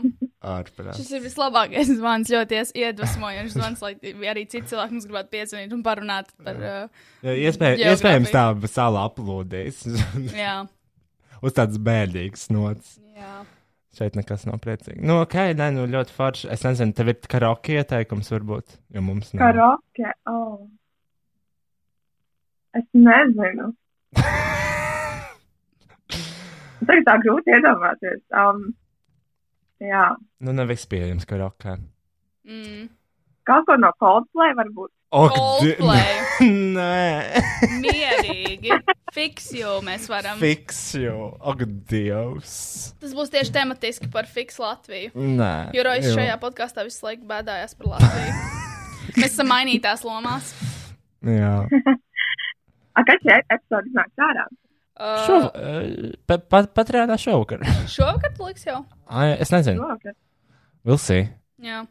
Ārprāt. 0.56 0.98
Šis 1.00 1.14
ir 1.16 1.24
vislabākais 1.24 1.92
zvans, 1.96 2.32
ļoti 2.34 2.62
iedvesmojošs 2.84 3.56
zvans, 3.56 3.84
lai 3.86 3.94
arī 4.30 4.44
citi 4.52 4.74
cilvēki 4.74 4.98
mums 4.98 5.08
gribētu 5.08 5.32
piezvanīt 5.34 5.76
un 5.78 5.84
parunāt 5.86 6.32
par. 6.44 6.60
Uh, 6.60 7.34
Iespēj, 7.36 7.80
iespējams, 7.88 8.34
tā 8.36 8.46
sāla 8.72 9.08
aplūdīs. 9.10 9.86
Jā. 10.36 10.58
Uz 11.46 11.56
tādas 11.56 11.80
bēdīgas 11.82 12.50
nots. 12.54 12.98
Jā. 13.16 13.44
Šeit 13.96 14.18
nekas 14.20 14.44
nav 14.44 14.60
priecīgs. 14.64 15.00
Nu, 15.08 15.22
ok, 15.24 15.38
nē, 15.56 15.70
nu 15.78 15.86
ļoti 15.88 16.12
forši. 16.16 16.50
Es 16.52 16.66
nezinu, 16.68 16.92
tev 16.98 17.14
ir 17.14 17.20
karaoke 17.32 17.78
ieteikums, 17.80 18.32
varbūt, 18.34 18.76
jo 18.92 19.04
mums 19.06 19.32
nav. 19.32 19.46
Karaoke, 19.46 20.12
oh. 20.28 20.66
Es 22.76 22.84
nezinu. 22.92 23.72
Tagad 26.86 27.06
tā 27.08 27.16
grūti 27.24 27.54
iedomāties. 27.56 28.22
Um, 28.36 28.68
jā, 29.82 30.12
Nu, 30.44 30.54
nav 30.54 30.70
vispējams 30.70 31.26
karaoke. 31.30 31.78
mm. 32.46 32.86
Kaut 33.46 33.66
ko 33.68 33.76
no 33.78 33.92
Coldplay 34.02 34.56
varbūt. 34.58 34.90
Ak, 35.16 35.36
Coldplay. 35.36 36.16
Nē, 36.76 37.42
Mierīgi. 37.84 38.74
Fiksju 39.14 39.76
mēs 39.86 40.08
varam. 40.10 40.40
fiksju. 40.42 41.14
Ak, 41.46 41.62
Dievs. 41.92 42.56
Tas 43.00 43.14
būs 43.16 43.30
tieši 43.32 43.54
tematiski 43.56 44.10
par 44.12 44.26
Fiks 44.28 44.58
Latviju. 44.60 45.14
Nē. 45.14 45.52
Jo 45.78 45.86
Rojas 45.88 46.10
šajā 46.18 46.40
podkāstā 46.42 46.84
visu 46.88 47.06
laiku 47.06 47.30
bēdājās 47.30 47.78
par 47.78 47.94
Latviju. 47.96 48.34
mēs 49.22 49.30
esam 49.38 49.48
mainītās 49.54 50.02
lomās. 50.06 50.50
Jā. 51.26 51.54
A, 52.96 53.04
kad 53.04 53.24
šī 53.24 53.34
epizode 53.42 53.90
iznāks 53.92 54.24
ārā? 54.28 54.46
Uh, 54.96 55.18
Šo, 55.28 55.38
eh, 55.60 56.14
pa, 56.24 56.38
pa, 56.40 56.62
patrādā 56.72 57.18
šovakar. 57.20 57.66
Šovakar 57.92 58.32
liks 58.46 58.64
jau? 58.64 58.78
Ai, 59.12 59.34
es 59.44 59.52
nezinu. 59.52 59.82
Šovakar. 59.84 60.16
We'll 60.88 61.02
see. 61.02 61.26
Jā. 61.60 61.82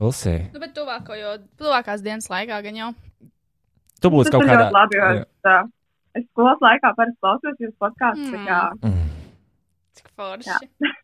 We'll 0.00 0.14
see. 0.16 0.46
Nu, 0.54 0.62
bet 0.62 0.72
tuvāko, 0.76 1.16
jo 1.18 1.34
tuvākās 1.60 2.00
dienas 2.06 2.30
laikā 2.32 2.62
gan 2.64 2.78
jau. 2.78 2.88
Tu 4.00 4.10
būsi 4.14 4.32
kaut 4.32 4.46
kādā. 4.46 4.70
labi, 4.72 4.96
jo 4.96 5.04
Jā. 5.04 5.20
es, 5.20 5.50
uh, 5.50 5.68
es 6.16 6.24
skolas 6.30 6.60
laikā 6.64 6.92
parasti 6.96 7.18
klausos 7.20 7.60
jūsu 7.64 7.74
podkāstu. 7.82 8.30
Mm. 8.38 8.88
Mm. 8.88 9.06
Cik 9.98 10.10
forši. 10.14 10.58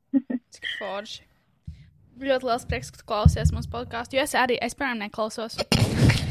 Cik 0.54 0.68
forši. 0.78 1.24
Ļoti 2.24 2.46
liels 2.46 2.64
prieks, 2.70 2.92
ka 2.94 3.02
tu 3.02 3.08
klausies 3.10 3.50
mūsu 3.52 3.68
podkāstu. 3.72 4.14
Jo 4.16 4.22
es 4.24 4.36
arī, 4.38 4.56
es 4.62 4.78
piemēram, 4.78 5.04
neklausos. 5.04 5.58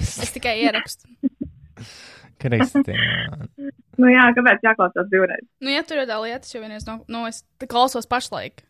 Es 0.03 0.29
tikai 0.29 0.57
ierakstu. 0.61 1.07
Kristīna. 2.44 3.48
Nu 3.94 4.10
jā, 4.10 4.24
kāpēc 4.34 4.64
jāklausās 4.65 5.06
divreiz? 5.11 5.44
Nu, 5.61 5.70
ja 5.70 5.84
tur 5.86 5.99
ir 6.02 6.07
tā 6.10 6.15
lietas, 6.18 6.49
jo 6.49 6.64
vienreiz 6.64 6.82
no, 6.88 6.95
nu, 7.14 7.20
es 7.30 7.44
klausos 7.70 8.07
pašlaik. 8.10 8.64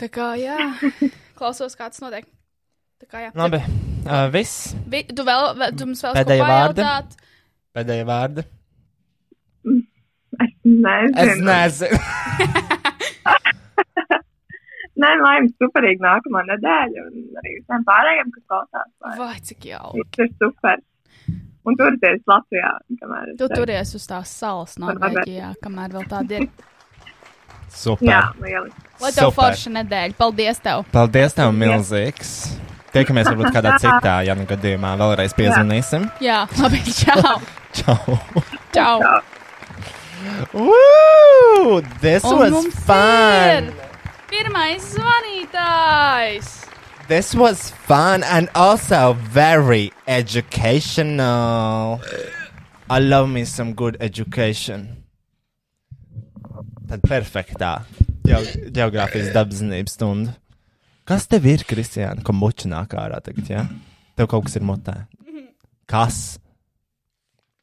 Tā 0.00 0.08
kā, 0.08 0.30
jā, 0.40 0.56
klausos, 1.36 1.76
kā 1.76 1.90
tas 1.92 2.00
notiek. 2.00 2.24
Tā 3.02 3.04
kā, 3.04 3.26
jā. 3.26 3.34
Labi. 3.36 3.60
Uh, 4.08 4.30
viss. 4.32 4.72
Vi, 4.88 5.04
tu 5.12 5.28
vēl, 5.28 5.50
vēl, 5.60 5.76
tu 5.76 5.90
mums 5.90 6.00
vēl 6.06 6.16
vārdi? 6.16 6.38
pajautāt? 6.40 7.18
Pēdējie 7.76 8.08
vārdi. 8.08 8.46
Es 10.38 10.54
nezinu. 10.64 11.12
Es 11.26 11.44
nezinu. 11.44 12.00
Nē, 14.98 15.10
lai 15.22 15.34
jums 15.36 15.54
superīgi 15.62 16.02
nākamā 16.02 16.42
nedēļa, 16.48 17.02
un 17.06 17.38
arī 17.38 17.52
visiem 17.60 17.84
pārējiem, 17.86 18.32
kas 18.34 18.44
klausās. 18.50 19.18
Vai 19.20 19.36
cik 19.46 19.68
jauki. 19.70 20.02
Viss 20.02 20.24
ir 20.24 20.32
super. 20.40 20.82
Un 21.68 21.76
turieties 21.76 22.22
Latvijā, 22.28 22.70
Tu 23.38 23.48
turies 23.52 23.94
uz 23.98 24.06
tās 24.08 24.32
salas 24.40 24.78
Norvēģijā, 24.80 25.52
kamēr 25.64 25.94
vēl 25.98 26.06
tāda 26.08 26.38
ir. 26.40 26.48
Super. 27.78 28.08
Jā, 28.08 28.22
lieliski. 28.40 28.84
Lai 29.02 29.10
tev 29.12 29.28
Super. 29.28 29.36
forša 29.36 29.72
nedēļa. 29.76 30.16
Paldies 30.18 30.62
tev! 30.64 30.86
Paldies 30.94 31.36
tev, 31.36 31.52
milzīgs. 31.54 32.30
Tiekamies 32.94 33.28
varbūt 33.28 33.52
kādā 33.52 33.74
citā, 33.82 34.14
ja 34.24 34.36
nu 34.38 34.46
gadījumā 34.48 34.94
vēlreiz 34.98 35.36
piezvanīsim. 35.36 36.08
Jā, 36.24 36.46
labi, 36.62 36.80
čau! 37.02 37.36
Čau! 37.76 38.16
čau. 38.72 38.96
Woo! 40.56 41.82
This 42.00 42.24
Un 42.24 42.40
was 42.40 42.72
fun! 42.88 43.68
ir 43.68 43.86
Pirmais 44.28 44.88
zvanītājs! 44.96 46.67
This 47.08 47.34
was 47.34 47.70
fun 47.70 48.22
and 48.22 48.48
also 48.54 49.14
very 49.14 49.92
educational. 50.06 52.00
I 52.90 52.98
love 53.00 53.28
me 53.30 53.44
some 53.44 53.72
good 53.72 53.96
education. 54.00 55.04
Tad 56.88 57.00
perfektā 57.04 57.82
Geo- 58.24 58.44
geogrāfijas 58.72 59.32
dabaszinības 59.32 59.96
stunda. 59.96 60.34
Kas 61.08 61.24
tev 61.26 61.46
ir, 61.48 61.64
Kristiāna, 61.64 62.20
ko 62.24 62.32
muča 62.36 62.68
nāk 62.68 62.92
ārā 63.00 63.20
tagad, 63.24 63.48
jā? 63.48 63.62
Ja? 63.64 63.68
Tev 64.16 64.28
kaut 64.28 64.44
kas 64.44 64.56
ir 64.60 64.64
mutē. 64.68 65.06
Kas? 65.88 66.38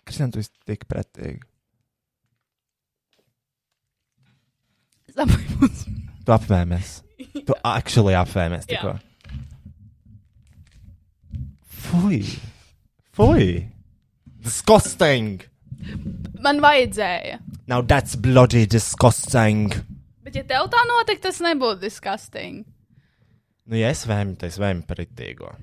Kristiāna, 0.05 0.33
tu 0.33 0.39
esi 0.41 0.49
tik 0.65 0.87
pretīgi. 0.89 1.41
Tu 6.25 6.33
apvēmies. 6.33 6.95
Tu 7.45 7.53
actually 7.63 8.15
apvēmies 8.17 8.65
Jā. 8.65 8.71
tikko. 8.81 8.95
Fui! 11.95 12.21
Fui! 13.15 13.49
Disgusting! 14.43 15.45
Man 16.43 16.59
vajadzēja. 16.63 17.39
Now 17.71 17.81
that's 17.81 18.17
bloody 18.19 18.65
disgusting! 18.67 19.71
Bet, 20.25 20.35
ja 20.35 20.43
tev 20.49 20.67
tā 20.73 20.81
notiktu, 20.89 21.29
tas 21.29 21.39
nebūtu 21.45 21.79
disgusting. 21.85 22.65
Nu, 23.65 23.77
ja 23.79 23.93
es 23.93 24.03
vēmu, 24.09 24.35
tad 24.41 24.51
es 24.51 24.59
vēmu 24.61 24.83
par 24.89 24.99
itīgo. 25.05 25.53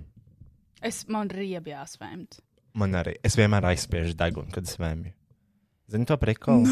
Es 0.83 1.03
man 1.13 1.29
riebi 1.31 1.75
jāsvēmt. 1.75 2.41
Man 2.81 2.97
arī. 2.99 3.19
Es 3.23 3.37
vienmēr 3.39 3.69
aizspiežu 3.75 4.17
degunu, 4.19 4.49
kad 4.55 4.67
es 4.67 4.81
vēmu. 4.81 5.13
Zini 5.93 6.09
to 6.09 6.17
prikolu? 6.21 6.65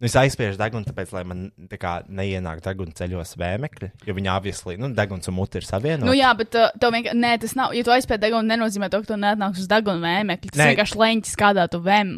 Nu, 0.00 0.08
es 0.08 0.16
aizspiežu 0.18 0.58
degunu, 0.58 0.86
tāpēc, 0.88 1.12
lai 1.14 1.22
man 1.28 1.42
tā 1.70 1.78
kā 1.80 1.92
neienāk 2.08 2.62
deguna 2.64 2.94
ceļos 2.96 3.36
vēmekļi, 3.38 3.90
jo 4.08 4.16
viņi 4.16 4.32
obviously, 4.32 4.78
nu, 4.80 4.90
deguns 4.96 5.30
un 5.30 5.36
muti 5.36 5.60
ir 5.60 5.68
savienoti. 5.68 6.08
Nu, 6.08 6.16
jā, 6.16 6.32
bet 6.38 6.56
uh, 6.58 6.70
tev 6.80 6.94
vienkārši, 6.96 7.20
nē, 7.20 7.34
tas 7.44 7.54
nav, 7.58 7.76
ja 7.76 7.86
tu 7.86 7.94
aizpēji 7.94 8.24
degunu, 8.26 8.48
nenozīmē 8.50 8.90
to, 8.90 9.04
ka 9.04 9.12
tu 9.12 9.20
nenāks 9.20 9.62
uz 9.62 9.70
degunu 9.70 10.02
vēmekli. 10.02 10.54
Tas 10.54 10.64
Nē. 10.64 10.72
vienkārši 10.72 11.04
leņķis, 11.04 11.36
kādā 11.44 11.68
tu 11.70 11.84
vēm. 11.84 12.16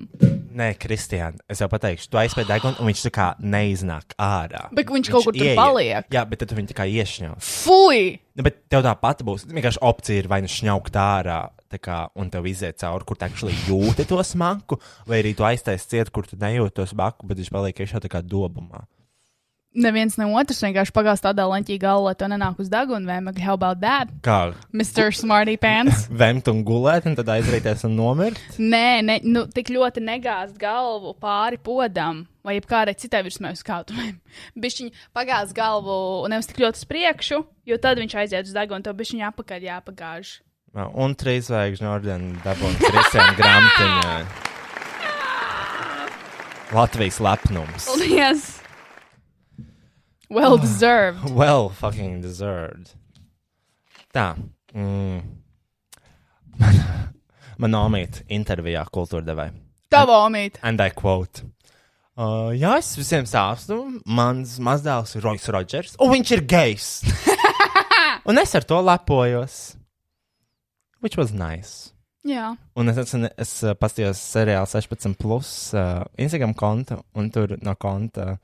Nē, 0.52 0.72
Kristiāna, 0.76 1.40
es 1.48 1.62
jau 1.62 1.68
pateikšu, 1.72 2.10
tu 2.12 2.18
aizspēji 2.20 2.48
degunu, 2.50 2.76
un 2.82 2.88
viņš 2.90 3.02
tā 3.06 3.12
kā 3.14 3.26
neiznāk 3.40 4.12
ārā. 4.20 4.66
Bet 4.76 4.90
viņš 4.92 5.10
kaut 5.14 5.24
kur 5.28 5.36
tur 5.36 5.46
ieiet. 5.46 5.56
paliek. 5.56 6.08
Jā, 6.12 6.24
bet 6.28 6.42
tad 6.42 6.50
tu 6.50 6.58
viņu 6.58 6.72
tā 6.72 6.76
kā 6.76 6.86
iešņauj. 6.92 7.38
Fui! 7.40 8.02
Nu, 8.36 8.44
bet 8.44 8.62
tev 8.72 8.84
tā 8.84 8.92
pati 9.00 9.24
būs. 9.24 9.46
Vienkārši 9.48 9.80
opcija 9.88 10.22
ir 10.22 10.28
vai 10.28 10.42
nu 10.44 10.50
šņaukt 10.52 10.98
ārā, 11.00 11.40
tā 11.72 11.80
kā, 11.80 11.98
un 12.20 12.28
tev 12.32 12.48
iziet 12.48 12.80
cauri, 12.82 13.06
kur 13.08 13.16
tu 13.16 13.24
actually 13.28 13.56
jūti 13.68 14.04
to 14.08 14.20
smaku, 14.24 14.76
vai 15.08 15.22
arī 15.22 15.32
tu 15.36 15.46
aiztaisi 15.48 15.88
ciet, 15.94 16.12
kur 16.12 16.28
tu 16.28 16.36
nejūti 16.40 16.76
to 16.80 16.88
smaku, 16.92 17.28
bet 17.28 17.40
viņš 17.40 17.52
paliek 17.52 17.80
iekšā 17.84 18.02
tā 18.04 18.12
kā 18.12 18.20
dobumā. 18.24 18.84
Neviens 19.72 20.18
ne 20.20 20.26
otrs 20.36 20.58
vienkārši 20.60 20.92
pagās 20.92 21.22
tādā 21.24 21.46
leņķī 21.48 21.78
galvā, 21.80 22.10
lai 22.10 22.16
tu 22.20 22.26
nenāk 22.28 22.58
uz 22.60 22.68
degunu 22.68 23.08
vēmekli. 23.08 23.40
How 23.40 23.56
about 23.56 23.80
that? 23.80 24.10
Kā 24.24 24.52
Mr. 24.68 25.08
Smarty 25.16 25.56
Pants. 25.60 26.04
vemt 26.22 26.50
un 26.52 26.60
gulēt, 26.66 27.08
un 27.08 27.16
tad 27.16 27.30
aizrīties 27.32 27.86
un 27.88 27.96
nomirt? 27.96 28.36
Nē, 28.60 29.00
ne, 29.08 29.16
nu, 29.24 29.46
tik 29.48 29.72
ļoti 29.72 30.04
negāzt 30.04 30.60
galvu 30.60 31.14
pāri 31.16 31.56
podam, 31.56 32.26
vai 32.44 32.58
jebkādai 32.58 32.98
citai 33.00 33.24
virsmai 33.24 33.54
uz 33.56 33.64
kautuvēm. 33.64 34.20
Bišķiņ 34.62 34.92
pagāzt 35.16 35.56
galvu 35.56 36.28
nevis 36.28 36.52
tik 36.52 36.60
ļoti 36.66 36.84
uz 36.84 36.88
priekšu, 36.92 37.42
jo 37.72 37.80
tad 37.80 38.02
viņš 38.02 38.20
aiziet 38.26 38.52
uz 38.52 38.56
degunu, 38.56 38.84
tev 38.84 39.00
bišķiņ 39.00 39.24
apakaļ 39.32 39.68
jāpagāž. 39.72 40.38
Jā, 40.76 40.88
Un 41.00 41.16
trīs 41.16 41.48
zvaigžņu 41.48 41.88
ordeni 41.88 42.36
dabūjām 42.44 42.76
Kristiāna 42.80 43.36
grāmatiņā. 43.40 44.16
Latvijas 46.72 47.20
lepnums. 47.24 47.88
Paldies! 47.88 48.61
Well 50.32 50.56
deserved. 50.66 51.30
Well 51.30 51.68
fucking 51.68 52.22
deserved. 52.22 52.94
Tā. 54.16 54.32
Mm. 54.72 55.20
Man 57.60 57.74
nomīt 57.74 58.22
intervijā 58.32 58.86
kultūrdevai. 58.88 59.50
Tava 59.92 60.22
omīte. 60.24 60.58
And 60.64 60.80
I 60.80 60.88
quote. 60.96 61.44
Uh, 62.16 62.48
jā, 62.56 62.78
es 62.80 62.94
visiem 62.96 63.28
stāstu. 63.28 63.76
Mans 64.08 64.56
mazdēls 64.60 65.14
ir 65.16 65.24
Rojas 65.24 65.48
Rodžers, 65.52 65.94
un 66.00 66.12
viņš 66.12 66.32
ir 66.36 66.42
gejs. 66.48 66.88
un 68.28 68.40
es 68.40 68.56
ar 68.56 68.66
to 68.68 68.80
lepojos. 68.84 69.60
Which 71.04 71.20
was 71.20 71.32
nice. 71.36 71.92
Jā. 72.24 72.54
Un 72.78 72.88
es, 72.92 72.98
es, 73.04 73.14
es 73.44 73.54
uh, 73.66 73.76
paskatījos 73.76 74.20
seriālu 74.32 74.68
16, 74.70 75.16
plus 75.20 75.52
uh, 75.76 76.04
Instagram 76.20 76.56
kontu, 76.56 77.00
un 77.18 77.30
tur 77.34 77.56
no 77.64 77.76
konta 77.80 78.36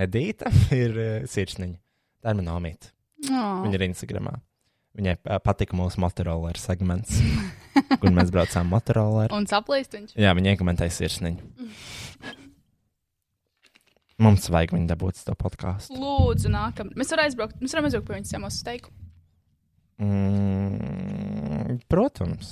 Edita 0.00 0.50
ir 0.82 0.96
uh, 0.96 1.10
sirsniņa. 1.28 1.78
Tā 2.20 2.32
ir 2.32 2.40
mana 2.40 2.56
omīte. 2.58 2.92
Oh. 3.28 3.60
Viņa 3.64 3.76
ir 3.76 3.86
Instagramā. 3.90 4.38
Viņai 4.98 5.16
uh, 5.20 5.38
patika 5.44 5.76
mūsu 5.78 6.00
motorola 6.02 6.50
segments, 6.58 7.20
kur 8.00 8.10
mēs 8.14 8.32
braucām 8.34 8.70
motorola. 8.72 9.28
Un 9.36 9.46
saplīst 9.50 9.94
viņš. 9.96 10.16
Jā, 10.18 10.34
viņa 10.36 10.56
iekomentēja 10.56 10.96
sirsniņu. 10.96 11.40
Mums 14.20 14.50
vajag 14.52 14.74
viņu 14.76 14.88
dabūt 14.90 15.22
to 15.24 15.32
podkāstu. 15.38 15.96
Lūdzu, 15.96 16.50
nākamā. 16.52 16.92
Mēs 16.98 17.12
varam 17.14 17.30
aizbraukt. 17.30 17.60
Mēs 17.62 17.72
varam 17.72 17.86
aizbraukt 17.88 18.08
pie 18.10 18.18
viņas 18.18 18.32
ciemos 18.34 18.58
uz 18.58 18.64
teiku. 18.66 18.92
Mm, 20.00 21.78
protams. 21.88 22.50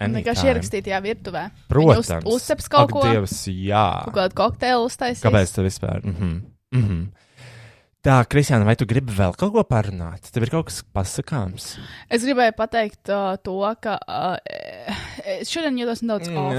Vienkārši 0.00 0.24
anytime. 0.24 0.48
ierakstīt 0.48 0.86
tajā 0.86 1.00
virtuvē. 1.04 1.42
Protams. 1.68 2.08
Viņa 2.08 2.24
Uz, 2.24 2.38
uzceps 2.38 2.70
kaut 2.72 2.88
Ak, 2.88 2.94
ko. 2.94 3.02
Dievs, 3.04 3.36
jā. 3.52 3.84
Kaut 4.06 4.16
kādu 4.16 4.38
kokteili 4.38 4.86
uztaisīt. 4.86 5.24
Kāpēc 5.26 5.52
tas 5.52 5.66
vispār? 5.66 6.00
Mm 6.06 6.14
-hmm. 6.16 6.38
Mm 6.72 6.82
-hmm. 6.88 7.06
Tā, 8.02 8.24
Kristiāna, 8.24 8.64
vai 8.64 8.76
tu 8.76 8.86
gribi 8.86 9.12
vēl 9.12 9.34
kaut 9.36 9.52
ko 9.52 9.62
parunāt? 9.62 10.30
Tev 10.32 10.42
ir 10.42 10.50
kaut 10.50 10.66
kas 10.70 10.82
pasakāms. 10.94 11.78
Es 12.08 12.22
gribēju 12.24 12.52
pateikt 12.56 13.08
uh, 13.12 13.36
to, 13.44 13.74
ka 13.80 13.98
uh, 14.08 14.36
šodien 15.44 15.76
jūtos 15.76 16.00
nedaudz 16.02 16.28
Mm, 16.28 16.36
off. 16.36 16.54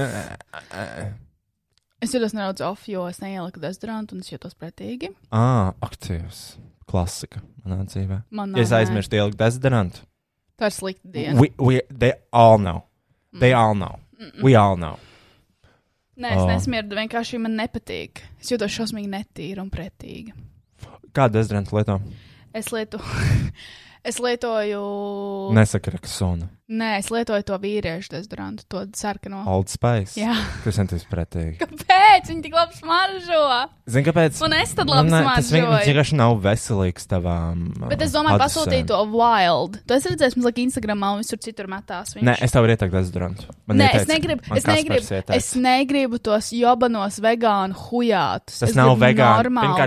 Es 2.02 2.14
jūtos 2.14 2.32
nedaudz 2.34 2.60
off, 2.60 2.88
jo 2.88 3.08
es 3.08 3.18
neieliku 3.22 3.60
dezodorantu 3.60 4.14
un 4.14 4.20
es 4.20 4.30
jūtos 4.32 4.54
pretīgi. 4.58 5.12
Ah, 5.30 5.72
aktīvs. 5.80 6.56
Klasika 6.86 7.40
manā 7.64 7.84
dzīvē. 7.86 8.22
Manā 8.30 8.56
ja 8.56 8.62
es 8.62 8.70
nē. 8.70 8.76
aizmirstu 8.82 9.16
ielikt 9.16 9.38
dezodorantu, 9.38 9.98
Tā 10.58 10.66
ir 10.66 10.74
slikta 10.76 11.08
diena. 11.12 11.40
We, 11.40 11.48
we, 11.58 11.80
they 11.98 12.12
all 12.32 12.58
know. 12.58 12.82
They 13.40 13.52
all 13.52 13.74
know. 13.74 13.98
Mm-mm. 14.20 14.42
We 14.44 14.54
all 14.54 14.76
know. 14.76 14.98
Nē, 16.20 16.28
es 16.34 16.42
Oh. 16.42 16.48
nesmirdu, 16.50 16.96
vienkārši 16.98 17.38
man 17.40 17.54
nepatīk. 17.56 18.20
Es 18.40 18.50
jūtos 18.52 18.74
šausmīgi 18.74 19.08
netīra 19.08 19.62
un 19.64 19.70
pretīga. 19.72 20.34
Kādu 21.16 21.38
dezodorantu 21.38 21.76
lieto? 21.78 22.00
Es, 22.52 22.68
lietu, 22.72 22.98
es 24.04 24.18
lietoju. 24.18 24.82
Nesaka 25.54 25.90
Reksona. 25.94 26.48
Nē, 26.72 26.94
es 27.02 27.10
lietoju 27.12 27.42
to 27.44 27.56
vīriešu 27.60 28.08
dezodorantu, 28.14 28.64
to 28.70 28.80
sarkano. 28.96 29.42
Old 29.50 29.68
Spice. 29.68 30.14
Jā. 30.16 30.32
Kas 30.64 30.78
centīs 30.78 31.02
pretīgi? 31.10 31.58
Kāpēc 31.60 32.30
viņi 32.30 32.44
tik 32.46 32.54
labi 32.56 32.78
smaržo? 32.78 33.40
Zini, 33.92 34.06
kāpēc? 34.06 34.38
Un 34.46 34.54
es 34.56 34.72
tad 34.78 34.88
labi 34.88 35.10
nē, 35.12 35.18
Tas 35.26 35.50
smaržoju. 35.50 35.66
vienkārši 35.66 35.90
vienkārši 35.92 36.16
nav 36.16 36.38
veselīgs 36.46 37.04
tavām. 37.10 37.66
Bet 37.90 38.00
es 38.06 38.14
domāju, 38.14 38.38
pasūtīt 38.40 38.86
to 38.88 39.00
wild. 39.12 39.76
Tu 39.84 39.98
esi 39.98 40.12
redzējis, 40.14 40.36
mums 40.38 40.48
liekas, 40.48 40.62
Instagramā 40.64 41.10
un 41.12 41.20
visur 41.20 41.42
citur 41.44 41.68
metās. 41.68 42.14
Viņš. 42.16 42.24
Nē, 42.30 42.36
es 42.46 42.54
tev 42.56 42.70
ieteiktu 42.70 42.96
dezodorantu. 42.96 43.50
Man 43.68 43.76
Nē, 43.82 43.90
ieteica- 43.90 44.00
es 44.00 44.08
negribu, 44.14 44.48
man 44.48 44.62
es 44.62 44.64
negribu, 44.70 45.20
es 45.36 45.50
negribu 45.66 46.22
tos 46.22 46.50
jobanos 46.56 47.20
vegānu 47.20 47.76
hujātus. 47.90 48.62
Tas 48.62 48.70
es 48.70 48.76
nav 48.80 48.96
vegāns. 48.96 49.84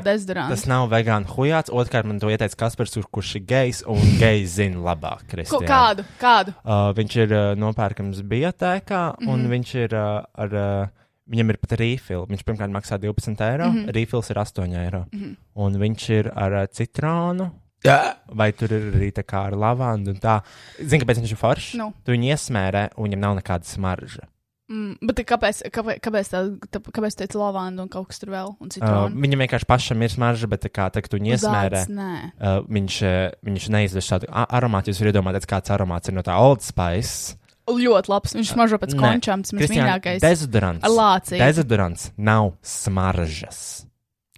Tas 0.53 0.67
nav 0.69 0.89
vegāns 0.93 1.33
hujāts. 1.33 1.73
Otrkārt, 1.73 2.05
man 2.05 2.19
to 2.19 2.27
ieteica 2.29 2.53
Kaspars, 2.67 2.93
kur- 2.93 3.09
kurš 3.09 3.35
ir 3.41 3.45
gejs 3.49 3.81
un 3.87 4.04
gejs 4.19 4.55
zina 4.59 4.77
labāk. 4.85 5.23
Ko, 5.25 5.31
Kristiāna. 5.35 5.67
kādu? 5.69 6.05
Kādu? 6.19 6.53
Uh, 6.63 6.91
viņš 6.97 7.15
ir 7.23 7.33
uh, 7.35 7.55
nopērkams 7.59 8.21
biotēkā, 8.21 9.01
un 9.27 9.39
Mhm. 9.43 9.49
viņš 9.55 9.75
ir 9.85 9.93
uh, 9.95 10.23
ar. 10.35 10.53
Uh, 10.53 10.87
Viņam 11.25 11.49
ir 11.49 11.57
pat 11.57 11.71
rīfils. 11.79 12.27
Viņš 12.29 12.43
pirmkārt 12.45 12.69
maksā 12.69 12.99
12 13.01 13.39
eiro. 13.41 13.65
Mm. 13.71 13.77
-hmm. 13.87 13.93
Rīfils 13.95 14.27
ir 14.29 14.37
8 14.37 14.75
eiro. 14.77 15.05
Mm. 15.11 15.19
-hmm. 15.21 15.35
Un 15.55 15.73
viņš 15.81 16.09
ir 16.19 16.31
ar 16.35 16.53
uh, 16.53 16.65
citronu. 16.69 17.47
Jā. 17.83 18.13
Vai 18.29 18.51
tur 18.51 18.69
ir 18.71 18.93
arī 18.93 19.09
tā 19.11 19.23
kā 19.25 19.41
ar 19.47 19.53
lavandu 19.57 20.11
un 20.11 20.17
tā. 20.21 20.41
Zini, 20.77 21.01
kāpēc 21.03 21.17
viņš 21.23 21.31
ir 21.31 21.37
foršs? 21.37 21.73
Nu. 21.77 21.93
Tu 22.05 22.11
viņu 22.11 22.29
iesmērē, 22.29 22.89
un 22.97 23.09
viņam 23.09 23.19
nav 23.19 23.35
nekāda 23.41 23.65
smarža. 23.65 24.21
Mm, 24.65 24.95
bet 25.05 25.19
kāpēc, 25.29 25.59
kāpēc, 25.69 25.99
kāpēc, 26.01 26.29
tā, 26.31 26.39
tā, 26.73 26.79
kāpēc 26.81 27.15
teica 27.19 27.37
lavandu 27.37 27.83
un 27.85 27.89
kaut 27.93 28.07
kas 28.09 28.17
tur 28.17 28.31
vēl? 28.33 28.55
Uh, 28.65 29.11
viņam 29.13 29.43
vienkārši 29.43 29.67
pašam 29.69 30.01
ir 30.01 30.09
smarža, 30.09 30.49
bet 30.49 30.63
tā 30.65 30.71
kā 30.73 30.87
tā, 30.89 31.03
Uz 31.05 31.21
iesmērē, 31.21 31.83
uh, 31.85 32.63
viņš, 32.65 32.97
uh, 33.05 33.35
viņš 33.45 33.67
neizdev 33.75 34.05
šādu 34.07 34.29
aromātu. 34.33 34.89
Jūs 34.89 35.03
varat 35.03 35.13
iedomāties, 35.13 35.45
kāds 35.53 35.73
aromāts 35.75 36.09
ir 36.09 36.17
no 36.17 36.25
tā 36.25 36.39
Old 36.41 36.65
Spice. 36.65 37.37
Ļoti 37.69 38.09
labs. 38.09 38.33
Viņš 38.37 38.53
smaržo 38.55 38.77
pēc 38.81 38.97
končām. 38.97 39.45
Tas 39.45 39.53
Kristiāna, 39.53 39.85
mīļākais. 39.95 40.21
Dezodorants. 40.25 40.85
Ar 40.85 40.93
lāciju. 40.93 41.39
Dezodorants 41.41 42.09
nav 42.17 42.51
smaržas. 42.65 43.61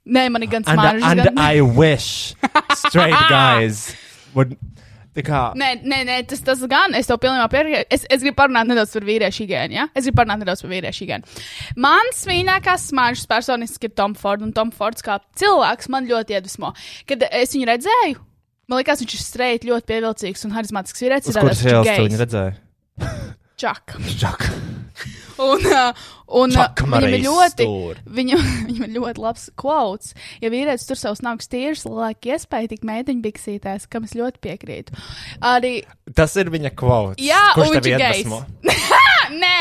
Nē, 0.08 0.30
man 0.32 0.44
ir 0.44 0.52
gan 0.52 0.64
And, 0.64 0.80
smaržas. 0.80 1.08
and 1.08 1.24
gan... 1.24 1.40
I 1.40 1.62
wish 1.62 2.36
straight 2.88 3.20
guys 3.32 3.95
would. 4.36 4.56
Kā, 5.26 5.39
Nē, 5.57 5.69
nē, 5.81 5.99
nē, 6.06 6.18
tas, 6.30 6.44
tas 6.45 6.60
gan, 6.69 6.94
es 6.98 7.10
to 7.10 7.15
pilnībā 7.18 7.48
piekrītu. 7.49 7.88
Es, 7.89 8.03
es 8.14 8.22
gribu 8.22 8.38
parunāt 8.38 8.69
nedaudz 8.69 8.91
par 8.94 9.07
vīriešu 9.07 9.45
higiēnu, 9.45 9.73
ja? 9.73 9.88
Es 9.98 10.06
gribu 10.06 10.19
parunāt 10.19 10.44
nedaudz 10.44 10.61
par 10.61 10.73
vīriešu 10.76 11.06
higiēnu. 11.06 11.41
Mans 11.88 12.22
mīļākās 12.30 12.85
smaržas 12.91 13.26
personiski 13.31 13.89
ir 13.89 13.95
Tom 13.98 14.14
Ford, 14.19 14.45
un 14.45 14.53
Tom 14.53 14.69
Fords 14.76 15.06
kā 15.06 15.18
cilvēks 15.41 15.89
man 15.94 16.10
ļoti 16.11 16.38
iedvesmo. 16.38 16.73
Kad 17.10 17.26
es 17.31 17.57
viņu 17.57 17.69
redzēju, 17.72 18.22
man 18.69 18.84
liekas, 18.84 19.02
viņš 19.02 19.18
ir 19.18 19.26
streit, 19.26 19.68
ļoti 19.68 19.89
pievilcīgs 19.89 20.45
un 20.45 20.57
harizmātisks 20.57 21.06
vīrietis. 21.07 21.34
uz 21.34 21.41
kuras 21.41 21.65
ielas 21.65 21.89
tu 21.89 22.10
viņu 22.11 22.26
redzēji? 22.26 22.60
Čak. 23.57 23.98
Čak. 24.22 24.52
Un, 25.38 25.68
un 26.41 26.53
viņam 26.53 27.07
ir 27.07 27.19
ļoti, 27.23 27.68
viņam, 28.18 28.45
viņam 28.69 28.88
ir 28.88 28.93
ļoti 28.95 29.23
labs 29.23 29.47
quotes. 29.59 30.15
Ja 30.43 30.51
vīrietis 30.53 30.88
tur 30.89 30.99
savus 30.99 31.22
nagus 31.26 31.51
tīrus, 31.51 31.85
liek 31.85 32.31
iespēju 32.34 32.73
tik 32.73 32.88
meitiņu 32.88 33.23
biksītēs, 33.26 33.88
kam 33.91 34.07
es 34.07 34.15
ļoti 34.18 34.41
piekrītu. 34.43 34.97
Arī 35.45 35.80
Tas 36.15 36.35
ir 36.39 36.47
viņa 36.51 36.72
quotes. 36.80 37.19
Jā, 37.19 37.49
un 37.57 37.68
viņš 37.68 37.77
ir 37.81 37.89
iedvesmo? 37.97 38.39
nē, 39.43 39.57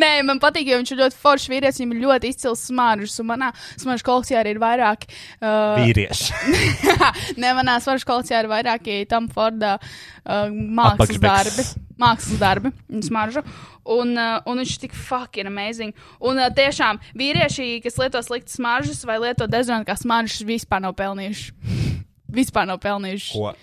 nē, 0.00 0.10
man 0.24 0.40
patīk, 0.40 0.70
jo 0.70 0.78
viņš 0.80 0.92
ir 0.94 1.02
ļoti 1.02 1.18
foršs 1.20 1.50
vīrietis. 1.52 1.80
Viņam 1.82 1.92
ir 1.96 2.04
ļoti 2.06 2.30
izcils 2.32 2.62
smaržas, 2.70 3.18
un 3.20 3.28
manā 3.28 3.50
smaržas 3.74 4.06
kolekcijā 4.06 4.40
arī 4.40 4.54
ir 4.54 4.62
vairāk. 4.62 5.04
Uh, 5.42 5.76
Vīrieši. 5.82 6.56
nē, 7.42 7.52
manā 7.58 7.76
smaržas 7.84 8.08
kolekcijā 8.08 8.40
ir 8.44 8.50
vairāki 8.50 9.02
tam 9.10 9.28
Forda 9.32 9.76
uh, 9.76 10.48
mākslas 10.48 11.04
Apakšbiks. 11.04 11.26
darbi. 11.26 11.68
Mākslas 12.00 12.40
darbi, 12.40 12.72
un 12.88 13.04
smarža. 13.04 13.44
Un, 13.84 14.12
uh, 14.18 14.38
un 14.46 14.60
viņš 14.60 14.74
ir 14.76 14.82
tik 14.84 14.94
fucking 14.94 15.48
amazing. 15.48 15.94
Un 16.20 16.38
uh, 16.38 16.50
tiešām 16.54 17.00
vīrieši, 17.16 17.80
kas 17.84 17.96
lieto 18.00 18.20
sliktas 18.22 18.58
smaržas 18.58 19.04
vai 19.08 19.16
lieto 19.22 19.48
dezodorantu 19.50 19.88
kā 19.88 19.96
smaržas, 19.98 20.42
vispār 20.46 20.82
nav 20.84 20.94
pelnījuši. 20.98 21.54
vispār 22.40 22.68
nav 22.70 22.80
pelnījuši. 22.84 23.32
Ko? 23.34 23.54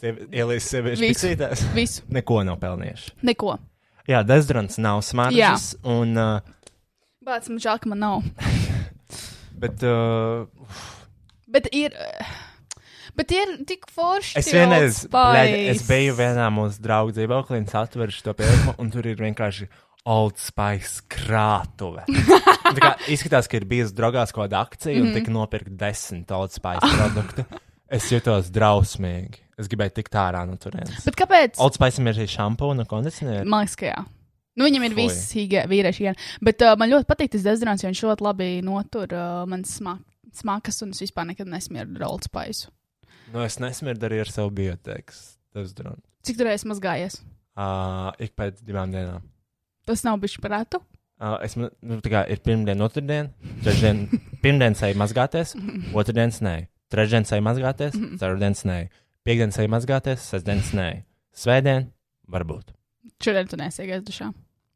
Ielīs 0.00 0.66
Visu. 0.72 1.02
piksītēs? 1.04 1.66
Visu. 1.76 2.02
Neko 2.08 2.40
nav 2.48 2.56
pelnījuši. 2.62 3.14
Neko. 3.28 3.58
Jā, 4.08 4.22
dezodorants 4.26 4.78
nav 4.80 5.02
smaržas. 5.06 5.74
Un, 5.86 6.16
uh, 6.18 6.40
Bāc, 7.24 7.46
man 7.52 7.60
žēl, 7.62 7.78
ka 7.82 7.90
man 7.92 8.00
nav. 8.00 8.22
bet, 9.62 9.84
uh, 9.84 10.48
Bet 11.50 11.68
ir. 11.76 11.94
uh, 11.94 12.38
Bet 13.18 13.32
ir 13.34 13.56
tik 13.68 13.86
forši. 13.90 14.36
Es 14.40 14.48
tie 14.50 14.58
vienreiz, 14.60 15.02
Spice. 15.06 15.60
es 15.74 15.82
biju 15.88 16.14
vienā 16.18 16.48
mūsu 16.54 16.80
draugu 16.84 17.14
dzīvoklī 17.16 17.60
un 17.62 17.68
atveru 17.82 18.14
šo 18.14 18.34
pieejamu, 18.38 18.74
un 18.78 18.90
tur 18.90 19.06
ir 19.10 19.16
vienkārši 19.20 19.68
Old 20.10 20.38
Spice 20.40 21.02
krātuve. 21.12 22.04
Tā 22.08 22.78
kā 22.80 22.92
izskatās, 23.12 23.48
ka 23.50 23.58
ir 23.60 23.66
bijusi 23.68 23.92
draugās 23.96 24.32
kaut 24.32 24.46
kāda 24.48 24.62
akcija, 24.64 24.96
un 25.02 25.10
Mhm. 25.10 25.14
tika 25.18 25.30
nopirkt 25.34 25.76
desmit 25.76 26.30
Old 26.32 26.52
Spice 26.52 26.80
produktu. 26.80 27.44
Es 27.90 28.06
jutos 28.10 28.50
drausmīgi. 28.54 29.40
Es 29.58 29.66
gribēju 29.68 29.92
tikt 29.98 30.14
ārā 30.14 30.46
no 30.46 30.54
turienes. 30.56 31.04
Bet 31.04 31.16
kāpēc? 31.18 31.58
Old 31.60 31.74
Spice 31.74 31.98
ir 32.00 32.12
arī 32.14 32.26
šampūna 32.30 32.84
un 32.86 32.86
kondicionieri. 32.88 33.44
Man 33.44 33.66
liekas, 33.66 33.76
ka 33.76 33.86
jā. 33.90 34.04
Nu, 34.56 34.64
viņam 34.66 34.84
ir 34.88 34.94
viss 34.94 35.32
vīriešu 35.34 36.00
higiēna. 36.00 36.16
Bet 36.42 36.62
uh, 36.62 36.76
man 36.76 36.90
ļoti 36.90 37.06
patīk 37.10 37.30
tas 37.34 37.42
dezodorants, 37.42 37.82
jo 37.84 37.90
viņš 37.90 38.02
ļoti 38.08 38.24
labi 38.24 38.48
notur 38.62 39.12
uh, 39.12 39.44
man 39.46 39.64
smak 39.64 40.00
smakas, 40.32 40.80
un 40.82 40.90
es 40.94 41.00
vispār 41.02 41.26
nekad 41.26 41.48
nesmieru 41.50 41.98
Old 42.06 42.22
Spice. 42.24 42.68
Nu, 43.32 43.42
es 43.46 43.58
nesmirdu 43.62 44.08
arī 44.08 44.20
ar 44.24 44.30
savu 44.30 44.50
dezodorantu. 45.54 46.02
Cik 46.26 46.38
tur 46.38 46.46
reizes 46.50 46.66
mazgājies? 46.68 47.20
Uh, 47.58 48.10
ik 48.22 48.34
pēc 48.38 48.60
divām 48.66 48.92
dienām. 48.94 49.22
Tas 49.88 50.04
nav 50.06 50.20
bijis 50.22 50.38
par 50.42 50.52
rētu. 50.54 50.80
Uh, 51.20 51.36
es, 51.44 51.56
nu, 51.58 51.68
kā 52.06 52.22
ir 52.32 52.40
pirmdiena, 52.44 52.86
otrdiena, 52.86 53.28
trešdiena, 53.64 54.20
pirmdiena 54.44 54.78
sēž 54.78 54.96
mazgāties, 55.00 55.52
otrdienas 55.92 56.38
nē, 56.44 56.54
trešdienas 56.92 57.32
sēž 57.32 57.42
mazgāties, 57.44 57.96
Mhm. 57.98 58.16
ceturtdienas 58.22 58.62
nē, 58.70 58.78
piekdienas 59.28 59.58
sēž 59.58 59.68
mazgāties, 59.74 60.24
sestdienas 60.32 60.70
nē, 60.76 60.88
svētdien 61.36 61.90
varbūt. 62.30 62.72
Šodien 63.20 63.50
tu 63.50 63.58
nesiegais 63.60 64.04
dušā. 64.06 64.30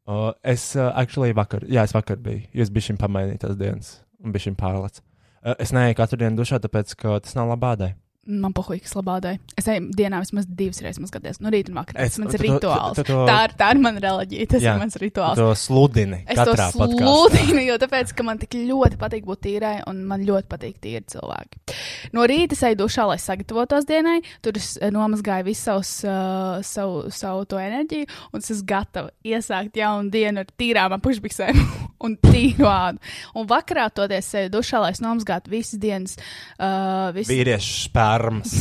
Uh, 0.05 0.33
es 0.45 0.75
uh, 0.77 0.91
actually 0.93 1.33
vakar, 1.33 1.63
jā, 1.65 1.81
es 1.87 1.95
vakar 1.95 2.19
biju, 2.21 2.43
jo 2.53 2.61
es 2.61 2.69
biju 2.69 2.91
šim 2.91 2.97
pamainīt 3.01 3.41
tās 3.41 3.57
dienas 3.57 3.95
un 4.21 4.29
biju 4.35 4.51
šim 4.51 4.57
pārlec. 4.59 5.01
Uh, 5.41 5.55
es 5.57 5.73
neeju 5.73 5.97
katru 5.97 6.19
dienu 6.21 6.37
dušā, 6.37 6.59
tāpēc, 6.61 6.93
ka 6.99 7.17
tas 7.25 7.33
nav 7.37 7.49
labādai. 7.49 7.95
Man 8.25 8.53
pahuj, 8.57 8.79
kas 8.81 8.95
labādai. 8.97 9.35
Es 9.57 9.67
eju 9.69 9.91
dienā 9.93 10.17
vismaz 10.23 10.47
divas 10.49 10.79
reizes 10.81 10.97
mazgāties. 11.03 11.37
No 11.45 11.51
rīta 11.53 11.69
un 11.69 11.75
vakarā. 11.77 12.07
Tas 12.07 12.17
mans 12.17 12.33
rituāls. 12.41 12.95
tu- 12.97 13.03
tu- 13.05 13.13
Tā 13.29 13.35
ir, 13.45 13.51
tā 13.59 13.67
ir 13.75 13.79
mana 13.83 13.99
reliģija. 14.01 14.47
Tas 14.49 14.61
Jā, 14.63 14.73
ir 14.73 14.79
mans 14.81 14.95
rituāls. 14.97 15.35
tu 15.37 15.45
to 15.45 15.51
sludini 15.53 16.23
Es 16.27 16.39
to 16.39 16.55
sludinu, 16.55 17.61
jo 17.67 17.77
tāpēc, 17.77 18.15
ka 18.15 18.23
man 18.23 18.39
tik 18.41 18.49
ļoti 18.57 18.97
patīk 18.97 19.25
būt 19.29 19.41
tīrai, 19.45 19.83
un 19.87 20.03
man 20.09 20.25
ļoti 20.25 20.49
patīk 20.49 20.79
tīri 20.81 21.03
cilvēki. 21.05 21.77
No 22.13 22.25
rīta 22.25 22.53
es 22.57 22.63
eju 22.63 22.75
dušā, 22.81 23.05
lai 23.07 23.17
sagatavotos 23.21 23.85
dienai. 23.85 24.21
Tur 24.41 24.53
es 24.57 24.77
eh, 24.81 24.89
nomazgāju 24.89 25.45
visu 25.45 25.61
savus, 25.69 25.93
uh, 26.03 26.61
savu, 26.65 27.11
savu 27.11 27.45
to 27.45 27.57
enerģiju, 27.61 28.07
un 28.33 28.39
es 28.41 28.49
esmu 28.49 28.65
gatava 28.65 29.09
iesākt 29.23 29.77
jaunu 29.77 30.09
dienu 30.09 30.39
ar 30.39 30.45
tīrām 30.57 30.97
pušbiksēm 30.99 31.61
un 32.05 32.17
tīru 32.17 32.65
ādu. 32.65 32.97
Un 33.35 33.45
vakarā 33.47 33.87
toties 33.93 34.33
eju 34.33 34.49
dušā, 34.49 34.81
lai 34.81 34.91
es 34.97 34.99
nomazgātu 35.05 35.49
visas 35.53 35.77
dienas. 35.79 36.17
Uh, 36.59 37.11
visas... 37.13 37.29
Vīriešu 37.29 37.91
spermas. 38.15 38.51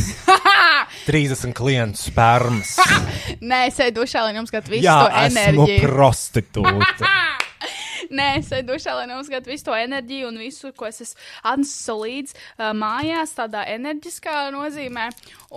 30 1.07 1.53
klientu 1.59 1.99
spermas. 1.99 2.77
Nē, 3.41 3.67
es 3.69 3.79
eju 3.81 3.95
dušā, 4.01 4.25
lai 4.27 4.35
nomazgātu 4.37 4.75
visu 4.75 4.87
Jā, 4.87 4.99
to 5.05 5.23
esmu 5.25 5.41
enerģiju. 5.41 5.81
prostitūta. 5.87 7.13
Nē, 8.15 8.29
es 8.41 8.51
eju 8.53 8.67
dušā, 8.69 8.95
lai 8.99 9.07
nomazgātu 9.09 9.53
visu 9.53 9.69
to 9.69 9.77
enerģiju 9.79 10.29
un 10.29 10.39
visu, 10.43 10.73
ko 10.77 10.89
es 10.91 11.01
esmu 11.05 11.21
atnesis 11.55 11.89
līdzi 12.03 12.37
uh, 12.37 12.71
mājās, 12.77 13.35
tādā 13.39 13.65
enerģiskā 13.75 14.49
nozīmē. 14.55 15.09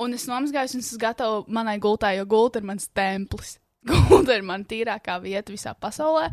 Un 0.04 0.18
es 0.18 0.28
nomazgāju, 0.30 0.78
un 0.78 0.86
es 0.86 0.92
esmu 0.92 1.04
gatava 1.04 1.42
manai 1.48 1.78
gultai, 1.84 2.18
jo 2.22 2.28
gulta 2.30 2.62
ir 2.62 2.70
mans 2.70 2.90
templis. 2.96 3.58
Gulta 4.10 4.34
ir 4.36 4.44
mana 4.44 4.66
tīrākā 4.68 5.16
vieta 5.24 5.54
visā 5.54 5.72
pasaulē. 5.80 6.28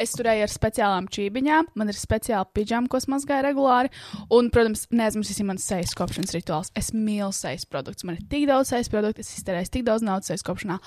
Es 0.00 0.14
turēju 0.16 0.46
ar 0.46 0.52
speciālām 0.52 1.06
čībiņām, 1.12 1.68
man 1.78 1.92
ir 1.92 1.98
speciāla 1.98 2.48
pidžama, 2.56 2.88
ko 2.90 2.98
es 2.98 3.06
mazgāju 3.12 3.44
regulāri. 3.46 3.92
Un, 4.32 4.48
protams, 4.54 4.86
neaizmirsīsim 4.90 5.46
manas 5.50 5.66
sejas 5.68 5.94
kopšanas 5.98 6.34
rituāls. 6.34 6.72
Es 6.74 6.90
mīlu 6.96 7.30
sejas 7.36 7.66
produktus. 7.68 8.06
Man 8.08 8.18
ir 8.18 8.26
tik 8.30 8.48
daudz 8.50 8.72
sejas 8.72 8.90
produktu, 8.90 9.22
es 9.22 9.34
iztērēju 9.38 9.72
tik 9.76 9.86
daudz 9.86 10.06
naudas 10.06 10.32
sejas 10.32 10.46
kopšanā. 10.46 10.80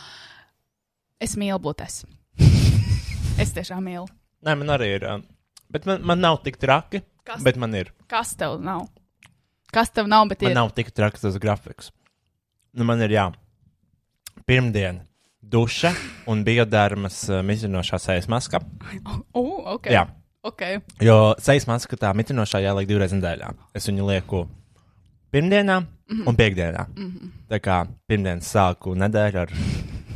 Es 1.23 1.35
mīlu 1.39 1.59
būt 1.63 1.85
es. 1.85 2.01
es 3.43 3.53
tiešām 3.55 3.85
mīlu. 3.85 4.07
Nē, 4.43 4.55
man 4.59 4.75
arī 4.75 4.93
ir. 4.97 5.05
um, 5.13 5.23
Bet 5.69 5.85
man, 5.85 6.01
man 6.07 6.19
nav 6.23 6.39
tik 6.43 6.57
traki. 6.57 7.03
Kas? 7.27 7.43
Bet 7.45 7.59
man 7.61 7.75
ir. 7.77 7.91
Kas 8.09 8.31
tev 8.39 8.57
nav? 8.63 8.87
Kas 9.69 9.91
tev 9.93 10.07
nav? 10.09 10.25
Bet 10.31 10.41
Man 10.41 10.55
ir. 10.55 10.57
nav 10.57 10.71
tik 10.73 10.89
traks 10.97 11.21
tas 11.21 11.37
grafiks. 11.37 11.91
Nu, 12.73 12.87
man 12.89 13.03
ir 13.05 13.13
jā. 13.13 13.27
Pirmdiena. 14.49 15.03
Duša 15.49 15.91
un 16.27 16.43
biodarmas 16.45 17.23
uh, 17.29 17.41
mizinošā 17.45 17.99
sejas 17.99 18.27
maska. 18.29 18.59
Oh, 19.33 19.65
ok. 19.75 19.89
Jā. 19.93 20.05
Ok. 20.45 20.61
Jo 21.03 21.35
sejas 21.41 21.65
maska 21.67 21.97
tā 21.99 22.13
mitinošā 22.15 22.61
jāliek 22.63 22.87
divreiz 22.87 23.11
nedēļā. 23.17 23.49
Es 23.75 23.87
viņu 23.89 24.05
lieku 24.07 24.45
pirmdienā 25.33 25.81
Mhm. 26.09 26.23
un 26.27 26.35
piekdienā. 26.35 26.87
Mhm. 26.95 27.27
Tā 27.51 27.59
kā 27.61 27.87
pirmdienas 28.09 28.47
sāku 28.49 28.95
nedēļu 28.97 29.41
ar 29.43 29.51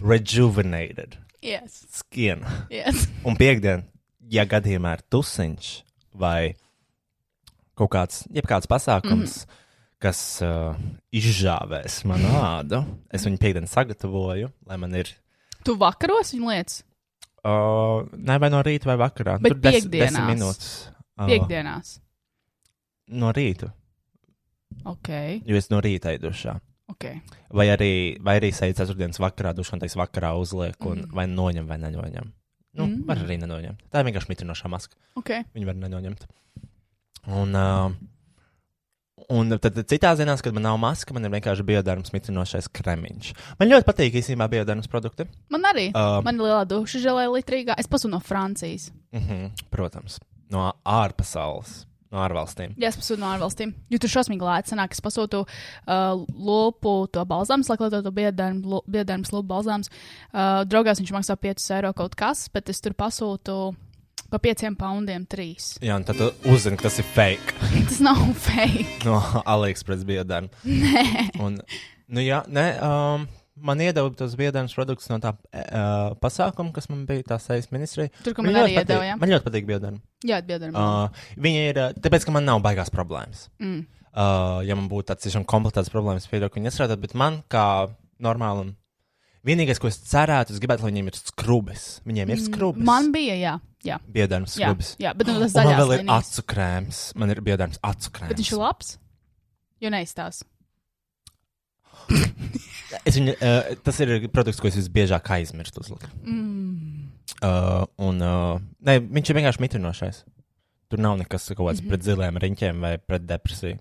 rejuvenated 0.01 1.17
Yes. 1.43 1.85
skin. 1.91 2.45
Yes. 2.71 3.07
Un 3.25 3.35
piekdien, 3.35 3.83
ja 4.31 4.45
gadījumā 4.45 4.93
ir 4.97 5.03
tusiņš 5.11 5.67
vai 6.15 6.55
kaut 7.75 7.89
kāds, 7.91 8.23
jebkāds 8.33 8.65
pasākums, 8.69 9.43
Mhm. 9.45 9.59
kas 9.99 10.41
uh, 10.41 10.73
izžāvēs 11.13 12.03
manu 12.05 12.27
ādu, 12.39 12.83
es 13.11 13.25
viņu 13.25 13.37
piekdien 13.39 13.67
sagatavoju, 13.67 14.51
lai 14.67 14.77
man 14.77 14.95
ir. 14.95 15.13
Tu 15.63 15.75
vakaros 15.79 16.33
viņu 16.33 16.49
lietas? 16.51 16.83
Uh, 17.43 18.05
ne 18.17 18.37
vai 18.39 18.49
no 18.49 18.61
rīta 18.63 18.85
vai 18.91 18.95
vakarā. 19.01 19.37
Bet 19.43 19.51
Tur 19.55 19.59
des, 19.59 19.83
piekdienās. 19.83 20.11
desmit 20.13 20.29
minūtes. 20.37 20.69
Uh, 21.19 21.25
Piekdienās. 21.27 21.99
No 23.09 23.31
rīta. 23.35 23.71
Ok. 24.89 25.09
Jo 25.45 25.57
es 25.59 25.69
no 25.69 25.81
rīta 25.83 26.13
eju 26.13 26.23
dušā. 26.29 26.55
Ok. 26.89 27.05
Vai 27.53 27.67
arī, 27.73 27.89
vai 28.23 28.37
arī 28.39 28.49
eju 28.55 28.73
ceturtdienas 28.79 29.19
vakarā, 29.21 29.53
teiks, 29.83 29.95
vakarā 29.99 30.33
uzliek, 30.39 30.75
un 30.85 31.03
Mhm. 31.03 31.13
vai 31.13 31.25
noņem 31.27 31.67
vai 31.67 31.77
nenoņem. 31.77 32.31
Nu, 32.73 32.87
Mhm. 32.87 33.05
var 33.05 33.17
arī 33.17 33.37
nenoņemt. 33.39 33.79
Tā 33.91 33.99
ir 34.01 34.11
vienkārši 34.11 34.29
mitinošā 34.33 34.69
maska. 34.69 34.95
Ok. 35.15 35.29
Viņu 35.55 35.65
var 35.65 35.75
nenoņemt. 35.75 36.25
Un, 37.27 37.55
uh, 37.55 37.91
un 39.31 39.55
tad 39.61 39.77
citās 39.89 40.19
dienās, 40.19 40.41
kad 40.43 40.55
man 40.55 40.65
nav 40.67 40.79
maska, 40.81 41.13
man 41.15 41.27
ir 41.27 41.33
vienkārši 41.35 41.65
biodarmas 41.67 42.13
mitinošais 42.15 42.69
kremiņš. 42.73 43.31
Man 43.59 43.71
ļoti 43.71 43.87
patīk 43.87 44.19
īstenībā 44.19 44.49
biodarmas 44.51 44.89
produkti. 44.91 45.27
Man 45.53 45.65
arī. 45.69 45.89
Uh, 45.91 46.19
Man 46.25 46.39
ir 46.39 46.47
lielā 46.47 46.63
duša 46.69 47.01
žēlē 47.03 47.29
litrīgā. 47.31 47.77
Es 47.79 47.89
pasūtu 47.91 48.13
no 48.15 48.21
Francijas. 48.23 48.91
Uh 49.13 49.21
-huh, 49.21 49.65
protams, 49.71 50.19
no 50.51 50.71
ārpasaules, 50.85 51.85
no 52.11 52.21
ārvalstīm. 52.23 52.75
Jā, 52.77 52.89
es 52.89 52.97
pasūtu 52.97 53.19
no 53.21 53.29
ārvalstīm. 53.31 53.73
Jo 53.89 53.99
tur 54.01 54.09
šausmīgi 54.09 54.47
lēti 54.47 54.73
sanāk. 54.73 54.91
Es 54.91 55.01
pasūtu 55.01 55.45
uh, 55.45 56.25
lopu 56.33 57.07
to 57.11 57.25
balzāmu, 57.25 57.63
lai 57.69 57.77
lietotu 57.79 58.11
biodarmas 58.87 59.31
lopu 59.31 59.47
balzāms. 59.47 59.89
Uh, 60.33 60.63
draugās 60.65 60.99
viņš 60.99 61.11
maksā 61.11 61.35
5 61.35 61.71
eiro 61.77 61.93
kaut 61.93 62.15
kas, 62.15 62.49
bet 62.53 62.69
es 62.69 62.81
tur 62.81 62.93
pasūtu 62.93 63.75
pa 64.33 64.41
5 64.41 64.73
poundiem 64.79 65.27
3. 65.29 65.77
Jā, 65.85 65.93
un 65.99 66.05
tad 66.07 66.17
uzzini, 66.49 66.79
ka 66.79 66.87
tas 66.87 66.97
ir 66.97 67.05
fake. 67.13 67.53
Tas 67.89 67.99
nav 68.01 68.21
fake. 68.41 69.03
no 69.07 69.19
AliExpress 69.45 70.05
biodarma. 70.07 70.49
Nē. 70.65 71.29
Un, 71.43 71.59
nu 72.09 72.23
jā, 72.23 72.41
nē, 72.49 72.65
um, 72.81 73.27
man 73.61 73.83
iedeva 73.85 74.09
tos 74.17 74.33
biodarmas 74.39 74.73
produktus 74.73 75.11
no 75.11 75.19
tā 75.21 75.35
uh, 75.35 76.15
pasākuma, 76.23 76.73
kas 76.73 76.89
man 76.89 77.05
bija 77.09 77.27
tā 77.33 77.37
sejas 77.43 77.69
ministrija. 77.73 78.09
Tur, 78.25 78.33
kur 78.33 78.47
man 78.47 78.57
ļoti 78.57 78.65
arī 78.71 78.77
iedeva, 78.81 79.07
jā. 79.11 79.17
Man 79.21 79.33
ļoti 79.35 79.47
patīk 79.49 79.67
biodarma. 79.69 80.01
Jā, 80.25 80.39
biodarma. 80.47 80.85
Uh, 80.85 81.25
viņi 81.45 81.65
ir, 81.69 81.81
uh, 81.83 81.99
tāpēc, 82.05 82.25
ka 82.25 82.33
man 82.33 82.49
nav 82.49 82.63
baigās 82.65 82.89
problēmas. 82.93 83.47
Mm. 83.61 83.83
Uh, 84.13 84.61
ja 84.65 84.77
man 84.77 84.89
būtu 84.89 85.11
tāds 85.11 85.25
tiešām 85.27 85.45
kompletāts 85.49 85.93
problēmas, 85.93 86.25
ka 86.29 86.39
viņi 86.41 86.65
nestrādā, 86.65 86.97
bet 87.01 87.13
man 87.17 87.43
kā 87.53 87.91
normālam. 88.21 88.73
Vienīgais, 89.43 89.79
ko 89.81 89.89
es 89.89 89.97
cerētu, 90.07 90.55
es 90.55 90.61
gribētu, 90.63 90.85
lai 90.85 90.93
viņiem 90.93 91.09
ir 91.11 91.17
skrubis. 91.19 91.87
Viņiem 92.07 92.29
ir. 92.31 92.43
Mm, 92.47 92.83
Man 92.87 93.09
bija, 93.11 93.35
jā. 93.35 93.55
Jā. 93.85 93.99
Biodarmas 94.15 94.55
Jā, 94.57 94.69
skrubis. 94.69 94.93
jā, 95.01 95.13
bet 95.17 95.27
nu 95.29 95.35
tas 95.37 95.39
Un 95.39 95.45
man 95.45 95.53
zaļās 95.53 95.79
vēl 95.79 95.93
ir 95.93 96.03
līnijas. 96.03 96.31
acu 96.33 96.45
krēms. 96.53 97.01
Man 97.19 97.33
ir 97.33 97.41
biodarmas 97.45 97.79
acu 97.83 98.11
krēms. 98.15 98.33
Bet 98.33 98.41
viņš 98.43 98.51
ir 98.53 98.61
labs. 98.61 98.97
Jo 99.83 99.93
neizstāsta. 99.93 100.49
Es 103.09 103.15
viņu, 103.17 103.33
uh, 103.41 103.71
tas 103.81 103.97
ir 104.03 104.11
produkts, 104.29 104.59
ko 104.61 104.69
es 104.69 104.75
visbiežāk 104.77 105.31
aizmirstu 105.33 105.81
uzlikt. 105.81 106.05
Mm. 106.21 107.07
Uh, 107.41 107.87
un, 108.05 108.19
uh, 108.21 108.61
ne, 108.85 108.99
viņš 109.01 109.31
ir 109.31 109.37
vienkārši 109.39 109.63
mitrinošais. 109.63 110.19
Tur 110.93 111.01
nav 111.01 111.17
nekas 111.17 111.47
kaut 111.55 111.57
kāds 111.57 111.81
mm. 111.81 111.87
-hmm. 111.87 111.89
pret 111.89 112.05
ziliem 112.05 112.37
riņķiem 112.43 112.83
vai 112.85 112.91
pret 113.01 113.25
depresiju. 113.25 113.79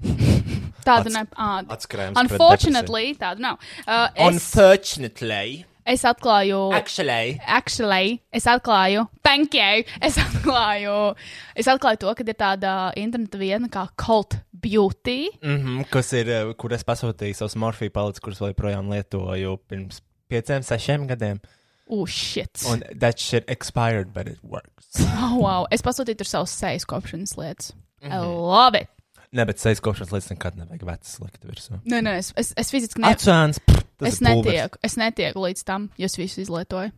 Tāda 0.86 1.26
atskrējums 1.68 2.16
pret 2.16 2.24
Unfortunately, 2.24 3.12
tāda 3.20 3.44
nav. 3.44 3.60
Uh, 3.84 4.08
es, 4.14 4.32
Unfortunately. 4.32 5.66
Es 5.86 6.02
atklāju. 6.04 6.72
Actually. 6.74 7.40
Actually, 7.46 8.20
es 8.32 8.44
atklāju. 8.46 9.06
Thank 9.22 9.54
you. 9.54 9.84
Es 10.00 10.16
atklāju. 10.16 11.14
Es 11.56 11.66
atklāju 11.66 11.98
to, 12.04 12.14
ka 12.14 12.24
ir 12.26 12.34
tāda 12.34 12.92
interneta 12.96 13.38
vietne 13.40 13.68
kā 13.72 13.88
Cult 13.96 14.36
Beauty. 14.52 15.28
Mm 15.42 15.58
-hmm, 15.58 15.90
kas 15.90 16.12
ir, 16.12 16.26
uh, 16.28 16.52
kur 16.54 16.72
es 16.72 16.84
pasūtīju 16.84 17.34
savus 17.34 17.56
morfiju 17.56 17.90
palicis, 17.90 18.20
kurus 18.20 18.40
vēl 18.40 18.54
joprojām 18.54 18.90
lietoju 18.90 19.58
pirms 19.68 20.00
pieciem, 20.28 20.62
sešiem 20.62 21.06
gadiem. 21.06 21.40
Oh, 21.88 22.06
shit. 22.06 22.62
Un 22.70 22.82
that 23.00 23.18
shit 23.18 23.44
expired, 23.50 24.12
but 24.14 24.26
it 24.28 24.38
works. 24.42 25.00
Oh, 25.00 25.36
wow. 25.40 25.66
Es 25.70 25.82
pasūtīju 25.82 26.16
tur 26.16 26.26
savus 26.26 26.50
sejas 26.50 26.84
kopšanas 26.86 27.36
lietas. 27.36 27.72
I 28.02 28.08
Mhm. 28.08 28.24
love 28.24 28.74
it. 28.80 28.88
Ne, 29.32 29.46
bet 29.48 29.62
sejas 29.62 29.80
kopšanas 29.80 30.12
lietas 30.12 30.28
nekad 30.28 30.58
nevajag 30.60 30.82
vecas 30.84 31.14
likt 31.22 31.46
virsū. 31.48 31.78
Nē, 31.88 32.02
nē, 32.04 32.18
es, 32.20 32.32
es, 32.36 32.52
es 32.60 32.72
fiziski 32.74 33.00
ne... 33.00 33.14
Atsāns, 33.14 33.62
pff, 33.64 33.86
es 34.10 34.20
netieku, 34.24 34.80
es 34.84 34.98
netieku 35.00 35.46
līdz 35.46 35.64
tam, 35.64 35.88
jo 35.96 36.10
es 36.10 36.18
visu 36.20 36.42
izlietoju. 36.44 36.92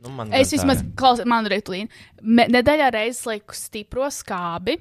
Nu, 0.00 0.12
man 0.16 0.32
Es 0.36 0.52
vismaz, 0.52 0.82
klausies, 0.96 1.28
man 1.28 1.48
ir 1.48 1.56
rītlīna. 1.56 2.04
Nedēļā 2.52 2.92
reizes 2.92 3.24
lieku 3.28 3.56
stipro 3.56 4.08
skābi, 4.12 4.76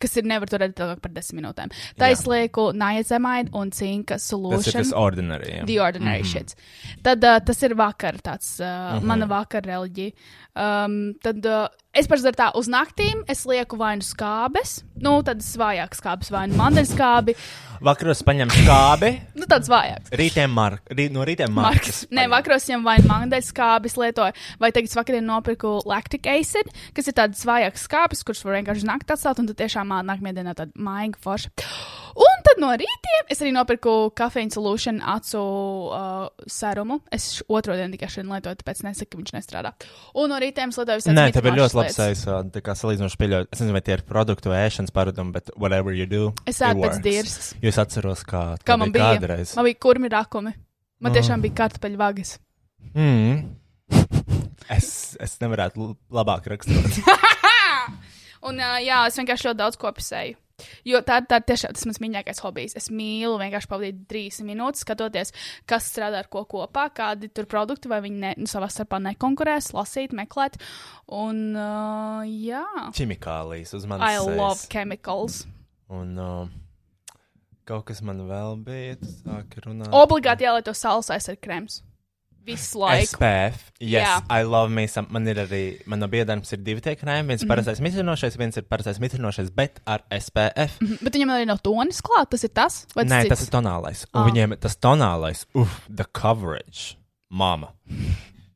kas 0.00 0.18
ir 0.20 0.26
nevar 0.28 0.50
turēt 0.50 0.76
ilgāk 0.76 1.00
par 1.04 1.12
desmit 1.14 1.40
minūtēm. 1.40 1.72
Tā 2.00 2.10
es 2.12 2.24
lieku 2.28 2.66
niacimide 2.76 3.54
un 3.56 3.72
cinka 3.72 4.18
solution. 4.20 4.64
Tas 4.64 4.72
ir 4.72 4.78
tas 4.80 4.92
ordinary, 4.98 5.50
jā. 5.60 5.66
The 5.68 5.78
ordinary 5.80 6.24
mm 6.24 6.28
-hmm. 6.28 6.32
shit. 6.32 7.02
Tad 7.02 7.24
uh, 7.24 7.38
tas 7.44 7.62
ir 7.62 7.74
vakar, 7.74 8.20
tāds 8.20 8.60
uh, 8.60 8.66
mm. 8.66 8.98
-hmm. 8.98 9.06
mana 9.06 9.26
vakar 9.26 9.62
reliģija. 9.64 10.12
Um, 10.54 11.14
tad 11.22 11.46
uh, 11.46 11.68
es 11.94 12.08
parasti 12.10 12.34
tā, 12.38 12.50
uz 12.58 12.68
naktīm 12.70 13.22
es 13.30 13.44
lieku 13.48 13.78
vai 13.80 13.94
nu 14.00 14.06
skābes, 14.06 14.80
nu, 15.02 15.18
tādas 15.26 15.52
vājākas 15.60 16.02
skābes, 16.02 16.32
vai 16.34 16.46
nu 16.50 16.58
mandeļskābi, 16.60 17.36
Vakaros 17.84 18.22
paņem 18.24 18.52
skābi, 18.54 19.10
nu, 19.38 19.44
tādas 19.50 19.68
vājākas. 19.68 20.12
rītiem 20.16 20.52
mark, 20.54 20.84
rīt, 20.94 21.12
no 21.12 21.24
rītiem 21.26 21.50
Marks. 21.52 21.66
markas. 21.66 21.98
Nē, 22.14 22.26
vakaros 22.32 22.68
jau 22.70 22.78
vai 22.84 22.96
nu 23.02 23.10
mandeļskābes 23.10 23.98
lietoju, 24.00 24.36
vai 24.62 24.70
tagad 24.72 24.88
es 24.92 24.96
vakarā 24.98 25.20
nopirku 25.24 25.74
lactic 25.90 26.28
acid, 26.30 26.70
kas 26.96 27.10
ir 27.10 27.18
tādas 27.18 27.44
vājākas 27.48 27.84
skābes, 27.88 28.24
kuras 28.24 28.44
var 28.46 28.56
vienkārši 28.60 28.88
naktī 28.88 29.16
atstāt, 29.16 29.42
un 29.42 29.50
tad 29.50 29.60
tiešām 29.60 29.92
nākamajā 30.06 30.38
dienā 30.38 30.56
tāda 30.56 30.72
maiga 30.76 31.20
forša. 31.24 31.52
Un 32.14 32.42
tad 32.46 32.60
no 32.62 32.68
rītiem 32.78 33.30
es 33.32 33.40
arī 33.42 33.50
nopirku 33.54 33.92
kafīnu 34.14 34.52
solution 34.54 35.00
acu 35.02 35.40
uh, 35.90 36.28
serumu. 36.46 37.00
Es 37.14 37.40
otro 37.50 37.74
dienu 37.74 37.96
tikai 37.96 38.06
šodien 38.12 38.30
lietoju, 38.30 38.58
tāpēc 38.60 38.82
nesaku, 38.86 39.10
ka 39.10 39.18
viņš 39.22 39.32
nestrādā. 39.34 39.72
Un 40.14 40.30
no 40.30 40.38
rītiem 40.38 40.70
es 40.70 40.78
lietoju 40.78 41.00
visādas 41.00 41.18
Nē, 41.18 41.24
tev 41.34 41.48
ir 41.50 41.56
ļoti 41.58 41.86
sejas, 41.96 42.22
ā, 42.30 42.36
tā 42.54 42.62
kā 42.62 42.76
salīdzinoši 42.78 43.18
pieļaut. 43.18 43.50
Es 43.50 43.62
nezinu, 43.64 43.74
vai 43.74 43.82
tie 43.88 43.96
ir 43.98 44.04
produktu 44.06 44.52
vai 44.52 44.60
ēšanas 44.68 44.94
paradumi, 44.94 45.34
bet 45.34 45.50
whatever 45.58 45.90
you 45.96 46.06
do. 46.06 46.28
Es 46.46 46.62
ēdu 46.62 46.86
pēc 46.86 47.00
dirzas. 47.02 47.50
Jo 47.64 47.72
es 47.74 47.80
atceros, 47.82 48.22
kā, 48.28 48.44
Kā 48.62 48.78
man 48.78 48.94
bija? 48.94 49.10
kādreiz. 49.18 49.56
Man 49.58 49.66
bija 49.72 49.80
kurmi 49.88 50.12
rakumi. 50.14 50.54
Man 51.02 51.10
Ah. 51.10 51.18
tiešām 51.18 51.42
bija 51.42 51.58
kartupeļu 51.64 51.98
vagas. 51.98 52.36
Mm. 52.94 53.56
Es, 54.70 55.16
es 55.20 55.34
nevarētu 55.42 55.90
labāk 56.14 56.46
raksturot. 56.54 57.02
Un, 58.48 58.58
uh, 58.60 58.78
jā, 58.84 59.02
es 59.08 59.16
vienkārši 59.18 59.50
ļoti 59.50 59.58
daudz 59.60 59.76
kopisēju. 59.80 60.36
Jo 60.88 61.00
tā, 61.06 61.20
tā 61.28 61.40
tiešām 61.44 61.74
tas 61.76 61.86
mans 61.88 62.00
mīļākais 62.02 62.42
hobijs. 62.44 62.76
Es 62.78 62.90
mīlu 62.94 63.38
vienkārši 63.40 63.70
pavadīt 63.70 64.02
trīs 64.10 64.40
minūtes, 64.46 64.84
skatoties, 64.86 65.32
kas 65.70 65.88
strādā 65.92 66.22
ar 66.24 66.28
ko 66.32 66.44
kopā, 66.50 66.88
kādi 66.96 67.30
tur 67.34 67.48
produkti, 67.50 67.90
vai 67.92 68.00
viņi 68.04 68.20
ne, 68.24 68.34
nu, 68.42 68.50
savā 68.50 68.68
starpā 68.72 69.00
nekonkurēs, 69.10 69.72
lasīt, 69.76 70.14
meklēt. 70.16 70.58
Un, 71.12 71.40
uh, 71.56 72.24
jā, 72.28 72.64
Ķimikālijas 72.96 73.74
uz 73.78 73.88
manas 73.90 74.08
I 74.08 74.18
sejas. 74.20 74.36
love 74.38 74.68
chemicals. 74.72 75.42
Un 75.94 76.14
uh, 76.18 76.44
kaut 77.68 77.86
kas 77.90 78.00
man 78.04 78.24
vēl 78.28 78.56
bija, 78.64 78.96
tu 79.00 79.10
sāki 79.12 79.64
runāt. 79.64 79.92
Obligāti 79.94 80.46
jālieto 80.48 80.72
saules 80.76 81.10
aizsardzības 81.12 81.44
krēms. 81.44 81.82
Visu 82.44 82.78
laiku. 82.82 83.16
SPF. 83.16 83.70
Yes, 83.80 84.04
Jā. 84.04 84.14
I 84.28 84.44
love 84.44 84.68
me 84.72 84.84
some. 84.90 85.08
Man 85.14 85.26
ir 85.30 85.38
arī, 85.44 85.62
man 85.88 86.02
no 86.02 86.08
biedrības 86.12 86.52
ir 86.52 86.60
divi 86.64 86.82
tie 86.84 86.92
krēmi. 87.00 87.30
Viens 87.32 87.44
mm. 87.44 87.48
parastais 87.50 87.80
mitrinošais, 87.84 88.36
viens 88.40 88.58
ir 88.60 88.66
parastais 88.68 89.00
mitrinošais, 89.00 89.48
bet 89.56 89.80
ar 89.88 90.04
SPF. 90.12 90.76
Mhm, 90.84 90.98
Bet 91.06 91.16
viņam 91.16 91.32
arī 91.36 91.46
nav 91.48 91.62
tonis 91.64 92.02
klāt, 92.04 92.28
tas 92.34 92.44
ir 92.44 92.52
tas? 92.52 92.82
Vai 92.94 93.06
Nē, 93.08 93.22
cits? 93.24 93.32
tas 93.34 93.46
ir 93.46 93.52
tonālais. 93.56 94.04
Un 94.12 94.12
Ah. 94.12 94.20
ah. 94.22 94.28
viņiem 94.30 94.56
tas 94.60 94.76
tonālais, 94.76 95.44
uff, 95.54 95.80
the 95.88 96.04
coverage, 96.12 96.96
mama, 97.30 97.72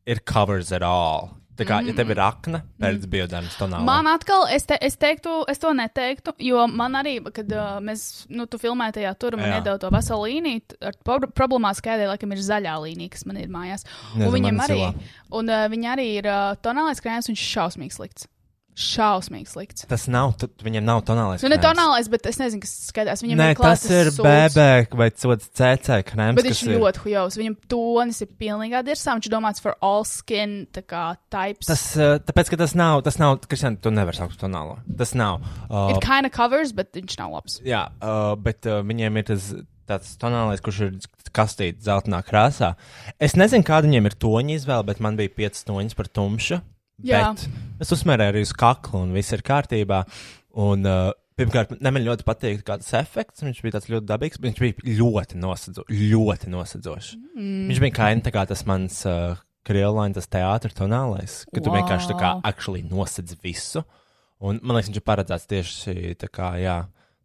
it 0.06 0.24
covers 0.28 0.70
it 0.72 0.82
all. 0.82 1.34
Tā 1.58 1.66
kā, 1.66 1.80
ja 1.82 1.94
tev 1.96 2.12
ir 2.14 2.20
akna, 2.22 2.60
pēc 2.78 3.00
mm. 3.00 3.10
biodārmas 3.10 3.56
tonālā. 3.58 3.82
Man 3.86 4.06
atkal, 4.10 4.46
es, 4.54 4.66
te, 4.68 4.76
es 4.84 4.94
teiktu, 5.00 5.40
es 5.50 5.58
to 5.58 5.72
neteiktu, 5.74 6.36
jo 6.46 6.68
man 6.70 6.94
arī, 7.00 7.16
kad 7.34 7.50
uh, 7.50 7.80
mēs, 7.82 8.28
nu, 8.30 8.46
tu 8.50 8.60
filmēji 8.62 9.00
tajā 9.00 9.12
tur, 9.18 9.38
man 9.40 9.56
iedod 9.56 9.82
to 9.82 9.90
veselu 9.94 10.28
līniju, 10.30 10.78
ar 10.86 10.98
pro 11.02 11.18
problēmās 11.26 11.82
kādai, 11.82 12.06
laikam, 12.12 12.34
ir 12.34 12.44
zaļā 12.46 12.78
līnija, 12.86 13.16
kas 13.16 13.26
man 13.26 13.42
ir 13.42 13.50
mājās. 13.50 13.86
Nezinu, 14.14 14.30
un 14.30 14.50
ir 14.52 14.64
arī, 14.68 14.80
zilā. 14.84 15.12
un 15.40 15.54
uh, 15.54 15.66
viņi 15.74 15.92
arī 15.96 16.08
ir 16.20 16.30
uh, 16.30 16.54
tonālais 16.62 17.02
krēms, 17.02 17.30
viņš 17.32 17.42
ir 17.42 17.54
šausmīgi 17.56 17.98
slikts. 17.98 18.30
Šausmīgi 18.78 19.50
slikts. 19.50 19.86
Tas 19.90 20.06
nav, 20.10 20.34
tu, 20.38 20.48
viņam 20.62 20.84
nav 20.86 21.02
tonālais. 21.08 21.42
Nu, 21.42 21.50
ne 21.50 21.58
tonālais, 21.62 22.08
bet 22.12 22.28
es 22.30 22.38
nezinu, 22.40 22.62
kas 22.62 22.74
skaitās. 22.88 23.22
Viņam 23.24 23.40
Nē, 23.40 23.48
ir 23.54 23.60
tas 23.60 23.84
ir. 23.90 24.10
BB 24.14 24.66
vai 25.00 25.08
cods 25.14 25.50
CC 25.50 25.98
krēms. 26.06 26.38
Bet 26.38 26.48
viņš 26.48 26.62
ļoti 26.70 27.02
hujovs. 27.04 27.38
Viņam 27.40 27.56
tonis 27.70 28.22
ir 28.24 28.30
pilnīgā 28.40 28.84
dirsā. 28.86 29.16
Viņš 29.18 29.30
domāts 29.32 29.64
for 29.64 29.74
all 29.84 30.06
skin, 30.08 30.60
kā 30.78 31.08
types. 31.32 31.66
Tas, 31.68 31.84
uh, 31.98 32.16
tāpēc, 32.22 32.52
ka 32.54 32.60
tas 32.62 32.76
nav, 32.78 33.02
tas 33.06 33.18
nav, 33.20 33.40
Kristian, 33.50 33.80
tu 33.82 33.92
nevari 33.94 34.20
saukt 34.20 34.38
tonālo. 34.40 34.78
Tas 35.00 35.16
nav. 35.18 35.42
Uh, 35.66 35.90
It 35.96 36.04
kind 36.04 36.28
of 36.28 36.34
covers, 36.36 36.72
bet 36.76 36.94
viņš 36.94 37.18
nav 37.20 37.34
labs. 37.34 37.58
Jā, 37.66 37.88
uh, 37.98 38.32
bet 38.38 38.68
uh, 38.70 38.80
viņiem 38.86 39.20
ir 39.20 39.28
tas 39.32 39.50
tāds 39.88 40.14
tonālais, 40.20 40.62
kurš 40.62 40.80
ir 40.86 40.96
kastīts 41.34 41.86
zeltainā 41.86 42.20
krāsā. 42.26 42.74
Es 43.20 43.36
nezinu, 43.38 43.66
kāda 43.66 43.88
viņiem 43.88 44.10
ir 44.10 44.16
toņa 44.20 44.58
izvēle, 44.58 44.86
bet 44.90 45.00
man 45.04 45.16
bija 45.18 45.32
piecas 45.34 45.64
toņas 45.68 45.96
par 45.98 46.10
tumšu. 46.12 46.60
Jā. 47.06 47.32
Bet 47.32 47.84
es 47.84 47.94
uzsmērēju 47.94 48.34
arī 48.34 48.44
uz 48.46 48.52
kaklu, 48.58 49.04
un 49.06 49.14
viss 49.16 49.34
ir 49.34 49.44
kārtībā. 49.46 50.02
Un, 50.58 50.86
uh, 50.88 51.12
pirmkārt, 51.38 51.76
ne, 51.78 51.92
man 51.94 52.06
ļoti 52.06 52.26
patīk 52.26 52.64
kāds 52.66 52.90
efekts. 52.98 53.44
Viņš 53.46 53.60
bija 53.62 53.76
tāds 53.76 53.90
ļoti 53.92 54.08
dabīgs, 54.08 54.40
viņš 54.42 54.62
bija 54.64 54.96
ļoti 54.98 55.38
nosedzošs. 55.38 56.00
Ļoti 56.14 56.50
nosedzošs. 56.54 57.12
Mm. 57.36 57.68
Viņš 57.70 57.82
bija 57.84 57.96
kā 58.00 58.10
kā 58.34 58.44
tas 58.50 58.64
mans 58.66 59.04
uh, 59.06 59.38
krievlainis, 59.68 60.18
tas 60.18 60.30
teātris 60.32 60.76
tonālais, 60.78 61.42
ka 61.52 61.60
tu 61.60 61.70
Wow. 61.70 61.80
vienkārši 61.80 62.12
tā 62.12 62.18
kā 62.18 62.34
actually 62.42 62.82
nosedz 62.82 63.36
visu. 63.42 63.84
Un 64.40 64.60
man 64.62 64.76
liekas, 64.78 64.90
viņš 64.90 65.00
ir 65.00 65.06
paredzēts 65.06 65.48
tieši 65.50 66.14
tā 66.18 66.28
kā, 66.30 66.52
jā, 66.62 66.76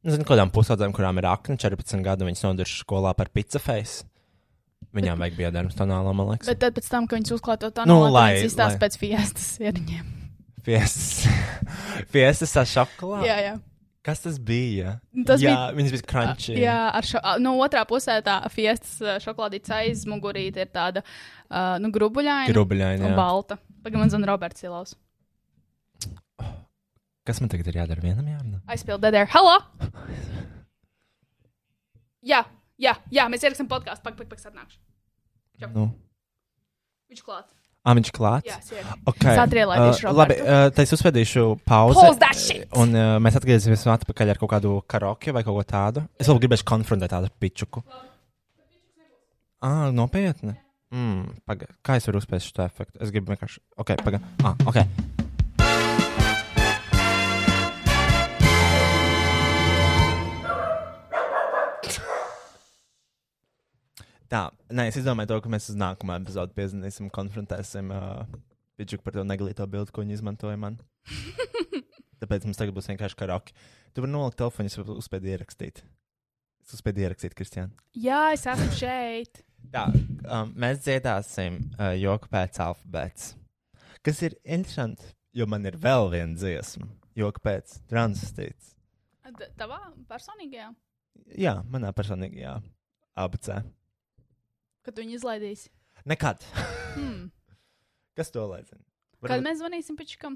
nezinu, 0.04 0.26
kādām 0.28 0.52
pusaudzēm, 0.54 0.94
kurām 0.96 1.22
ir 1.22 1.30
akni, 1.30 1.58
14 1.62 2.02
gadu, 2.06 2.26
viņas 2.26 2.44
nodarbojas 2.44 2.82
skolā 2.84 3.14
par 3.16 3.30
pizza 3.30 3.62
face. 3.62 4.04
Viņām 4.94 5.22
vajag 5.24 5.36
biedrums 5.40 5.76
tonālā, 5.78 6.14
man 6.16 6.28
liekas. 6.34 6.50
Bet 6.52 6.60
tad 6.62 6.76
pēc 6.78 6.88
tam, 6.92 7.08
kad 7.08 7.20
viņš 7.22 7.32
uzklāto 7.38 7.70
tā 7.74 7.86
Nu, 7.88 8.00
no 8.02 8.10
lai- 8.10 8.34
Latvijas, 8.34 8.52
izstāsta 8.52 8.80
pēc 8.84 8.98
fiestas 9.02 9.48
ieriņiem. 9.64 10.10
Fiestas, 10.64 11.28
fiestas 12.14 12.58
ar 12.62 12.68
šokolādi. 12.70 13.28
Jā, 13.30 13.38
jā. 13.48 13.54
Kas 14.04 14.20
tas 14.20 14.36
bija? 14.44 14.98
Tas 15.26 15.40
jā, 15.40 15.54
bija- 15.54 15.76
viņas 15.78 15.94
bija 15.96 16.08
crunchy. 16.12 16.58
Jā, 16.60 16.78
ar 17.00 17.08
šo, 17.08 17.22
no 17.40 17.54
otrā 17.64 17.86
pusē 17.88 18.18
tā 18.26 18.42
fiestas 18.52 18.98
ā, 19.00 19.16
šokolādītes 19.24 19.72
aizmugurīte 19.78 20.60
ir 20.66 20.72
tāda 20.76 21.04
uh, 21.06 21.78
nu, 21.80 21.88
grubuļaina. 21.96 22.50
Grubuļaina, 22.52 23.00
Un 23.06 23.14
jā. 23.14 23.16
balta. 23.16 23.58
Pagaidām, 23.84 24.04
man 24.04 24.12
zina 24.12 24.28
Roberts 24.28 24.64
Ilaus. 24.68 24.96
Kas 27.24 27.40
man 27.40 27.48
tagad 27.48 27.68
ir 27.72 27.78
jādara 27.80 28.04
vienam 28.04 28.28
jārunā? 28.28 28.60
Aizpildīt 28.68 29.16
there. 29.16 29.28
Hello! 29.32 29.56
Jā, 32.24 32.44
jā, 32.82 32.96
jā, 33.14 33.28
mēs 33.32 33.44
ierakstām 33.46 33.70
podkāstu. 33.72 34.06
Pak, 34.06 34.18
pak, 34.20 34.30
pak, 34.32 34.46
atnākšu. 34.52 34.80
Čau. 35.62 35.70
Nu. 35.74 35.90
Viņš 37.12 37.26
klāt. 37.26 37.52
Ah, 37.84 37.92
viņš 37.98 38.14
klāts? 38.16 38.48
Jā, 38.48 38.62
sēž. 38.64 38.92
Okay. 39.12 39.34
Es 39.34 39.42
atrielētīšu 39.44 40.08
uh, 40.08 40.16
Labi, 40.16 40.38
uh, 40.40 40.70
tad 40.72 40.86
es 40.86 40.94
uzvedīšu 40.96 41.44
pauzi. 41.68 42.00
Pause 42.00 42.20
that 42.22 42.40
shit! 42.40 42.64
Un 42.80 42.96
uh, 42.96 43.18
mēs 43.20 43.36
atgriezīsimies 43.36 43.84
atpakaļ 43.98 44.32
ar 44.32 44.40
kaut 44.40 44.54
kādu 44.54 44.78
karaoke 44.88 45.34
vai 45.36 45.44
kaut 45.44 45.60
ko 45.60 45.66
tādu. 45.68 46.06
Es 46.16 46.32
vēl 46.32 46.40
gribēšu 46.46 46.68
konfrontēt 46.70 47.12
tādu 47.12 47.32
pičuku. 47.44 47.84
Ah, 49.64 49.90
nopietni. 49.96 50.56
Mm, 50.96 51.42
paga. 51.50 51.68
Kā 51.84 51.98
es 52.00 52.08
varu 52.08 52.24
uzspēst 52.24 52.54
šo 52.54 52.64
efektu? 52.64 53.02
Es 53.04 53.12
gribu 53.12 53.36
vienkārši. 53.36 53.60
Ok, 53.84 53.98
pagaidi. 54.06 54.32
Ah, 54.48 54.56
ok. 54.64 55.13
Tā, 64.34 64.48
nē, 64.74 64.88
es 64.90 64.98
izdomāju 64.98 65.30
to, 65.30 65.36
ka 65.46 65.50
mēs 65.54 65.70
uz 65.70 65.78
nākamā 65.78 66.16
epizode 66.18 66.56
piezīmēsim, 66.58 67.12
konfrontēsim 67.14 67.92
uh, 67.94 68.24
Pičuku 68.80 69.06
par 69.06 69.14
to 69.14 69.26
neglīto 69.30 69.68
bildi, 69.70 69.94
ko 69.94 70.02
viņi 70.02 70.16
izmantoja 70.18 70.58
man. 70.58 70.80
Tāpēc 72.24 72.48
mums 72.48 72.58
tagad 72.58 72.74
būs 72.74 72.90
vienkārši 72.90 73.20
karaoke. 73.20 73.54
Tu 73.94 74.02
vari 74.02 74.10
nolikt 74.16 74.40
telefonu, 74.40 74.72
es 74.72 74.80
uzspēt 74.82 75.28
ierakstīt. 75.30 75.84
Es 76.66 76.74
uzspēju 76.80 77.04
ierakstīt, 77.04 77.36
Kristiāna. 77.38 77.70
Jā, 78.00 78.24
es 78.34 78.48
esmu 78.50 78.72
šeit. 78.80 79.44
Tā, 79.74 79.86
um, 80.26 80.56
mēs 80.66 80.82
dziedāsim 80.88 81.60
uh, 81.76 81.92
joku 82.00 82.32
pēc 82.34 82.58
alfabēta. 82.66 83.36
Kas 84.04 84.24
ir 84.26 84.40
interesanti, 84.42 85.14
jo 85.38 85.46
man 85.52 85.70
ir 85.70 85.78
vēl 85.84 86.10
viena 86.16 86.34
dziesma, 86.40 86.90
joku 87.20 87.44
pēc 87.46 87.78
transistīts. 87.92 88.74
Tavā 89.62 89.80
personīgajā, 90.10 90.72
Jā, 91.38 91.60
manā 91.70 91.94
personīgajā 91.96 92.58
ABC. 93.22 93.62
Kad 94.84 94.96
tu 94.96 95.04
viņu 95.04 95.18
izlaidīsi. 95.20 95.72
Nekad. 96.10 96.44
Hmm. 96.96 97.32
Kas 98.18 98.30
to 98.34 98.44
lai 98.50 98.62
zina? 98.68 98.84
Kad 99.24 99.44
mēs 99.46 99.62
zvanīsim 99.62 99.98
Pičikam? 99.98 100.36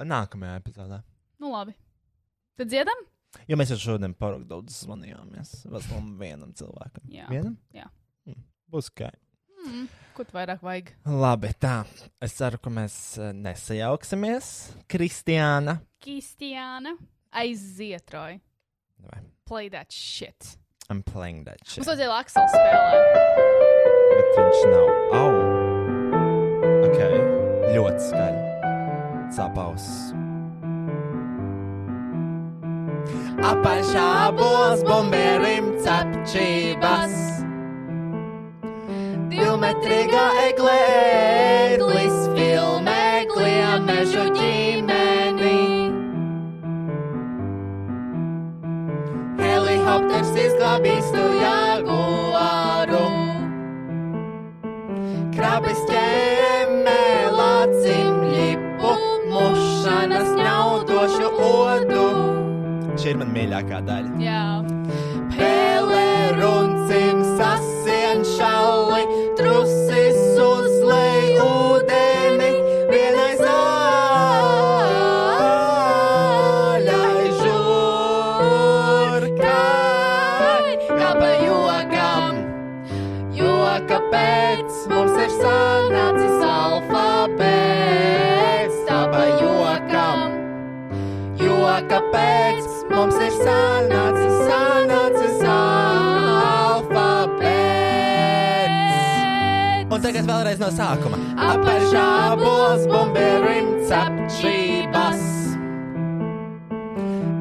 Nākamajā 0.00 0.58
epizodē. 0.60 1.00
Nu, 1.40 1.52
labi. 1.52 1.74
Tad 2.58 2.70
dziedam? 2.72 3.06
Jo 3.48 3.56
mēs 3.60 3.70
jau 3.72 3.78
šodien 3.78 4.14
pārāk 4.18 4.42
daudz 4.50 4.82
zvanījāmies. 4.84 5.52
Veselam 5.70 6.14
vienam 6.20 6.52
cilvēkam. 6.56 7.04
Jā. 7.12 7.28
Vienam? 7.30 7.54
Jā. 7.76 7.86
Hmm. 8.26 8.42
Būs 8.72 8.90
ok. 8.90 9.06
Hmm. 9.60 9.86
Ko 10.16 10.24
tu 10.26 10.34
vairāk 10.34 10.64
vajag? 10.64 10.90
Labi, 11.06 11.52
tā. 11.60 11.82
Es 12.24 12.34
ceru, 12.38 12.58
ka 12.64 12.72
mēs 12.74 12.96
eh, 13.20 13.30
nesajauksimies. 13.36 14.50
Kristiāna. 14.90 15.78
Kristiāna. 16.02 16.96
Vai. 19.04 19.22
Play 19.46 19.70
that 19.72 19.92
shit. 19.92 20.56
I'm 20.90 21.04
playing 21.04 21.44
that 21.46 21.60
shit. 21.64 21.84
Mums 21.84 21.88
vajadzēja 21.92 22.14
Aksels 22.18 22.50
spēlēt. 22.50 23.04
Bet 24.10 24.30
viņš 24.34 24.62
nav. 24.72 24.88
Au! 25.14 25.28
Ok, 26.88 26.98
ļoti 27.76 28.08
skaļi. 28.08 28.40
Sāpaus. 29.36 29.86
Apaļšābos 33.52 34.82
bomberim 34.90 35.70
cepčības. 35.86 37.14
Divmetrīgā 39.30 40.26
eglē 40.48 40.80
Izglābīs 50.60 51.06
tu 51.08 51.20
jaguāru. 51.40 53.04
Krabis 55.32 55.78
ķēmē 55.88 57.04
lācim 57.32 58.18
lipu, 58.26 58.90
mušanas 59.30 60.28
ņaudošu 60.36 61.30
odu. 61.46 62.04
Šī 62.92 63.14
ir 63.14 63.22
man 63.22 63.32
mīļākā 63.38 63.80
daļa. 63.88 64.12
Jā. 64.20 64.44
Pēlē 65.32 66.04
runcim 66.42 66.79
Joka 91.90 92.06
pēc 92.12 92.66
mums 92.86 93.16
ir 93.18 93.32
sanācis, 93.34 94.34
sanācis 94.46 95.40
alfabēts. 95.42 97.08
Un 99.90 99.98
tagad 100.04 100.22
vēlreiz 100.28 100.62
no 100.62 100.68
sākuma. 100.70 101.18
Apaļšābos 101.48 102.86
bomberim 102.92 103.72
cepčības. 103.90 105.26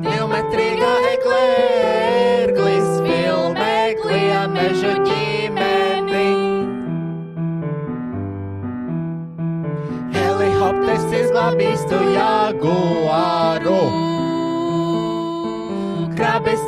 Divmetrīgā 0.07 0.93
eklērglis 1.13 2.89
filmēklija 3.05 4.43
mežu 4.57 4.97
ģimeni. 5.05 6.27
Helikopters 10.17 11.09
izglābīs 11.21 11.89
tu 11.93 12.01
jaguāru. 12.17 14.08
Krabis 16.19 16.59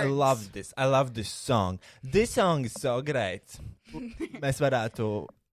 I 0.00 0.08
love 0.08 0.52
this. 0.54 0.72
I 0.76 0.86
love 0.86 1.14
this 1.14 1.28
song. 1.28 1.78
This 2.02 2.34
song 2.36 2.64
is 2.64 2.74
so 2.78 3.00
great. 3.02 3.58
Mēs 4.44 4.60
varētu, 4.62 5.08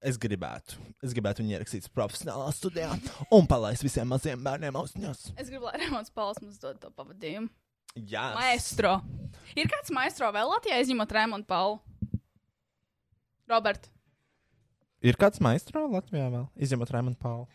es 0.05 0.19
gribētu, 0.21 0.77
es 1.03 1.15
gribētu 1.17 1.43
viņu 1.43 1.57
ierakstīt 1.57 1.89
profesionālā 1.95 2.51
studijā 2.55 2.91
un 3.33 3.49
palaist 3.49 3.85
visiem 3.85 4.09
maziem 4.13 4.43
bērniem 4.45 4.77
austiņos. 4.77 5.31
Es 5.35 5.51
gribu, 5.51 5.67
lai 5.69 5.81
Rēmons 5.83 6.13
Pauls 6.13 6.41
mums 6.43 6.61
dod 6.61 6.79
to 6.83 6.93
pavadījumu. 6.93 7.49
Jā. 7.97 8.29
Maestro. 8.37 8.99
Ir 9.57 9.69
kāds 9.71 9.89
maestro 9.95 10.29
vēl 10.35 10.51
Latvijā, 10.53 10.79
izņemot 10.85 11.13
Rēmonu 11.17 11.47
Paulu? 11.49 11.79
Robert. 13.47 13.87
Ir 15.05 15.17
kāds 15.19 15.39
maistro 15.43 15.85
Latvijā 15.91 16.27
vēl? 16.33 16.47
Izņemot 16.57 16.91
Raimondu 16.91 17.19
Paulu. 17.21 17.45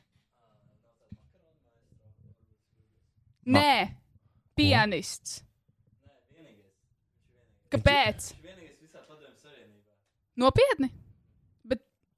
Nē, 3.52 3.90
pianists. 4.56 5.40
Kāpēc? 7.72 8.32
Nopietni? 10.42 10.92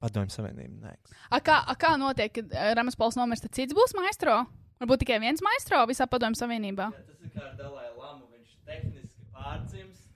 Padomju 0.05 0.35
Savienība. 0.35 0.91
Nē. 0.91 1.15
A 1.33 1.39
kā, 1.43 1.55
a 1.65 1.73
kā 1.79 1.95
notiek, 1.97 2.33
kad 2.35 2.51
uh, 2.53 2.71
Rēmons 2.77 2.97
Pauls 2.99 3.17
nomirst, 3.17 3.47
tad 3.47 3.55
cits 3.57 3.75
būs 3.75 3.95
maestro? 3.97 4.43
Varbūt 4.81 5.05
tikai 5.05 5.17
viens 5.23 5.41
maestro 5.41 5.79
visā 5.89 6.05
padomju 6.11 6.37
savienībā. 6.37 6.89
Tas 6.93 7.23
ir 7.23 7.31
kā 7.33 7.45
ar 7.47 7.55
Dalai 7.57 7.87
Lamu. 7.95 8.27
Viņš 8.35 8.57
tehniski 8.67 9.25
pārdzimst 9.33 10.11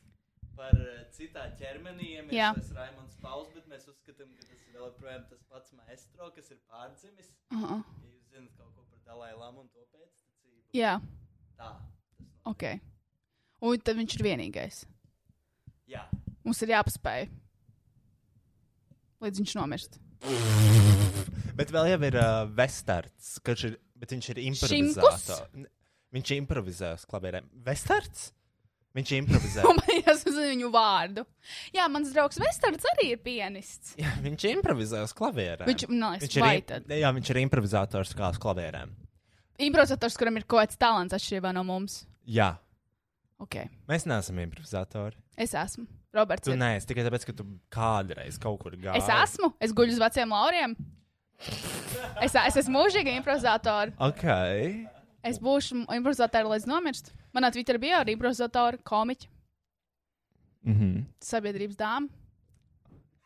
par 0.60 0.76
uh, 0.76 1.00
citā 1.16 1.48
ķermenī. 1.62 2.12
Jā. 2.36 2.52
mēs 2.58 2.68
esam 2.68 2.82
Raimons 2.84 3.16
Pauls, 3.24 3.50
bet 3.56 3.72
mēs 3.72 3.88
uzskatām, 3.90 4.30
ka 4.36 4.46
tas 4.52 4.60
ir 4.60 4.76
vēl 4.76 4.86
joprojām 4.92 5.26
tas 5.32 5.42
pats 5.50 5.74
maestro, 5.80 6.30
kas 6.36 6.54
ir 6.54 6.62
pārdzimis. 6.70 7.34
Aha. 7.56 7.80
Ja 7.80 8.12
jūs 8.12 8.30
zināt 8.36 8.54
kaut 8.60 8.76
ko 8.76 8.86
par 8.92 9.02
Dalai 9.08 9.32
Lamu 9.40 9.64
un 9.64 9.72
to 9.74 9.88
pēctecību. 9.88 10.62
Jā. 10.76 10.98
Tā. 11.58 11.74
Ok. 12.52 12.68
Un 13.66 13.82
tad 13.82 13.98
viņš 13.98 14.20
ir 14.20 14.28
vienīgais. 14.28 14.84
Mums 16.50 16.64
ir 16.66 16.72
jāpaspēj. 16.74 17.28
Līdz 19.22 19.42
viņš 19.44 19.54
nomirst. 19.60 20.00
Bet 21.60 21.70
vēl 21.76 21.90
jau 21.92 22.00
ir 22.08 22.16
uh, 22.18 22.48
Vestards, 22.58 23.36
kurš 23.46 23.66
ir, 23.70 23.74
bet 24.00 24.14
viņš 24.16 24.30
ir. 24.34 24.42
N- 24.48 25.68
Viņš 26.10 26.32
improvizē 26.40 26.96
uz 26.98 27.04
klavierēm. 27.06 27.46
Vestards? 27.68 28.32
Viņš 28.98 29.12
improvizē. 29.20 29.62
Un 29.70 29.78
man 29.78 29.92
jāsaka 30.00 30.32
viņu 30.34 30.72
vārdu. 30.74 31.22
Jā, 31.76 31.84
mans 31.94 32.10
draugs 32.16 32.40
Vestards 32.42 32.88
arī 32.96 33.12
ir 33.14 33.20
pianists. 33.22 33.92
Jā, 34.00 34.16
viņš 34.24 34.48
improvizē 34.56 35.04
uz 35.06 35.14
klavierēm. 35.14 35.70
Viņš- 35.70 35.86
nice, 35.94 36.24
viņš 36.26 36.40
ir, 36.40 36.48
im- 36.80 36.96
jā, 37.04 37.12
viņš 37.20 37.30
ir 37.36 37.42
improvizators 37.44 38.16
kā 38.18 38.32
uz 38.34 38.42
klavierēm. 38.42 38.96
Improvizators, 39.70 40.18
kuram 40.18 40.40
ir 40.42 40.48
kaut 40.50 40.64
kāds 40.64 40.82
talants 40.82 41.14
atšķirībā 41.14 41.54
no 41.54 41.62
mums. 41.68 42.00
Jā. 42.26 42.56
Ok. 43.46 43.60
Mēs 43.92 44.10
neesam 44.10 44.42
improvizatori. 44.42 45.20
Es 45.38 45.54
esmu. 45.54 45.86
Roberts. 46.14 46.46
Tu 46.48 46.52
ir. 46.56 46.58
neesi 46.58 46.88
tikai 46.90 47.04
tāpēc, 47.06 47.26
ka 47.30 47.34
tu 47.38 47.46
kādreiz 47.72 48.40
kaut 48.42 48.60
kur 48.64 48.72
gāji. 48.72 48.98
Es 48.98 49.10
esmu. 49.14 49.52
Es 49.62 49.74
guļu 49.78 49.94
uz 49.94 50.00
veciem 50.02 50.30
lauriem. 50.34 50.76
Es, 52.20 52.34
es 52.36 52.56
esmu 52.64 52.80
mūžīgi 52.80 53.14
improvizators. 53.20 53.94
Ok. 54.02 54.26
Es 55.24 55.38
būšu 55.40 55.84
improvizators 55.96 56.50
līdz 56.50 56.66
nomirst. 56.68 57.12
Manā 57.36 57.52
Twitterī 57.54 57.80
bija 57.84 58.00
arī 58.04 58.16
improvizatori, 58.18 58.80
komiķi, 58.84 59.28
Mhm. 60.66 61.06
sabiedrības 61.24 61.78
dāmas, 61.80 62.10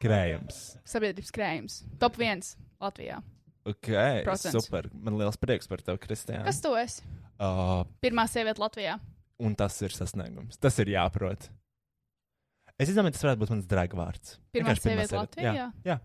Krējums. 0.04 0.58
sabiedrības 0.86 1.32
krējums. 1.32 1.78
Top 2.00 2.18
1 2.20 2.56
Latvijā. 2.82 3.22
Ok. 3.66 3.90
Procents. 4.26 4.66
Super. 4.66 4.90
Man 4.94 5.18
liels 5.18 5.38
prieks 5.40 5.68
par 5.68 5.78
tevi, 5.82 5.98
Kristija. 6.04 6.44
Kas 6.44 6.60
tu 6.62 6.74
esi? 6.76 7.02
Uh, 7.40 7.84
Pirmā 8.04 8.28
sieviete 8.30 8.60
Latvijā. 8.60 9.00
un 9.40 9.56
tas 9.56 9.82
ir 9.82 9.90
sasniegums. 9.90 10.58
Tas 10.60 10.78
ir 10.80 10.86
jāprot. 10.94 11.48
Es 12.90 12.98
domāju, 12.98 13.16
tas 13.16 13.26
varētu 13.26 13.44
būt 13.44 13.54
mans 13.54 13.70
dragvārds. 13.70 14.36
Pirmā 14.56 14.76
sieviete 14.80 15.16
Latvijā? 15.18 15.54
Jā. 15.56 15.70
jā. 15.88 16.00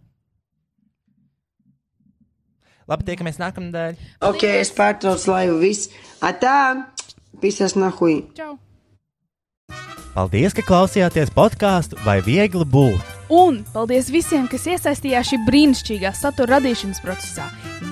Labi, 2.89 3.05
tiekamies 3.11 3.37
nākamnedēļ. 3.43 3.99
Ok, 4.31 4.47
es 4.63 4.73
pārtraucu 4.73 5.29
laivu 5.35 5.59
viss. 5.61 5.91
Atā, 6.25 6.89
pisas 7.43 7.77
nahui. 7.77 8.23
Čau! 8.39 8.57
Paldies, 10.15 10.55
ka 10.57 10.65
klausījāties 10.67 11.31
podkāstu 11.37 12.01
vai 12.03 12.19
viegli 12.25 12.65
būt. 12.67 13.17
Un 13.31 13.61
paldies 13.75 14.09
visiem, 14.11 14.49
kas 14.51 14.65
iesaistījās 14.73 15.35
šī 15.35 15.43
brīnišķīgā 15.47 16.15
satura 16.17 16.57
radīšanas 16.57 17.05
procesā. 17.05 17.51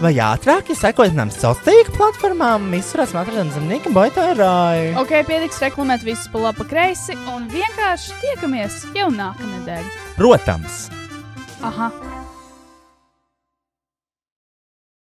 vai 0.00 0.14
ātrāk, 0.24 0.70
ja 0.72 0.78
sekojat 0.78 1.16
nam 1.16 1.32
sociālajām 1.32 1.66
tīkla 1.66 1.96
platformām, 1.98 2.70
visurās 2.74 3.12
matradienas 3.16 3.56
zemnieka 3.56 3.92
boitārāju. 3.94 4.94
Ok, 5.02 5.14
pietiks 5.28 5.60
reklamēt 5.64 6.06
visus 6.06 6.30
pa 6.32 6.46
labi, 6.46 6.62
pa 6.62 6.68
kreisi 6.72 7.18
un 7.34 7.48
vienkārši 7.52 8.16
tiekamies 8.24 8.80
jau 8.96 9.10
nākamnedēļ. 9.14 9.92
Protams! 10.16 10.88
Aha! 11.66 11.92